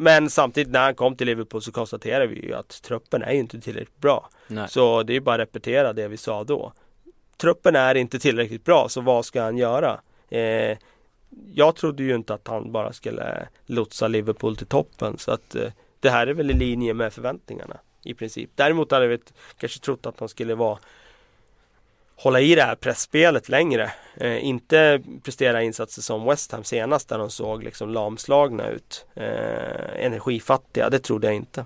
men 0.00 0.30
samtidigt 0.30 0.72
när 0.72 0.80
han 0.80 0.94
kom 0.94 1.16
till 1.16 1.26
Liverpool 1.26 1.62
så 1.62 1.72
konstaterade 1.72 2.26
vi 2.26 2.46
ju 2.46 2.54
att 2.54 2.82
truppen 2.82 3.22
är 3.22 3.32
inte 3.32 3.60
tillräckligt 3.60 4.00
bra. 4.00 4.28
Nej. 4.46 4.68
Så 4.68 5.02
det 5.02 5.16
är 5.16 5.20
bara 5.20 5.34
att 5.34 5.40
repetera 5.40 5.92
det 5.92 6.08
vi 6.08 6.16
sa 6.16 6.44
då. 6.44 6.72
Truppen 7.36 7.76
är 7.76 7.94
inte 7.94 8.18
tillräckligt 8.18 8.64
bra 8.64 8.88
så 8.88 9.00
vad 9.00 9.24
ska 9.24 9.42
han 9.42 9.56
göra? 9.56 10.00
Eh, 10.28 10.78
jag 11.54 11.76
trodde 11.76 12.02
ju 12.02 12.14
inte 12.14 12.34
att 12.34 12.48
han 12.48 12.72
bara 12.72 12.92
skulle 12.92 13.48
lotsa 13.66 14.08
Liverpool 14.08 14.56
till 14.56 14.66
toppen 14.66 15.18
så 15.18 15.30
att 15.32 15.54
eh, 15.54 15.72
det 16.00 16.10
här 16.10 16.26
är 16.26 16.34
väl 16.34 16.50
i 16.50 16.54
linje 16.54 16.94
med 16.94 17.12
förväntningarna 17.12 17.76
i 18.04 18.14
princip. 18.14 18.50
Däremot 18.54 18.90
hade 18.90 19.06
vi 19.06 19.18
kanske 19.56 19.80
trott 19.80 20.06
att 20.06 20.20
han 20.20 20.28
skulle 20.28 20.54
vara 20.54 20.78
hålla 22.20 22.40
i 22.40 22.54
det 22.54 22.62
här 22.62 22.74
pressspelet 22.74 23.48
längre. 23.48 23.92
Eh, 24.16 24.44
inte 24.44 25.02
prestera 25.22 25.62
insatser 25.62 26.02
som 26.02 26.24
West 26.24 26.52
Ham 26.52 26.64
senast 26.64 27.08
där 27.08 27.18
de 27.18 27.30
såg 27.30 27.62
liksom 27.62 27.90
lamslagna 27.90 28.68
ut. 28.68 29.06
Eh, 29.14 30.04
energifattiga, 30.04 30.90
det 30.90 30.98
trodde 30.98 31.26
jag 31.26 31.36
inte. 31.36 31.64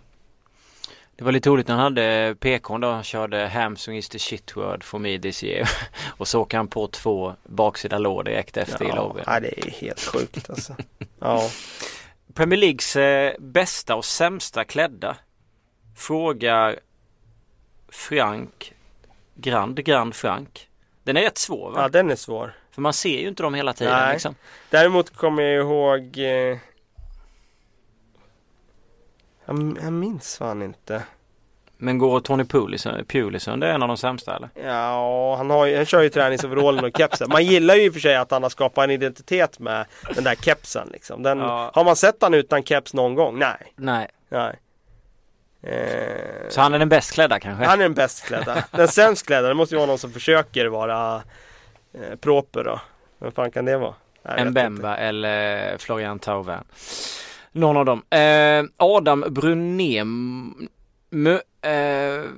Det 1.16 1.24
var 1.24 1.32
lite 1.32 1.48
roligt 1.48 1.68
när 1.68 1.74
han 1.74 1.84
hade 1.84 2.36
PK 2.40 2.78
då, 2.78 2.90
han 2.90 3.02
körde 3.02 3.46
Hamsung 3.46 3.96
is 3.96 4.08
the 4.08 4.18
shit 4.18 4.56
word 4.56 4.84
for 4.84 4.98
me 4.98 5.18
this 5.18 5.44
year. 5.44 5.68
och 6.16 6.28
så 6.28 6.40
åker 6.40 6.56
han 6.56 6.68
på 6.68 6.86
två 6.86 7.34
baksida 7.44 7.98
lår 7.98 8.24
direkt 8.24 8.56
efter 8.56 8.84
ja, 8.84 8.92
i 8.92 8.96
lobbyn. 8.96 9.24
Ja, 9.26 9.40
det 9.40 9.66
är 9.66 9.70
helt 9.70 10.00
sjukt 10.00 10.50
alltså. 10.50 10.76
ja. 11.18 11.50
Premier 12.34 12.58
Leagues 12.60 12.96
eh, 12.96 13.34
bästa 13.38 13.94
och 13.94 14.04
sämsta 14.04 14.64
klädda 14.64 15.16
frågar 15.96 16.78
Frank 17.88 18.73
Grand 19.34 19.84
Grand 19.84 20.14
Frank. 20.14 20.68
Den 21.02 21.16
är 21.16 21.22
rätt 21.22 21.38
svår 21.38 21.70
va? 21.70 21.82
Ja 21.82 21.88
den 21.88 22.10
är 22.10 22.16
svår. 22.16 22.54
För 22.70 22.82
man 22.82 22.92
ser 22.92 23.20
ju 23.20 23.28
inte 23.28 23.42
dem 23.42 23.54
hela 23.54 23.72
tiden 23.72 23.92
Nej. 23.92 24.12
liksom. 24.12 24.34
Däremot 24.70 25.16
kommer 25.16 25.42
jag 25.42 25.64
ihåg 25.64 26.18
eh... 26.18 26.58
jag, 29.44 29.78
jag 29.82 29.92
minns 29.92 30.36
fan 30.36 30.62
inte. 30.62 31.02
Men 31.76 31.98
går 31.98 32.20
Tony 32.20 32.44
Pulisen, 32.44 33.60
det 33.60 33.66
är 33.66 33.74
en 33.74 33.82
av 33.82 33.88
de 33.88 33.96
sämsta 33.96 34.36
eller? 34.36 34.48
Ja, 34.54 35.34
han, 35.36 35.50
har, 35.50 35.76
han 35.76 35.84
kör 35.84 36.02
ju 36.02 36.08
träningsoverallen 36.08 36.84
och 36.84 36.96
kepsen. 36.98 37.28
Man 37.32 37.44
gillar 37.44 37.74
ju 37.74 37.82
i 37.82 37.88
och 37.88 37.92
för 37.92 38.00
sig 38.00 38.16
att 38.16 38.30
han 38.30 38.42
har 38.42 38.50
skapat 38.50 38.84
en 38.84 38.90
identitet 38.90 39.58
med 39.58 39.86
den 40.14 40.24
där 40.24 40.34
kepsen 40.34 40.88
liksom. 40.92 41.22
Den, 41.22 41.38
ja. 41.38 41.70
Har 41.74 41.84
man 41.84 41.96
sett 41.96 42.16
han 42.22 42.34
utan 42.34 42.62
keps 42.62 42.94
någon 42.94 43.14
gång? 43.14 43.38
Nej. 43.38 43.72
Nej. 43.76 44.08
Nej. 44.28 44.58
Eh, 45.66 46.48
så 46.48 46.60
han 46.60 46.74
är 46.74 46.78
den 46.78 46.88
bäst 46.88 47.12
klädda 47.12 47.40
kanske? 47.40 47.64
Han 47.64 47.78
är 47.78 47.82
den 47.82 47.94
bäst 47.94 48.24
klädda. 48.24 48.64
Den 48.70 48.88
sämst 48.88 49.26
klädda, 49.26 49.48
det 49.48 49.54
måste 49.54 49.74
ju 49.74 49.76
vara 49.76 49.86
någon 49.86 49.98
som 49.98 50.12
försöker 50.12 50.66
vara 50.66 51.22
eh, 51.92 52.16
proper 52.20 52.64
då. 52.64 52.80
Vem 53.18 53.32
fan 53.32 53.50
kan 53.50 53.64
det 53.64 53.76
vara? 53.76 53.94
Mbemba 54.44 54.96
eller 54.96 55.78
Florian 55.78 56.18
Tauven. 56.18 56.64
Någon 57.52 57.76
av 57.76 57.84
dem. 57.84 58.02
Eh, 58.10 58.64
Adam 58.76 59.24
Brunem 59.28 60.68
eh, 61.62 62.30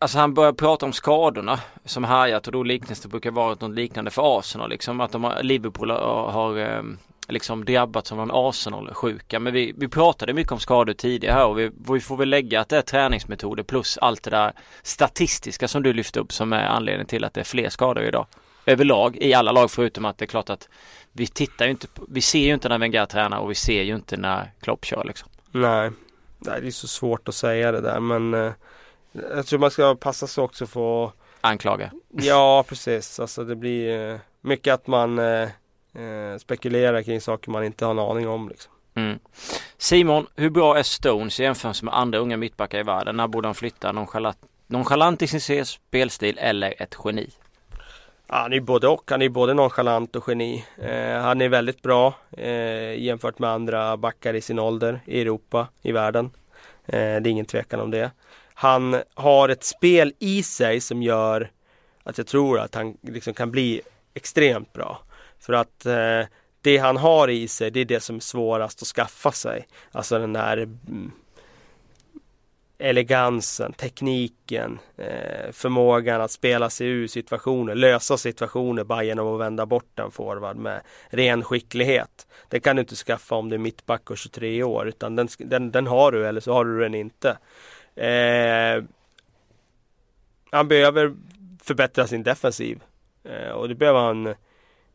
Alltså 0.00 0.18
han 0.18 0.34
börjar 0.34 0.52
prata 0.52 0.86
om 0.86 0.92
skadorna 0.92 1.60
som 1.84 2.04
härjat 2.04 2.46
och 2.46 2.52
då 2.52 2.62
liknas 2.62 3.00
det 3.00 3.08
brukar 3.08 3.30
vara 3.30 3.48
något 3.48 3.74
liknande 3.74 4.10
för 4.10 4.38
Arsenal 4.38 4.70
liksom 4.70 5.00
att 5.00 5.12
de 5.12 5.24
har, 5.24 5.42
Liverpool 5.42 5.90
har, 5.90 6.30
har 6.30 6.58
eh, 6.58 6.82
liksom 7.28 7.64
drabbats 7.64 8.12
av 8.12 8.20
en 8.20 8.30
Arsenal-sjuka. 8.30 9.40
Men 9.40 9.52
vi, 9.52 9.74
vi 9.76 9.88
pratade 9.88 10.32
mycket 10.32 10.52
om 10.52 10.60
skador 10.60 10.92
tidigare 10.92 11.34
här 11.34 11.46
och 11.46 11.58
vi, 11.58 11.70
vi 11.92 12.00
får 12.00 12.16
väl 12.16 12.28
lägga 12.28 12.60
att 12.60 12.68
det 12.68 12.76
är 12.76 12.82
träningsmetoder 12.82 13.62
plus 13.62 13.98
allt 13.98 14.22
det 14.22 14.30
där 14.30 14.52
statistiska 14.82 15.68
som 15.68 15.82
du 15.82 15.92
lyfte 15.92 16.20
upp 16.20 16.32
som 16.32 16.52
är 16.52 16.64
anledningen 16.64 17.06
till 17.06 17.24
att 17.24 17.34
det 17.34 17.40
är 17.40 17.44
fler 17.44 17.68
skador 17.68 18.04
idag. 18.04 18.26
Överlag 18.66 19.16
i 19.16 19.34
alla 19.34 19.52
lag 19.52 19.70
förutom 19.70 20.04
att 20.04 20.18
det 20.18 20.24
är 20.24 20.26
klart 20.26 20.50
att 20.50 20.68
vi 21.12 21.26
tittar 21.26 21.64
ju 21.64 21.70
inte, 21.70 21.86
vi 22.08 22.20
ser 22.20 22.38
ju 22.38 22.54
inte 22.54 22.68
när 22.68 22.78
Wenger 22.78 23.06
tränar 23.06 23.38
och 23.38 23.50
vi 23.50 23.54
ser 23.54 23.82
ju 23.82 23.94
inte 23.94 24.16
när 24.16 24.52
Klopp 24.60 24.84
kör 24.84 25.04
liksom. 25.04 25.28
Nej, 25.52 25.90
det 26.38 26.50
är 26.50 26.70
så 26.70 26.88
svårt 26.88 27.28
att 27.28 27.34
säga 27.34 27.72
det 27.72 27.80
där 27.80 28.00
men 28.00 28.34
eh, 28.34 28.52
jag 29.12 29.46
tror 29.46 29.58
man 29.58 29.70
ska 29.70 29.94
passa 29.94 30.26
sig 30.26 30.44
också 30.44 30.66
för 30.66 31.12
Anklaga. 31.40 31.90
Ja 32.08 32.64
precis, 32.68 33.20
alltså 33.20 33.44
det 33.44 33.56
blir 33.56 34.10
eh, 34.12 34.18
mycket 34.40 34.74
att 34.74 34.86
man 34.86 35.18
eh, 35.18 35.48
eh, 35.94 36.38
spekulerar 36.38 37.02
kring 37.02 37.20
saker 37.20 37.50
man 37.50 37.64
inte 37.64 37.84
har 37.84 37.90
en 37.90 37.98
aning 37.98 38.28
om. 38.28 38.48
Liksom. 38.48 38.72
Mm. 38.94 39.18
Simon, 39.78 40.26
hur 40.36 40.50
bra 40.50 40.78
är 40.78 40.82
Stones 40.82 41.40
i 41.40 41.42
jämförelse 41.42 41.84
med 41.84 41.94
andra 41.94 42.18
unga 42.18 42.36
mittbackar 42.36 42.78
i 42.78 42.82
världen? 42.82 43.16
När 43.16 43.28
borde 43.28 43.48
han 43.48 43.54
flytta? 43.54 43.92
Nonchalant, 43.92 44.38
nonchalant 44.66 45.22
i 45.22 45.26
sin 45.26 45.66
spelstil 45.66 46.38
eller 46.38 46.82
ett 46.82 46.96
geni? 47.04 47.30
han 48.28 48.52
är 48.52 48.60
både 48.60 48.88
och. 48.88 49.10
Han 49.10 49.22
är 49.22 49.28
både 49.28 49.54
nonchalant 49.54 50.16
och 50.16 50.24
geni. 50.28 50.64
Eh, 50.78 51.20
han 51.20 51.40
är 51.40 51.48
väldigt 51.48 51.82
bra 51.82 52.14
eh, 52.30 53.02
jämfört 53.02 53.38
med 53.38 53.50
andra 53.50 53.96
backar 53.96 54.34
i 54.34 54.40
sin 54.40 54.58
ålder 54.58 55.00
i 55.04 55.20
Europa, 55.20 55.68
i 55.82 55.92
världen. 55.92 56.30
Eh, 56.86 56.98
det 56.98 56.98
är 56.98 57.26
ingen 57.26 57.46
tvekan 57.46 57.80
om 57.80 57.90
det. 57.90 58.10
Han 58.54 59.02
har 59.14 59.48
ett 59.48 59.64
spel 59.64 60.12
i 60.18 60.42
sig 60.42 60.80
som 60.80 61.02
gör 61.02 61.50
att 62.02 62.18
jag 62.18 62.26
tror 62.26 62.58
att 62.60 62.74
han 62.74 62.96
liksom 63.02 63.34
kan 63.34 63.50
bli 63.50 63.80
extremt 64.14 64.72
bra. 64.72 65.02
För 65.40 65.52
att 65.52 65.86
eh, 65.86 66.22
det 66.60 66.78
han 66.78 66.96
har 66.96 67.28
i 67.28 67.48
sig, 67.48 67.70
det 67.70 67.80
är 67.80 67.84
det 67.84 68.00
som 68.00 68.16
är 68.16 68.20
svårast 68.20 68.82
att 68.82 68.88
skaffa 68.88 69.32
sig. 69.32 69.66
Alltså 69.92 70.18
den 70.18 70.32
där 70.32 70.56
mm, 70.56 71.12
elegansen, 72.78 73.72
tekniken, 73.72 74.78
eh, 74.96 75.52
förmågan 75.52 76.20
att 76.20 76.30
spela 76.30 76.70
sig 76.70 76.86
ur 76.86 77.06
situationer, 77.06 77.74
lösa 77.74 78.16
situationer 78.16 78.84
bara 78.84 79.02
genom 79.02 79.34
att 79.34 79.40
vända 79.40 79.66
bort 79.66 79.98
en 79.98 80.10
forward 80.10 80.56
med 80.56 80.80
ren 81.08 81.44
skicklighet. 81.44 82.26
Det 82.48 82.60
kan 82.60 82.76
du 82.76 82.80
inte 82.80 82.96
skaffa 82.96 83.34
om 83.34 83.48
du 83.48 83.54
är 83.54 83.58
mittback 83.58 84.10
och 84.10 84.18
23 84.18 84.62
år 84.62 84.88
utan 84.88 85.16
den, 85.16 85.28
den, 85.38 85.70
den 85.70 85.86
har 85.86 86.12
du 86.12 86.26
eller 86.26 86.40
så 86.40 86.52
har 86.52 86.64
du 86.64 86.80
den 86.80 86.94
inte. 86.94 87.38
Eh, 87.94 88.84
han 90.50 90.68
behöver 90.68 91.14
förbättra 91.62 92.06
sin 92.06 92.22
defensiv 92.22 92.82
eh, 93.24 93.50
och 93.50 93.68
det 93.68 93.74
behöver 93.74 94.00
han 94.00 94.34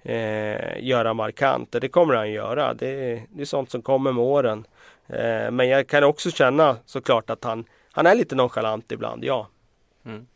eh, 0.04 0.84
göra 0.84 1.14
markant. 1.14 1.72
Det 1.72 1.89
kommer 1.89 2.14
han 2.14 2.32
göra. 2.32 2.74
Det, 2.74 3.24
det 3.30 3.41
är 3.41 3.45
sånt 3.45 3.72
som 3.72 3.82
kommer 3.82 4.12
med 4.12 4.24
åren. 4.24 4.66
Eh, 5.08 5.51
men 5.51 5.70
jag 5.70 5.88
kan 5.88 6.04
också 6.04 6.32
känna 6.32 6.78
såklart 6.86 7.30
att 7.30 7.43
han, 7.43 7.66
han 7.91 8.06
är 8.06 8.16
lite 8.16 8.36
nonchalant 8.36 8.91
ibland, 8.91 9.24
ja. 9.24 9.47
Mm. 10.06 10.28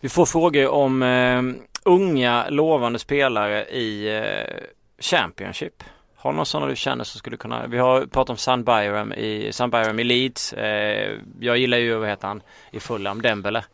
Vi 0.00 0.08
får 0.08 0.26
frågor 0.26 0.68
om 0.68 1.02
eh, 1.02 1.42
unga 1.84 2.50
lovande 2.50 2.98
spelare 2.98 3.64
i 3.64 4.16
eh, 4.16 4.64
Championship. 4.98 5.84
Har 6.16 6.30
du 6.32 6.36
någon 6.36 6.46
sådana 6.46 6.66
du 6.66 6.76
känner 6.76 7.04
som 7.04 7.18
skulle 7.18 7.36
kunna, 7.36 7.66
vi 7.66 7.78
har 7.78 8.00
pratat 8.00 8.30
om 8.30 8.36
Sun 8.36 8.64
Byram 8.64 9.12
i, 9.12 9.52
Sun 9.52 9.70
Byram 9.70 9.98
i 9.98 10.04
Leeds. 10.04 10.52
Eh, 10.52 11.18
jag 11.40 11.58
gillar 11.58 11.78
ju, 11.78 11.94
vad 11.94 12.08
heter 12.08 12.28
han, 12.28 12.42
i 12.70 12.80
Fulham, 12.80 13.22
Dembele. 13.22 13.64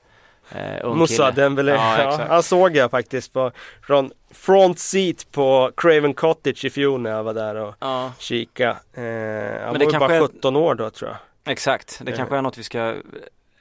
Eh, 0.50 0.94
Moussa 0.94 1.30
Dembele, 1.30 1.72
ja, 1.72 2.02
ja, 2.02 2.26
han 2.28 2.42
såg 2.42 2.76
jag 2.76 2.90
faktiskt 2.90 3.32
på, 3.32 3.52
från 3.82 4.10
front 4.30 4.78
seat 4.78 5.26
på 5.32 5.70
Craven 5.76 6.14
Cottage 6.14 6.64
i 6.64 6.70
fjol 6.70 7.00
när 7.00 7.10
jag 7.10 7.24
var 7.24 7.34
där 7.34 7.54
och 7.54 7.74
ja. 7.78 8.12
kika. 8.18 8.68
Eh, 8.94 9.64
han 9.64 9.72
var 9.72 9.92
ju 9.92 9.98
bara 9.98 10.20
17 10.20 10.56
år 10.56 10.74
då 10.74 10.90
tror 10.90 11.10
jag. 11.10 11.52
Exakt, 11.52 12.00
det 12.04 12.10
eh. 12.10 12.16
kanske 12.16 12.36
är 12.36 12.42
något 12.42 12.58
vi 12.58 12.62
ska 12.62 12.94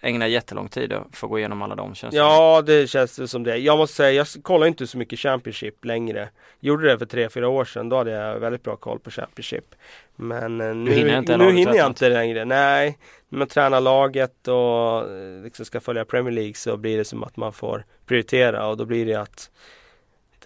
ägna 0.04 0.28
jättelång 0.28 0.70
tid 0.70 0.93
för 1.12 1.28
att 1.28 1.32
gå 1.32 1.39
igenom 1.39 1.62
alla 1.62 1.76
de 1.76 1.95
känns 1.95 2.16
Ja 2.16 2.64
det 2.66 2.89
känns 2.89 3.32
som 3.32 3.43
det. 3.43 3.58
Jag 3.58 3.78
måste 3.78 3.95
säga, 3.95 4.12
jag 4.12 4.43
kollar 4.43 4.68
inte 4.68 4.88
så 4.88 4.97
mycket 4.97 5.20
Championship 5.20 5.86
längre. 5.86 6.30
Gjorde 6.60 6.88
det 6.88 6.99
för 6.99 7.06
3-4 7.06 7.43
år 7.43 7.66
sedan, 7.66 7.89
då 7.89 7.97
hade 7.97 8.12
jag 8.12 8.39
väldigt 8.39 8.64
bra 8.64 8.76
koll 8.76 8.99
på 8.99 9.12
Championship. 9.12 9.76
Men 10.16 10.62
eh, 10.62 10.76
nu, 10.76 10.93
hinner, 10.93 11.18
inte 11.18 11.38
nu 11.38 11.51
hinner 11.51 11.76
jag 11.76 11.88
inte 11.88 12.10
längre. 12.10 12.45
Nej, 12.45 12.97
när 13.30 13.39
man 13.39 13.47
tränar 13.47 13.82
laget 13.82 14.47
och 14.47 15.12
eh, 15.12 15.43
liksom 15.43 15.66
ska 15.66 15.80
följa 15.80 16.06
Premier 16.06 16.34
League 16.34 16.54
så 16.54 16.78
blir 16.78 16.97
det 16.97 17.06
som 17.06 17.24
att 17.24 17.38
man 17.38 17.54
får 17.54 17.86
prioritera 18.06 18.68
och 18.68 18.78
då 18.78 18.86
blir 18.86 19.06
det 19.06 19.16
att 19.16 19.49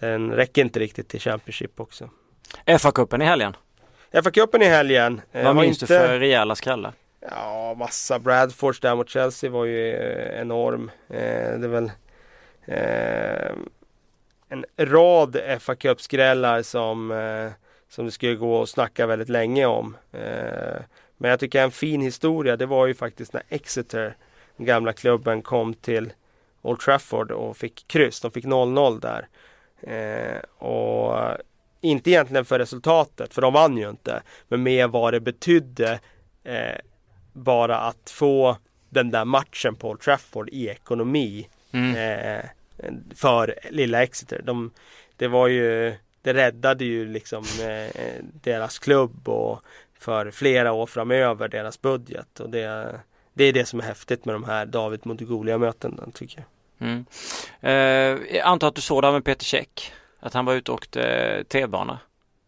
den 0.00 0.30
räcker 0.30 0.62
inte 0.62 0.80
riktigt 0.80 1.08
till 1.08 1.20
Championship 1.20 1.80
också. 1.80 2.10
FA-cupen 2.66 3.22
i 3.22 3.24
helgen? 3.24 3.56
FA-cupen 4.12 4.62
i 4.62 4.66
helgen. 4.66 5.20
Vad 5.32 5.56
minns 5.56 5.82
inte... 5.82 5.94
du 5.94 6.08
för 6.08 6.18
rejäla 6.18 6.54
skrallar? 6.54 6.92
Ja, 7.20 7.74
massa. 7.78 8.18
Bradfords 8.18 8.80
där 8.80 8.96
mot 8.96 9.08
Chelsea 9.08 9.50
var 9.50 9.64
ju 9.64 9.94
eh, 9.94 10.40
enorm. 10.40 10.90
Eh, 11.08 11.58
det 11.58 11.66
är 11.66 11.68
väl 11.68 11.90
eh, 12.66 13.56
en 14.48 14.64
rad 14.78 15.36
fa 15.60 15.74
Cup-skrällar 15.74 16.62
som, 16.62 17.10
eh, 17.10 17.52
som 17.88 18.04
det 18.04 18.10
skulle 18.10 18.34
gå 18.34 18.62
att 18.62 18.68
snacka 18.68 19.06
väldigt 19.06 19.28
länge 19.28 19.66
om. 19.66 19.96
Eh, 20.12 20.80
men 21.16 21.30
jag 21.30 21.40
tycker 21.40 21.62
en 21.62 21.70
fin 21.70 22.00
historia, 22.00 22.56
det 22.56 22.66
var 22.66 22.86
ju 22.86 22.94
faktiskt 22.94 23.32
när 23.32 23.42
Exeter, 23.48 24.16
den 24.56 24.66
gamla 24.66 24.92
klubben, 24.92 25.42
kom 25.42 25.74
till 25.74 26.12
Old 26.62 26.80
Trafford 26.80 27.30
och 27.30 27.56
fick 27.56 27.88
kryss. 27.88 28.20
De 28.20 28.30
fick 28.30 28.44
0-0 28.44 29.00
där. 29.00 29.28
Eh, 29.80 30.66
och 30.68 31.36
inte 31.80 32.10
egentligen 32.10 32.44
för 32.44 32.58
resultatet, 32.58 33.34
för 33.34 33.42
de 33.42 33.52
vann 33.52 33.76
ju 33.76 33.90
inte. 33.90 34.22
Men 34.48 34.62
mer 34.62 34.88
vad 34.88 35.12
det 35.12 35.20
betydde 35.20 36.00
eh, 36.44 36.78
bara 37.38 37.78
att 37.78 38.10
få 38.10 38.56
den 38.88 39.10
där 39.10 39.24
matchen 39.24 39.74
på 39.74 39.90
Old 39.90 40.00
Trafford 40.00 40.48
i 40.48 40.68
ekonomi 40.68 41.48
mm. 41.72 41.96
eh, 41.96 42.44
för 43.14 43.54
lilla 43.70 44.02
Exeter. 44.02 44.42
De, 44.44 44.70
det 45.16 45.28
var 45.28 45.48
ju 45.48 45.94
det 46.22 46.34
räddade 46.34 46.84
ju 46.84 47.08
liksom 47.08 47.44
eh, 47.62 48.24
deras 48.42 48.78
klubb 48.78 49.28
och 49.28 49.62
för 49.98 50.30
flera 50.30 50.72
år 50.72 50.86
framöver 50.86 51.48
deras 51.48 51.80
budget 51.80 52.40
och 52.40 52.50
det, 52.50 53.00
det 53.34 53.44
är 53.44 53.52
det 53.52 53.64
som 53.64 53.80
är 53.80 53.84
häftigt 53.84 54.24
med 54.24 54.34
de 54.34 54.44
här 54.44 54.66
David 54.66 55.06
mot 55.06 55.20
mötena 55.60 56.08
tycker 56.14 56.38
jag. 56.38 56.88
Mm. 56.88 57.04
Eh, 57.60 58.36
jag 58.36 58.46
antar 58.46 58.68
att 58.68 58.74
du 58.74 58.80
såg 58.80 59.02
det 59.02 59.06
här 59.06 59.12
med 59.12 59.24
Peter 59.24 59.44
Käck? 59.44 59.92
Att 60.20 60.34
han 60.34 60.44
var 60.44 60.54
ute 60.54 60.70
och 60.70 60.74
åkte 60.74 61.44
T-bana? 61.48 61.98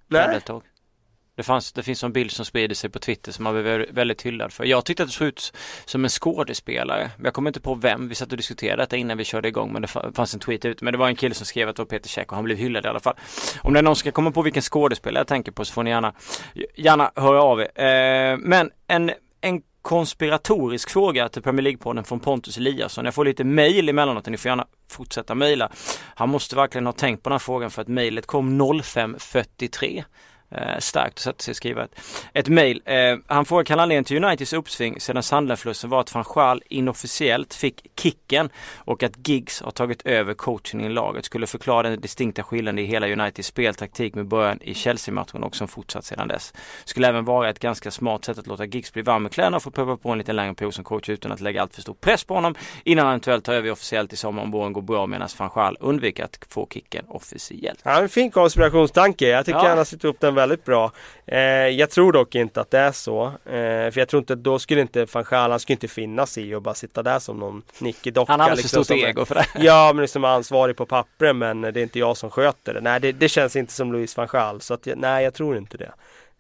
Nej. 0.07 0.41
Det, 1.41 1.45
fanns, 1.45 1.73
det 1.73 1.83
finns 1.83 2.05
en 2.05 2.13
bild 2.13 2.31
som 2.31 2.45
sprider 2.45 2.75
sig 2.75 2.91
på 2.91 2.99
Twitter 2.99 3.33
som 3.33 3.45
man 3.45 3.63
blev 3.63 3.87
väldigt 3.91 4.23
hyllad 4.23 4.53
för. 4.53 4.65
Jag 4.65 4.85
tyckte 4.85 5.03
att 5.03 5.09
det 5.09 5.13
såg 5.13 5.29
ut 5.29 5.53
som 5.85 6.05
en 6.05 6.11
skådespelare. 6.11 7.11
Jag 7.25 7.35
kommer 7.35 7.51
inte 7.51 7.61
på 7.61 7.75
vem. 7.75 8.09
Vi 8.09 8.15
satt 8.15 8.31
och 8.31 8.37
diskuterade 8.37 8.83
detta 8.83 8.97
innan 8.97 9.19
vi 9.19 9.25
körde 9.25 9.49
igång 9.49 9.73
men 9.73 9.83
det 9.83 9.89
fanns 9.89 10.35
en 10.35 10.41
tweet 10.41 10.65
ute. 10.65 10.85
Men 10.85 10.93
det 10.93 10.99
var 10.99 11.09
en 11.09 11.17
kille 11.17 11.35
som 11.35 11.47
skrev 11.47 11.69
att 11.69 11.77
det 11.77 11.83
var 11.83 11.87
Peter 11.87 12.09
Käck 12.09 12.33
och 12.33 12.37
han 12.37 12.45
blev 12.45 12.59
hyllad 12.59 12.85
i 12.85 12.89
alla 12.89 13.01
fall. 13.01 13.15
Om 13.63 13.73
det 13.73 13.79
är 13.79 13.83
någon 13.83 13.97
som 13.97 14.01
ska 14.01 14.11
komma 14.11 14.31
på 14.31 14.43
vilken 14.43 14.63
skådespelare 14.63 15.21
jag 15.21 15.27
tänker 15.27 15.53
på 15.53 15.65
så 15.65 15.73
får 15.73 15.83
ni 15.83 15.91
gärna, 15.91 16.13
gärna 16.77 17.11
höra 17.17 17.43
av 17.43 17.61
er. 17.61 17.83
Eh, 17.85 18.39
men 18.39 18.71
en, 18.87 19.11
en 19.41 19.63
konspiratorisk 19.83 20.91
fråga 20.91 21.29
till 21.29 21.43
Premier 21.43 21.63
League-podden 21.63 22.03
från 22.03 22.21
Pontus 22.21 22.57
Eliasson. 22.57 23.05
Jag 23.05 23.15
får 23.15 23.25
lite 23.25 23.45
mail 23.45 23.89
emellanåt 23.89 24.27
ni 24.27 24.37
får 24.37 24.49
gärna 24.49 24.67
fortsätta 24.91 25.35
mejla. 25.35 25.71
Han 26.15 26.29
måste 26.29 26.57
verkligen 26.57 26.87
ha 26.87 26.93
tänkt 26.93 27.23
på 27.23 27.29
den 27.29 27.35
här 27.35 27.39
frågan 27.39 27.71
för 27.71 27.83
att 27.83 27.89
mejlet 27.89 28.27
kom 28.27 28.63
05.43 28.63 30.05
Eh, 30.53 30.79
starkt 30.79 31.13
att 31.13 31.19
sätta 31.19 31.43
sig 31.43 31.53
och 31.53 31.57
skriva 31.57 31.85
ett, 31.85 32.01
ett 32.33 32.49
mail. 32.49 32.83
Eh, 32.85 33.17
han 33.27 33.45
frågar 33.45 33.65
kan 33.65 33.81
anledningen 33.81 34.05
till 34.05 34.25
Uniteds 34.25 34.53
uppsving 34.53 35.01
sedan 35.01 35.23
Sunderland-förlusten 35.23 35.91
var 35.91 36.01
att 36.01 36.15
van 36.15 36.25
Schaal 36.25 36.63
inofficiellt 36.69 37.55
fick 37.55 37.87
kicken 38.01 38.51
och 38.77 39.03
att 39.03 39.29
Giggs 39.29 39.63
har 39.63 39.71
tagit 39.71 40.07
över 40.07 40.35
coaching 40.35 40.87
i 40.87 40.89
laget. 40.89 41.25
Skulle 41.25 41.47
förklara 41.47 41.89
den 41.89 42.01
distinkta 42.01 42.43
skillnaden 42.43 42.79
i 42.79 42.85
hela 42.85 43.09
Uniteds 43.09 43.49
speltaktik 43.49 44.15
med 44.15 44.27
början 44.27 44.59
i 44.63 44.75
Chelsea-matchen 44.75 45.43
och 45.43 45.57
som 45.57 45.69
fortsatt 45.69 46.05
sedan 46.05 46.29
dess. 46.29 46.53
Skulle 46.85 47.09
även 47.09 47.25
vara 47.25 47.51
ett 47.51 47.59
ganska 47.59 47.91
smart 47.91 48.25
sätt 48.25 48.39
att 48.39 48.47
låta 48.47 48.65
Giggs 48.65 48.93
bli 48.93 49.03
varm 49.03 49.23
med 49.23 49.33
kläderna 49.33 49.57
och 49.57 49.63
få 49.63 49.71
pröva 49.71 49.97
på 49.97 50.11
en 50.11 50.19
lite 50.19 50.33
längre 50.33 50.55
period 50.55 50.75
som 50.75 50.85
coach 50.85 51.09
utan 51.09 51.33
att 51.33 51.41
lägga 51.41 51.63
allt 51.63 51.75
för 51.75 51.83
stor 51.83 51.95
press 51.95 52.25
på 52.25 52.35
honom 52.35 52.55
innan 52.85 53.05
han 53.05 53.13
eventuellt 53.13 53.45
tar 53.45 53.55
över 53.55 53.71
officiellt 53.71 54.13
i 54.13 54.17
sommar 54.17 54.43
om 54.43 54.51
våren 54.51 54.73
går 54.73 54.83
bra 54.83 55.07
medan 55.07 55.29
van 55.39 55.51
Schaal 55.51 55.77
undviker 55.81 56.25
att 56.25 56.39
få 56.49 56.69
kicken 56.71 57.05
officiellt. 57.09 57.81
Ja, 57.83 58.01
en 58.01 58.09
fin 58.09 58.31
konspirationstanke. 58.31 59.29
Jag 59.29 59.47
tycker 59.47 59.59
ja. 59.59 59.69
han 59.69 59.79
har 59.79 59.85
satt 59.85 60.05
upp 60.05 60.21
den 60.21 60.40
väldigt 60.41 60.65
bra. 60.65 60.93
Eh, 61.27 61.41
jag 61.69 61.91
tror 61.91 62.13
dock 62.13 62.35
inte 62.35 62.61
att 62.61 62.71
det 62.71 62.79
är 62.79 62.93
så. 62.93 63.27
Eh, 63.27 63.91
för 63.91 63.99
jag 63.99 64.09
tror 64.09 64.21
inte, 64.21 64.35
då 64.35 64.59
skulle 64.59 64.81
inte 64.81 65.07
van 65.13 65.25
Gaal, 65.31 65.51
han 65.51 65.61
skulle 65.61 65.75
inte 65.75 65.89
finnas 65.89 66.39
i 66.39 66.55
och 66.55 66.63
bara 66.63 66.75
sitta 66.75 67.03
där 67.03 67.19
som 67.19 67.39
någon 67.39 67.63
nickig 67.79 68.15
docka. 68.15 68.33
Han 68.33 68.41
har 68.41 68.57
liksom, 68.57 68.69
för 68.69 68.85
stort 68.85 68.97
ego 68.97 69.25
för 69.25 69.35
det. 69.35 69.47
Ja, 69.55 69.93
men 69.95 70.03
liksom 70.03 70.25
ansvarig 70.25 70.77
på 70.77 70.87
pappret 70.87 71.37
men 71.37 71.61
det 71.61 71.69
är 71.69 71.83
inte 71.83 71.99
jag 71.99 72.17
som 72.17 72.31
sköter 72.31 72.75
det. 72.75 72.81
Nej, 72.81 73.01
det, 73.01 73.13
det 73.13 73.29
känns 73.29 73.57
inte 73.57 73.73
som 73.73 73.93
Louis 73.93 74.17
van 74.17 74.29
Gaal. 74.33 74.61
Så 74.61 74.75
att, 74.75 74.89
nej, 74.97 75.25
jag 75.25 75.35
tror 75.35 75.57
inte 75.57 75.77
det. 75.77 75.93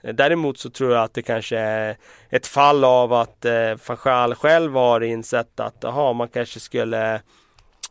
Eh, 0.03 0.15
däremot 0.15 0.59
så 0.59 0.71
tror 0.71 0.93
jag 0.93 1.05
att 1.05 1.15
det 1.15 1.23
kanske 1.23 1.59
är 1.59 1.97
ett 2.31 2.47
fall 2.47 2.85
av 2.85 3.13
att 3.13 3.45
eh, 3.45 3.97
Gaal 4.05 4.35
själv 4.35 4.75
har 4.75 5.01
insett 5.01 5.61
att 5.61 5.85
aha, 5.85 6.13
man 6.13 6.29
kanske 6.29 6.61
skulle 6.61 7.15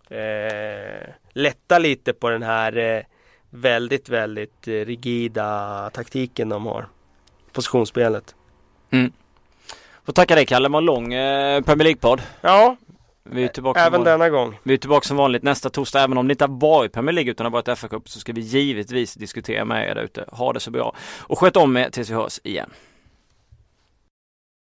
eh, 0.10 1.10
lätta 1.34 1.80
lite 1.80 2.14
på 2.14 2.30
den 2.30 2.44
här 2.44 2.78
eh, 2.78 3.04
väldigt, 3.50 4.10
väldigt 4.10 4.68
eh, 4.68 4.72
rigida 4.72 5.90
taktiken 5.94 6.50
de 6.50 6.66
har. 6.66 6.88
Positionsspelet. 7.52 8.36
Mm. 8.92 9.12
Får 10.06 10.14
tacka 10.14 10.36
dig 10.36 10.46
Kalle, 10.46 10.68
det 10.68 10.72
var 10.72 10.80
en 10.80 10.86
lång 10.86 11.14
eh, 11.14 11.62
Premier 11.62 11.84
League-podd. 11.84 12.22
Ja, 12.42 12.76
vi 13.24 13.44
är 13.44 13.48
tillbaka 13.48 13.80
även 13.80 14.04
denna 14.04 14.30
gång. 14.30 14.60
Vi 14.64 14.74
är 14.74 14.78
tillbaka 14.78 15.08
som 15.08 15.18
vanligt 15.18 15.44
nästa 15.44 15.70
torsdag. 15.70 16.02
Även 16.02 16.18
om 16.18 16.28
det 16.28 16.32
inte 16.32 16.44
har 16.44 16.60
varit 16.60 16.94
Premier 16.94 17.14
League 17.14 17.32
utan 17.32 17.46
har 17.46 17.52
varit 17.52 17.80
FA 17.80 17.88
Cup 17.88 18.10
så 18.10 18.20
ska 18.20 18.34
vi 18.34 18.42
givetvis 18.42 19.14
diskutera 19.14 19.66
med 19.66 19.90
er 19.90 19.96
där 19.96 20.04
ute. 20.04 20.26
Ha 20.28 20.54
det 20.54 20.60
så 20.60 20.72
bra 20.72 20.96
och 21.20 21.40
sköt 21.40 21.58
om 21.58 21.78
er 21.78 21.90
tills 21.90 22.10
vi 22.10 22.14
hörs 22.14 22.40
igen. 22.44 22.70